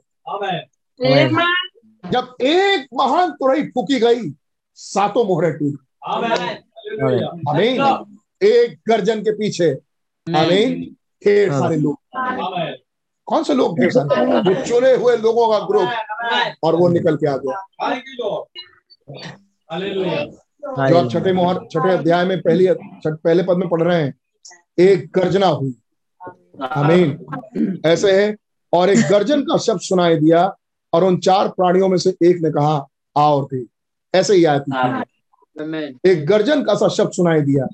जब 2.13 2.35
एक 2.43 2.87
महान 2.95 3.31
तुरही 3.31 3.63
फूकी 3.63 4.01
गई 4.01 4.33
सातों 4.75 5.25
मोहरें 5.25 5.53
टूट। 5.53 5.81
आमेन। 6.05 7.23
आमीन 7.49 7.81
एक 8.41 8.79
गर्जन 8.89 9.21
के 9.23 9.33
पीछे। 9.33 9.71
आमीन। 10.27 10.83
ढेर 11.25 11.53
सारे 11.53 11.77
लोग। 11.77 11.97
कौन 13.29 13.43
से 13.45 13.55
लोग 13.55 13.79
ढेर 13.81 13.91
सारे? 13.91 14.25
वो 14.25 14.55
चुने 14.65 14.93
हुए 14.95 15.17
लोगों 15.17 15.49
का 15.53 15.59
ग्रुप 15.67 16.59
और 16.65 16.77
वो 16.77 16.89
निकल 16.89 17.17
के 17.17 17.27
आ 17.27 17.37
गया 17.37 17.63
जो 20.89 20.97
आप 20.97 21.09
छठे 21.13 21.33
मोहर 21.33 21.59
छठे 21.73 21.91
अध्याय 21.91 22.25
में 22.25 22.41
पहली 22.41 22.67
पहले 23.07 23.43
पद 23.43 23.57
में 23.57 23.69
पढ़ 23.69 23.83
रहे 23.83 24.03
हैं 24.03 24.15
एक 24.79 25.11
गर्जना 25.15 25.47
हुई। 25.47 25.75
आमीन। 26.63 27.81
ऐसे 27.87 28.13
है। 28.23 28.37
और 28.73 28.91
एक 28.91 28.99
गर्जन 29.11 29.43
का 29.43 29.57
शब्द 29.57 29.81
सुनाई 29.81 30.17
दिया 30.17 30.45
और 30.93 31.05
उन 31.05 31.19
चार 31.19 31.49
प्राणियों 31.49 31.89
में 31.89 31.97
से 31.99 32.11
एक 32.11 32.41
ने 32.43 32.51
कहा 32.51 32.75
आ 33.17 33.23
और 33.31 33.45
दे 33.55 33.65
ऐसे 34.15 34.35
ही 34.35 34.45
आया 34.45 34.59
एक 36.07 36.27
गर्जन 36.27 36.63
का 36.63 36.75
सा 36.75 36.89
शब्द 36.89 37.13
सुनाई 37.13 37.41
दिया। 37.41 37.67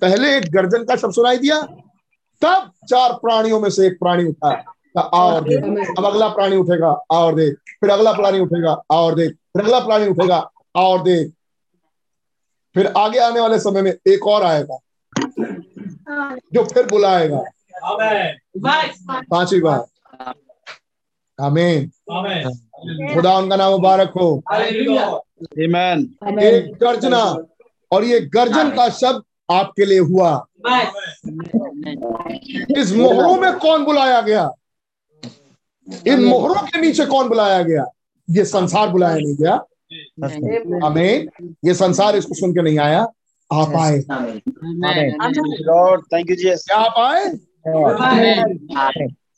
पहले 0.00 0.36
एक 0.36 0.50
गर्जन 0.52 0.84
का 0.84 0.96
शब्द 0.96 1.12
सुनाई 1.14 1.38
दिया 1.38 1.60
तब 2.42 2.70
चार 2.88 3.12
प्राणियों 3.12 3.60
में 3.60 3.68
से 3.70 3.86
एक 3.86 3.98
प्राणी 3.98 4.24
उठा। 4.24 4.50
और 4.98 5.44
दे 5.44 5.56
अब 5.98 6.04
अगला 6.06 6.28
प्राणी 6.28 6.56
उठेगा 6.56 6.90
और 7.10 7.34
दे 7.34 7.50
फिर 7.80 7.90
अगला 7.90 8.12
प्राणी 8.12 8.38
उठेगा 8.40 8.72
और 8.90 9.14
दे 9.14 9.28
फिर 9.28 9.62
अगला 9.62 9.78
प्राणी 9.80 10.06
उठेगा 10.08 10.38
और 10.76 11.02
दे 11.02 11.24
फिर 12.76 12.86
आगे 12.96 13.18
आने 13.18 13.40
वाले 13.40 13.58
समय 13.58 13.82
में 13.82 13.92
एक 13.92 14.26
और 14.26 14.42
आएगा 14.42 14.78
जो 16.54 16.64
फिर 16.64 16.86
बुलाएगा। 16.86 17.42
पांचवी 19.30 19.60
बार 19.60 20.34
आमीन। 21.38 21.90
खुदा 23.14 23.36
उनका 23.38 23.56
नाम 23.56 23.70
मुबारक 23.72 24.12
हो। 24.16 24.42
एक 26.42 26.72
गर्जना 26.80 27.22
और 27.92 28.04
ये 28.04 28.20
गर्जन 28.34 28.70
का 28.70 28.88
शब्द 28.90 29.22
आपके 29.52 29.84
लिए 29.84 29.98
हुआ। 29.98 30.46
इस 32.78 32.92
मोहरों 32.92 33.36
में 33.36 33.58
कौन 33.58 33.84
बुलाया 33.84 34.20
गया? 34.20 34.50
इन 36.06 36.24
मोहरों 36.24 36.54
के 36.54 36.80
नीचे 36.80 37.06
कौन 37.06 37.28
बुलाया 37.28 37.62
गया? 37.62 37.84
ये 38.30 38.44
संसार 38.44 38.88
बुलाया 38.88 39.16
नहीं 39.16 39.34
गया। 39.34 39.64
हमें 40.86 41.26
ये 41.64 41.74
संसार 41.74 42.16
इसको 42.16 42.34
सुन 42.34 42.52
के 42.52 42.62
नहीं 42.62 42.78
आया। 42.78 43.06
आप 43.52 43.72
आए। 43.80 44.00
Thank 44.00 44.42
you 45.36 46.20
you, 46.20 46.36
Jesus. 46.42 46.66
क्या 46.66 46.76
आप 46.76 46.94
आए? 46.98 47.24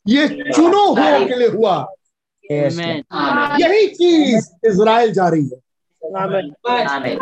ये 0.08 0.28
चुनो 0.28 0.86
हुओं 0.86 1.26
के 1.26 1.36
लिए 1.36 1.48
हुआ। 1.48 1.86
यही 3.60 3.86
चीज़ 3.86 4.50
इज़राइल 4.66 5.12
जा 5.12 5.28
रही 5.28 5.42
है। 5.42 5.60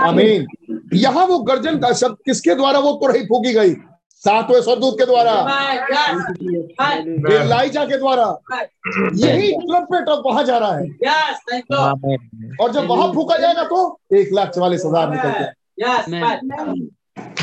आमीन 0.01 0.47
यहाँ 0.95 1.25
वो 1.27 1.39
गर्जन 1.41 1.79
का 1.79 1.93
शब्द 1.95 2.17
किसके 2.27 2.55
द्वारा 2.55 2.79
वो 2.81 2.93
तुरही 2.97 3.23
फूकी 3.27 3.53
गई? 3.55 3.75
सातवें 4.23 4.61
स्वरदूत 4.63 4.95
के 4.99 5.05
द्वारा। 5.07 5.33
एलाइजा 7.35 7.85
के 7.85 7.97
द्वारा। 7.99 8.27
यही 9.17 9.53
ट्रम्पेट 9.55 10.09
अब 10.09 10.23
वहाँ 10.27 10.45
जा 10.45 10.59
रहा 10.59 10.77
है। 10.77 10.85
और 12.61 12.73
जब 12.73 12.87
वहाँ 12.87 13.13
फूका 13.15 13.37
जाएगा 13.37 13.65
तो 13.65 13.99
एक 14.13 14.29
लाख 14.33 14.49
चवालीस 14.51 14.83
हज़ार 14.87 15.11
निकल 15.11 15.29
गया 15.31 15.53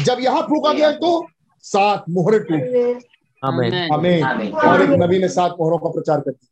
जब 0.03 0.17
यहाँ 0.21 0.41
फूका 0.41 0.73
गया 0.73 0.91
तो 0.93 1.09
सात 1.63 2.05
मोहरे 2.09 2.39
टूट। 2.39 3.03
हमें 3.43 4.21
और 4.21 4.81
एक 4.81 4.89
नबी 5.01 5.19
ने 5.19 5.27
सात 5.29 5.55
मोहरों 5.59 5.77
का 5.77 5.89
प्रचार 5.89 6.19
कर 6.19 6.31
दिया। 6.31 6.47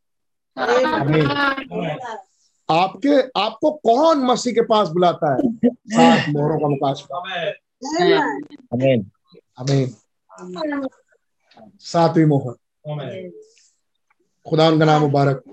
आपके 2.70 3.16
आपको 3.40 3.72
कौन 3.86 4.24
मसीह 4.26 4.54
के 4.54 4.62
पास 4.62 4.88
बुलाता 4.90 5.34
है? 5.34 5.40
सात 5.66 6.30
मोहरों 6.30 6.60
का 6.60 6.68
मुकाशफा 6.68 7.18
आमीन। 8.74 9.10
हमें 9.60 9.84
सातवीं 11.80 12.26
मोहर। 12.26 12.54
खुदा 14.46 14.68
उनका 14.70 14.86
नाम 14.86 15.02
मुबारक 15.02 15.44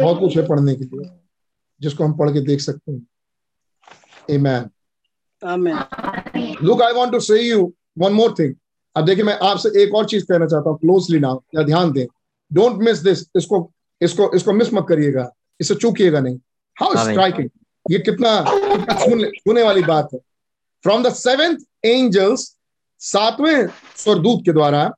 बहुत 0.00 0.18
कुछ 0.20 0.36
है 0.36 0.46
पढ़ने 0.46 0.74
के 0.74 0.84
लिए 0.84 1.10
जिसको 1.80 2.04
हम 2.04 2.12
पढ़ 2.18 2.30
के 2.32 2.40
देख 2.46 2.60
सकते 2.60 2.92
हैं। 2.92 3.06
Amen. 4.30 4.68
Look, 6.60 6.80
I 6.82 6.92
want 6.92 7.12
to 7.12 7.20
say 7.20 7.40
you 7.42 7.60
one 7.96 8.14
more 8.20 8.30
thing. 8.40 8.52
अब 8.96 9.04
देखिए 9.04 9.24
मैं 9.24 9.38
आपसे 9.48 9.68
एक 9.82 9.94
और 9.94 10.06
चीज़ 10.08 10.24
कहना 10.26 10.46
चाहता 10.46 10.70
हूँ 10.70 10.78
क्लोजली 10.78 11.18
नाउ 11.20 11.40
या 11.54 11.62
ध्यान 11.62 11.92
दें। 11.92 12.06
डोंट 12.52 12.82
मिस 12.82 12.98
दिस 12.98 13.20
इसको 13.36 13.60
इसको 14.00 14.30
इसको 14.36 14.52
मिस 14.52 14.72
मत 14.74 14.86
करिएगा। 14.88 15.30
इसे 15.60 15.74
चूकिएगा 15.74 16.20
नहीं। 16.20 16.38
हाउ 16.76 16.96
स्ट्राइकिंग 16.96 17.48
ये 17.86 17.98
कितना 17.98 18.30
छूने 19.36 19.62
वाली 19.62 19.82
बात 19.82 20.08
है। 20.14 20.18
फ्रॉम 20.84 21.02
द 21.02 21.12
सेवेंथ 21.14 21.56
एंजल्स 21.84 22.54
सातवें 23.00 23.68
स्वरदूत 23.96 24.42
के 24.44 24.52
द्वारा 24.52 24.90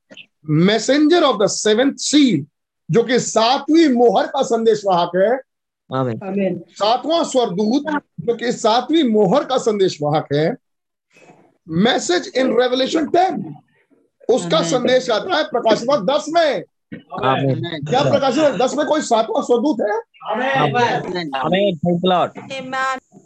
messenger 0.48 1.22
of 1.22 1.43
the 1.43 1.47
seventh 1.48 1.94
seal 2.01 2.44
जो 2.89 3.02
कि 3.02 3.18
सातवीं 3.20 3.89
मोहर 3.89 4.27
का 4.27 4.43
संदेश 4.43 4.82
वाहक 4.86 5.10
है। 5.16 5.36
सातवां 5.90 7.22
स्वरदूत 7.24 7.85
जो 8.20 8.35
कि 8.36 8.52
सातवीं 8.52 9.02
मोहर 9.05 9.44
का 9.44 9.56
संदेश 9.59 9.98
वाहक 10.02 10.27
है। 10.32 10.56
मैसेज 11.66 12.32
इन 12.36 12.56
रेवलेशन 12.60 13.06
टेन 13.09 13.55
उसका 14.28 14.62
संदेश 14.62 15.09
आता 15.10 15.36
है 15.36 15.44
प्रकाशित 15.44 15.89
दस 16.10 16.24
में 16.28 16.62
क्या 16.94 18.02
प्रकाशित 18.02 18.54
दस 18.62 18.74
में 18.76 18.86
कोई 18.86 19.00
सातवां 19.00 19.42
स्वरदूत 19.42 19.76
है? 19.80 19.98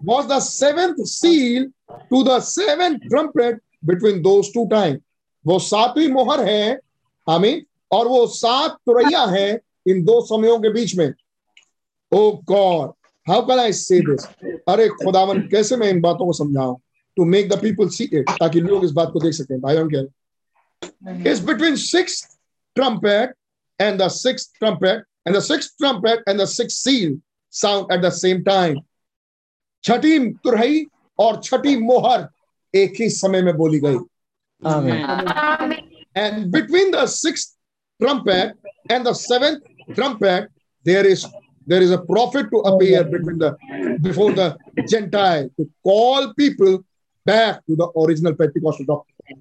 Was 0.05 0.27
the 0.27 0.41
seventh 0.41 0.99
seal 1.07 1.63
to 2.11 2.23
the 2.25 2.41
seventh 2.41 3.01
trumpet 3.11 3.61
between 3.83 4.23
those 4.23 4.51
two 4.53 4.67
time 4.69 4.99
वो 5.47 5.59
सातवीं 5.59 6.09
मोहर 6.09 6.41
है 6.49 6.79
आमीन 7.31 7.63
और 7.93 8.09
वो 8.09 8.27
सात 8.27 8.77
तुरैया 8.87 9.25
है 9.25 9.61
इन 9.89 10.05
दो 10.05 10.21
समयों 10.27 10.59
के 10.59 10.73
बीच 10.73 10.95
में। 10.97 11.13
ओ 12.13 12.31
God 12.45 12.93
how 13.29 13.47
can 13.47 13.59
I 13.59 13.73
say 13.73 14.01
this 14.01 14.27
अरे 14.69 14.89
खुदावन 14.89 15.41
कैसे 15.41 15.77
मैं 15.77 15.89
इन 15.89 16.01
बातों 16.01 16.27
को 16.27 16.33
समझाऊं? 16.33 16.77
To 17.17 17.25
make 17.25 17.49
the 17.49 17.61
people 17.61 17.89
see 17.89 18.05
it 18.05 18.31
ताकि 18.31 18.61
लोग 18.61 18.85
इस 18.85 18.91
बात 18.91 19.11
को 19.13 19.21
देख 19.21 19.33
सकें 19.33 19.57
is 21.27 21.47
between 21.47 21.77
six 21.77 22.23
trumpet 22.79 23.29
and 23.80 24.00
the 24.00 24.10
sixth 24.10 24.52
trumpet 24.60 25.04
and 25.26 25.36
the 25.36 25.42
sixth 25.42 25.72
trumpet 25.80 26.20
and 26.28 26.40
the 26.40 26.48
sixth 26.48 26.78
seal 26.78 27.18
sound 27.50 27.92
at 27.92 28.02
the 28.02 28.12
same 28.12 28.44
time 28.44 28.78
छठी 29.84 30.18
तुरही 30.44 30.86
और 31.20 31.42
छठी 31.44 31.76
मोहर 31.78 32.28
एक 32.76 32.94
ही 33.02 33.10
समय 33.10 33.42
में 33.42 33.56
बोली 33.58 33.80
गई 33.86 33.98
and 36.16 36.52
between 36.52 36.92
the 36.92 37.06
sixth 37.08 37.56
trumpet 38.02 38.54
and 38.90 39.06
the 39.06 39.14
seventh 39.14 39.64
trumpet 39.96 40.50
there 40.86 41.06
is 41.06 41.26
there 41.68 41.82
is 41.82 41.92
a 41.92 41.98
prophet 41.98 42.50
to 42.52 42.60
appear 42.72 43.04
between 43.04 43.38
the 43.38 43.52
before 44.02 44.32
the 44.34 44.58
gentile 44.88 45.50
to 45.58 45.70
call 45.84 46.34
people 46.34 46.84
back 47.26 47.66
to 47.68 47.76
the 47.76 47.88
original 48.04 48.36
pentecostal 48.36 48.86
doctrine 48.86 49.40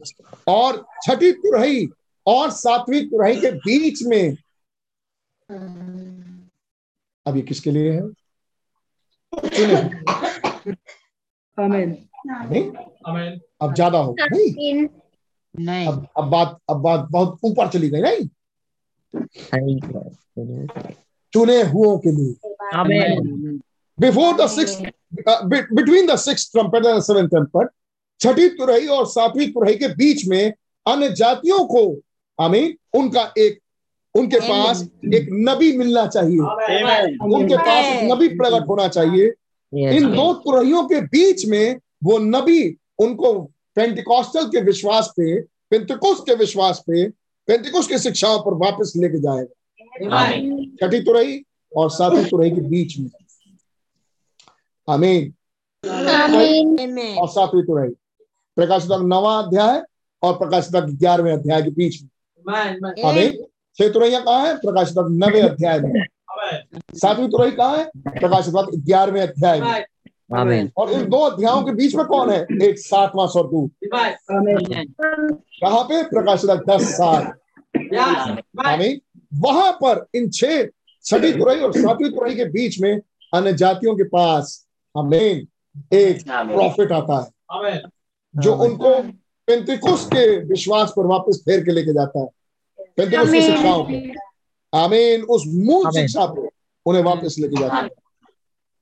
और 0.48 0.84
छठी 1.06 1.32
तुरही 1.44 1.88
और 2.27 2.49
सातवीं 2.51 3.05
तुरही 3.09 3.39
के 3.41 3.51
बीच 3.51 4.03
में। 4.03 4.37
अब 7.25 7.35
ये 7.35 7.41
किसके 7.41 7.71
लिए 7.71 7.91
है? 7.91 8.01
नहीं? 11.57 12.63
अब 13.61 13.73
ज़्यादा 13.75 13.97
हो 13.97 14.15
नहीं? 14.21 14.87
नहीं। 15.55 15.87
अब 15.87 16.07
अब 16.17 16.29
बात 16.29 16.57
अब 16.69 16.77
बात 16.81 17.07
बहुत 17.11 17.39
ऊपर 17.45 17.67
चली 17.69 17.89
गई 17.89 18.01
नहीं? 18.01 18.27
चुने 21.33 21.61
हुओं 21.63 21.97
के 22.05 22.11
लिए। 22.11 22.33
Before 23.97 24.33
the 24.35 24.47
six 24.49 24.77
between 25.45 26.07
the 26.07 26.15
six 26.19 26.51
trumpet 26.51 26.85
and 26.85 27.01
seven 27.01 27.27
trumpet 27.27 27.67
छठी 28.19 28.47
तुरही 28.49 28.87
और 28.87 29.05
सातवीं 29.07 29.51
तुरही 29.53 29.75
के 29.75 29.87
बीच 29.95 30.25
में 30.27 30.53
अन्य 30.85 31.09
जातियों 31.13 31.65
को 31.65 31.83
आमीन। 32.39 32.73
उनका 32.99 33.33
एक 33.37 33.59
उनके 34.15 34.39
पास 34.39 34.81
एक 35.13 35.27
नबी 35.31 35.77
मिलना 35.77 36.05
चाहिए। 36.07 36.39
उनके 37.35 37.57
पास 37.57 37.85
एक 37.85 37.99
नबी 38.11 38.27
प्रकट 38.27 38.67
होना 38.67 38.87
चाहिए। 38.87 39.31
इन 39.97 40.05
दो 40.15 40.33
तुरहियों 40.33 40.83
के 40.87 41.01
बीच 41.01 41.45
में 41.45 41.79
वो 42.03 42.17
नबी 42.17 42.61
उनको 42.99 43.33
पेंटिकॉस्टल 43.75 44.45
के 44.45 44.61
विश्वास 44.61 45.07
पे 45.17 45.41
पेंतिकुस 45.41 46.19
के 46.19 46.35
विश्वास 46.35 46.79
पे 46.79 47.09
पेंतिकुस 47.47 47.87
की 47.87 47.97
शिक्षाओं 47.99 48.39
पर 48.39 48.53
वापस 48.53 48.93
लेके 48.97 49.19
जाएगा। 49.19 49.53
छठी 50.81 51.01
तुरही 51.01 51.43
और 51.77 51.89
सातवीं 51.91 52.25
तुरही 52.25 52.51
के 52.51 52.61
बीच 52.61 52.99
में। 52.99 53.09
आमीन। 54.87 55.33
और 57.17 57.27
सातवीं 57.27 57.63
तुरही 57.63 57.89
प्रकाशित 58.57 58.91
नवा 58.91 59.37
अध्याय 59.39 59.81
और 60.23 60.33
प्रकाशित 60.33 60.75
ग्यारहवें 60.75 61.33
अध्याय 61.33 61.61
के 61.61 61.69
बीच 61.69 62.01
में। 62.03 62.09
आमीन 63.05 63.43
छह 63.77 63.89
तुरैया 63.89 64.19
कहाँ 64.19 64.45
है? 64.47 64.55
प्रकाशित 64.57 64.95
नवे 64.99 65.41
अध्याय 65.49 65.79
में। 65.79 66.03
सातवीं 66.97 67.27
तुरही 67.29 67.51
कहाँ 67.51 67.77
है? 67.77 67.83
प्रकाशित 68.19 68.53
ग्यारहवें 68.85 69.21
अध्याय 69.21 69.59
में। 69.61 69.67
और 70.77 70.91
इन 70.93 71.05
दो 71.09 71.17
अध्यायों 71.17 71.63
के 71.63 71.71
बीच 71.71 71.95
में 71.95 72.05
कौन 72.05 72.29
है? 72.29 72.39
एक 72.63 72.79
सातवां 72.79 73.27
स्वर्गदूत 73.27 73.71
कहाँ 75.63 75.83
पे? 75.83 76.03
प्रकाशित 76.03 76.49
दस 76.69 76.89
साल। 76.97 77.31
आमीन 78.73 78.99
वहाँ 79.43 79.71
पर 79.83 80.05
इन 80.15 80.29
छह 80.29 80.63
छठी 81.05 81.31
तुरही 81.33 81.61
और 81.61 81.71
सातवीं 81.73 82.09
तुरही 82.09 82.35
के 82.35 82.45
बीच 82.45 82.79
में 82.81 82.91
अन्य 83.33 83.53
जातियों 83.53 83.95
के 83.95 84.03
पास 84.03 84.67
हमें 84.97 85.19
एक 85.93 86.23
प्रॉफिट 86.53 86.91
आता 86.91 87.15
है। 87.15 87.29
जो 88.35 88.53
उनको 88.65 88.89
पेंतिकुस 89.47 90.05
के 90.05 90.25
विश्वास 90.45 90.93
पर 90.97 91.05
वापस 91.05 91.41
फेर 91.45 91.63
के 91.65 91.71
लेके 91.71 91.93
जाता 91.93 92.19
है। 92.19 92.27
पेंतिकुस 92.97 93.31
की 93.31 93.41
शिक्षाओं 93.41 93.83
पर 93.83 94.15
आमीन 94.73 95.23
उस 95.35 95.43
मूल 95.47 95.89
शिक्षा 95.91 96.25
पर 96.25 96.47
उन्हें 96.85 97.03
वापस 97.03 97.35
लेके 97.39 97.59
जाता 97.59 97.75
है। 97.75 97.89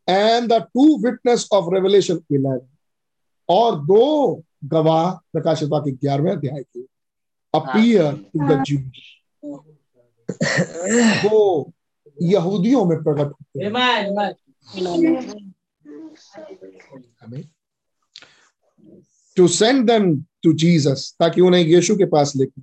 And 0.08 0.48
the 0.50 0.62
two 0.64 0.86
witness 1.06 1.48
of 1.54 1.74
Revelation 1.74 2.20
eleven 2.32 2.68
और 3.50 3.76
दो 3.86 4.06
गवाह 4.66 5.12
प्रकाशित 5.34 5.70
के 5.76 5.92
ग्यारहवें 5.92 6.32
अध्याय 6.32 6.64
के 6.64 6.82
अपीयर 7.54 8.12
टू 8.34 8.48
द 8.48 8.64
जूस 8.64 9.18
वो 11.26 11.72
यहूदियों 12.18 12.86
में 12.86 12.98
प्रकट 13.04 13.28
होते 13.28 13.64
हैं। 13.64 13.70
To 19.38 19.48
send 19.48 19.86
them 19.88 20.24
to 20.44 20.54
Jesus 20.54 21.16
ताकि 21.20 21.42
उन्हें 21.42 21.62
यीशु 21.62 21.96
के 21.96 22.06
पास 22.06 22.36
लेके 22.36 22.62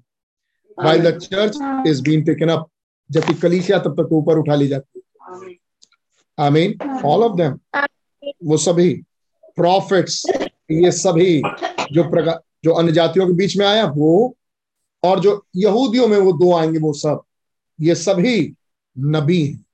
while 0.78 1.02
the 1.02 1.12
church 1.22 1.56
is 1.90 2.00
being 2.08 2.24
taken 2.26 2.50
up 2.54 2.64
जबकि 3.10 3.34
कलीसिया 3.34 3.78
तब 3.78 4.02
तक 4.02 4.12
ऊपर 4.12 4.38
उठा 4.38 4.54
ली 4.54 4.68
जाती 4.68 5.00
है। 5.00 5.54
आमीन 6.38 6.74
ऑल 7.04 7.22
ऑफ़ 7.22 7.36
देम 7.36 7.58
वो 8.44 8.56
सभी 8.56 8.92
प्रॉफिट्स 9.56 10.22
ये 10.70 10.90
सभी 10.92 11.40
जो 11.92 12.04
प्रकार 12.10 12.40
जो 12.64 12.72
अन्य 12.72 12.92
जातियों 12.92 13.26
के 13.26 13.32
बीच 13.32 13.56
में 13.56 13.66
आया 13.66 13.84
वो 13.96 14.36
और 15.02 15.20
जो 15.20 15.32
यहूदियों 15.56 16.06
में 16.08 16.16
वो 16.18 16.32
दो 16.32 16.52
आएँगे 16.56 16.78
वो 16.78 16.92
सब। 16.92 17.22
ये 17.80 17.94
सभी 17.94 18.54
नबी 18.96 19.44
हैं। 19.46 19.64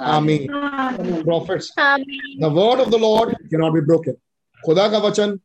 आमीन 0.00 0.46
prophets 1.22 1.72
the 1.78 2.50
word 2.52 2.80
of 2.80 2.88
the 2.88 3.00
Lord 3.00 3.36
can 3.50 3.60
not 3.60 3.72
be 3.72 3.80
broken 3.80 4.12
खुदा 4.62 4.88
का 4.88 4.98
वचन 4.98 5.38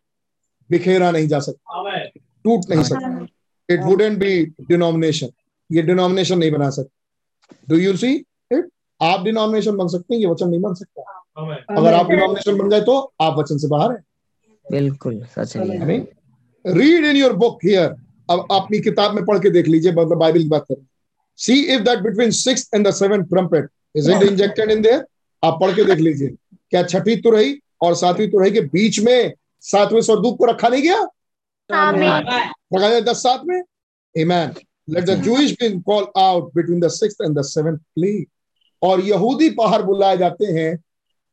बिखेरा 0.69 1.11
नहीं 1.11 1.27
जा 1.27 1.39
सकता। 1.39 1.97
टूट 2.45 2.69
नहीं 2.69 2.83
सकता। 2.83 3.27
इट 3.69 3.83
वुडेंट 3.83 4.17
बी 4.19 4.43
डिनोमिनेशन 4.67 5.29
ये 5.69 5.81
डिनोमिनेशन 5.81 6.37
नहीं 6.37 6.51
बना 6.51 6.69
सकते। 6.69 7.65
डू 7.69 7.77
यू 7.77 7.95
सी 7.97 8.13
इट 8.51 8.69
आप 9.01 9.23
डिनोमिनेशन 9.23 9.75
बन 9.77 9.87
सकते 9.87 10.13
हैं 10.13 10.21
ये 10.21 10.27
वचन 10.27 10.49
नहीं 10.49 10.61
बन 10.61 10.73
सकता। 10.73 11.01
अगर 11.77 11.93
आप 11.93 12.09
डिनोमिनेशन 12.09 12.57
बन 12.57 12.69
गए 12.69 12.81
तो 12.81 12.97
आप 13.21 13.37
वचन 13.39 13.57
से 13.57 13.67
बाहर 13.67 13.91
हैं। 13.91 14.03
बिल्कुल 14.65 15.23
सच 15.37 15.55
है। 15.57 15.97
Read 16.65 17.05
in 17.05 17.15
your 17.15 17.33
book 17.35 17.59
here 17.65 17.95
अब 18.29 18.47
अपनी 18.51 18.79
किताब 18.79 19.15
में 19.15 19.23
पढ़ 19.25 19.39
के 19.39 19.49
देख 19.49 19.67
लीजिए 19.67 19.91
मतलब 19.91 20.17
बाइबल 20.17 20.41
की 20.41 20.49
बात 20.49 20.65
करें। 20.69 20.85
See 21.39 21.53
if 21.65 21.81
that 21.83 21.99
between 21.99 22.31
six 22.31 22.69
and 22.75 22.87
the 22.87 22.91
seven 22.93 23.23
trumpet 23.25 23.69
is 23.95 24.11
it 24.11 24.23
injected 24.23 24.71
in 24.71 24.81
there 24.81 25.05
आप 25.43 25.57
पढ़ 25.61 25.75
के 25.75 25.83
देख 25.85 25.99
लीजिए। 25.99 26.27
क्या 26.71 26.83
छठी 26.83 27.15
तुरही 27.21 27.59
और 27.81 27.95
सातवीं 27.95 28.27
तुरही 28.31 28.51
के 28.51 28.61
बीच 28.69 28.99
में 28.99 29.33
सातवें 29.71 30.01
स्वरदूत 30.01 30.37
को 30.37 30.45
रखा 30.45 30.69
नहीं 30.69 30.83
गया? 30.83 31.01
रखा 32.75 32.89
गया 32.89 32.99
दस 32.99 33.23
सात 33.23 33.41
में 33.45 33.61
Amen. 34.19 34.55
Let 34.89 35.05
the 35.05 35.15
Jewish 35.17 35.55
being 35.55 35.81
called 35.83 36.09
out 36.17 36.53
between 36.53 36.79
the 36.79 36.89
sixth 36.89 37.19
and 37.19 37.35
the 37.35 37.43
seventh 37.43 37.81
plague. 37.95 38.29
और 38.81 39.01
यहूदी 39.01 39.49
बाहर 39.49 39.81
बुलाए 39.83 40.17
जाते 40.17 40.45
हैं 40.45 40.83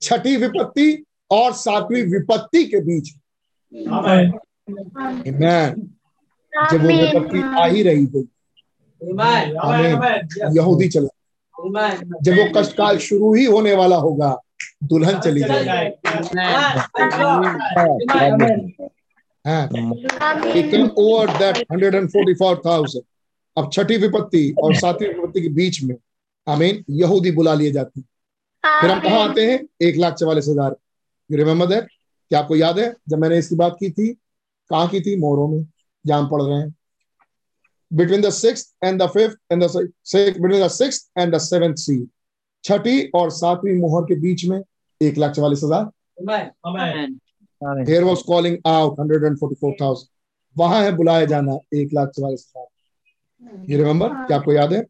छठी 0.02 0.36
विपत्ति 0.36 1.04
और 1.30 1.52
सातवीं 1.52 2.02
विपत्ति 2.02 2.64
के 2.64 2.80
बीच। 2.80 3.14
Amen. 5.28 5.74
जब 6.72 6.82
वो 6.82 6.88
विपत्ति 6.88 7.42
आ 7.42 7.66
ही 7.66 7.82
रही 7.82 8.06
थी। 8.06 8.28
यहूदी 10.56 10.88
चला। 10.88 11.08
जब 12.22 12.32
वो 12.32 12.44
कष्टकाल 12.56 12.98
शुरू 12.98 13.34
ही 13.34 13.44
होने 13.44 13.74
वाला 13.74 13.96
होगा 13.96 14.36
दुल्हन 14.82 15.18
चली 15.20 15.40
जाएगी। 15.40 15.68
ओवर 20.98 21.30
दैट 21.38 21.56
144,000 21.72 23.02
अब 23.56 23.70
छठी 23.72 23.96
विपत्ति 23.98 24.54
और 24.62 24.74
सातवीं 24.76 25.08
विपत्ति 25.08 25.40
के 25.42 25.48
बीच 25.50 25.82
में 25.82 25.94
आमीन 26.46 26.84
यहूदी 26.90 27.30
बुला 27.30 27.54
लिए 27.54 27.70
जाते 27.72 28.00
हैं। 28.00 28.06
फिर 28.80 28.90
हम 28.90 29.00
कहा 29.00 29.18
आते 29.24 29.46
हैं? 29.46 29.58
एक 29.82 29.96
लाख 29.96 30.14
चवालीस 30.14 30.48
हज़ार। 30.48 30.76
यू 31.30 31.38
रिमेम्बर 31.38 31.66
दैट 31.66 31.86
क्या 32.30 32.38
आपको 32.38 32.56
याद 32.56 32.78
है? 32.78 32.94
जब 33.08 33.18
मैंने 33.18 33.38
इसकी 33.38 33.56
बात 33.56 33.76
की 33.80 33.90
थी 33.90 34.08
कहा 34.70 34.86
की 34.86 35.00
थी? 35.00 35.16
मोरों 35.16 35.48
में 35.48 35.64
जहाँ 36.04 36.28
पढ़ 36.32 36.42
रहे 36.42 36.58
हैं। 36.58 36.74
Between 37.90 38.20
the 38.20 38.30
six 38.30 38.74
and 38.84 39.02
the 39.02 39.06
fifth 39.08 39.36
and 39.52 39.62
between 39.62 40.64
the 40.64 40.68
six 40.70 41.10
and 41.18 41.34
the 41.34 41.38
seventh 41.40 41.74
see 41.76 42.06
छठी 42.64 43.00
और 43.14 43.30
सातवीं 43.30 43.74
मोहर 43.80 44.04
के 44.04 44.14
बीच 44.20 44.44
में 44.44 44.60
एक 45.00 45.18
लाख 45.18 45.32
चवालीस 45.32 45.60
हज़ार? 45.64 45.84
There 47.84 48.04
was 48.04 48.22
calling 48.26 48.56
out 48.66 49.00
hundred 49.00 49.24
and 49.24 49.38
forty 49.38 49.54
four 49.60 49.74
thousand 49.80 50.08
वहाँ 50.56 50.82
है 50.82 50.92
बुलाया 50.96 51.24
जाना 51.26 51.58
एक 51.74 51.92
लाख 51.94 52.08
चवालीस 52.16 52.46
हज़ार। 52.48 53.70
यू 53.70 53.78
रिमेम्बर 53.78 54.08
क्या 54.26 54.36
आपको 54.36 54.52
याद 54.52 54.72
है? 54.72 54.84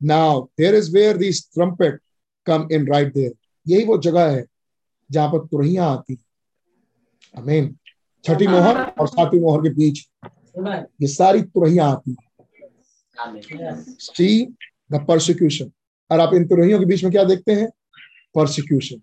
Now 0.00 0.40
there 0.58 0.74
is 0.74 0.92
where 0.94 1.16
this 1.16 1.42
trumpet 1.54 2.00
come 2.46 2.68
in 2.72 2.86
right 2.88 3.12
there 3.14 3.32
यही 3.66 3.84
वो 3.84 3.96
जगह 3.98 4.30
है 4.30 4.44
जहाँ 5.10 5.28
पर 5.30 5.46
तुरहियाँ 5.46 5.90
आती 5.92 6.18
आमीन 7.34 7.74
छठी 8.24 8.46
मोहर 8.46 8.80
और 9.00 9.08
सातवीं 9.08 9.40
मोहर 9.40 9.62
के 9.62 9.70
बीच 9.74 10.06
ये 11.02 11.06
सारी 11.08 11.42
तुरहियाँ 11.42 11.90
आती 11.92 12.16
सी 14.00 14.44
द 14.92 15.04
परसिक्यूशन 15.08 15.70
और 16.10 16.20
आप 16.20 16.34
इन 16.34 16.46
तुरहियों 16.48 16.78
के 16.78 16.84
बीच 16.84 17.02
में 17.04 17.10
क्या 17.12 17.24
देखते 17.24 17.52
हैं? 17.52 17.68
परसिक्यूशन 18.34 19.00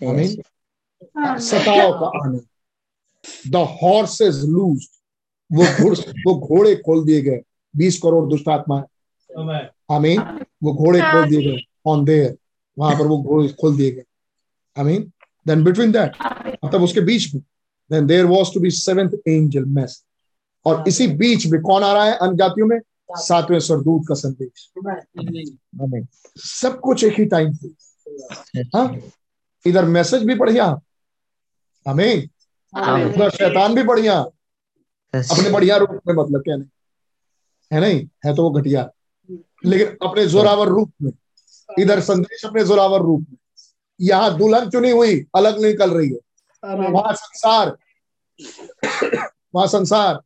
आमीन 0.00 1.38
सताव 1.40 1.92
का 2.00 2.06
आना। 2.18 2.38
द 3.48 3.56
हॉर्सेस 3.82 4.40
लूज 4.44 4.86
वो 5.50 5.64
घोड़ 5.64 5.96
वो 6.26 6.34
घोड़े 6.46 6.74
खोल 6.76 7.04
दिए 7.04 7.20
गए। 7.22 7.40
बीस 7.74 7.98
करोड़ 8.02 8.28
दुष्ट 8.30 8.48
आत्मा. 8.48 8.82
आमीन 9.90 10.20
वो 10.62 10.72
घोड़े 10.74 11.00
खोल 11.00 11.28
दिए 11.30 11.42
गए। 11.50 11.60
ऑन 11.86 12.04
देयर 12.04 12.36
वहाँ 12.76 12.94
पर 12.98 13.06
वो 13.06 13.22
घोड़े 13.22 13.48
खोल 13.60 13.76
दिए 13.76 13.90
गए। 13.90 14.04
आमीन 14.76 15.12
देन 15.46 15.64
बिटवीन 15.64 15.92
दैट 15.92 16.16
मतलब 16.64 16.82
उसके 16.82 17.00
बीच 17.00 17.34
में 17.34 17.42
then 17.90 18.06
there 18.06 18.24
was 18.26 18.52
to 18.54 18.60
be 18.60 18.70
seventh 18.70 19.10
angel 19.28 19.64
mess 19.64 20.02
और 20.66 20.84
इसी 20.88 21.06
बीच 21.16 21.46
में 21.46 21.60
कौन 21.62 21.82
आ 21.82 21.92
रहा 21.92 22.04
है 22.04 22.16
अन्य 22.16 22.36
जातियों 22.36 22.66
में? 22.66 22.78
सातवें 23.10 23.58
सरदूत 23.60 24.04
का 24.08 24.14
संदेश। 24.14 24.70
सब 26.38 26.78
कुछ 26.80 27.04
एक 27.04 27.18
ही 27.18 27.24
टाइम 27.24 27.52
पे। 27.56 28.60
हाँ? 28.74 28.86
इधर 29.66 29.84
मैसेज 29.84 30.22
भी 30.24 30.34
बढ़िया। 30.34 30.80
आमीन। 31.88 32.30
उधर 33.14 33.30
शैतान 33.30 33.74
भी 33.74 33.82
बढ़िया। 33.82 34.18
अपने 35.14 35.50
बढ़िया 35.50 35.76
रूप 35.76 35.90
में 35.90 36.14
मतलब 36.14 36.40
क्या 36.40 36.56
नहीं। 36.56 36.68
है 37.72 37.80
नहीं? 37.80 38.08
है 38.26 38.34
तो 38.34 38.42
वो 38.42 38.50
घटिया। 38.50 38.90
लेकिन 39.64 40.08
अपने 40.08 40.26
जोरावर 40.26 40.68
रूप 40.68 40.92
में। 41.02 41.12
इधर 41.78 42.00
संदेश 42.00 42.44
अपने 42.44 42.64
जोरावर 42.64 43.00
रूप 43.00 43.26
में। 43.30 43.36
यहाँ 44.00 44.38
दुल्हन 44.38 44.70
चुनी 44.70 44.90
हुई 44.90 45.26
अलग 45.34 45.62
निकल 45.62 45.90
रही 45.90 46.10
है। 46.10 46.18
वहाँ 46.90 47.12
संसार। 47.14 47.76
वहाँ 49.54 49.66
संसार। 49.66 50.22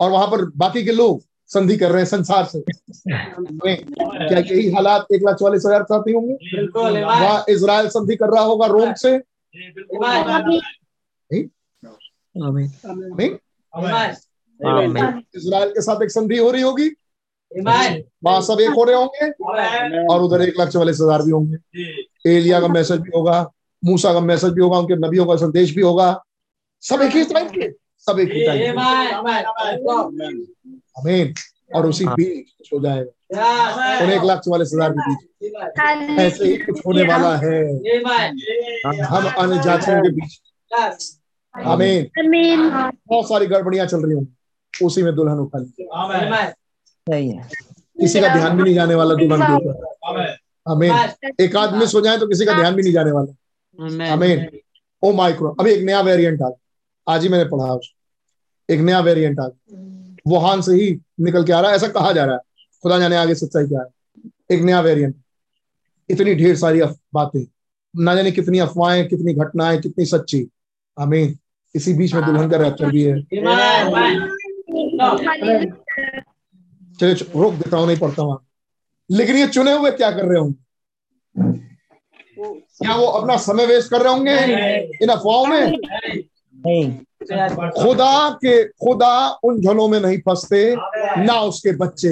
और 0.00 0.10
वहाँ 0.10 0.26
पर 0.26 0.50
बाकी 0.50 0.84
के 0.84 0.92
लोग। 0.92 1.22
संधि 1.50 1.76
कर 1.76 1.90
रहे 1.90 1.98
हैं 1.98 2.08
संसार 2.08 2.44
से। 2.44 2.60
क्या 2.60 4.38
यही 4.38 4.70
हालात 4.72 5.06
एक 5.12 5.22
लाख 5.22 5.36
चौवालीस 5.36 5.62
हज़ार 5.66 5.82
साथी 5.82 6.12
होंगे? 6.12 6.34
बिल्कुल 6.34 6.98
वहाँ 6.98 7.44
इसराइल 7.48 7.88
संधि 7.88 8.16
कर 8.16 8.30
रहा 8.34 8.42
होगा 8.42 8.66
रोम 8.66 8.92
से? 8.94 9.16
नहीं? 11.20 11.42
इसराइल 15.36 15.70
के 15.70 15.80
साथ 15.82 16.02
एक 16.02 16.10
संधि 16.10 16.38
हो 16.38 16.50
रही 16.50 16.62
होगी? 16.62 16.88
वहाँ 18.24 18.40
सब 18.42 18.60
एक 18.60 18.70
हो 18.70 18.84
रहे 18.84 18.96
होंगे? 18.96 19.26
और 20.06 20.22
उधर 20.22 20.42
एक 20.42 20.58
लाख 20.58 20.68
चौवालीस 20.68 21.00
हज़ार 21.00 21.22
भी 21.22 21.30
होंगे। 21.30 21.56
एलिया 22.36 22.60
का 22.60 22.68
मैसेज 22.68 23.00
भी 23.00 23.10
होगा 23.16 23.50
मूसा 23.82 24.12
का 24.12 24.20
मैसेज 24.20 24.52
भी 24.52 24.60
होगा 24.60 24.78
उनके 24.78 24.96
नबियों 24.96 25.26
का 25.26 25.36
संदेश 25.36 25.74
भी 25.74 25.82
होगा। 25.82 26.08
सब 26.82 27.02
एक 27.02 27.12
ही 27.12 27.24
टाइम 27.24 27.48
के? 27.48 27.68
सब 28.06 28.18
एक 28.20 28.32
ही 28.32 28.44
टाइम 28.46 28.58
के। 28.58 28.70
अमीन 30.98 31.34
और 31.76 31.86
उसी 31.86 32.04
बीच 32.06 32.72
हो 32.72 32.80
जाएगा 32.80 33.12
और 34.00 34.10
एक 34.10 34.22
लाख 34.24 34.38
चौवालीस 34.44 34.70
हज़ार 34.74 34.92
के 34.92 35.10
बीच 35.10 36.18
ऐसे 36.20 36.44
ही 36.44 36.56
कुछ 36.58 36.80
होने 36.86 37.02
वाला 37.08 37.36
है 37.36 37.58
हम 39.04 39.28
अन्य 39.28 39.62
जातियों 39.64 40.02
के 40.02 40.10
बीच 40.10 40.38
आमीन 41.54 42.08
आमीन 42.18 42.68
बहुत 42.70 43.28
सारी 43.28 43.46
गड़बड़ियाँ 43.46 43.86
चल 43.86 44.04
रही 44.04 44.14
होंगी 44.14 44.86
उसी 44.86 45.02
में 45.02 45.14
दुल्हन 45.14 45.38
उठा 45.40 45.58
ली 45.58 45.86
सही 47.06 47.28
है 47.28 47.48
किसी 47.98 48.20
का 48.20 48.28
ध्यान 48.34 48.56
भी 48.56 48.62
नहीं 48.62 48.74
जाने 48.74 48.94
वाला 48.94 49.14
दुल्हन 49.14 49.42
के 49.42 49.54
ऊपर 49.54 50.36
आमीन 50.66 51.34
एक 51.40 51.56
आध 51.56 51.74
मिस 51.74 51.94
हो 51.94 52.00
जाए 52.00 52.18
तो 52.18 52.26
किसी 52.28 52.44
का 52.46 52.52
ध्यान 52.54 52.74
भी 52.74 52.82
नहीं 52.82 52.92
जाने 52.92 53.10
वाला 53.10 54.12
आमीन 54.12 54.46
ओ 55.02 55.12
माइक्रो 55.16 55.54
अभी 55.60 55.72
एक 55.72 55.82
नया 55.84 56.00
वेरिएंट 56.10 56.42
आ 56.42 56.48
गया 56.48 57.12
आज 57.14 57.22
ही 57.22 57.28
मैंने 57.28 57.44
पढ़ा 57.50 57.72
उसको 57.74 58.74
एक 58.74 58.80
नया 58.80 59.00
वेरिएंट 59.00 59.40
आ 59.40 59.46
गया 59.46 59.86
वुहान 60.28 60.60
से 60.60 60.72
ही 60.72 61.00
निकल 61.20 61.44
के 61.44 61.52
आ 61.52 61.60
रहा 61.60 61.70
है, 61.70 61.76
ऐसा 61.76 61.88
कहा 61.88 62.12
जा 62.12 62.24
रहा 62.24 62.34
है। 62.34 62.40
खुदा 62.82 62.98
जाने 62.98 63.16
आगे 63.16 63.34
सच्चाई 63.34 63.64
क्या 63.64 63.80
है। 63.80 63.86
एक 64.56 64.62
नया 64.62 64.80
वेरिएंट 64.80 65.16
इतनी 66.10 66.34
ढेर 66.34 66.56
सारी 66.56 66.82
बातें। 67.14 67.46
ना 67.96 68.14
जाने 68.14 68.30
कितनी 68.30 68.58
अफवाहें, 68.58 69.08
कितनी 69.08 69.34
घटनाएँ, 69.34 69.78
कितनी 69.78 70.04
सच्ची। 70.04 70.48
आमीन। 71.00 71.38
इसी 71.74 71.94
बीच 71.94 72.14
में 72.14 72.24
दुल्हन 72.24 72.50
का 72.50 72.56
रैप्चर 72.56 72.90
भी 72.90 73.02
है। 73.02 73.22
चलिए, 77.00 77.14
रोक 77.14 77.54
देता 77.54 77.76
हूँ, 77.76 77.86
नहीं 77.86 77.98
पढ़ता 77.98 78.22
हूँ। 78.22 78.38
लेकिन 79.10 79.36
ये 79.36 79.46
चुने 79.46 79.72
हुए 79.72 79.90
क्या 79.90 80.10
कर 80.10 80.24
रहे 80.24 80.38
होंगे? 80.38 80.62
क्या 82.54 82.96
वो 82.96 83.06
अपना 83.06 83.36
समय 83.36 83.66
वेस्ट 83.66 83.90
कर 83.90 84.02
रहे 84.02 84.12
होंगे? 84.12 84.34
इन 85.02 85.08
अफवाहों 85.08 85.46
में? 85.46 85.78
नहीं। 86.66 86.98
खुदा 87.82 88.30
के 88.30 88.64
खुदा 88.68 89.28
उन 89.44 89.60
झलों 89.60 89.88
में 89.88 90.00
नहीं 90.00 90.18
फंसते 90.18 90.74
ना 91.24 91.40
उसके 91.40 91.72
बच्चे। 91.72 92.08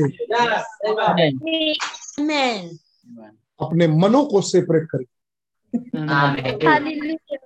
अपने 3.60 3.88
मनों 3.88 4.24
को 4.24 4.40
सेपरेट 4.40 4.88
करें। 4.94 5.04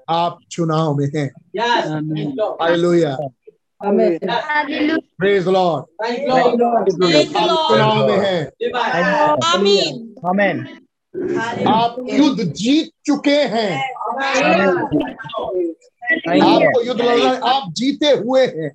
आप 0.09 0.39
चुनाव 0.51 0.95
में 0.95 1.07
हैं। 1.17 1.31
हालेलुया 2.63 3.17
हालेलुया 3.85 4.97
प्रेज 5.19 5.49
लॉर्ड 5.49 5.85
आप 7.37 7.71
चुनाव 7.71 8.07
में 8.09 8.19
हैं। 8.19 8.45
आप 11.67 11.97
युद्ध 12.11 12.43
जीत 12.43 12.91
चुके 13.07 13.43
हैं। 13.55 13.95
आपको 16.55 16.83
युद्ध 16.83 17.01
लड़ना 17.01 17.31
है 17.31 17.41
आप 17.55 17.73
जीते 17.73 18.07
हुए 18.07 18.47
हैं। 18.47 18.71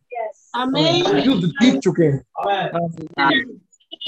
युद्ध 1.25 1.47
जीत 1.61 1.79
चुके 1.81 2.03
हैं। 2.03 2.19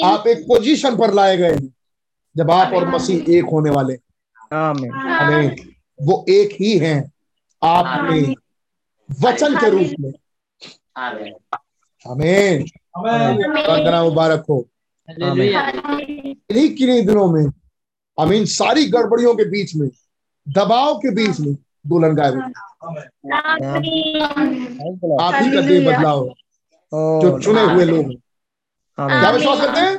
आप 0.04 0.28
एक 0.28 0.38
पोजीशन 0.48 0.98
पर 0.98 1.14
लाए 1.14 1.38
गए 1.38 1.52
हैं 1.54 1.74
जब 2.36 2.52
आप 2.52 2.74
और 2.74 2.88
मसीह 2.90 3.32
एक 3.38 3.46
होने 3.52 3.70
वाले। 3.70 3.94
हैं। 3.94 4.00
आमीन 4.58 4.92
हमें 4.92 5.56
वो 6.00 6.26
एक 6.30 6.50
ही 6.62 6.78
हैं 6.78 7.12
आपने 7.62 8.20
वचन 9.10 9.58
के 9.58 9.70
रूप 9.70 9.94
में। 10.00 10.12
हमें 12.06 12.64
वंदना 12.98 14.04
मुबारक 14.04 14.46
हो। 14.50 14.68
इन्हीं 15.10 16.70
किन्हीं 16.76 17.06
दिनों 17.06 17.28
में 17.32 17.46
हम 18.20 18.34
इन 18.34 18.46
सारी 18.46 18.86
गड़बड़ियों 18.86 19.36
के 19.36 19.46
बीच 19.46 19.76
में 19.76 19.88
दबाव 20.48 20.98
के 20.98 21.10
बीच 21.16 21.40
में 21.40 21.54
दुल्हन 21.88 22.16
गायब 22.16 22.36
हो। 22.36 22.42
आप 25.22 25.34
ही 25.36 25.52
का 25.52 25.62
दे 25.62 25.80
बदलाव 25.86 26.20
जो 27.22 27.30
चुने 27.40 27.62
हुए 27.64 27.86
लोग 27.86 28.06
क्या 28.98 29.32
विश्वास 29.32 29.60
करते 29.62 29.80
हैं? 29.80 29.96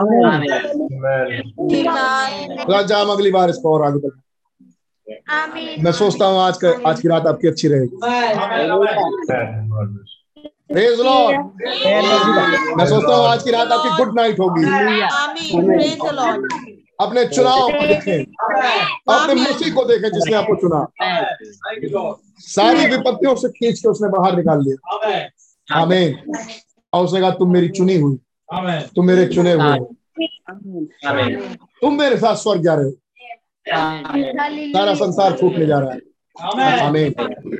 Amen. 0.00 0.40
खुदा 2.58 2.80
जा 2.82 2.98
अगली 3.12 3.30
बार 3.30 3.50
इसको 3.50 3.72
और 3.74 3.84
आगे 3.86 3.98
बढ़े 3.98 4.20
आमीन। 5.32 5.84
मैं 5.84 5.92
सोचता 5.92 6.26
हूँ 6.26 6.38
आज 6.40 6.56
का 6.64 6.68
आज 6.88 7.00
की 7.00 7.08
रात 7.08 7.26
आपकी 7.26 7.48
अच्छी 7.48 7.68
रहेगी। 7.68 7.96
प्रेज 10.72 11.00
लॉर्ड 11.00 11.36
मैं 12.78 12.86
सोचता 12.86 13.14
हूँ 13.14 13.26
आज 13.26 13.42
की 13.42 13.50
रात 13.50 13.72
आपकी 13.72 13.90
गुड 13.96 14.14
नाइट 14.18 14.38
होगी। 14.40 14.64
अपने 17.02 17.24
चुनाव 17.26 17.60
को 17.70 17.86
देखें। 17.86 18.18
अपने 19.10 19.34
मसीह 19.34 19.74
को 19.74 19.84
देखें 19.84 20.08
जिसने 20.10 20.34
आपको 20.36 20.54
चुना। 20.56 20.86
सारी 22.46 22.86
विपत्तियों 22.86 23.34
से 23.36 23.48
खींच 23.50 23.80
के 23.80 23.88
उसने 23.88 24.08
बाहर 24.10 24.36
निकाल 24.36 24.62
लिया 24.62 24.76
आमीन 25.68 26.08
और 26.92 27.04
उसने 27.04 27.20
कहा 27.20 27.30
तुम 27.32 27.52
मेरी 27.52 27.68
चुनी 27.70 27.96
हुई। 27.96 28.18
तुम 28.94 29.06
मेरे 29.06 29.26
चुने 29.26 29.52
हुए 29.52 29.78
तुम 31.80 31.98
मेरे 31.98 32.16
साथ 32.16 32.34
स्वर्ग 32.36 32.62
जा 32.62 32.74
रहे 32.74 32.84
हो। 32.84 32.92
सारा 34.72 34.94
संसार 34.94 35.36
छूटने 35.38 35.66
जा 35.66 35.78
रहा 35.78 35.92
है। 35.92 36.00
आमीन 36.80 37.14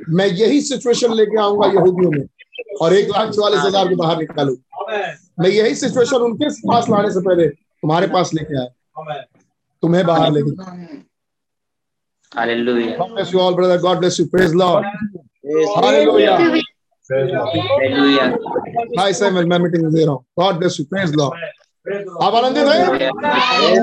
मैं 0.09 0.27
यही 0.27 0.61
सिचुएशन 0.61 1.13
लेके 1.13 1.39
आऊँगा 1.41 1.67
यहूदियों 1.69 2.11
में। 2.11 2.25
और 2.81 2.93
एक 2.93 3.09
लाख 3.09 3.29
चौवालीस 3.29 3.59
हज़ार 3.59 3.87
को 3.89 3.95
बाहर 3.95 4.17
निकालू। 4.17 4.55
मैं 5.39 5.49
यही 5.49 5.75
सिचुएशन 5.75 6.21
उनके 6.21 6.49
पास 6.67 6.89
लाने 6.89 7.11
से 7.11 7.19
पहले 7.19 7.47
तुम्हारे 7.47 8.07
पास 8.07 8.33
लेके 8.33 8.59
आया। 8.59 8.67
तुम्हें 9.82 10.06
बाहर 10.06 10.32
लेके 10.32 10.56
Hallelujah. 12.34 12.96
God 12.98 13.14
bless 13.14 13.32
you 13.32 13.40
all, 13.40 13.54
brother. 13.54 13.78
God 13.78 14.00
bless 14.00 14.18
you. 14.18 14.26
Praise 14.28 14.54
Lord. 14.54 14.84
Hallelujah. 15.76 16.36
Hallelujah. 17.10 18.38
Hi, 18.98 19.12
Simon. 19.12 19.48
मैं 19.48 19.58
मीटिंग 19.58 19.86
दे 19.94 20.04
रहा 20.04 20.12
हूँ. 20.12 20.24
God 20.38 20.58
bless 20.60 20.78
you. 20.78 20.84
Praise 20.92 21.14
Lord. 21.14 21.38
आप 22.22 22.34
आनंदित 22.34 22.66
हैं? 22.66 22.98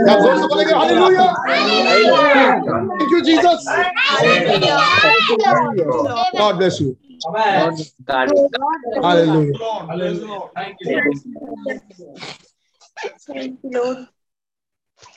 क्या 0.06 0.16
जोर 0.20 0.38
से 0.38 0.48
बोलेंगे 0.52 0.74
Hallelujah. 0.74 1.30
Thank 3.00 3.12
you, 3.12 3.22
Jesus. 3.24 3.60
God 6.38 6.54
bless 6.60 6.80
you. 6.82 6.98
God. 8.06 8.30
Hallelujah. 9.04 9.54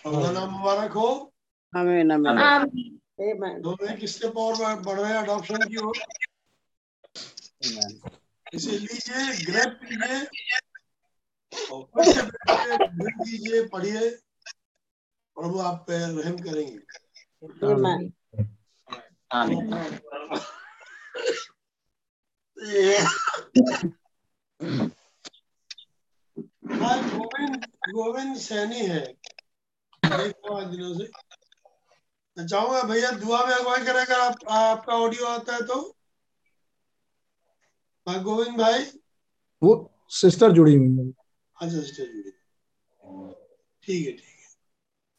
मुबारक 0.08 0.92
हो। 0.92 1.34
आमीन 1.78 2.12
आमीन। 2.12 2.28
आमीन। 2.28 3.62
दोनों 3.62 3.90
एक 3.90 4.10
स्टेप 4.10 4.34
बढ़ 4.86 5.00
रहे 5.00 5.14
हैं 5.14 5.20
अडॉप्शन 5.20 5.58
की 5.58 5.78
ओर। 5.78 5.98
इसे 8.53 8.72
लीजिए 8.72 9.45
ग्रैब 9.45 9.80
कीजिए 9.84 10.20
और 11.72 11.88
कीजिए 13.10 13.68
पढ़िए 13.68 14.10
प्रभु 15.38 15.60
आप 15.60 15.86
पे 15.88 15.98
रहम 15.98 16.38
करेंगे। 16.38 16.80
आमीन। 19.32 19.74
गोविंद 27.10 27.66
गोविंद 27.66 28.38
सैनी 28.38 28.80
है। 28.80 29.23
चाहूँगा 32.38 32.82
भैया 32.84 33.12
दुआ 33.12 33.46
में 33.46 33.54
अगुवाई 33.54 33.84
करेगा 33.86 34.18
आप, 34.24 34.36
आपका 34.50 34.94
ऑडियो 34.94 35.26
आता 35.28 35.54
है 35.54 35.62
तो 35.68 35.76
गोविंद 38.08 38.58
भाई 38.60 38.84
वो 39.62 39.74
सिस्टर 40.12 40.52
जुड़ी 40.52 40.76
हुई 40.76 40.98
है 40.98 41.10
अच्छा 41.10 41.80
सिस्टर 41.82 42.06
जुड़ी 42.06 42.32
ठीक 43.84 44.06
है 44.08 44.12
ठीक 44.12 44.40
है 44.40 44.48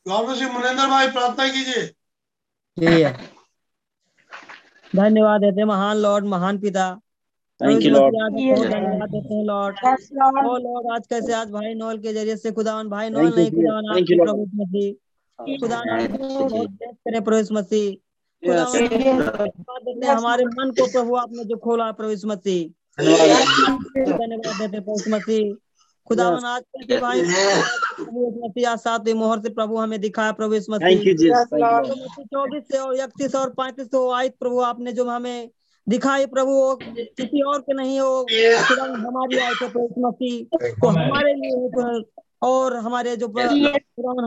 गौर 0.07 0.27
में 0.29 0.35
श्री 0.35 0.47
मुनेन्द्र 0.47 0.87
भाई 0.89 1.11
प्रार्थना 1.11 1.49
कीजिए 1.49 1.87
जी 2.77 3.05
धन्यवाद 4.97 5.41
देते 5.41 5.65
महान 5.65 5.97
लॉर्ड 5.97 6.25
महान 6.25 6.59
पिता। 6.59 6.85
धन्यवाद 7.61 8.33
देते 8.33 9.35
हैं 9.35 9.43
लॉर्ड 9.47 9.75
ओ 10.47 10.57
लॉर्ड 10.59 10.87
आज 10.93 11.07
कैसे 11.11 11.33
आज 11.35 11.51
भाई 11.51 11.75
नोल 11.75 11.99
के 11.99 12.13
ज़रिए 12.13 12.37
से 12.37 12.53
खुदावन 12.53 12.89
भाई 12.91 13.11
नोल 13.11 13.27
नहीं 13.37 13.51
खुदावन 13.51 13.91
आपके. 13.91 14.17
प्रभु 14.25 14.45
मसीह। 14.63 14.93
खुदा 15.59 15.79
बहुत 15.85 16.71
करे 16.83 17.21
प्रभु 17.21 17.55
मसीह। 17.55 17.87
खुदावन 18.43 20.03
हमारे 20.05 20.45
मन 20.47 20.71
को 20.79 20.87
प्रभु 20.93 21.15
आपने 21.17 21.45
जो 21.45 21.57
खोला 21.65 21.91
प्रभु 22.01 22.29
मसीह। 22.29 22.63
धन्यवाद 23.01 24.55
देते 24.61 24.81
प्रभु 24.81 25.11
मसीह। 25.17 25.55
खुदावन 26.09 26.45
आज 26.47 26.63
कैसे 26.63 27.01
भाई 27.01 27.23
प्रभु 27.97 28.31
मसीह 28.45 28.75
सातवीं 28.77 29.15
मोहर 29.15 29.41
से 29.43 29.51
प्रभु 29.51 29.77
हमें 29.79 30.01
दिखाया 30.01 30.33
प्रभु 30.41 30.55
मसीह। 30.71 30.89
यू 30.89 31.15
थैंक 31.45 31.87
यू 32.19 32.25
चौबीस 32.25 32.65
से 32.73 32.79
और 32.79 32.97
इकतीस 32.97 33.35
और 33.35 33.51
पैंतीस 33.61 33.89
तो 33.93 34.11
आयत 34.13 34.37
प्रभु 34.41 34.61
आपने 34.71 34.93
जो 34.93 35.05
हमें 35.11 35.51
दिखाई 35.89 36.27
प्रभु 36.27 36.51
वो 36.51 36.75
किसी 36.83 37.43
और 37.43 37.61
के 37.61 37.75
नहीं 37.75 37.99
हो 38.01 38.11
हमारी 39.07 39.39
आए 39.39 39.53
थे 39.55 39.69
प्रभु 39.69 40.07
मसीह 40.09 40.45
तो 40.83 40.89
हमारे 40.89 41.35
लिए 41.35 41.57
है 41.79 42.03
और 42.43 42.77
हमारे 42.77 43.17
जो 43.17 43.29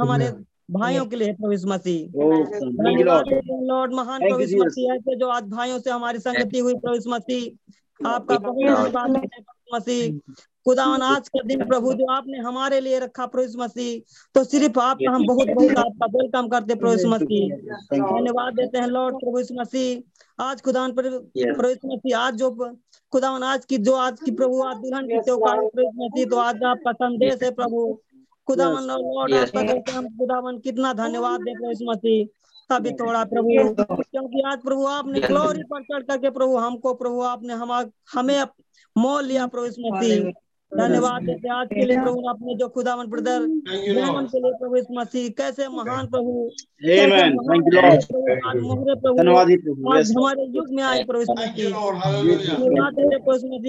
हमारे 0.01 0.27
भाइयों 0.71 1.05
के 1.05 1.15
लिए 1.15 1.33
प्रभु 1.33 1.67
मसीह। 1.69 1.99
लॉर्ड 3.03 3.27
लॉर्ड 3.69 3.93
महान 3.93 4.19
प्रभु 4.21 4.63
मसीह 4.63 4.91
है 4.93 5.15
जो 5.15 5.27
आज 5.29 5.43
भाइयों 5.49 5.79
से 5.79 5.89
हमारी 5.89 6.19
संगति 6.19 6.59
हुई 6.59 6.73
प्रभु 6.85 7.09
मसीह। 7.09 8.07
आपका 8.07 8.37
बहुत 8.37 9.43
मसीह। 9.73 10.19
खुदावन 10.67 11.01
आज 11.01 11.27
का 11.29 11.41
दिन 11.47 11.63
प्रभु 11.65 11.93
जो 11.93 12.05
आपने 12.11 12.37
हमारे 12.45 12.79
लिए 12.79 12.97
रखा 12.99 13.25
यीशु 13.37 13.59
मसीह 13.59 14.15
तो 14.35 14.43
सिर्फ़ 14.43 14.79
आपका 14.79 15.11
हम 15.11 15.25
बहुत 15.27 15.49
बहुत 15.49 15.77
आपका 15.79 16.05
वेलकम 16.15 16.47
करते 16.47 16.73
यीशु 16.85 17.09
मसीह। 17.09 17.43
धन्यवाद 17.91 18.53
देते 18.53 18.77
हैं 18.77 18.87
लॉर्ड 18.87 19.15
प्रभु 19.19 19.39
मसीह। 19.59 20.43
आज 20.43 20.61
खुदावन 20.61 20.91
पर 20.91 21.07
मसीह 21.85 22.17
आज 22.17 22.33
जो 22.35 22.49
खुदावन 23.13 23.43
आज 23.43 23.65
की 23.65 23.77
जो 23.79 23.93
आज 23.97 24.19
की 24.19 24.31
प्रभु 24.33 24.61
आज 24.63 24.75
दुल्हन 24.77 25.07
की 25.07 25.19
त्योहार 25.19 25.61
यीशु 25.63 25.91
मसीह 25.99 26.25
तो 26.25 26.37
आज 26.37 26.63
आपका 26.71 26.91
संदेश 26.93 27.43
है 27.43 27.51
प्रभु। 27.53 27.83
खुदावन 28.47 28.83
लॉर्ड 28.83 29.33
आपका 29.35 29.93
हम 29.93 30.09
खुदावन 30.17 30.57
कितना 30.65 30.91
धन्यवाद 30.95 31.41
दे 31.41 31.51
यीशु 31.67 31.91
मसीह। 31.91 32.75
अभी 32.75 32.91
थोड़ा 32.99 33.23
प्रभु 33.25 33.49
क्योंकि 33.93 34.41
आज 34.47 34.59
प्रभु 34.63 34.85
आपने 34.87 35.19
ग्लोरी 35.21 35.63
पर 35.71 35.83
चढ़ 35.83 36.03
करके 36.03 36.29
प्रभु 36.31 36.57
हमको 36.57 36.93
प्रभु 36.95 37.21
आपने 37.25 37.53
हम 37.53 37.71
हमें 38.13 38.43
मोल 38.95 39.25
लिया 39.25 39.47
प्रभु 39.47 39.65
मसीह। 39.87 40.31
धन्यवाद 40.71 41.23
देते 41.23 41.49
आज 41.49 41.67
के 41.67 41.85
लिए 41.85 41.97
प्रभु 41.97 42.27
आपने 42.29 42.55
जो 42.57 42.67
खुदावन 42.69 43.07
ब्रदर 43.09 43.45
जयमन 43.67 44.25
के 44.31 44.39
लिए 44.39 44.51
प्रभु 44.59 44.75
यीशु 44.75 44.93
मसीह 44.93 45.29
कैसे 45.37 45.67
महान 45.67 46.07
प्रभु 46.07 46.33
कैसे 46.81 47.03
आमेन 47.03 47.35
महान 47.35 47.47
थैंक 47.47 47.63
यू 47.65 47.71
लॉर्ड 47.71 48.03
प्रभु, 48.05 48.33
आज 48.49 48.57
मोहरे 48.57 48.95
प्रभु 48.95 49.15
धन्यवाद 49.17 49.47
प्रभु 49.63 49.93
आज 49.93 50.11
हमारे 50.17 50.43
युग 50.57 50.67
में 50.71 50.83
आए 50.83 51.03
प्रभु 51.03 51.19
मसीह। 51.39 51.67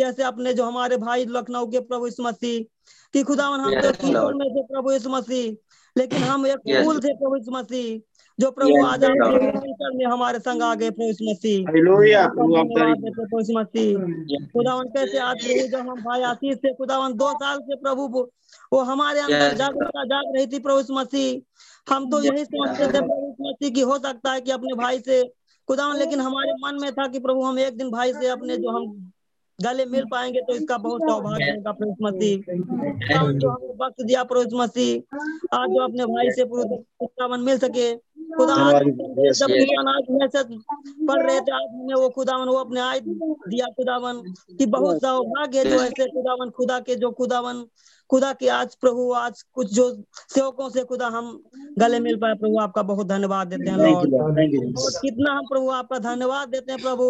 ऐसे 0.08 0.22
अपने 0.22 0.54
जो 0.54 0.64
हमारे 0.64 0.96
भाई 0.98 1.24
लखनऊ 1.28 1.66
के 1.66 1.80
प्रभु 1.80 2.06
यीशु 2.06 2.22
मसीह 2.22 2.58
कि 3.14 3.22
खुदावन 3.22 3.60
हम 3.60 3.80
तो 3.80 3.90
में 4.38 4.48
थे 4.50 4.62
प्रभु 4.62 4.92
यीशु 4.92 5.10
मसीह 5.10 5.46
लेकिन 5.96 6.22
हम 6.22 6.46
एक 6.46 6.58
फूल 6.84 6.98
थे 6.98 7.14
प्रभु 7.14 7.36
यीशु 7.36 7.50
मसीह। 7.52 7.88
जो 8.38 8.50
प्रभु 8.50 8.84
आज 8.86 9.04
में 9.04 10.04
हमारे 10.06 10.38
संग 10.38 10.62
आ 10.62 10.74
गए 10.74 10.90
प्रभु 10.90 11.30
मसीह। 11.30 11.64
हालेलुया 11.68 12.26
प्रभु 12.28 12.56
हैं 12.56 13.54
मसीह। 13.54 14.44
खुदावन 14.52 14.88
कैसे 14.88 15.18
आज 15.20 15.46
जब 15.72 15.88
हम 15.88 16.00
भाई 16.02 16.22
आशीष 16.24 16.56
से 16.56 16.72
खुदावन 16.74 17.14
दो 17.14 17.30
साल 17.34 17.58
से 17.60 17.76
प्रभु 17.78 18.06
वो 18.72 18.80
हमारे 18.82 19.20
अंदर 19.20 19.56
जागरूकता 19.56 20.04
जाग 20.04 20.36
रही 20.36 20.46
थी 20.46 20.58
प्रभु 20.60 20.94
मसीह। 20.94 21.92
हम 21.92 22.08
तो 22.10 22.22
यही 22.22 22.44
सोचते 22.46 22.86
थे 22.86 23.00
प्रभु 23.00 23.34
मसीह 23.40 23.70
की 23.70 23.80
हो 23.82 23.98
सकता 23.98 24.32
है 24.32 24.40
कि 24.40 24.50
अपने 24.50 24.74
भाई 24.76 24.98
से 25.00 25.22
खुदावन 25.68 25.96
लेकिन 25.98 26.20
हमारे 26.20 26.52
मन 26.62 26.80
में 26.82 26.90
था 26.92 27.06
कि 27.06 27.18
प्रभु 27.20 27.42
हम 27.42 27.58
एक 27.58 27.76
दिन 27.76 27.90
भाई 27.90 28.12
से 28.12 28.28
अपने 28.30 28.56
जो 28.56 28.70
हम 28.70 28.84
गले 29.58 29.84
मिल 29.86 30.04
पाएँगे 30.10 30.40
तो 30.40 30.54
इसका 30.54 30.76
बहुत 30.78 31.00
सौभाग्य 31.02 31.50
होगा 31.50 31.72
प्रभु 31.72 31.94
मसीह। 32.02 32.36
जो 33.34 33.48
हमें 33.50 33.74
वक्त 33.80 34.02
दिया 34.02 34.22
प्रभु 34.24 34.42
यीशु 34.42 34.56
मसीह 34.58 35.56
आज 35.56 35.70
जो 35.70 35.82
अपने 35.84 36.06
भाई 36.06 36.30
से 36.30 36.44
खुदावन 36.44 37.40
मिल 37.40 37.58
सके 37.58 37.88
खुदा 38.36 38.54
जब 39.32 39.46
खुदावन 39.48 39.88
आज 39.88 40.06
मैसेज 40.10 40.58
पढ़ 41.08 41.22
रहे 41.26 41.40
थे 41.40 41.52
आज 41.52 41.68
हमने 41.74 41.94
वो 41.94 42.08
खुदावन 42.08 42.48
वो 42.48 42.56
अपने 42.58 42.80
आय 42.80 43.00
दिया 43.04 43.66
खुदावन 43.76 44.20
कि 44.58 44.66
बहुत 44.66 45.00
सौभाग्य 45.02 45.64
जो 45.64 45.80
ऐसे 45.82 46.06
खुदावन 46.10 46.50
खुदा 46.58 46.78
के 46.80 46.96
जो 46.96 47.10
खुदावन 47.20 47.64
खुदा 48.10 48.32
के 48.32 48.48
आज 48.48 48.74
प्रभु 48.74 49.10
आज 49.12 49.42
कुछ 49.54 49.72
जो 49.74 49.90
सेवकों 50.34 50.68
से 50.70 50.84
खुदा 50.84 51.06
हम 51.16 51.26
गले 51.78 52.00
मिल 52.00 52.16
पाए 52.20 52.34
प्रभु 52.34 52.58
आपका 52.60 52.82
बहुत 52.92 53.06
धन्यवाद 53.06 53.48
देते 53.48 53.70
हैं 53.70 53.78
लॉर्ड 53.78 54.12
यू 54.54 54.60
कितना 55.02 55.32
हम 55.32 55.46
प्रभु 55.48 55.70
आपका 55.80 55.98
धन्यवाद 55.98 56.48
देते 56.48 56.72
हैं 56.72 56.80
प्रभु। 56.82 57.08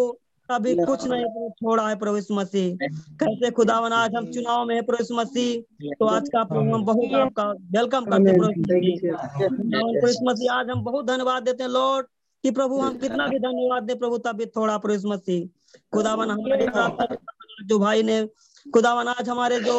अभी 0.49 0.73
कुछ 0.75 1.05
नहीं 1.07 1.23
प्रभु 1.23 1.49
छोड़ा 1.57 1.87
है 1.87 1.95
प्रभु 1.95 2.33
मसीह। 2.35 2.77
कैसे 3.17 3.49
खुदावन 3.51 3.91
आज 3.93 4.15
हम 4.15 4.25
चुनाव 4.31 4.65
में 4.65 4.73
है 4.75 4.81
प्रभु 4.81 5.15
मसीह। 5.15 5.91
तो 5.93 6.05
आज 6.07 6.29
का 6.29 6.43
प्रभु 6.43 6.73
हम 6.73 6.85
बहुत 6.85 7.13
आपका 7.15 7.43
वेलकम 7.75 8.05
करते 8.05 8.29
हैं 8.29 8.39
प्रभु 8.39 8.51
मसीह। 8.51 9.11
खुदावन 9.47 9.99
प्रभु 9.99 10.25
मसीह 10.29 10.53
आज 10.53 10.69
हम 10.69 10.83
बहुत 10.83 11.05
धन्यवाद 11.07 11.43
देते 11.43 11.63
हैं 11.63 11.69
लॉर्ड 11.69 12.07
कि 12.43 12.51
प्रभु 12.51 12.79
हम 12.79 12.97
कितना 12.97 13.27
भी 13.27 13.39
धन्यवाद 13.39 13.83
दे 13.83 13.95
प्रभु 13.95 14.17
तभी 14.25 14.45
थोड़ा 14.57 14.77
प्रभु 14.79 15.09
मसीह। 15.09 15.47
खुदावन 15.93 16.29
हमारे 16.29 16.67
साथ 16.69 17.15
जो 17.67 17.79
भाई 17.79 18.03
ने 18.03 18.25
खुदावन 18.65 19.07
आज 19.07 19.29
हमारे 19.29 19.59
जो 19.61 19.77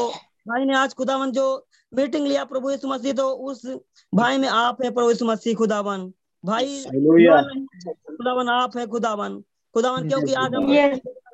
भाई 0.49 0.65
ने 0.65 0.75
आज 0.77 0.95
खुदावन 0.95 1.33
जो 1.33 1.47
मीटिंग 1.93 2.27
लिया 2.27 2.45
प्रभु 2.47 2.71
यीशु 2.71 2.89
मसीह 2.89 3.13
तो 3.13 3.29
उस 3.51 3.67
भाई 4.13 4.39
में 4.39 4.49
आप 4.49 4.83
है 4.85 4.91
प्रभु 4.91 5.11
यीशु 5.11 5.25
मसीह 5.27 5.55
खुदावन। 5.57 6.11
भाई 6.45 6.67
हालेलुया 6.81 7.41
खुदावन 8.11 8.49
आप 8.51 8.77
है 8.77 8.87
खुदावन। 8.87 9.43
खुदावन 9.75 10.09
क्योंकि 10.09 10.33
आज 10.35 10.55
हम 10.55 10.73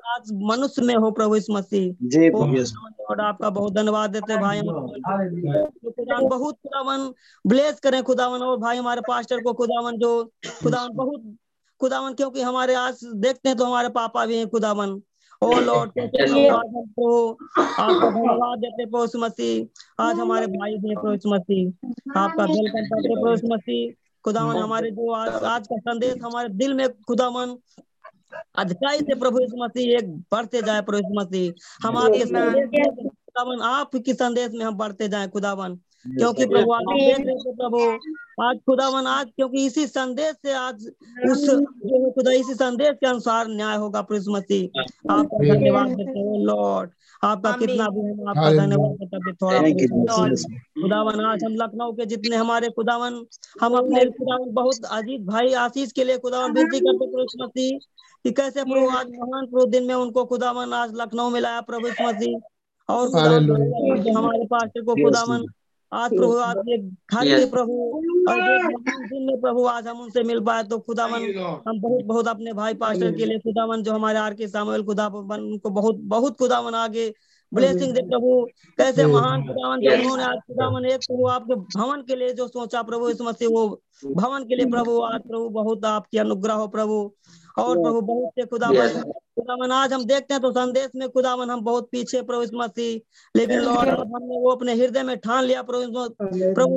आज 0.09 0.31
मनुष्य 0.49 0.83
में 0.83 0.95
हो 0.95 1.11
प्रभु 1.11 1.37
यीशु। 1.37 1.53
मसीह 1.53 1.87
लॉर्ड 2.01 3.21
आपका 3.21 3.49
बहुत 3.51 3.73
धन्यवाद 3.75 4.11
देते 4.11 4.33
हैं 4.33 4.43
भाई 4.43 4.61
खुदावन 4.61 6.29
बहुत 6.29 6.55
खुदावन 6.57 7.13
ब्लेस 7.45 7.81
करें 7.81 8.03
खुदावन। 8.03 8.43
और 8.43 8.57
भाई 8.59 8.77
हमारे 8.77 9.01
पास्टर 9.09 9.41
को 9.43 9.53
खुदावन 9.53 9.99
जो 9.99 10.11
खुदावन 10.63 10.95
बहुत 10.97 11.23
खुदावन 11.81 12.15
क्योंकि 12.15 12.41
हमारे 12.43 12.75
आज 12.75 13.01
देखते 13.17 13.49
हैं 13.49 13.59
तो 13.59 13.65
हमारे 13.65 13.89
पापा 13.97 14.25
भी 14.27 14.37
हैं 14.37 14.49
खुदावन। 14.49 15.01
ओ 15.43 15.53
लॉर्ड 15.61 15.91
प्रभु 15.91 17.09
आपका 17.59 18.11
धन्यवाद 18.11 18.59
देते 18.59 18.83
हैं 18.83 18.89
यीशु 19.01 19.19
मसीह। 19.19 20.05
आज 20.05 20.19
हमारे 20.21 20.47
भाई 20.49 20.77
भी 20.77 20.89
हैं 20.89 20.99
प्रभु 21.01 21.35
मसीह। 21.35 22.21
आपका 22.21 22.45
वेलकम 22.45 22.85
करते 22.85 23.15
प्रभु 23.15 23.31
यीशु 23.31 23.55
मसीह। 23.55 23.93
खुदावन 24.25 24.57
हमारे 24.57 24.91
जो 24.91 25.11
आज 25.15 25.43
आज 25.47 25.67
का 25.67 25.77
संदेश 25.81 26.15
हमारे 26.23 26.49
दिल 26.55 26.75
में 26.75 26.89
खुदावन 27.09 27.57
अधिकाई 28.59 28.99
से 28.99 29.15
प्रभु 29.15 29.41
यीशु 29.41 29.65
मसीह 29.65 29.97
एक 29.99 30.11
बढ़ते 30.33 30.63
जाए 30.63 30.83
प्रभु 30.83 30.99
यीशु 30.99 31.21
मसीह। 31.21 31.87
हम 31.87 31.97
आपके 31.97 32.25
संदेश 32.27 32.69
में 32.75 33.09
खुदावन 33.09 33.61
आपके 33.63 34.15
संदेश 34.15 34.51
में 34.55 34.65
हम 34.65 34.77
बढ़ते 34.77 35.09
जाए 35.09 35.29
खुदावन। 35.29 35.79
क्योंकि 36.07 36.45
प्रभु 36.47 36.75
देख 36.89 37.17
रहे 37.19 37.53
प्रभु 37.53 37.79
आज 38.43 38.57
खुदावन 38.67 39.07
आज 39.07 39.27
क्योंकि 39.37 39.65
इसी 39.67 39.87
संदेश 39.87 40.35
से 40.43 40.53
आज 40.53 40.85
उस 41.31 41.45
जो 41.47 42.11
खुदा 42.11 42.33
इसी 42.33 42.55
संदेश 42.55 42.91
के 43.01 43.07
अनुसार 43.07 43.49
न्याय 43.49 43.77
होगा 43.77 44.03
प्रभु 44.03 44.33
मसीह। 44.33 44.81
आपका 45.13 45.39
धन्यवाद 45.39 45.89
देते 45.89 46.19
हैं 46.19 46.39
लॉर्ड 46.45 46.91
आपका 47.23 47.53
कितना 47.53 47.89
भी 47.89 48.01
हम 48.01 48.29
आपका 48.29 48.51
धन्यवाद 48.57 49.15
हैं 49.15 49.35
थोड़ा। 49.35 49.59
खुदावन 50.83 51.21
आज 51.25 51.45
हम 51.45 51.55
लखनऊ 51.55 51.93
के 51.93 52.07
जितने 52.07 52.37
हमारे 52.37 52.69
खुदावन 52.71 53.25
हम 53.63 53.77
अपने 53.79 54.05
खुदावन 54.11 54.53
बहुत 54.55 54.85
अजीत 54.93 55.21
भाई 55.27 55.53
आशीष 55.65 55.93
के 55.93 56.05
लिए 56.05 56.19
खुदावन 56.19 56.53
विनती 56.53 56.81
करते 56.81 57.07
प्रभु 57.07 57.45
मसीह। 57.45 57.79
कि 58.27 58.31
कैसे 58.33 58.63
प्रभु 58.65 58.89
आज 58.91 59.11
महान 59.19 59.47
प्रभु 59.47 59.65
दिन 59.73 59.85
में 59.87 59.95
उनको 59.95 60.25
खुदावन 60.27 60.73
आज 60.75 60.93
लखनऊ 60.97 61.31
में 61.31 61.41
लाया 61.41 61.61
प्रभु 61.69 61.89
मसीह। 62.03 62.39
और 62.89 63.09
हमारे 64.17 64.45
पास्टर 64.47 64.83
को 64.83 64.95
खुदावन 64.95 65.45
आज 65.93 66.11
प्रभु 66.11 66.37
आज 66.39 66.57
ये 66.69 66.77
घर 66.79 67.25
के 67.27 67.45
प्रभु 67.51 67.75
और 68.29 68.41
दिन 69.11 69.23
में 69.27 69.41
प्रभु 69.41 69.65
आज 69.67 69.87
हम 69.87 70.01
उनसे 70.01 70.23
मिल 70.23 70.41
पाए 70.45 70.63
तो 70.65 70.79
खुदावन 70.79 71.23
हम 71.69 71.81
बहुत 71.81 72.05
बहुत 72.05 72.29
अपने 72.29 72.53
भाई 72.53 72.75
पास्टर 72.83 73.13
के 73.17 73.27
लिए 73.27 73.39
खुदावन 73.39 73.83
जो 73.83 73.93
हमारे 73.93 74.19
आर 74.19 74.35
के 74.35 74.49
सामुएल 74.49 74.83
खुदावन 74.85 75.41
उनको 75.43 75.71
बहुत 75.71 76.01
बहुत 76.15 76.39
खुदावन 76.39 76.75
आगे 76.75 77.13
ब्लेसिंग 77.53 77.93
दे 77.95 78.03
प्रभु। 78.03 78.31
कैसे 78.79 79.07
महान 79.07 79.43
खुदावन 79.47 79.81
जो 79.81 79.91
उन्होंने 79.95 80.23
आज 80.25 80.39
खुदावन 80.47 80.87
एक 80.87 81.01
प्रभु 81.07 81.27
आपके 81.29 81.55
भवन 81.79 82.03
के 82.03 82.17
लिए 82.17 82.33
जो 82.35 82.47
सोचा 82.49 82.83
प्रभु 82.83 83.09
इस 83.11 83.21
मसीह 83.23 83.49
वो 83.49 83.67
भवन 84.05 84.45
के 84.45 84.57
लिए 84.57 84.67
प्रभु 84.71 85.01
आज 85.05 85.21
प्रभु 85.29 85.49
बहुत 85.59 85.85
आपकी 85.87 86.19
अनुग्रह 86.19 86.55
हो 86.55 86.67
प्रभु। 86.69 86.99
और 87.57 87.79
प्रभु 87.79 88.01
बहुत 88.01 88.33
से 88.35 88.47
खुदावन 88.47 89.03
खुदावन 89.37 89.73
आज 89.73 89.93
हम 89.93 90.05
देखते 90.07 90.35
हैं 90.35 90.41
तो 90.43 90.51
संदेश 90.53 90.91
में 90.97 91.09
खुदावन 91.09 91.51
हम 91.51 91.61
बहुत 91.61 91.89
पीछे 91.93 92.21
प्रभु 92.23 92.57
मसीह। 92.59 93.01
लेकिन 93.35 93.59
लॉर्ड 93.61 93.89
हमने 93.89 94.39
वो 94.41 94.51
अपने 94.51 94.75
हृदय 94.75 95.03
में 95.03 95.17
ठान 95.17 95.45
लिया 95.45 95.63
प्रभु 95.63 96.09
प्रभु 96.55 96.77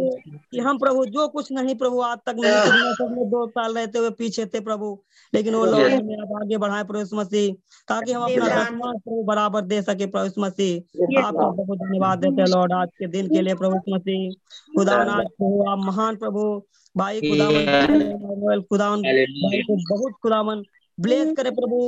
कि 0.51 0.59
हम 0.59 0.77
प्रभु 0.79 1.05
जो 1.05 1.27
कुछ 1.27 1.51
नहीं 1.51 1.75
प्रभु 1.75 2.01
आज 2.01 2.17
तक 2.25 2.35
नहीं 2.37 3.09
में 3.11 3.29
दो 3.29 3.45
साल 3.47 3.75
रहते 3.75 3.99
हुए 3.99 4.09
पीछे 4.19 4.45
थे 4.45 4.59
प्रभु। 4.59 4.89
लेकिन 5.33 5.55
वो 5.55 5.65
लॉर्ड 5.65 5.93
हमें 5.93 6.15
अब 6.17 6.35
आगे 6.41 6.57
बढ़ाए 6.57 6.83
प्रभु 6.83 7.15
मसीह 7.15 7.53
ताकि 7.87 8.11
हम 8.11 8.23
अपना 8.23 8.47
दसवां 8.47 8.93
प्रभु 8.97 9.23
बराबर 9.23 9.61
दे 9.65 9.81
सके 9.81 10.05
प्रभु 10.15 10.41
मसीह। 10.41 11.21
आपका 11.23 11.49
बहुत 11.49 11.77
धन्यवाद 11.77 12.19
देते 12.19 12.41
हैं 12.41 12.49
लॉर्ड 12.49 12.73
आज 12.73 12.89
के 12.99 13.07
दिन 13.07 13.27
के 13.27 13.41
लिए 13.41 13.55
प्रभु 13.55 13.95
मसीह। 13.95 14.29
खुदावन 14.77 15.09
आज 15.09 15.27
प्रभु 15.27 15.63
आप 15.69 15.79
महान 15.85 16.15
प्रभु। 16.15 16.43
भाई 16.95 17.21
खुदावन 17.21 18.61
खुदावन 18.69 19.01
बहुत 19.89 20.13
खुदावन। 20.23 20.63
ब्लेस 20.97 21.33
करे 21.37 21.51
प्रभु। 21.51 21.79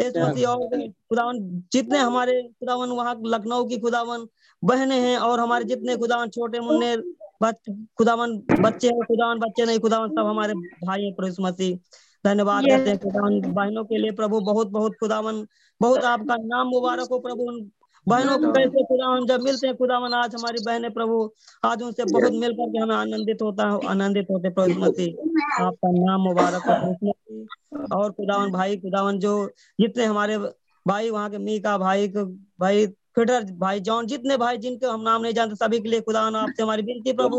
खुदावन 0.00 1.38
जितने 1.72 1.98
हमारे 1.98 2.42
खुदावन 2.42 2.88
वहाँ 2.88 3.20
लखनऊ 3.24 3.64
की 3.64 3.78
खुदावन 3.78 4.26
बहने 4.64 5.00
हैं 5.00 5.18
और 5.18 5.40
हमारे 5.40 5.64
जितने 5.64 5.96
खुदावन 5.96 6.28
छोटे 6.28 6.60
मुन्ने 6.60 6.96
बच- 7.42 7.86
खुदावन 7.98 8.42
बच्चे 8.60 8.88
हैं 8.88 9.00
खुदावन 9.02 9.38
बच्चे 9.38 9.64
नहीं 9.64 9.78
खुदावन 9.78 10.08
सब 10.08 10.26
हमारे 10.26 10.54
भाई 10.54 11.02
है 11.02 11.12
प्रभु 11.12 11.42
मसीह। 11.42 11.76
धन्यवाद 12.24 12.64
करते 12.70 12.90
हैं 12.90 12.98
खुदावन 12.98 13.40
बहनों 13.40 13.84
के 13.84 13.98
लिए 13.98 14.10
प्रभु 14.10 14.40
बहुत 14.40 14.68
बहुत 14.68 14.92
खुदावन 15.00 15.46
बहुत 15.80 16.04
आपका 16.04 16.36
नाम 16.36 16.66
मुबारक 16.66 17.08
हो 17.10 17.18
प्रभु। 17.18 17.42
उन 17.42 17.70
बहनों 18.06 18.36
को 18.38 18.50
कैसे 18.52 18.82
खुदावन 18.84 19.26
जब 19.26 19.40
मिलते 19.42 19.66
हैं 19.66 19.76
खुदावन 19.76 20.12
आज 20.14 20.34
हमारी 20.34 20.58
बहनें 20.66 20.90
प्रभु 20.92 21.16
आज 21.64 21.82
उनसे 21.82 22.04
बहुत 22.12 22.32
मिल 22.40 22.52
करके 22.60 22.78
हमें 22.78 22.94
आनंदित 22.96 23.42
होता 23.42 23.68
है 23.70 23.86
आनंदित 23.88 24.26
होते 24.30 24.50
प्रभु 24.58 24.80
मसीह। 24.80 25.64
आपका 25.64 25.90
नाम 25.92 26.20
मुबारक 26.20 26.68
और 27.94 28.10
खुदावन 28.10 28.50
भाई 28.52 28.76
खुदावन 28.76 29.18
जो 29.18 29.32
जितने 29.80 30.04
हमारे 30.04 30.38
भाई 30.86 31.10
वहाँ 31.10 31.30
के 31.30 31.38
मीका 31.38 31.76
भाई 31.78 32.08
भाई 32.60 32.86
फिटर 33.16 33.44
भाई 33.60 33.80
जॉन 33.80 34.06
जितने 34.06 34.36
भाई 34.36 34.58
जिनके 34.58 34.86
हम 34.86 35.00
नाम 35.02 35.22
नहीं 35.22 35.32
जानते 35.34 35.56
सभी 35.56 35.78
के 35.80 35.88
लिए 35.88 36.00
खुदावन 36.00 36.34
आपसे 36.36 36.62
हमारी 36.62 36.82
विनती 36.82 37.12
प्रभु। 37.12 37.36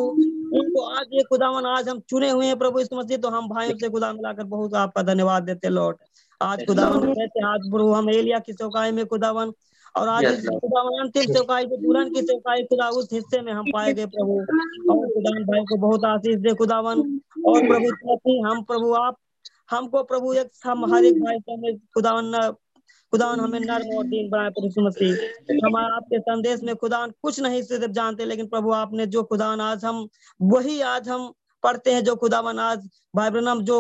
उनको 0.60 0.82
आज 0.92 1.06
ये 1.14 1.24
खुदावन 1.30 1.66
आज 1.68 1.90
हम 1.90 2.00
चुने 2.10 2.30
हुए 2.30 2.46
हैं 2.46 2.58
प्रभु 2.60 2.80
यीशु 2.80 2.96
मसीह 2.96 3.18
तो 3.18 3.30
हम 3.30 3.48
भाई 3.50 3.74
से 3.82 3.90
खुदा 3.90 4.12
मिलाकर 4.14 4.44
बहुत 4.54 4.74
आपका 4.76 5.02
धन्यवाद 5.12 5.44
देते 5.44 5.70
लौट 5.70 5.98
आज 6.42 6.66
खुदावन 6.68 7.00
कहते 7.14 7.40
हैं 7.40 7.46
आज 7.48 7.70
प्रभु 7.72 7.92
हम 7.94 8.10
एलिया 8.10 8.40
की 8.40 8.54
चौकाई 8.54 8.92
में 8.92 9.06
खुदावन 9.06 9.52
और 9.96 10.08
आज 10.10 10.26
इस 10.26 10.48
खुदावन 10.48 11.10
चौकाई 11.10 11.66
दुल्हन 11.68 12.10
की 12.10 12.22
चौकाई 12.24 12.64
खुदा 12.64 12.90
उस 13.00 13.10
हिस्से 13.14 13.42
में 13.42 13.52
हम 13.54 13.72
पाए 13.74 13.94
गए 13.94 14.06
प्रभु। 14.08 14.34
और 14.92 15.08
खुदावन 15.08 15.44
भाई 15.46 15.62
को 15.70 15.78
बहुत 15.80 16.06
आशीष 16.06 16.40
दे 16.40 16.54
खुदावन 16.56 17.00
और 17.48 17.68
प्रभु 17.68 18.48
हम 18.48 18.64
प्रभु 18.64 18.94
आप 18.96 19.18
हमको 19.72 20.04
प्रभु 20.04 20.34
एक 20.34 20.50
हम 20.66 20.94
हर 20.94 21.06
एक 21.06 21.22
भाई 21.24 21.40
को 21.40 21.54
हमें 21.54 21.78
खुदावन 21.94 22.32
खुदावन 23.14 23.40
हमें 23.40 23.60
नर्म 23.60 23.98
और 23.98 24.04
दीन 24.06 24.30
बनाए 24.30 24.50
प्रभु 24.50 24.82
मसीह। 24.82 25.66
हम 25.66 25.76
आपके 25.78 26.20
संदेश 26.20 26.62
में 26.64 26.76
खुदावन 26.76 27.12
कुछ 27.24 27.40
नहीं 27.40 27.62
सिर्फ़ 27.64 27.92
जानते 27.92 28.26
लेकिन 28.26 28.48
प्रभु 28.48 28.72
आपने 28.74 29.06
जो 29.08 29.24
खुदावन 29.24 29.62
आज 29.62 29.86
हम 29.86 30.08
वही 30.40 30.80
आज 30.90 31.10
हम 31.10 31.32
पढ़ते 31.64 31.94
हैं 31.94 32.04
जो 32.04 32.16
खुदावन 32.16 32.60
आज 32.60 32.88
भाई 33.16 33.30
ब्रनम 33.30 33.62
जो 33.64 33.80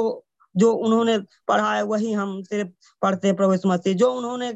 जो 0.55 0.71
उन्होंने 0.73 1.17
पढ़ा 1.47 1.73
है 1.73 1.83
वही 1.85 2.11
हम 2.13 2.41
सिर्फ़ 2.43 2.69
पढ़ते 3.01 3.27
हैं 3.27 3.35
प्रभु 3.38 3.67
मसीह। 3.69 3.93
जो 3.95 4.11
उन्होंने 4.13 4.49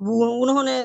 उन्होंने 0.00 0.76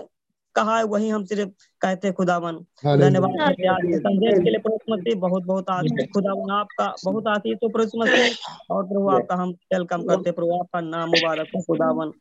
कहा 0.55 0.77
है 0.77 0.83
वही 0.83 1.09
हम 1.09 1.25
सिर्फ़ 1.25 1.49
कहते 1.81 2.07
हैं 2.07 2.15
खुदावन। 2.15 2.55
धन्यवाद। 2.97 3.31
हैं 3.31 3.97
संदेश 3.99 4.33
के 4.43 4.49
लिए 4.49 4.59
प्रभु 4.59 4.77
मसीह 4.89 5.15
बहुत 5.15 5.43
बहुत 5.43 5.69
आशीष। 5.69 6.07
खुदावन 6.13 6.51
आपका 6.51 6.95
बहुत 7.05 7.27
आशीष 7.27 7.57
हो 7.63 7.69
प्रभु 7.69 7.83
यीशु 7.83 7.97
मसीह। 7.97 8.35
और 8.71 8.83
प्रभु 8.83 9.09
आपका 9.09 9.35
हम 9.35 9.49
वेलकम 9.49 10.03
करते 10.03 10.29
हैं। 10.29 10.35
प्रभु 10.35 10.53
आपका 10.53 10.81
नाम 10.81 11.09
मुबारक 11.09 11.47
हो 11.55 11.61
खुदावन। 11.61 12.11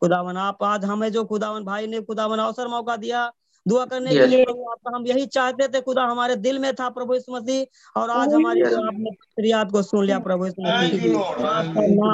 खुदावन 0.00 0.36
आप 0.36 0.62
आज 0.62 0.84
हमें 0.84 1.12
जो 1.12 1.24
खुदावन 1.24 1.64
भाई 1.64 1.86
ने 1.86 2.00
खुदावन 2.00 2.38
अवसर 2.38 2.68
मौका 2.68 2.96
दिया 2.96 3.32
दुआ 3.66 3.84
करने 3.86 4.10
के 4.10 4.26
लिए 4.26 4.44
प्रभु 4.44 4.62
आपका 4.70 4.90
हम 4.96 5.06
यही 5.06 5.26
चाहते 5.34 5.66
थे 5.74 5.80
खुदा 5.80 6.02
हमारे 6.04 6.36
दिल 6.36 6.58
में 6.58 6.72
था 6.74 6.88
प्रभु 6.90 7.14
यीशु 7.14 7.32
मसीह 7.32 8.00
और 8.00 8.10
आज 8.10 8.32
हमारी 8.34 8.62
आपने 8.62 9.10
फरियाद 9.36 9.70
को 9.72 9.82
सुन 9.82 10.04
लिया 10.06 10.18
प्रभु 10.18 10.46
यीशु 10.46 10.62
मसीह 10.62 11.14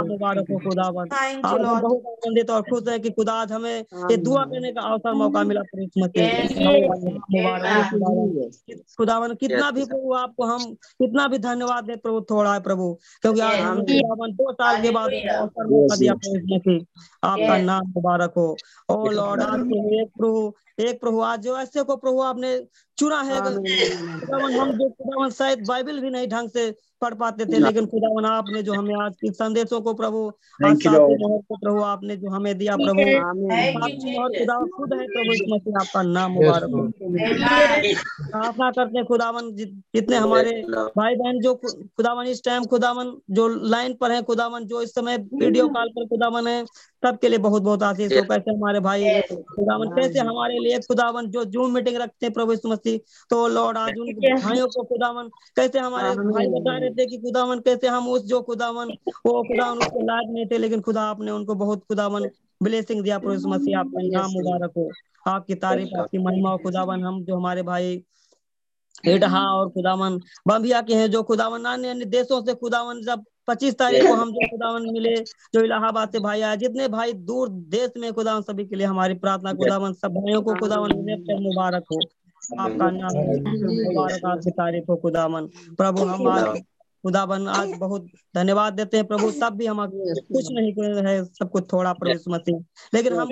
मुबारक 0.08 0.50
हो 0.50 0.58
Lord. 1.58 1.82
बहुत 1.82 2.06
आनंदित 2.08 2.50
और 2.50 2.62
खुश 2.62 2.88
है 2.88 2.98
कि 2.98 3.10
खुदा 3.10 3.32
आज 3.42 3.52
हमें 3.52 3.84
ये 4.10 4.16
दुआ 4.18 4.44
करने 4.44 4.72
का 4.72 4.80
अवसर 4.90 5.12
मौका 5.22 5.42
मिला 5.44 5.62
प्रभु 5.62 5.82
यीशु 5.82 6.00
मसीह 6.04 6.26
मुबारक 7.32 7.94
हो 7.94 8.50
खुदावन 8.98 9.34
कितना 9.40 9.70
भी 9.70 9.84
प्रभु 9.84 10.12
आपको 10.14 10.44
हम 10.44 10.64
कितना 10.74 11.26
भी 11.28 11.38
धन्यवाद 11.38 11.84
दे 11.84 11.96
प्रभु 12.04 12.20
थोड़ा 12.30 12.52
है 12.54 12.60
प्रभु 12.68 12.92
क्योंकि 13.22 13.40
आज 13.40 13.58
हमें 13.60 13.84
खुदावन 13.86 14.32
दो 14.36 14.52
साल 14.52 14.82
के 14.82 14.90
बाद 14.98 15.10
अवसर 15.12 15.66
मौका 15.70 15.96
दिया 15.96 16.14
प्रभु 16.14 16.36
यीशु 16.36 16.54
मसीह। 16.54 17.28
आपका 17.28 17.56
नाम 17.62 17.86
मुबारक 17.96 18.32
हो। 18.36 18.46
ओ 18.90 19.10
लॉर्ड 19.10 19.42
आज 19.42 19.60
के 19.68 19.82
लिए 19.88 20.02
एक 20.02 20.08
प्रभु 20.18 20.52
एक 20.78 21.00
प्रभु 21.00 21.20
आज 21.20 21.40
जो 21.40 21.56
ऐसे 21.58 21.82
को 21.84 21.96
प्रभु 21.96 22.20
आपने 22.22 22.56
चुना 22.98 23.20
है 23.22 23.40
खुदावन 23.40 24.52
हम 24.52 24.72
जो 24.72 24.88
खुदावन 24.90 25.30
शायद 25.30 25.66
बाइबल 25.68 26.00
भी 26.00 26.10
नहीं 26.10 26.28
ढंग 26.28 26.48
से 26.50 26.70
पढ़ 27.02 27.14
पाते 27.14 27.44
थे 27.46 27.58
लेकिन 27.58 27.86
खुदावन 27.86 28.24
आपने 28.26 28.62
जो 28.62 28.72
हमें 28.74 28.94
आज 29.02 29.12
के 29.16 29.30
संदेशों 29.32 29.80
को 29.80 29.92
प्रभु 29.94 30.20
को 30.60 31.56
प्रभु 31.56 31.82
आपने 31.84 32.16
जो 32.16 32.30
हमें 32.30 32.56
दिया 32.58 32.76
प्रभु 32.76 33.02
खुदा 34.28 34.56
खुद 34.76 34.94
है 34.94 35.06
प्रभु 35.06 35.54
मसीह 35.54 35.78
आपका 35.80 36.02
नाम 36.02 36.32
मुबारक 36.32 36.70
हो। 36.70 36.82
प्रार्थना 38.30 38.70
करते 38.70 38.98
हैं 38.98 39.04
खुदावन 39.06 39.50
जितने 39.54 40.16
हमारे 40.16 40.50
भाई 40.96 41.14
बहन 41.14 41.40
जो 41.40 41.54
खुदावन 41.54 42.26
इस 42.26 42.42
टाइम 42.44 42.64
खुदावन 42.64 43.12
जो 43.30 43.48
लाइन 43.68 43.94
पर 44.00 44.12
है 44.12 44.22
खुदावन 44.22 44.64
जो 44.64 44.82
इस 44.82 44.94
समय 44.94 45.16
वीडियो 45.34 45.68
कॉल 45.68 45.88
पर 45.88 46.06
खुदावन 46.06 46.46
है 46.46 46.64
सबके 47.02 47.28
लिए 47.28 47.38
बहुत 47.38 47.62
बहुत 47.62 47.82
आशीष 47.82 48.12
हो। 48.12 48.22
कैसे 48.24 48.50
हमारे 48.50 48.80
भाई 48.80 49.20
खुदावन 49.30 49.88
कैसे 49.96 50.18
हमारे 50.20 50.58
लिए 50.58 50.78
खुदावन 50.88 51.26
जो 51.30 51.44
जूम 51.46 51.74
मीटिंग 51.74 51.96
रखते 51.96 52.26
हैं 52.26 52.32
प्रभु 52.34 52.52
मसीह 52.66 52.87
तो 53.30 53.46
लॉर्ड 53.48 53.78
आज 53.78 53.98
उन 53.98 54.12
भाइयों 54.12 54.66
को 54.66 54.82
खुदावन 54.82 55.28
कैसे 55.56 55.78
हमारे 55.78 56.14
भाई 56.14 56.46
बता 56.46 56.76
रहे 56.78 56.90
थे 56.90 57.06
कि 57.06 57.18
खुदावन 57.18 57.60
कैसे 57.60 57.88
हम 57.88 58.08
उस 58.08 58.26
जो 58.26 58.40
खुदावन 58.42 58.88
वो 59.26 59.42
खुदावन 59.42 59.78
उसके 59.78 60.02
लायक 60.02 60.28
नहीं 60.30 60.46
थे 60.46 60.58
लेकिन 60.58 60.80
खुदा 60.80 61.02
आपने 61.02 61.30
उनको 61.30 61.54
बहुत 61.54 61.84
खुदावन 61.84 62.28
ब्लेसिंग 62.62 63.02
दिया 63.02 63.18
प्रभु 63.18 63.48
मसीह 63.48 63.78
आपका 63.78 64.02
नाम 64.02 64.30
मुबारक 64.30 64.72
हो। 64.76 64.90
आपकी 65.26 65.54
तारीफ़ 65.54 65.96
आपकी 65.98 66.18
महिमा 66.18 66.50
और 66.50 66.58
खुदावन 66.58 67.04
हम 67.04 67.24
जो 67.24 67.36
हमारे 67.36 67.62
भाई 67.62 68.04
हेडहा 69.06 69.40
और 69.40 69.68
खुदावन 69.70 70.18
बम्बिया 70.48 70.80
के 70.82 70.94
हैं 70.94 71.10
जो 71.10 71.22
खुदावन 71.22 71.64
अन्य 71.64 71.88
अन्य 71.88 72.04
देशों 72.04 72.40
से 72.44 72.54
खुदावन 72.54 73.02
जब 73.02 73.24
पच्चीस 73.46 73.74
तारीख 73.78 74.06
को 74.06 74.14
हम 74.14 74.32
जो 74.32 74.46
खुदावन 74.46 74.82
मिले 74.92 75.14
जो 75.54 75.60
इलाहाबाद 75.60 76.10
से 76.10 76.18
भाई 76.18 76.40
आए 76.40 76.56
जितने 76.56 76.88
भाई 76.88 77.12
दूर 77.12 77.48
देश 77.48 77.90
में 77.96 78.12
खुदावन 78.12 78.42
सभी 78.42 78.64
के 78.64 78.76
लिए 78.76 78.86
हमारी 78.86 79.14
प्रार्थना 79.14 79.52
खुदावन 79.52 79.92
सब 79.92 80.14
भाइयों 80.14 80.42
को 80.42 80.54
खुदावन 80.54 80.92
मुबारक 81.42 81.84
हो। 81.92 81.98
आपका 82.48 82.90
नाम 82.90 84.50
तारीफ़ 84.50 84.90
हो 84.90 84.96
खुदावन 84.96 85.46
प्रभु 85.78 86.04
हम 86.04 86.54
खुदाबन 87.04 87.46
आज 87.48 87.72
बहुत 87.78 88.06
धन्यवाद 88.34 88.72
देते 88.74 88.96
हैं 88.96 89.06
प्रभु। 89.06 89.30
तब 89.32 89.56
भी 89.56 89.66
हम 89.66 89.86
कुछ 89.88 90.48
नहीं 90.52 90.72
कर 90.74 90.92
रहे 90.94 91.24
सब 91.24 91.50
कुछ 91.50 91.64
थोड़ा 91.72 91.92
प्रभु 91.94 92.30
मसीह। 92.30 92.58
लेकिन 92.94 93.12
हम 93.14 93.28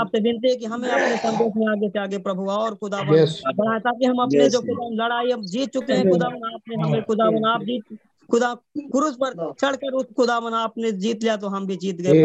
आपसे 0.00 0.20
विनती 0.20 0.48
है 0.50 0.56
कि 0.56 0.66
हमें 0.66 0.88
अपने 0.90 1.16
संदेश 1.18 1.52
में 1.56 1.66
आगे 1.66 1.88
से 1.88 1.98
आगे 1.98 2.18
प्रभु 2.26 2.50
और 2.50 2.74
खुदाबन 2.74 3.24
बढ़ाए 3.52 3.78
ताकि 3.80 4.04
हम 4.06 4.22
अपने 4.22 4.48
जो 4.48 4.60
खुदावन 4.60 4.94
लड़ाई 5.02 5.30
हम 5.30 5.42
जीत 5.54 5.72
चुके 5.72 5.92
हैं 5.92 6.08
खुदावन 6.10 6.44
आपने 6.54 6.82
हमें 6.82 7.02
खुदावन 7.04 7.44
आप 7.48 7.62
जीत 7.62 7.98
खुदा 8.30 8.52
क्रूस 8.76 9.14
पर 9.16 9.34
चढ़कर 9.52 9.94
उस 9.94 10.06
खुदावन 10.16 10.54
आपने 10.56 10.90
जीत 10.94 11.22
लिया 11.22 11.36
तो 11.36 11.48
हम 11.48 11.66
भी 11.66 11.76
जीत 11.76 12.00
गए। 12.00 12.22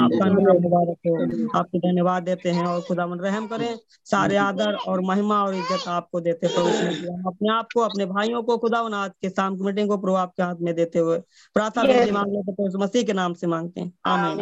आपका 0.00 0.26
मुबारक 0.30 0.96
हो 1.06 1.12
आपको 1.58 1.78
धन्यवाद 1.78 2.22
देते 2.22 2.50
हैं 2.50 2.64
और 2.66 2.80
खुदावन 2.80 3.18
रहम 3.20 3.46
करें। 3.46 3.76
सारे 4.06 4.36
आदर 4.38 4.74
और 4.84 5.00
महिमा 5.04 5.42
और 5.44 5.54
इज़्ज़त 5.54 5.88
आपको 5.88 6.20
देते 6.20 6.46
हैं। 6.46 6.54
हम 6.54 7.26
अपने 7.26 7.52
आप 7.52 7.66
को 7.74 7.80
अपने 7.80 8.06
भाइयों 8.06 8.42
को 8.42 8.56
खुदावन 8.58 8.94
आज 8.94 9.10
के 9.22 9.28
शाम 9.30 9.56
की 9.56 9.64
मीटिंग 9.64 9.88
को 9.88 9.96
प्रभु 9.96 10.16
आपके 10.16 10.42
हाथ 10.42 10.56
में 10.60 10.74
देते 10.74 10.98
हुए 10.98 11.18
प्रार्थना 11.56 11.82
मांग 12.12 12.32
लेते 12.32 12.62
यीशु 12.62 12.78
मसीह 12.78 13.02
के 13.02 13.12
नाम 13.12 13.34
से 13.34 13.46
मांगते 13.48 13.80
हैं। 13.80 13.92
आमीन। 14.06 14.36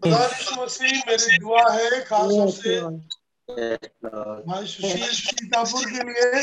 खुदा 0.00 0.24
मेरी 0.28 1.38
दुआ 1.38 1.70
है 1.70 2.00
खास 2.02 2.30
से। 2.56 2.80
भाई 3.48 4.66
सुशील 4.66 5.06
सीतापुर 5.12 5.84
के 5.86 6.00
लिए 6.08 6.42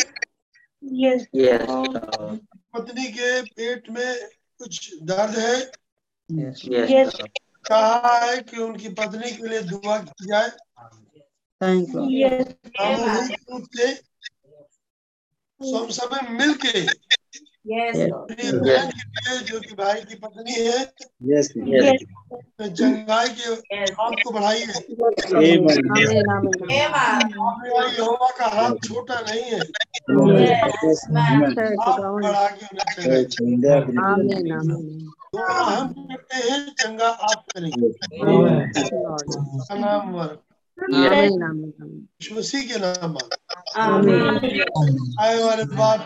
पत्नी 2.74 3.08
के 3.08 3.42
पेट 3.42 3.90
में 3.90 4.30
कुछ 4.60 4.96
दर्द 5.04 5.38
है? 5.38 5.72
कहा 7.70 8.18
है 8.26 8.42
कि 8.42 8.58
उनकी 8.58 8.90
पत्नी 8.90 9.32
के 9.32 9.48
लिए 9.48 9.62
दुआ 9.62 9.98
की 10.00 10.28
जाए? 10.28 10.50
थैंक 11.62 11.90
यू 11.90 12.44
सामूहिक 12.44 13.40
रूप 13.52 13.68
से 13.76 13.94
सब 15.62 15.90
समय 15.90 16.30
मिलके 16.30 16.86
लिए 17.74 19.44
जो 19.44 19.60
कि 19.60 19.74
भाई 19.74 20.02
की 20.02 20.16
पत्नी 20.16 20.54
है। 20.54 20.94
Yes, 21.28 21.46
yes. 21.46 21.98
के 23.58 23.76
हाथ 23.76 24.12
को 24.12 24.32
बढ़ाइए 24.32 24.66
Amen. 24.66 25.84
यहोवा 27.94 28.30
का 28.40 28.46
हाथ 28.46 28.72
छोटा 28.72 29.20
नहीं 29.20 29.44
है। 29.44 29.60
Yes। 29.60 30.78
Yes, 30.80 31.00
हम 35.66 35.94
करते 35.94 36.36
हैं 36.36 36.74
चंगा 36.80 37.08
आप 37.08 37.46
करेंगे 37.58 37.90
नाम 41.36 41.72
के 42.62 42.80
नाम 42.80 43.14
पर। 43.14 43.47
आए 43.50 45.36
हमारे 45.36 45.64
बाप 45.78 46.00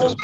Lord. 0.00 0.22